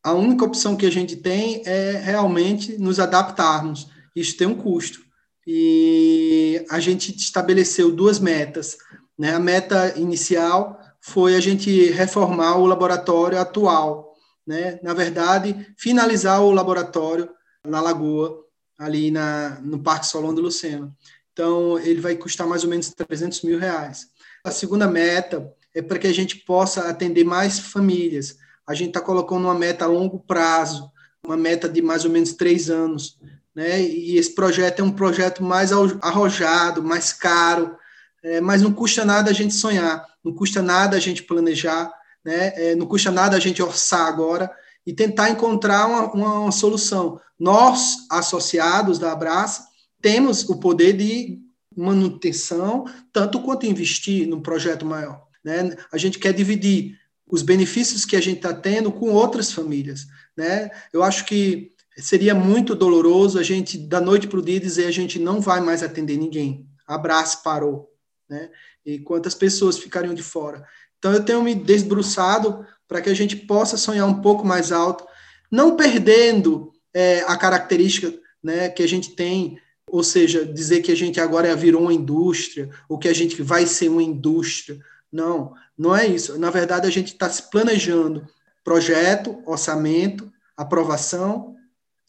a 0.03 0.13
única 0.13 0.45
opção 0.45 0.77
que 0.77 0.87
a 0.87 0.91
gente 0.91 1.17
tem 1.17 1.63
é 1.67 1.93
realmente 1.93 2.79
nos 2.79 2.99
adaptarmos. 2.99 3.89
Isso 4.15 4.37
tem 4.37 4.47
um 4.47 4.55
custo. 4.55 5.01
E 5.47 6.65
a 6.71 6.79
gente 6.81 7.15
estabeleceu 7.17 7.91
duas 7.91 8.19
metas. 8.19 8.77
Né? 9.19 9.35
A 9.35 9.39
meta 9.39 9.99
inicial 9.99 10.79
foi 11.01 11.35
a 11.35 11.41
gente 11.41 11.91
reformar 11.91 12.57
o 12.57 12.67
laboratório 12.67 13.39
atual. 13.39 14.10
Né? 14.51 14.81
Na 14.83 14.93
verdade, 14.93 15.73
finalizar 15.77 16.43
o 16.43 16.51
laboratório 16.51 17.31
na 17.65 17.81
Lagoa, 17.81 18.45
ali 18.77 19.11
na, 19.11 19.61
no 19.63 19.79
Parque 19.79 20.07
Solon 20.07 20.35
do 20.35 20.43
Luceno. 20.43 20.93
Então, 21.33 21.79
ele 21.79 22.01
vai 22.01 22.17
custar 22.17 22.47
mais 22.47 22.65
ou 22.65 22.71
menos 22.71 22.91
300 22.91 23.43
mil 23.43 23.59
reais. 23.59 24.09
A 24.43 24.51
segunda 24.51 24.89
meta 24.89 25.53
é 25.73 25.81
para 25.81 25.99
que 25.99 26.07
a 26.09 26.13
gente 26.13 26.39
possa 26.39 26.89
atender 26.89 27.23
mais 27.23 27.61
famílias 27.61 28.37
a 28.71 28.75
gente 28.75 28.91
está 28.91 29.01
colocando 29.01 29.47
uma 29.47 29.55
meta 29.55 29.85
a 29.85 29.89
longo 29.89 30.21
prazo, 30.21 30.93
uma 31.27 31.37
meta 31.37 31.69
de 31.69 31.83
mais 31.83 32.05
ou 32.05 32.11
menos 32.13 32.35
três 32.35 32.71
anos. 32.71 33.19
Né? 33.53 33.83
E 33.83 34.17
esse 34.17 34.33
projeto 34.33 34.79
é 34.79 34.85
um 34.85 34.93
projeto 34.93 35.43
mais 35.43 35.73
arrojado, 35.73 36.81
mais 36.81 37.13
caro, 37.13 37.77
é, 38.23 38.41
mas 38.41 38.63
não 38.63 38.73
custa 38.73 39.05
nada 39.05 39.29
a 39.29 39.35
gente 39.35 39.55
sonhar, 39.55 40.07
não 40.25 40.33
custa 40.33 40.63
nada 40.63 40.97
a 40.97 41.01
gente 41.01 41.25
planejar, 41.25 41.93
né? 42.25 42.53
É, 42.57 42.75
não 42.75 42.87
custa 42.87 43.11
nada 43.11 43.37
a 43.37 43.41
gente 43.41 43.63
orçar 43.63 44.07
agora 44.07 44.51
e 44.87 44.93
tentar 44.93 45.31
encontrar 45.31 45.87
uma, 45.87 46.13
uma, 46.13 46.39
uma 46.41 46.53
solução. 46.53 47.21
Nós, 47.39 48.07
associados 48.11 48.99
da 48.99 49.13
Abraça, 49.13 49.67
temos 50.01 50.49
o 50.49 50.59
poder 50.59 50.95
de 50.95 51.39
manutenção, 51.77 52.85
tanto 53.13 53.41
quanto 53.41 53.67
investir 53.67 54.27
num 54.27 54.41
projeto 54.41 54.85
maior. 54.85 55.27
Né? 55.45 55.77
A 55.93 55.97
gente 55.97 56.19
quer 56.19 56.33
dividir 56.33 56.99
os 57.27 57.43
benefícios 57.43 58.05
que 58.05 58.17
a 58.17 58.21
gente 58.21 58.39
está 58.39 58.53
tendo 58.53 58.91
com 58.91 59.11
outras 59.11 59.53
famílias. 59.53 60.07
Né? 60.37 60.71
Eu 60.93 61.03
acho 61.03 61.25
que 61.25 61.73
seria 61.97 62.35
muito 62.35 62.75
doloroso 62.75 63.39
a 63.39 63.43
gente, 63.43 63.79
da 63.79 64.01
noite 64.01 64.27
para 64.27 64.39
o 64.39 64.45
dia, 64.45 64.59
dizer 64.59 64.87
a 64.87 64.91
gente 64.91 65.19
não 65.19 65.41
vai 65.41 65.61
mais 65.61 65.83
atender 65.83 66.17
ninguém. 66.17 66.67
Abraço, 66.87 67.43
parou. 67.43 67.91
Né? 68.29 68.51
E 68.85 68.99
quantas 68.99 69.35
pessoas 69.35 69.79
ficariam 69.79 70.15
de 70.15 70.23
fora. 70.23 70.67
Então, 71.01 71.13
eu 71.15 71.25
tenho 71.25 71.43
me 71.43 71.55
desbruçado 71.55 72.65
para 72.87 73.01
que 73.01 73.09
a 73.09 73.15
gente 73.15 73.35
possa 73.35 73.79
sonhar 73.79 74.07
um 74.07 74.21
pouco 74.21 74.47
mais 74.47 74.71
alto, 74.71 75.05
não 75.51 75.75
perdendo 75.77 76.71
é, 76.93 77.23
a 77.23 77.37
característica 77.37 78.13
né, 78.43 78.69
que 78.69 78.83
a 78.83 78.87
gente 78.87 79.17
tem, 79.17 79.59
ou 79.89 80.05
seja, 80.05 80.45
dizer 80.45 80.83
que 80.83 80.93
a 80.93 80.97
gente 80.97 81.19
agora 81.19 81.57
virou 81.57 81.83
uma 81.83 81.95
indústria, 81.95 82.69
ou 82.89 82.99
que 82.99 83.09
a 83.09 83.15
gente 83.15 83.43
vai 83.43 83.67
ser 83.67 83.89
uma 83.89 84.03
indústria. 84.03 84.79
Não, 85.11 85.55
não 85.77 85.97
é 85.97 86.07
isso. 86.07 86.39
Na 86.39 86.51
verdade, 86.51 86.87
a 86.87 86.91
gente 86.91 87.09
está 87.09 87.29
se 87.31 87.51
planejando 87.51 88.27
projeto, 88.63 89.43
orçamento, 89.47 90.31
aprovação 90.55 91.57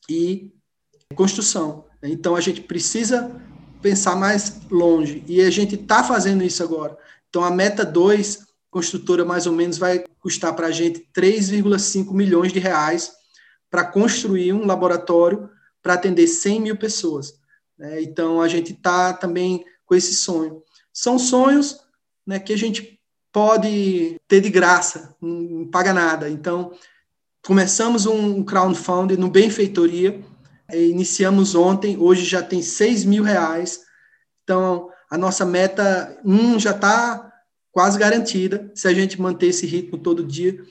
e 0.09 0.51
construção. 1.15 1.85
Então, 2.03 2.35
a 2.35 2.41
gente 2.41 2.59
precisa 2.61 3.31
pensar 3.81 4.15
mais 4.15 4.59
longe 4.69 5.23
e 5.27 5.41
a 5.41 5.49
gente 5.49 5.76
está 5.76 6.03
fazendo 6.03 6.43
isso 6.43 6.61
agora. 6.61 6.97
Então, 7.30 7.43
a 7.43 7.49
meta 7.49 7.85
2, 7.85 8.51
construtora, 8.72 9.26
mais 9.26 9.45
ou 9.45 9.53
menos, 9.53 9.77
vai 9.77 10.03
custar 10.19 10.56
para 10.56 10.68
a 10.68 10.72
gente 10.72 11.06
3,5 11.14 12.14
milhões 12.14 12.53
de 12.53 12.60
reais 12.60 13.11
para 13.69 13.84
construir 13.84 14.53
um 14.53 14.65
laboratório 14.65 15.49
para 15.84 15.93
atender 15.93 16.26
100 16.26 16.61
mil 16.61 16.77
pessoas. 16.77 17.34
Né? 17.77 18.02
Então, 18.02 18.41
a 18.41 18.48
gente 18.48 18.72
está 18.72 19.14
também 19.14 19.64
com 19.85 19.93
esse 19.93 20.15
sonho. 20.15 20.64
São 20.93 21.19
sonhos 21.19 21.81
né, 22.26 22.39
que 22.39 22.53
a 22.53 22.57
gente 22.57 22.98
pode 23.31 24.19
ter 24.27 24.41
de 24.41 24.49
graça, 24.49 25.15
não 25.22 25.68
paga 25.68 25.93
nada. 25.93 26.30
Então, 26.30 26.73
começamos 27.45 28.06
um 28.06 28.43
crowdfunding 28.43 29.18
no 29.18 29.30
Benfeitoria, 29.30 30.23
iniciamos 30.73 31.56
ontem, 31.56 31.98
hoje 31.98 32.23
já 32.23 32.41
tem 32.41 32.61
6 32.61 33.03
mil 33.03 33.23
reais. 33.23 33.81
Então, 34.43 34.89
a 35.10 35.18
nossa 35.18 35.45
meta 35.45 36.18
um, 36.23 36.57
já 36.60 36.72
está 36.72 37.31
quase 37.72 37.98
garantida, 37.98 38.72
se 38.76 38.88
a 38.88 38.93
gente 38.93 39.19
manter 39.19 39.48
esse 39.48 39.65
ritmo 39.65 39.98
todo 39.98 40.23
dia. 40.23 40.61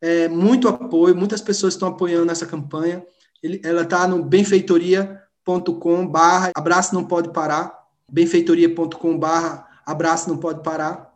É, 0.00 0.28
muito 0.28 0.68
apoio, 0.68 1.16
muitas 1.16 1.40
pessoas 1.40 1.74
estão 1.74 1.88
apoiando 1.88 2.30
essa 2.30 2.46
campanha. 2.46 3.04
Ele, 3.42 3.60
ela 3.64 3.82
está 3.82 4.06
no 4.06 4.22
benfeitoria.com 4.22 6.06
barra 6.06 6.50
abraço 6.54 6.94
não 6.94 7.04
pode 7.04 7.32
parar, 7.32 7.74
benfeitoria.com 8.10 9.18
barra 9.18 9.66
abraço 9.84 10.28
não 10.28 10.36
pode 10.36 10.62
parar. 10.62 11.10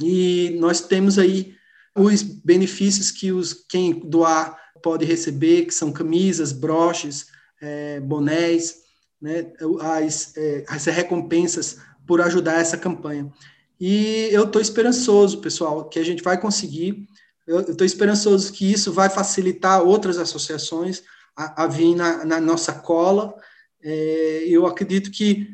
E 0.00 0.56
nós 0.60 0.80
temos 0.80 1.18
aí 1.18 1.54
os 1.94 2.22
benefícios 2.22 3.10
que 3.10 3.32
os, 3.32 3.52
quem 3.52 4.00
doar 4.08 4.56
pode 4.82 5.04
receber, 5.04 5.66
que 5.66 5.74
são 5.74 5.92
camisas, 5.92 6.52
broches, 6.52 7.26
é, 7.60 7.98
bonés, 8.00 8.76
né, 9.20 9.52
as, 9.80 10.36
é, 10.36 10.64
as 10.68 10.84
recompensas 10.86 11.78
por 12.06 12.20
ajudar 12.20 12.60
essa 12.60 12.76
campanha. 12.76 13.30
E 13.80 14.28
eu 14.32 14.44
estou 14.44 14.60
esperançoso, 14.60 15.40
pessoal, 15.40 15.88
que 15.88 15.98
a 15.98 16.04
gente 16.04 16.22
vai 16.22 16.40
conseguir. 16.40 17.06
Eu 17.46 17.60
estou 17.60 17.86
esperançoso 17.86 18.52
que 18.52 18.70
isso 18.70 18.92
vai 18.92 19.08
facilitar 19.08 19.82
outras 19.82 20.18
associações 20.18 21.02
a, 21.36 21.64
a 21.64 21.66
vir 21.66 21.94
na, 21.94 22.24
na, 22.24 22.40
nossa 22.40 22.72
cola. 22.72 23.34
É, 23.82 24.44
eu 24.46 24.66
acredito 24.66 25.10
que 25.10 25.48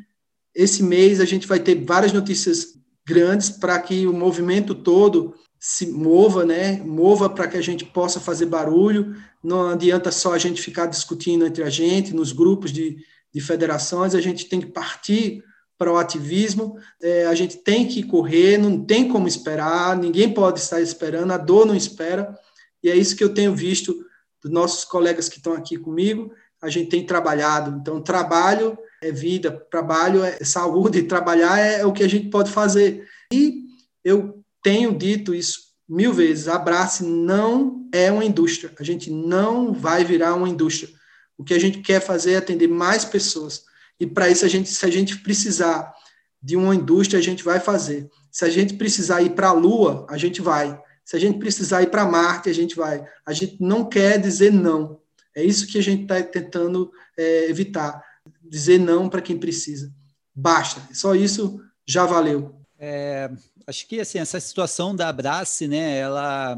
esse 0.53 0.81
mês 0.81 1.19
a 1.19 1.25
gente 1.25 1.47
vai 1.47 1.59
ter 1.59 1.85
várias 1.85 2.11
notícias 2.11 2.73
grandes 3.07 3.49
para 3.49 3.79
que 3.79 4.07
o 4.07 4.13
movimento 4.13 4.73
todo 4.73 5.35
se 5.59 5.87
mova, 5.87 6.43
né? 6.43 6.77
Mova 6.83 7.29
para 7.29 7.47
que 7.47 7.57
a 7.57 7.61
gente 7.61 7.85
possa 7.85 8.19
fazer 8.19 8.47
barulho. 8.47 9.15
Não 9.43 9.69
adianta 9.69 10.11
só 10.11 10.33
a 10.33 10.37
gente 10.37 10.61
ficar 10.61 10.87
discutindo 10.87 11.45
entre 11.45 11.63
a 11.63 11.69
gente, 11.69 12.13
nos 12.13 12.31
grupos 12.31 12.71
de, 12.71 12.97
de 13.33 13.41
federações, 13.41 14.15
a 14.15 14.21
gente 14.21 14.45
tem 14.45 14.61
que 14.61 14.67
partir 14.67 15.43
para 15.77 15.91
o 15.91 15.97
ativismo, 15.97 16.77
é, 17.01 17.25
a 17.25 17.35
gente 17.35 17.57
tem 17.57 17.87
que 17.87 18.03
correr, 18.03 18.57
não 18.57 18.83
tem 18.83 19.07
como 19.07 19.27
esperar, 19.27 19.97
ninguém 19.97 20.33
pode 20.33 20.59
estar 20.59 20.79
esperando, 20.79 21.31
a 21.31 21.37
dor 21.37 21.65
não 21.65 21.75
espera, 21.75 22.33
e 22.81 22.89
é 22.89 22.95
isso 22.95 23.15
que 23.15 23.23
eu 23.23 23.33
tenho 23.33 23.53
visto 23.53 23.95
dos 24.41 24.51
nossos 24.51 24.85
colegas 24.85 25.27
que 25.27 25.37
estão 25.37 25.53
aqui 25.53 25.77
comigo, 25.77 26.31
a 26.61 26.69
gente 26.69 26.89
tem 26.89 27.05
trabalhado. 27.05 27.77
Então, 27.79 28.01
trabalho 28.01 28.77
é 29.01 29.11
vida, 29.11 29.51
trabalho 29.69 30.23
é 30.23 30.37
saúde, 30.43 31.03
trabalhar 31.09 31.59
é 31.59 31.85
o 31.85 31.93
que 31.93 32.03
a 32.03 32.07
gente 32.07 32.29
pode 32.29 32.51
fazer. 32.51 33.07
E 33.33 33.65
eu 34.03 34.43
tenho 34.61 34.95
dito 34.95 35.33
isso 35.33 35.65
mil 35.87 36.13
vezes: 36.13 36.47
abrace 36.47 37.03
não 37.03 37.87
é 37.91 38.11
uma 38.11 38.25
indústria. 38.25 38.71
A 38.79 38.83
gente 38.83 39.09
não 39.09 39.73
vai 39.73 40.03
virar 40.03 40.35
uma 40.35 40.49
indústria. 40.49 40.93
O 41.37 41.43
que 41.43 41.53
a 41.53 41.59
gente 41.59 41.79
quer 41.79 41.99
fazer 41.99 42.33
é 42.33 42.37
atender 42.37 42.67
mais 42.67 43.03
pessoas. 43.03 43.63
E 43.99 44.05
para 44.05 44.29
isso, 44.29 44.45
a 44.45 44.47
gente, 44.47 44.69
se 44.69 44.85
a 44.85 44.89
gente 44.89 45.17
precisar 45.19 45.93
de 46.41 46.55
uma 46.55 46.75
indústria, 46.75 47.19
a 47.19 47.23
gente 47.23 47.43
vai 47.43 47.59
fazer. 47.59 48.09
Se 48.31 48.45
a 48.45 48.49
gente 48.49 48.75
precisar 48.75 49.21
ir 49.21 49.31
para 49.31 49.49
a 49.49 49.53
Lua, 49.53 50.05
a 50.09 50.17
gente 50.17 50.41
vai. 50.41 50.79
Se 51.03 51.15
a 51.15 51.19
gente 51.19 51.39
precisar 51.39 51.81
ir 51.83 51.89
para 51.89 52.05
Marte, 52.05 52.49
a 52.49 52.53
gente 52.53 52.75
vai. 52.75 53.05
A 53.25 53.33
gente 53.33 53.57
não 53.61 53.87
quer 53.87 54.19
dizer 54.19 54.51
não. 54.51 54.99
É 55.35 55.43
isso 55.43 55.67
que 55.67 55.77
a 55.77 55.83
gente 55.83 56.03
está 56.03 56.21
tentando 56.21 56.91
é, 57.17 57.49
evitar 57.49 58.03
dizer 58.41 58.79
não 58.79 59.09
para 59.09 59.21
quem 59.21 59.37
precisa. 59.37 59.93
Basta. 60.33 60.81
Só 60.93 61.15
isso 61.15 61.61
já 61.87 62.05
valeu. 62.05 62.59
É, 62.77 63.31
acho 63.67 63.87
que 63.87 63.99
assim, 63.99 64.19
essa 64.19 64.39
situação 64.39 64.95
da 64.95 65.09
Abrace, 65.09 65.67
né, 65.67 65.97
ela 65.97 66.57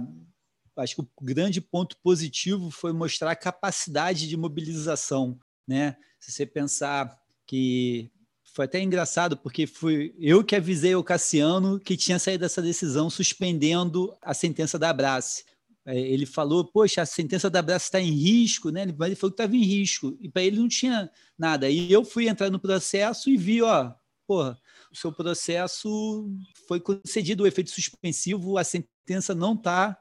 acho 0.76 0.96
que 0.96 1.02
o 1.02 1.10
grande 1.22 1.60
ponto 1.60 1.98
positivo 2.04 2.70
foi 2.70 2.94
mostrar 2.94 3.32
a 3.32 3.36
capacidade 3.36 4.28
de 4.28 4.38
mobilização, 4.38 5.38
né? 5.68 5.96
Se 6.20 6.32
você 6.32 6.46
pensar 6.46 7.18
que 7.48 8.12
foi 8.54 8.66
até 8.66 8.82
engraçado, 8.82 9.38
porque 9.38 9.66
fui 9.66 10.14
eu 10.20 10.44
que 10.44 10.56
avisei 10.56 10.94
o 10.96 11.04
Cassiano 11.04 11.80
que 11.80 11.96
tinha 11.96 12.20
saído 12.20 12.42
dessa 12.42 12.62
decisão 12.62 13.10
suspendendo 13.10 14.14
a 14.22 14.34
sentença 14.34 14.78
da 14.78 14.90
Abrace. 14.90 15.46
É, 15.86 15.98
ele 15.98 16.26
falou, 16.26 16.66
poxa, 16.66 17.02
a 17.02 17.06
sentença 17.06 17.50
da 17.50 17.60
Abrace 17.60 17.86
está 17.86 18.02
em 18.02 18.12
risco, 18.12 18.70
né? 18.70 18.82
Ele 18.82 19.16
falou 19.16 19.32
que 19.32 19.42
estava 19.42 19.56
em 19.56 19.64
risco, 19.64 20.18
e 20.20 20.28
para 20.28 20.42
ele 20.44 20.60
não 20.60 20.68
tinha 20.68 21.10
nada. 21.38 21.70
E 21.70 21.92
eu 21.92 22.04
fui 22.04 22.28
entrar 22.28 22.50
no 22.50 22.60
processo 22.60 23.30
e 23.30 23.38
vi, 23.38 23.62
ó, 23.62 23.94
porra, 24.28 24.60
o 24.92 24.96
seu 24.96 25.14
processo 25.14 26.30
foi 26.68 26.82
concedido 26.82 27.44
o 27.44 27.48
efeito 27.48 27.72
suspensivo, 27.72 28.58
a 28.58 28.64
sentença 28.64 29.34
não 29.34 29.54
está 29.54 29.98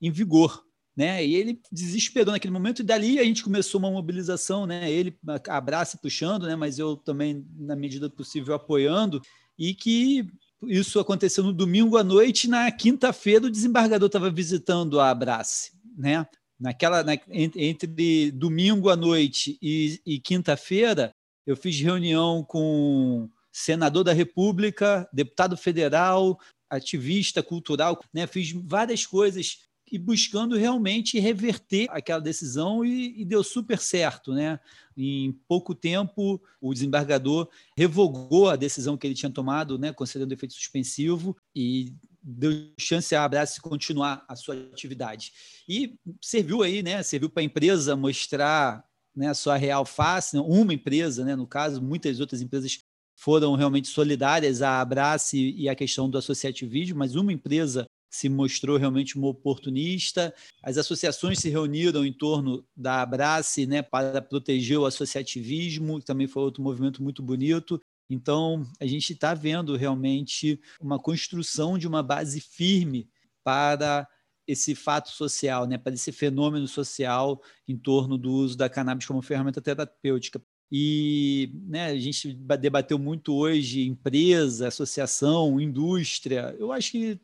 em 0.00 0.10
vigor 0.10 0.64
né? 1.00 1.24
E 1.24 1.34
ele 1.34 1.58
desesperou 1.72 2.30
naquele 2.30 2.52
momento 2.52 2.82
e 2.82 2.84
dali 2.84 3.18
a 3.18 3.24
gente 3.24 3.42
começou 3.42 3.78
uma 3.78 3.90
mobilização, 3.90 4.66
né? 4.66 4.92
Ele 4.92 5.18
abraça 5.48 5.96
puxando, 5.96 6.46
né? 6.46 6.54
Mas 6.54 6.78
eu 6.78 6.94
também 6.94 7.42
na 7.56 7.74
medida 7.74 8.10
possível 8.10 8.54
apoiando 8.54 9.22
e 9.58 9.72
que 9.72 10.26
isso 10.64 11.00
aconteceu 11.00 11.42
no 11.42 11.54
domingo 11.54 11.96
à 11.96 12.04
noite, 12.04 12.50
na 12.50 12.70
quinta-feira 12.70 13.46
o 13.46 13.50
desembargador 13.50 14.08
estava 14.08 14.30
visitando 14.30 15.00
a 15.00 15.08
Abrace, 15.08 15.72
né? 15.96 16.26
Naquela 16.60 17.02
na, 17.02 17.14
entre 17.30 18.30
domingo 18.30 18.90
à 18.90 18.96
noite 18.96 19.58
e, 19.62 19.98
e 20.04 20.20
quinta-feira 20.20 21.14
eu 21.46 21.56
fiz 21.56 21.80
reunião 21.80 22.44
com 22.44 23.26
senador 23.50 24.04
da 24.04 24.12
República, 24.12 25.08
deputado 25.14 25.56
federal, 25.56 26.38
ativista 26.68 27.42
cultural, 27.42 27.98
né? 28.12 28.26
Fiz 28.26 28.52
várias 28.52 29.06
coisas 29.06 29.69
e 29.90 29.98
buscando 29.98 30.56
realmente 30.56 31.18
reverter 31.18 31.86
aquela 31.90 32.20
decisão 32.20 32.84
e, 32.84 33.20
e, 33.20 33.24
deu 33.24 33.42
super 33.42 33.78
certo, 33.78 34.32
né? 34.32 34.60
Em 34.96 35.32
pouco 35.48 35.74
tempo, 35.74 36.40
o 36.60 36.72
desembargador 36.72 37.48
revogou 37.76 38.48
a 38.48 38.56
decisão 38.56 38.96
que 38.96 39.06
ele 39.06 39.14
tinha 39.14 39.30
tomado, 39.30 39.78
né, 39.78 39.92
concedendo 39.92 40.34
efeito 40.34 40.54
suspensivo 40.54 41.36
e 41.54 41.94
deu 42.22 42.52
chance 42.78 43.14
à 43.14 43.24
Abraço 43.24 43.62
continuar 43.62 44.24
a 44.28 44.36
sua 44.36 44.54
atividade. 44.54 45.32
E 45.68 45.98
serviu 46.20 46.62
aí, 46.62 46.82
né? 46.82 47.02
Serviu 47.02 47.30
para 47.30 47.42
a 47.42 47.44
empresa 47.44 47.96
mostrar 47.96 48.84
né, 49.16 49.28
a 49.28 49.34
sua 49.34 49.56
real 49.56 49.84
face, 49.84 50.36
né? 50.36 50.42
uma 50.46 50.72
empresa, 50.72 51.24
né, 51.24 51.34
no 51.34 51.46
caso, 51.46 51.82
muitas 51.82 52.20
outras 52.20 52.40
empresas 52.40 52.78
foram 53.16 53.54
realmente 53.54 53.88
solidárias 53.88 54.62
à 54.62 54.80
Abrace 54.80 55.54
e 55.56 55.68
à 55.68 55.74
questão 55.74 56.08
do 56.08 56.16
associativismo, 56.16 56.98
mas 56.98 57.14
uma 57.14 57.32
empresa 57.32 57.86
se 58.10 58.28
mostrou 58.28 58.76
realmente 58.76 59.16
uma 59.16 59.28
oportunista. 59.28 60.34
As 60.62 60.76
associações 60.76 61.38
se 61.38 61.48
reuniram 61.48 62.04
em 62.04 62.12
torno 62.12 62.66
da 62.76 63.02
Abrace 63.02 63.66
né, 63.66 63.80
para 63.80 64.20
proteger 64.20 64.78
o 64.78 64.84
associativismo, 64.84 66.00
que 66.00 66.06
também 66.06 66.26
foi 66.26 66.42
outro 66.42 66.62
movimento 66.62 67.02
muito 67.02 67.22
bonito. 67.22 67.80
Então, 68.10 68.66
a 68.80 68.86
gente 68.86 69.12
está 69.12 69.32
vendo 69.32 69.76
realmente 69.76 70.60
uma 70.80 70.98
construção 70.98 71.78
de 71.78 71.86
uma 71.86 72.02
base 72.02 72.40
firme 72.40 73.08
para 73.44 74.08
esse 74.46 74.74
fato 74.74 75.10
social, 75.10 75.64
né, 75.64 75.78
para 75.78 75.94
esse 75.94 76.10
fenômeno 76.10 76.66
social 76.66 77.40
em 77.68 77.78
torno 77.78 78.18
do 78.18 78.32
uso 78.32 78.56
da 78.56 78.68
cannabis 78.68 79.06
como 79.06 79.22
ferramenta 79.22 79.60
terapêutica. 79.62 80.42
E 80.72 81.52
né, 81.66 81.86
a 81.86 81.98
gente 81.98 82.32
debateu 82.32 82.98
muito 82.98 83.34
hoje 83.34 83.86
empresa, 83.86 84.68
associação, 84.68 85.60
indústria. 85.60 86.54
Eu 86.58 86.72
acho 86.72 86.92
que 86.92 87.20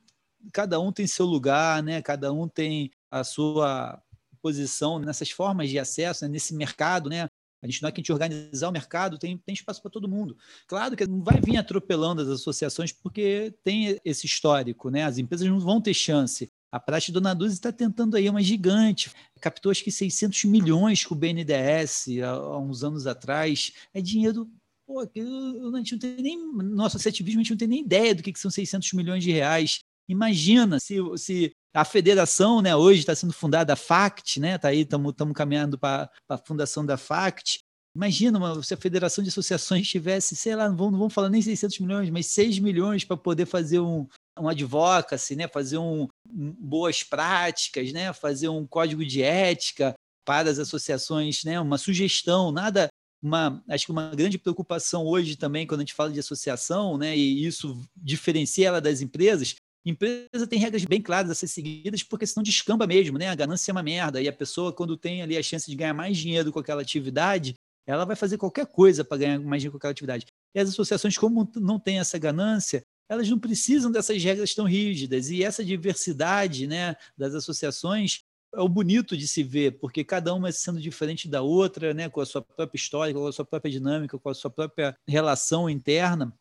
cada 0.53 0.81
um 0.81 0.93
tem 0.93 1.07
seu 1.07 1.27
lugar, 1.27 1.83
né? 1.83 2.01
cada 2.03 2.33
um 2.33 2.49
tem 2.49 2.91
a 3.11 3.25
sua 3.25 4.01
posição 4.41 4.99
nessas 4.99 5.31
formas 5.31 5.69
de 5.69 5.79
acesso, 5.79 6.25
né? 6.25 6.31
nesse 6.31 6.55
mercado, 6.55 7.09
né? 7.11 7.29
A 7.63 7.67
gente 7.67 7.83
não 7.83 7.89
é 7.89 7.93
que 7.93 8.01
a 8.01 8.03
gente 8.03 8.13
organizar 8.13 8.69
o 8.69 8.73
mercado, 8.73 9.19
tem, 9.19 9.37
tem 9.39 9.55
espaço 9.55 9.83
para 9.83 9.91
todo 9.91 10.09
mundo. 10.09 10.37
Claro 10.67 10.95
que 10.95 11.07
não 11.07 11.23
vai 11.23 11.41
vir 11.41 11.57
atropelando 11.57 12.23
as 12.23 12.29
associações, 12.29 12.93
porque 12.93 13.53
tem 13.65 13.99
esse 14.05 14.27
histórico, 14.27 14.91
né? 14.91 15.05
As 15.05 15.19
empresas 15.19 15.49
não 15.49 15.59
vão 15.59 15.81
ter 15.81 15.95
chance. 15.95 16.51
A 16.71 16.79
Praxe 16.79 17.11
Dona 17.11 17.35
Dulce 17.35 17.55
está 17.55 17.73
tentando 17.73 18.17
aí, 18.17 18.27
é 18.27 18.31
uma 18.31 18.43
gigante. 18.43 19.11
Captou 19.41 19.71
acho 19.71 19.83
que 19.83 19.91
600 19.91 20.45
milhões 20.45 21.05
com 21.05 21.15
o 21.15 21.19
BNDES 21.19 22.07
há, 22.23 22.31
há 22.31 22.59
uns 22.59 22.85
anos 22.85 23.07
atrás. 23.07 23.73
É 23.95 24.01
dinheiro 24.01 24.49
Pô, 24.87 25.01
a 25.01 25.79
gente 25.79 25.93
não 25.93 25.99
tem 25.99 26.17
nem, 26.23 26.39
no 26.39 26.85
associativismo 26.85 27.41
a 27.41 27.43
gente 27.43 27.51
não 27.51 27.59
tem 27.59 27.67
nem 27.67 27.81
ideia 27.81 28.15
do 28.15 28.23
que, 28.23 28.33
que 28.33 28.39
são 28.39 28.53
600 28.53 28.93
milhões 28.93 29.25
de 29.25 29.33
reais. 29.33 29.81
Imagina 30.09 30.79
se, 30.79 30.97
se 31.17 31.53
a 31.75 31.85
federação, 31.85 32.63
né, 32.63 32.75
hoje 32.75 33.01
está 33.01 33.15
sendo 33.15 33.33
fundada 33.33 33.73
a 33.73 33.77
FACT, 33.77 34.41
né, 34.41 34.57
tá 34.57 34.69
aí, 34.69 34.81
estamos 34.81 35.15
caminhando 35.35 35.79
para 35.79 36.11
a 36.29 36.39
fundação 36.39 36.87
da 36.87 36.97
FACT. 36.97 37.59
Imagina 37.95 38.39
uma, 38.39 38.63
se 38.63 38.75
a 38.75 38.77
federação 38.77 39.23
de 39.23 39.31
associações 39.31 39.89
tivesse, 39.89 40.37
sei 40.37 40.55
lá, 40.55 40.69
não 40.69 40.77
vamos, 40.77 41.13
falar 41.13 41.29
nem 41.29 41.43
600 41.43 41.79
milhões, 41.81 42.11
mas 42.11 42.27
6 42.27 42.59
milhões 42.59 43.05
para 43.05 43.17
poder 43.17 43.47
fazer 43.47 43.81
um, 43.81 44.07
um 44.39 44.49
advocacy, 44.49 45.35
né, 45.35 45.49
fazer 45.49 45.79
um, 45.79 46.09
um, 46.29 46.53
boas 46.53 47.03
práticas, 47.03 47.93
né, 47.93 48.13
fazer 48.13 48.49
um 48.49 48.67
código 48.67 49.05
de 49.05 49.23
ética 49.23 49.95
para 50.25 50.51
as 50.51 50.59
associações, 50.59 51.43
né, 51.45 51.61
uma 51.61 51.79
sugestão, 51.79 52.53
nada 52.53 52.89
uma, 53.23 53.63
acho 53.69 53.87
que 53.87 53.93
uma 53.93 54.15
grande 54.15 54.39
preocupação 54.39 55.05
hoje 55.05 55.37
também, 55.37 55.67
quando 55.67 55.81
a 55.81 55.83
gente 55.83 55.95
fala 55.95 56.13
de 56.13 56.21
associação, 56.21 56.97
né, 56.97 57.17
e 57.17 57.45
isso 57.45 57.81
diferencia 57.97 58.69
ela 58.69 58.81
das 58.81 59.01
empresas, 59.01 59.57
Empresa 59.87 60.49
tem 60.49 60.59
regras 60.59 60.85
bem 60.85 61.01
claras 61.01 61.31
a 61.31 61.35
ser 61.35 61.47
seguidas, 61.47 62.03
porque 62.03 62.27
senão 62.27 62.43
descamba 62.43 62.89
mesmo, 62.89 63.17
né? 63.17 63.29
A 63.29 63.35
ganância 63.37 63.71
é 63.71 63.73
uma 63.73 63.85
merda. 63.85 64.21
E 64.21 64.27
a 64.27 64.33
pessoa, 64.33 64.73
quando 64.73 64.97
tem 64.97 65.23
ali 65.23 65.37
a 65.37 65.43
chance 65.43 65.71
de 65.71 65.77
ganhar 65.77 65.95
mais 65.95 66.19
dinheiro 66.19 66.51
com 66.51 66.59
aquela 66.59 66.83
atividade, 66.83 67.55
ela 67.87 68.05
vai 68.05 68.17
fazer 68.17 68.37
qualquer 68.37 68.67
coisa 68.67 69.05
para 69.05 69.19
ganhar 69.19 69.39
mais 69.39 69.63
dinheiro 69.63 69.71
com 69.71 69.79
aquela 69.79 69.93
atividade. 69.93 70.27
E 70.53 70.59
as 70.59 70.71
associações, 70.71 71.17
como 71.17 71.49
não 71.55 71.79
têm 71.79 72.01
essa 72.01 72.19
ganância, 72.19 72.83
elas 73.09 73.29
não 73.31 73.39
precisam 73.39 73.93
dessas 73.93 74.23
regras 74.23 74.53
tão 74.55 74.65
rígidas. 74.65 75.31
E 75.31 75.45
essa 75.45 75.65
diversidade 75.65 76.67
né, 76.67 76.97
das 77.17 77.33
associações 77.35 78.23
é 78.53 78.61
o 78.61 78.69
bonito 78.69 79.17
de 79.17 79.29
se 79.29 79.45
ver, 79.45 79.79
porque 79.79 80.03
cada 80.03 80.35
uma 80.35 80.51
sendo 80.51 80.81
diferente 80.81 81.29
da 81.29 81.43
outra, 81.43 81.95
né, 81.95 82.09
com 82.09 82.21
a 82.21 82.27
sua 82.27 82.43
própria 82.43 82.77
história, 82.77 83.15
com 83.15 83.27
a 83.27 83.33
sua 83.33 83.45
própria 83.45 83.71
dinâmica, 83.71 84.19
com 84.19 84.29
a 84.29 84.35
sua 84.35 84.51
própria 84.51 84.97
relação 85.07 85.71
interna. 85.71 86.35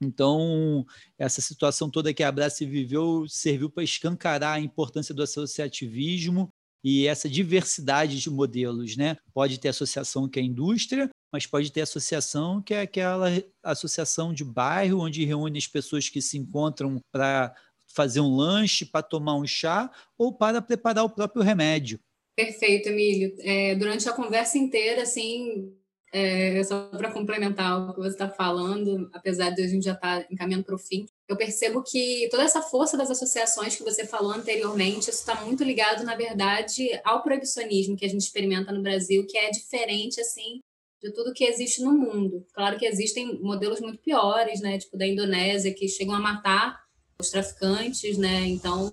Então, 0.00 0.86
essa 1.18 1.40
situação 1.40 1.90
toda 1.90 2.14
que 2.14 2.22
a 2.22 2.28
Abrace 2.28 2.64
viveu 2.64 3.26
serviu 3.28 3.68
para 3.68 3.82
escancarar 3.82 4.54
a 4.54 4.60
importância 4.60 5.14
do 5.14 5.22
associativismo 5.22 6.48
e 6.84 7.06
essa 7.06 7.28
diversidade 7.28 8.20
de 8.20 8.30
modelos. 8.30 8.96
Né? 8.96 9.16
Pode 9.34 9.58
ter 9.58 9.68
associação 9.68 10.28
que 10.28 10.38
é 10.38 10.42
indústria, 10.42 11.10
mas 11.32 11.46
pode 11.46 11.72
ter 11.72 11.80
associação 11.80 12.62
que 12.62 12.74
é 12.74 12.82
aquela 12.82 13.28
associação 13.62 14.32
de 14.32 14.44
bairro, 14.44 15.00
onde 15.00 15.24
reúne 15.24 15.58
as 15.58 15.66
pessoas 15.66 16.08
que 16.08 16.22
se 16.22 16.38
encontram 16.38 17.00
para 17.12 17.54
fazer 17.88 18.20
um 18.20 18.36
lanche, 18.36 18.84
para 18.84 19.02
tomar 19.02 19.34
um 19.34 19.46
chá 19.46 19.90
ou 20.16 20.32
para 20.32 20.62
preparar 20.62 21.04
o 21.04 21.10
próprio 21.10 21.42
remédio. 21.42 21.98
Perfeito, 22.36 22.90
Emílio. 22.90 23.34
É, 23.40 23.74
durante 23.74 24.08
a 24.08 24.12
conversa 24.12 24.56
inteira, 24.58 25.02
assim, 25.02 25.74
é, 26.12 26.62
só 26.64 26.86
para 26.86 27.12
complementar 27.12 27.90
o 27.90 27.94
que 27.94 28.00
você 28.00 28.10
está 28.10 28.28
falando, 28.28 29.10
apesar 29.12 29.50
de 29.50 29.62
a 29.62 29.68
gente 29.68 29.84
já 29.84 29.92
estar 29.92 30.20
tá 30.20 30.26
encaminhando 30.30 30.64
para 30.64 30.74
o 30.74 30.78
fim, 30.78 31.06
eu 31.28 31.36
percebo 31.36 31.82
que 31.82 32.28
toda 32.30 32.42
essa 32.42 32.62
força 32.62 32.96
das 32.96 33.10
associações 33.10 33.76
que 33.76 33.82
você 33.82 34.06
falou 34.06 34.32
anteriormente, 34.32 35.10
isso 35.10 35.20
está 35.20 35.44
muito 35.44 35.62
ligado, 35.62 36.04
na 36.04 36.16
verdade, 36.16 36.88
ao 37.04 37.22
proibicionismo 37.22 37.96
que 37.96 38.06
a 38.06 38.08
gente 38.08 38.22
experimenta 38.22 38.72
no 38.72 38.82
Brasil, 38.82 39.26
que 39.26 39.36
é 39.36 39.50
diferente, 39.50 40.20
assim, 40.20 40.60
de 41.02 41.12
tudo 41.12 41.34
que 41.34 41.44
existe 41.44 41.82
no 41.82 41.92
mundo. 41.92 42.44
Claro 42.54 42.78
que 42.78 42.86
existem 42.86 43.38
modelos 43.40 43.80
muito 43.80 43.98
piores, 43.98 44.60
né, 44.60 44.78
tipo 44.78 44.96
da 44.96 45.06
Indonésia, 45.06 45.74
que 45.74 45.88
chegam 45.88 46.14
a 46.14 46.20
matar 46.20 46.78
os 47.20 47.30
traficantes, 47.30 48.16
né, 48.16 48.46
então 48.46 48.92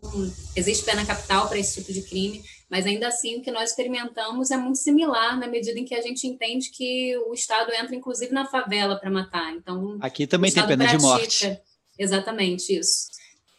existe 0.56 0.84
pena 0.84 1.06
capital 1.06 1.48
para 1.48 1.60
esse 1.60 1.80
tipo 1.80 1.94
de 1.94 2.02
crime, 2.02 2.44
mas 2.76 2.86
ainda 2.86 3.08
assim 3.08 3.38
o 3.38 3.42
que 3.42 3.52
nós 3.52 3.70
experimentamos 3.70 4.52
é 4.52 4.58
muito 4.58 4.80
similar 4.80 5.40
na 5.40 5.48
medida 5.48 5.80
em 5.80 5.86
que 5.86 5.96
a 5.96 6.02
gente 6.02 6.28
entende 6.28 6.72
que 6.72 7.18
o 7.20 7.34
Estado 7.34 7.72
entra 7.72 7.96
inclusive 7.96 8.34
na 8.34 8.46
favela 8.46 8.98
para 9.00 9.10
matar. 9.10 9.54
Então 9.54 9.98
aqui 10.02 10.28
também 10.28 10.52
tem 10.52 10.68
pena 10.68 10.84
pratica. 10.84 10.98
de 10.98 11.02
morte. 11.02 11.62
Exatamente 11.98 12.78
isso. 12.78 13.08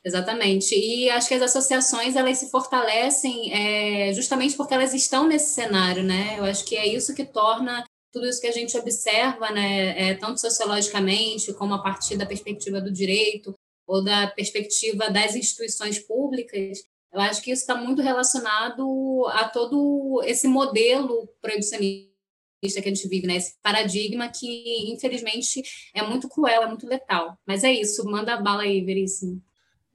Exatamente. 0.05 0.74
E 0.74 1.09
acho 1.09 1.28
que 1.28 1.34
as 1.34 1.40
associações 1.40 2.14
elas 2.14 2.36
se 2.36 2.51
fortalecem 2.51 3.55
é, 3.55 4.12
justamente 4.12 4.55
porque 4.55 4.74
elas 4.74 4.93
estão 4.93 5.26
nesse 5.26 5.55
cenário, 5.55 6.02
né? 6.02 6.38
Eu 6.38 6.44
acho 6.44 6.66
que 6.66 6.76
é 6.76 6.86
isso 6.86 7.14
que 7.14 7.24
torna 7.24 7.86
tudo 8.12 8.28
isso 8.28 8.40
que 8.40 8.48
a 8.48 8.52
gente 8.52 8.76
observa, 8.76 9.51
né, 9.51 10.10
é, 10.10 10.14
tanto 10.14 10.40
sociologicamente 10.40 11.55
como 11.55 11.72
a 11.72 11.82
partir 11.82 12.16
da 12.16 12.26
perspectiva 12.26 12.82
do 12.82 12.93
direito 12.93 13.55
ou 13.86 14.05
da 14.05 14.26
perspectiva 14.26 15.09
das 15.09 15.34
instituições 15.34 15.98
públicas, 15.98 16.82
eu 17.16 17.22
acho 17.22 17.40
que 17.40 17.51
isso 17.51 17.62
está 17.62 17.74
muito 17.74 18.02
relacionado 18.02 19.26
a 19.30 19.48
todo 19.48 20.22
esse 20.26 20.47
modelo 20.47 21.26
proibicionista 21.40 22.12
que 22.60 22.78
a 22.78 22.94
gente 22.94 23.09
vive, 23.09 23.26
né? 23.26 23.36
Esse 23.36 23.55
paradigma 23.62 24.28
que, 24.28 24.93
infelizmente, 24.93 25.62
é 25.94 26.02
muito 26.02 26.28
cruel, 26.28 26.62
é 26.62 26.66
muito 26.66 26.86
letal. 26.86 27.38
Mas 27.47 27.64
é 27.64 27.72
isso, 27.72 28.05
manda 28.05 28.34
a 28.34 28.40
bala 28.40 28.64
aí, 28.64 28.84
Veríssimo. 28.84 29.43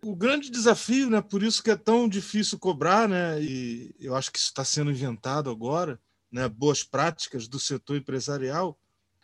O 0.04 0.16
grande 0.16 0.50
desafio, 0.50 1.12
né? 1.12 1.22
Por 1.22 1.44
isso 1.44 1.62
que 1.62 1.70
é 1.70 1.76
tão 1.76 2.10
difícil 2.10 2.58
cobrar, 2.58 3.08
né? 3.08 3.40
E 3.40 3.94
eu 4.00 4.16
acho 4.16 4.32
que 4.32 4.40
isso 4.40 4.48
está 4.48 4.66
sendo 4.66 4.90
inventado 4.90 5.52
agora, 5.52 6.00
né, 6.32 6.50
boas 6.50 6.82
práticas 6.82 7.48
do 7.48 7.60
setor 7.60 7.98
empresarial, 7.98 8.80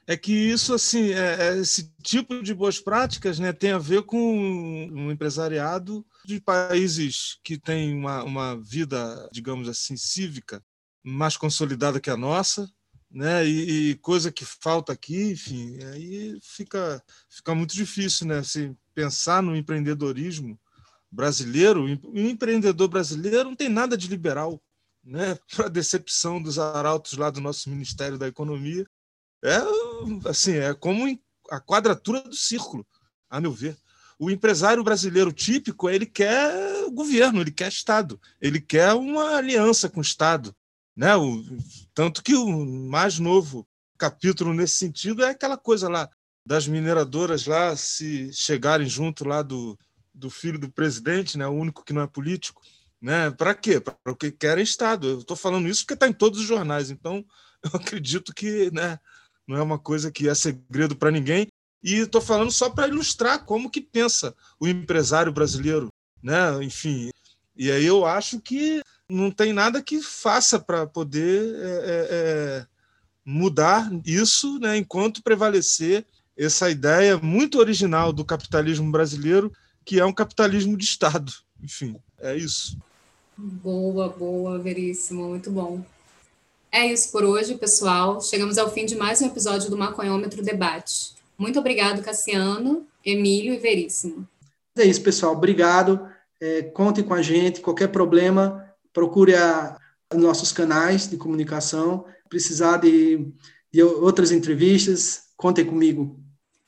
é 0.05 0.15
que 0.15 0.31
isso 0.31 0.73
assim 0.73 1.11
é, 1.11 1.49
é, 1.49 1.57
esse 1.57 1.91
tipo 2.03 2.43
de 2.43 2.53
boas 2.53 2.79
práticas 2.79 3.39
né, 3.39 3.51
tem 3.51 3.71
a 3.71 3.77
ver 3.77 4.03
com 4.03 4.17
um 4.17 5.11
empresariado 5.11 6.05
de 6.27 6.41
países 6.41 7.39
que 7.43 7.57
têm 7.57 7.95
uma, 7.95 8.23
uma 8.23 8.55
vida 8.57 9.29
digamos 9.31 9.69
assim 9.69 9.95
cívica 9.95 10.63
mais 11.03 11.37
consolidada 11.37 11.99
que 11.99 12.09
a 12.09 12.17
nossa 12.17 12.69
né 13.09 13.47
e, 13.47 13.91
e 13.91 13.95
coisa 13.95 14.31
que 14.31 14.43
falta 14.43 14.91
aqui 14.91 15.31
enfim 15.31 15.81
aí 15.85 16.37
fica 16.41 17.01
fica 17.29 17.55
muito 17.55 17.73
difícil 17.73 18.27
né 18.27 18.43
se 18.43 18.75
pensar 18.93 19.41
no 19.41 19.55
empreendedorismo 19.55 20.59
brasileiro 21.09 21.85
o 21.85 22.19
empreendedor 22.19 22.89
brasileiro 22.89 23.45
não 23.45 23.55
tem 23.55 23.69
nada 23.69 23.97
de 23.97 24.07
liberal 24.07 24.61
né 25.03 25.39
para 25.55 25.69
decepção 25.69 26.41
dos 26.41 26.59
arautos 26.59 27.13
lá 27.13 27.29
do 27.29 27.39
nosso 27.39 27.69
Ministério 27.69 28.17
da 28.17 28.27
Economia 28.27 28.85
é 29.43 29.57
assim, 30.29 30.53
é 30.55 30.73
como 30.73 31.05
a 31.49 31.59
quadratura 31.59 32.21
do 32.21 32.35
círculo, 32.35 32.85
a 33.29 33.39
meu 33.39 33.51
ver. 33.51 33.77
O 34.19 34.31
empresário 34.31 34.83
brasileiro 34.83 35.31
típico, 35.31 35.89
ele 35.89 36.05
quer 36.05 36.89
governo, 36.91 37.41
ele 37.41 37.51
quer 37.51 37.67
Estado, 37.67 38.19
ele 38.41 38.59
quer 38.59 38.93
uma 38.93 39.35
aliança 39.35 39.89
com 39.89 39.99
o 39.99 40.03
Estado. 40.03 40.55
Né? 40.95 41.15
O, 41.15 41.43
tanto 41.93 42.23
que 42.23 42.35
o 42.35 42.65
mais 42.65 43.19
novo 43.19 43.67
capítulo 43.97 44.53
nesse 44.53 44.77
sentido 44.77 45.23
é 45.23 45.29
aquela 45.29 45.57
coisa 45.57 45.87
lá 45.87 46.09
das 46.45 46.67
mineradoras 46.67 47.45
lá 47.45 47.75
se 47.75 48.31
chegarem 48.33 48.87
junto 48.87 49.27
lá 49.27 49.41
do, 49.41 49.77
do 50.13 50.29
filho 50.29 50.57
do 50.57 50.71
presidente, 50.71 51.37
né? 51.37 51.45
o 51.45 51.51
único 51.51 51.83
que 51.83 51.91
não 51.91 52.01
é 52.01 52.07
político. 52.07 52.61
Né? 53.01 53.29
Para 53.31 53.53
quê? 53.53 53.79
Para 53.79 53.95
o 54.05 54.15
que 54.15 54.31
querem 54.31 54.63
Estado. 54.63 55.07
Eu 55.07 55.19
estou 55.19 55.35
falando 55.35 55.67
isso 55.67 55.81
porque 55.81 55.93
está 55.93 56.07
em 56.07 56.13
todos 56.13 56.39
os 56.39 56.45
jornais, 56.45 56.89
então 56.89 57.23
eu 57.61 57.71
acredito 57.73 58.33
que 58.33 58.71
né, 58.71 58.97
não 59.47 59.57
é 59.57 59.61
uma 59.61 59.77
coisa 59.77 60.11
que 60.11 60.27
é 60.29 60.33
segredo 60.33 60.95
para 60.95 61.11
ninguém. 61.11 61.47
E 61.87 61.99
estou 61.99 62.19
falando 62.19 62.51
só 62.51 62.69
para 62.69 62.89
ilustrar 62.89 63.45
como 63.45 63.69
que 63.69 63.79
pensa 63.79 64.35
o 64.59 64.67
empresário 64.67 65.31
brasileiro, 65.31 65.87
né? 66.21 66.61
Enfim, 66.61 67.11
e 67.55 67.71
aí 67.71 67.85
eu 67.85 68.05
acho 68.05 68.41
que 68.41 68.81
não 69.09 69.31
tem 69.31 69.53
nada 69.53 69.81
que 69.81 70.01
faça 70.01 70.59
para 70.59 70.85
poder 70.85 71.55
é, 71.55 71.69
é, 71.69 72.07
é, 72.09 72.65
mudar 73.23 73.89
isso, 74.05 74.59
né? 74.59 74.75
Enquanto 74.75 75.23
prevalecer 75.23 76.05
essa 76.35 76.69
ideia 76.69 77.17
muito 77.19 77.57
original 77.57 78.11
do 78.11 78.25
capitalismo 78.25 78.91
brasileiro, 78.91 79.49
que 79.85 79.97
é 79.97 80.03
um 80.03 80.11
capitalismo 80.11 80.75
de 80.75 80.83
Estado. 80.83 81.31
Enfim, 81.63 81.95
é 82.19 82.35
isso. 82.35 82.77
Boa, 83.37 84.09
boa, 84.09 84.59
veríssimo, 84.59 85.29
muito 85.29 85.49
bom. 85.49 85.85
É 86.69 86.85
isso 86.85 87.13
por 87.13 87.23
hoje, 87.23 87.55
pessoal. 87.55 88.19
Chegamos 88.19 88.57
ao 88.57 88.69
fim 88.69 88.85
de 88.85 88.97
mais 88.97 89.21
um 89.21 89.27
episódio 89.27 89.69
do 89.69 89.77
Maconhômetro 89.77 90.43
Debate. 90.43 91.15
Muito 91.37 91.59
obrigado, 91.59 92.01
Cassiano, 92.01 92.87
Emílio 93.05 93.53
e 93.53 93.57
Veríssimo. 93.57 94.27
É 94.75 94.83
isso, 94.83 95.01
pessoal. 95.01 95.33
Obrigado. 95.33 96.07
É, 96.41 96.63
contem 96.63 97.03
com 97.03 97.13
a 97.13 97.21
gente. 97.21 97.61
Qualquer 97.61 97.87
problema, 97.89 98.67
procure 98.91 99.35
a, 99.35 99.77
nossos 100.13 100.51
canais 100.51 101.07
de 101.07 101.17
comunicação. 101.17 102.05
Precisar 102.29 102.77
de, 102.77 103.27
de 103.71 103.83
outras 103.83 104.31
entrevistas, 104.31 105.27
contem 105.35 105.65
comigo. 105.65 106.19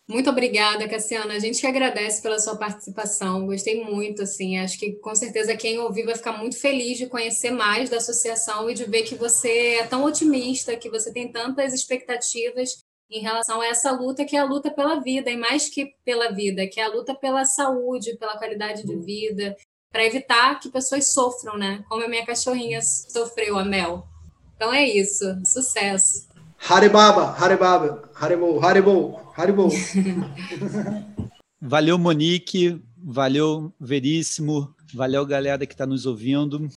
Muito 0.08 0.28
obrigada, 0.28 0.88
Cassiana. 0.88 1.36
A 1.36 1.40
gente 1.40 1.62
que 1.62 1.68
agradece 1.68 2.22
pela 2.22 2.40
sua 2.40 2.56
participação. 2.56 3.46
Gostei 3.46 3.84
muito, 3.84 4.24
assim. 4.24 4.58
Acho 4.58 4.80
que 4.80 4.94
com 4.94 5.14
certeza 5.14 5.56
quem 5.56 5.78
ouvir 5.78 6.04
vai 6.04 6.16
ficar 6.16 6.32
muito 6.32 6.58
feliz 6.58 6.98
de 6.98 7.06
conhecer 7.06 7.52
mais 7.52 7.92
da 7.92 7.98
associação 7.98 8.68
e 8.70 8.74
de 8.74 8.86
ver 8.86 9.04
que 9.04 9.14
você 9.14 9.78
é 9.80 9.86
tão 9.86 10.04
otimista, 10.04 10.76
que 10.76 10.90
você 10.90 11.14
tem 11.14 11.32
tantas 11.32 11.74
expectativas 11.74 12.84
em 13.10 13.22
relação 13.22 13.60
a 13.62 13.68
essa 13.68 13.92
luta 13.92 14.24
que 14.24 14.36
é 14.36 14.40
a 14.40 14.46
luta 14.46 14.70
pela 14.70 15.00
vida, 15.00 15.32
e 15.32 15.38
mais 15.38 15.68
que 15.68 15.94
pela 16.06 16.32
vida, 16.32 16.68
que 16.68 16.80
é 16.80 16.84
a 16.84 16.94
luta 16.94 17.16
pela 17.16 17.44
saúde, 17.44 18.16
pela 18.18 18.38
qualidade 18.38 18.86
de 18.86 18.96
vida, 18.96 19.56
para 19.92 20.06
evitar 20.06 20.60
que 20.60 20.70
pessoas 20.70 21.12
sofram, 21.12 21.58
né? 21.58 21.84
Como 21.90 22.04
a 22.04 22.08
minha 22.08 22.26
cachorrinha 22.26 22.82
sofreu, 22.82 23.58
a 23.58 23.66
Mel. 23.66 24.08
Então 24.56 24.72
é 24.72 24.86
isso. 24.86 25.26
Sucesso. 25.46 26.28
Haribaba, 26.60 27.32
Haribaba, 27.32 28.12
Haribo, 28.14 28.64
Haribo, 28.64 29.20
Haribo. 29.36 29.70
Valeu, 31.60 31.98
Monique. 31.98 32.80
Valeu, 32.98 33.74
Veríssimo. 33.80 34.76
Valeu, 34.94 35.26
galera 35.26 35.66
que 35.66 35.74
está 35.74 35.86
nos 35.86 36.06
ouvindo. 36.06 36.70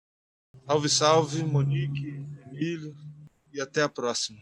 Salve, 0.66 0.88
salve, 0.88 1.42
Monique, 1.42 2.22
Emílio. 2.52 2.94
E 3.52 3.60
até 3.60 3.82
a 3.82 3.88
próxima. 3.88 4.38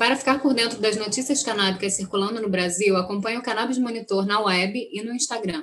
Para 0.00 0.16
ficar 0.16 0.40
por 0.40 0.54
dentro 0.54 0.78
das 0.78 0.96
notícias 0.96 1.42
canábicas 1.42 1.92
circulando 1.92 2.40
no 2.40 2.48
Brasil, 2.48 2.96
acompanhe 2.96 3.36
o 3.36 3.42
Cannabis 3.42 3.76
Monitor 3.76 4.24
na 4.24 4.40
web 4.40 4.88
e 4.90 5.02
no 5.02 5.12
Instagram. 5.12 5.62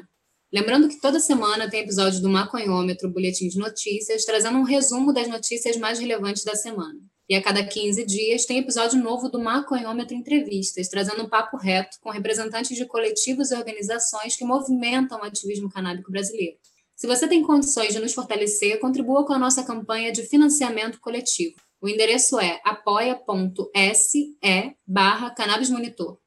Lembrando 0.54 0.88
que 0.88 1.02
toda 1.02 1.20
semana 1.20 1.68
tem 1.68 1.80
episódio 1.80 2.22
do 2.22 2.30
Maconhômetro 2.30 3.10
Boletim 3.10 3.48
de 3.48 3.58
Notícias, 3.58 4.26
trazendo 4.26 4.60
um 4.60 4.64
resumo 4.64 5.12
das 5.12 5.28
notícias 5.28 5.76
mais 5.78 5.98
relevantes 5.98 6.44
da 6.44 6.54
semana. 6.54 7.00
E 7.28 7.34
a 7.34 7.42
cada 7.42 7.66
15 7.66 8.06
dias 8.06 8.46
tem 8.46 8.60
episódio 8.60 9.02
novo 9.02 9.28
do 9.28 9.40
Maconhômetro 9.40 10.16
Entrevistas, 10.16 10.88
trazendo 10.88 11.24
um 11.24 11.28
papo 11.28 11.58
reto 11.58 11.98
com 12.00 12.12
representantes 12.12 12.78
de 12.78 12.86
coletivos 12.86 13.50
e 13.50 13.56
organizações 13.56 14.36
que 14.36 14.46
movimentam 14.46 15.20
o 15.20 15.24
ativismo 15.24 15.68
canábico 15.68 16.12
brasileiro. 16.12 16.58
Se 16.96 17.08
você 17.08 17.28
tem 17.28 17.42
condições 17.42 17.92
de 17.92 18.00
nos 18.00 18.14
fortalecer, 18.14 18.80
contribua 18.80 19.26
com 19.26 19.34
a 19.34 19.40
nossa 19.40 19.64
campanha 19.64 20.12
de 20.12 20.22
financiamento 20.22 21.00
coletivo. 21.00 21.56
O 21.80 21.88
endereço 21.88 22.40
é 22.40 22.60
apoia.se 22.64 24.38
barra 24.86 25.30
cannabismonitor. 25.32 26.18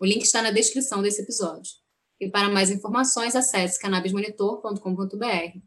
O 0.00 0.04
link 0.04 0.22
está 0.22 0.42
na 0.42 0.50
descrição 0.50 1.02
desse 1.02 1.22
episódio. 1.22 1.72
E 2.20 2.28
para 2.28 2.48
mais 2.48 2.70
informações, 2.70 3.36
acesse 3.36 3.78
cannabismonitor.com.br. 3.78 5.58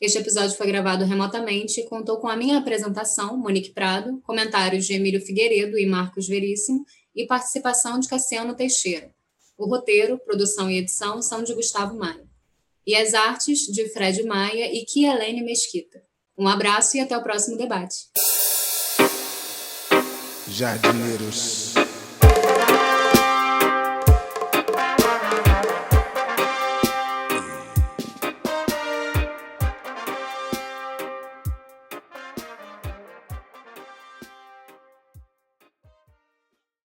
Este 0.00 0.18
episódio 0.18 0.56
foi 0.56 0.68
gravado 0.68 1.04
remotamente 1.04 1.80
e 1.80 1.86
contou 1.88 2.18
com 2.18 2.28
a 2.28 2.36
minha 2.36 2.58
apresentação, 2.58 3.36
Monique 3.36 3.70
Prado, 3.70 4.20
comentários 4.22 4.86
de 4.86 4.94
Emílio 4.94 5.20
Figueiredo 5.20 5.76
e 5.76 5.86
Marcos 5.86 6.28
Veríssimo 6.28 6.84
e 7.14 7.26
participação 7.26 7.98
de 7.98 8.08
Cassiano 8.08 8.54
Teixeira. 8.54 9.12
O 9.56 9.66
roteiro, 9.66 10.18
produção 10.18 10.70
e 10.70 10.78
edição 10.78 11.20
são 11.20 11.42
de 11.42 11.52
Gustavo 11.52 11.98
Maia. 11.98 12.28
E 12.86 12.94
as 12.94 13.12
artes 13.12 13.66
de 13.66 13.88
Fred 13.88 14.22
Maia 14.22 14.72
e 14.72 14.84
Kielene 14.84 15.42
Mesquita. 15.42 16.00
Um 16.38 16.46
abraço 16.46 16.96
e 16.96 17.00
até 17.00 17.18
o 17.18 17.22
próximo 17.22 17.56
debate. 17.56 18.06
Jardineiros. 20.58 21.87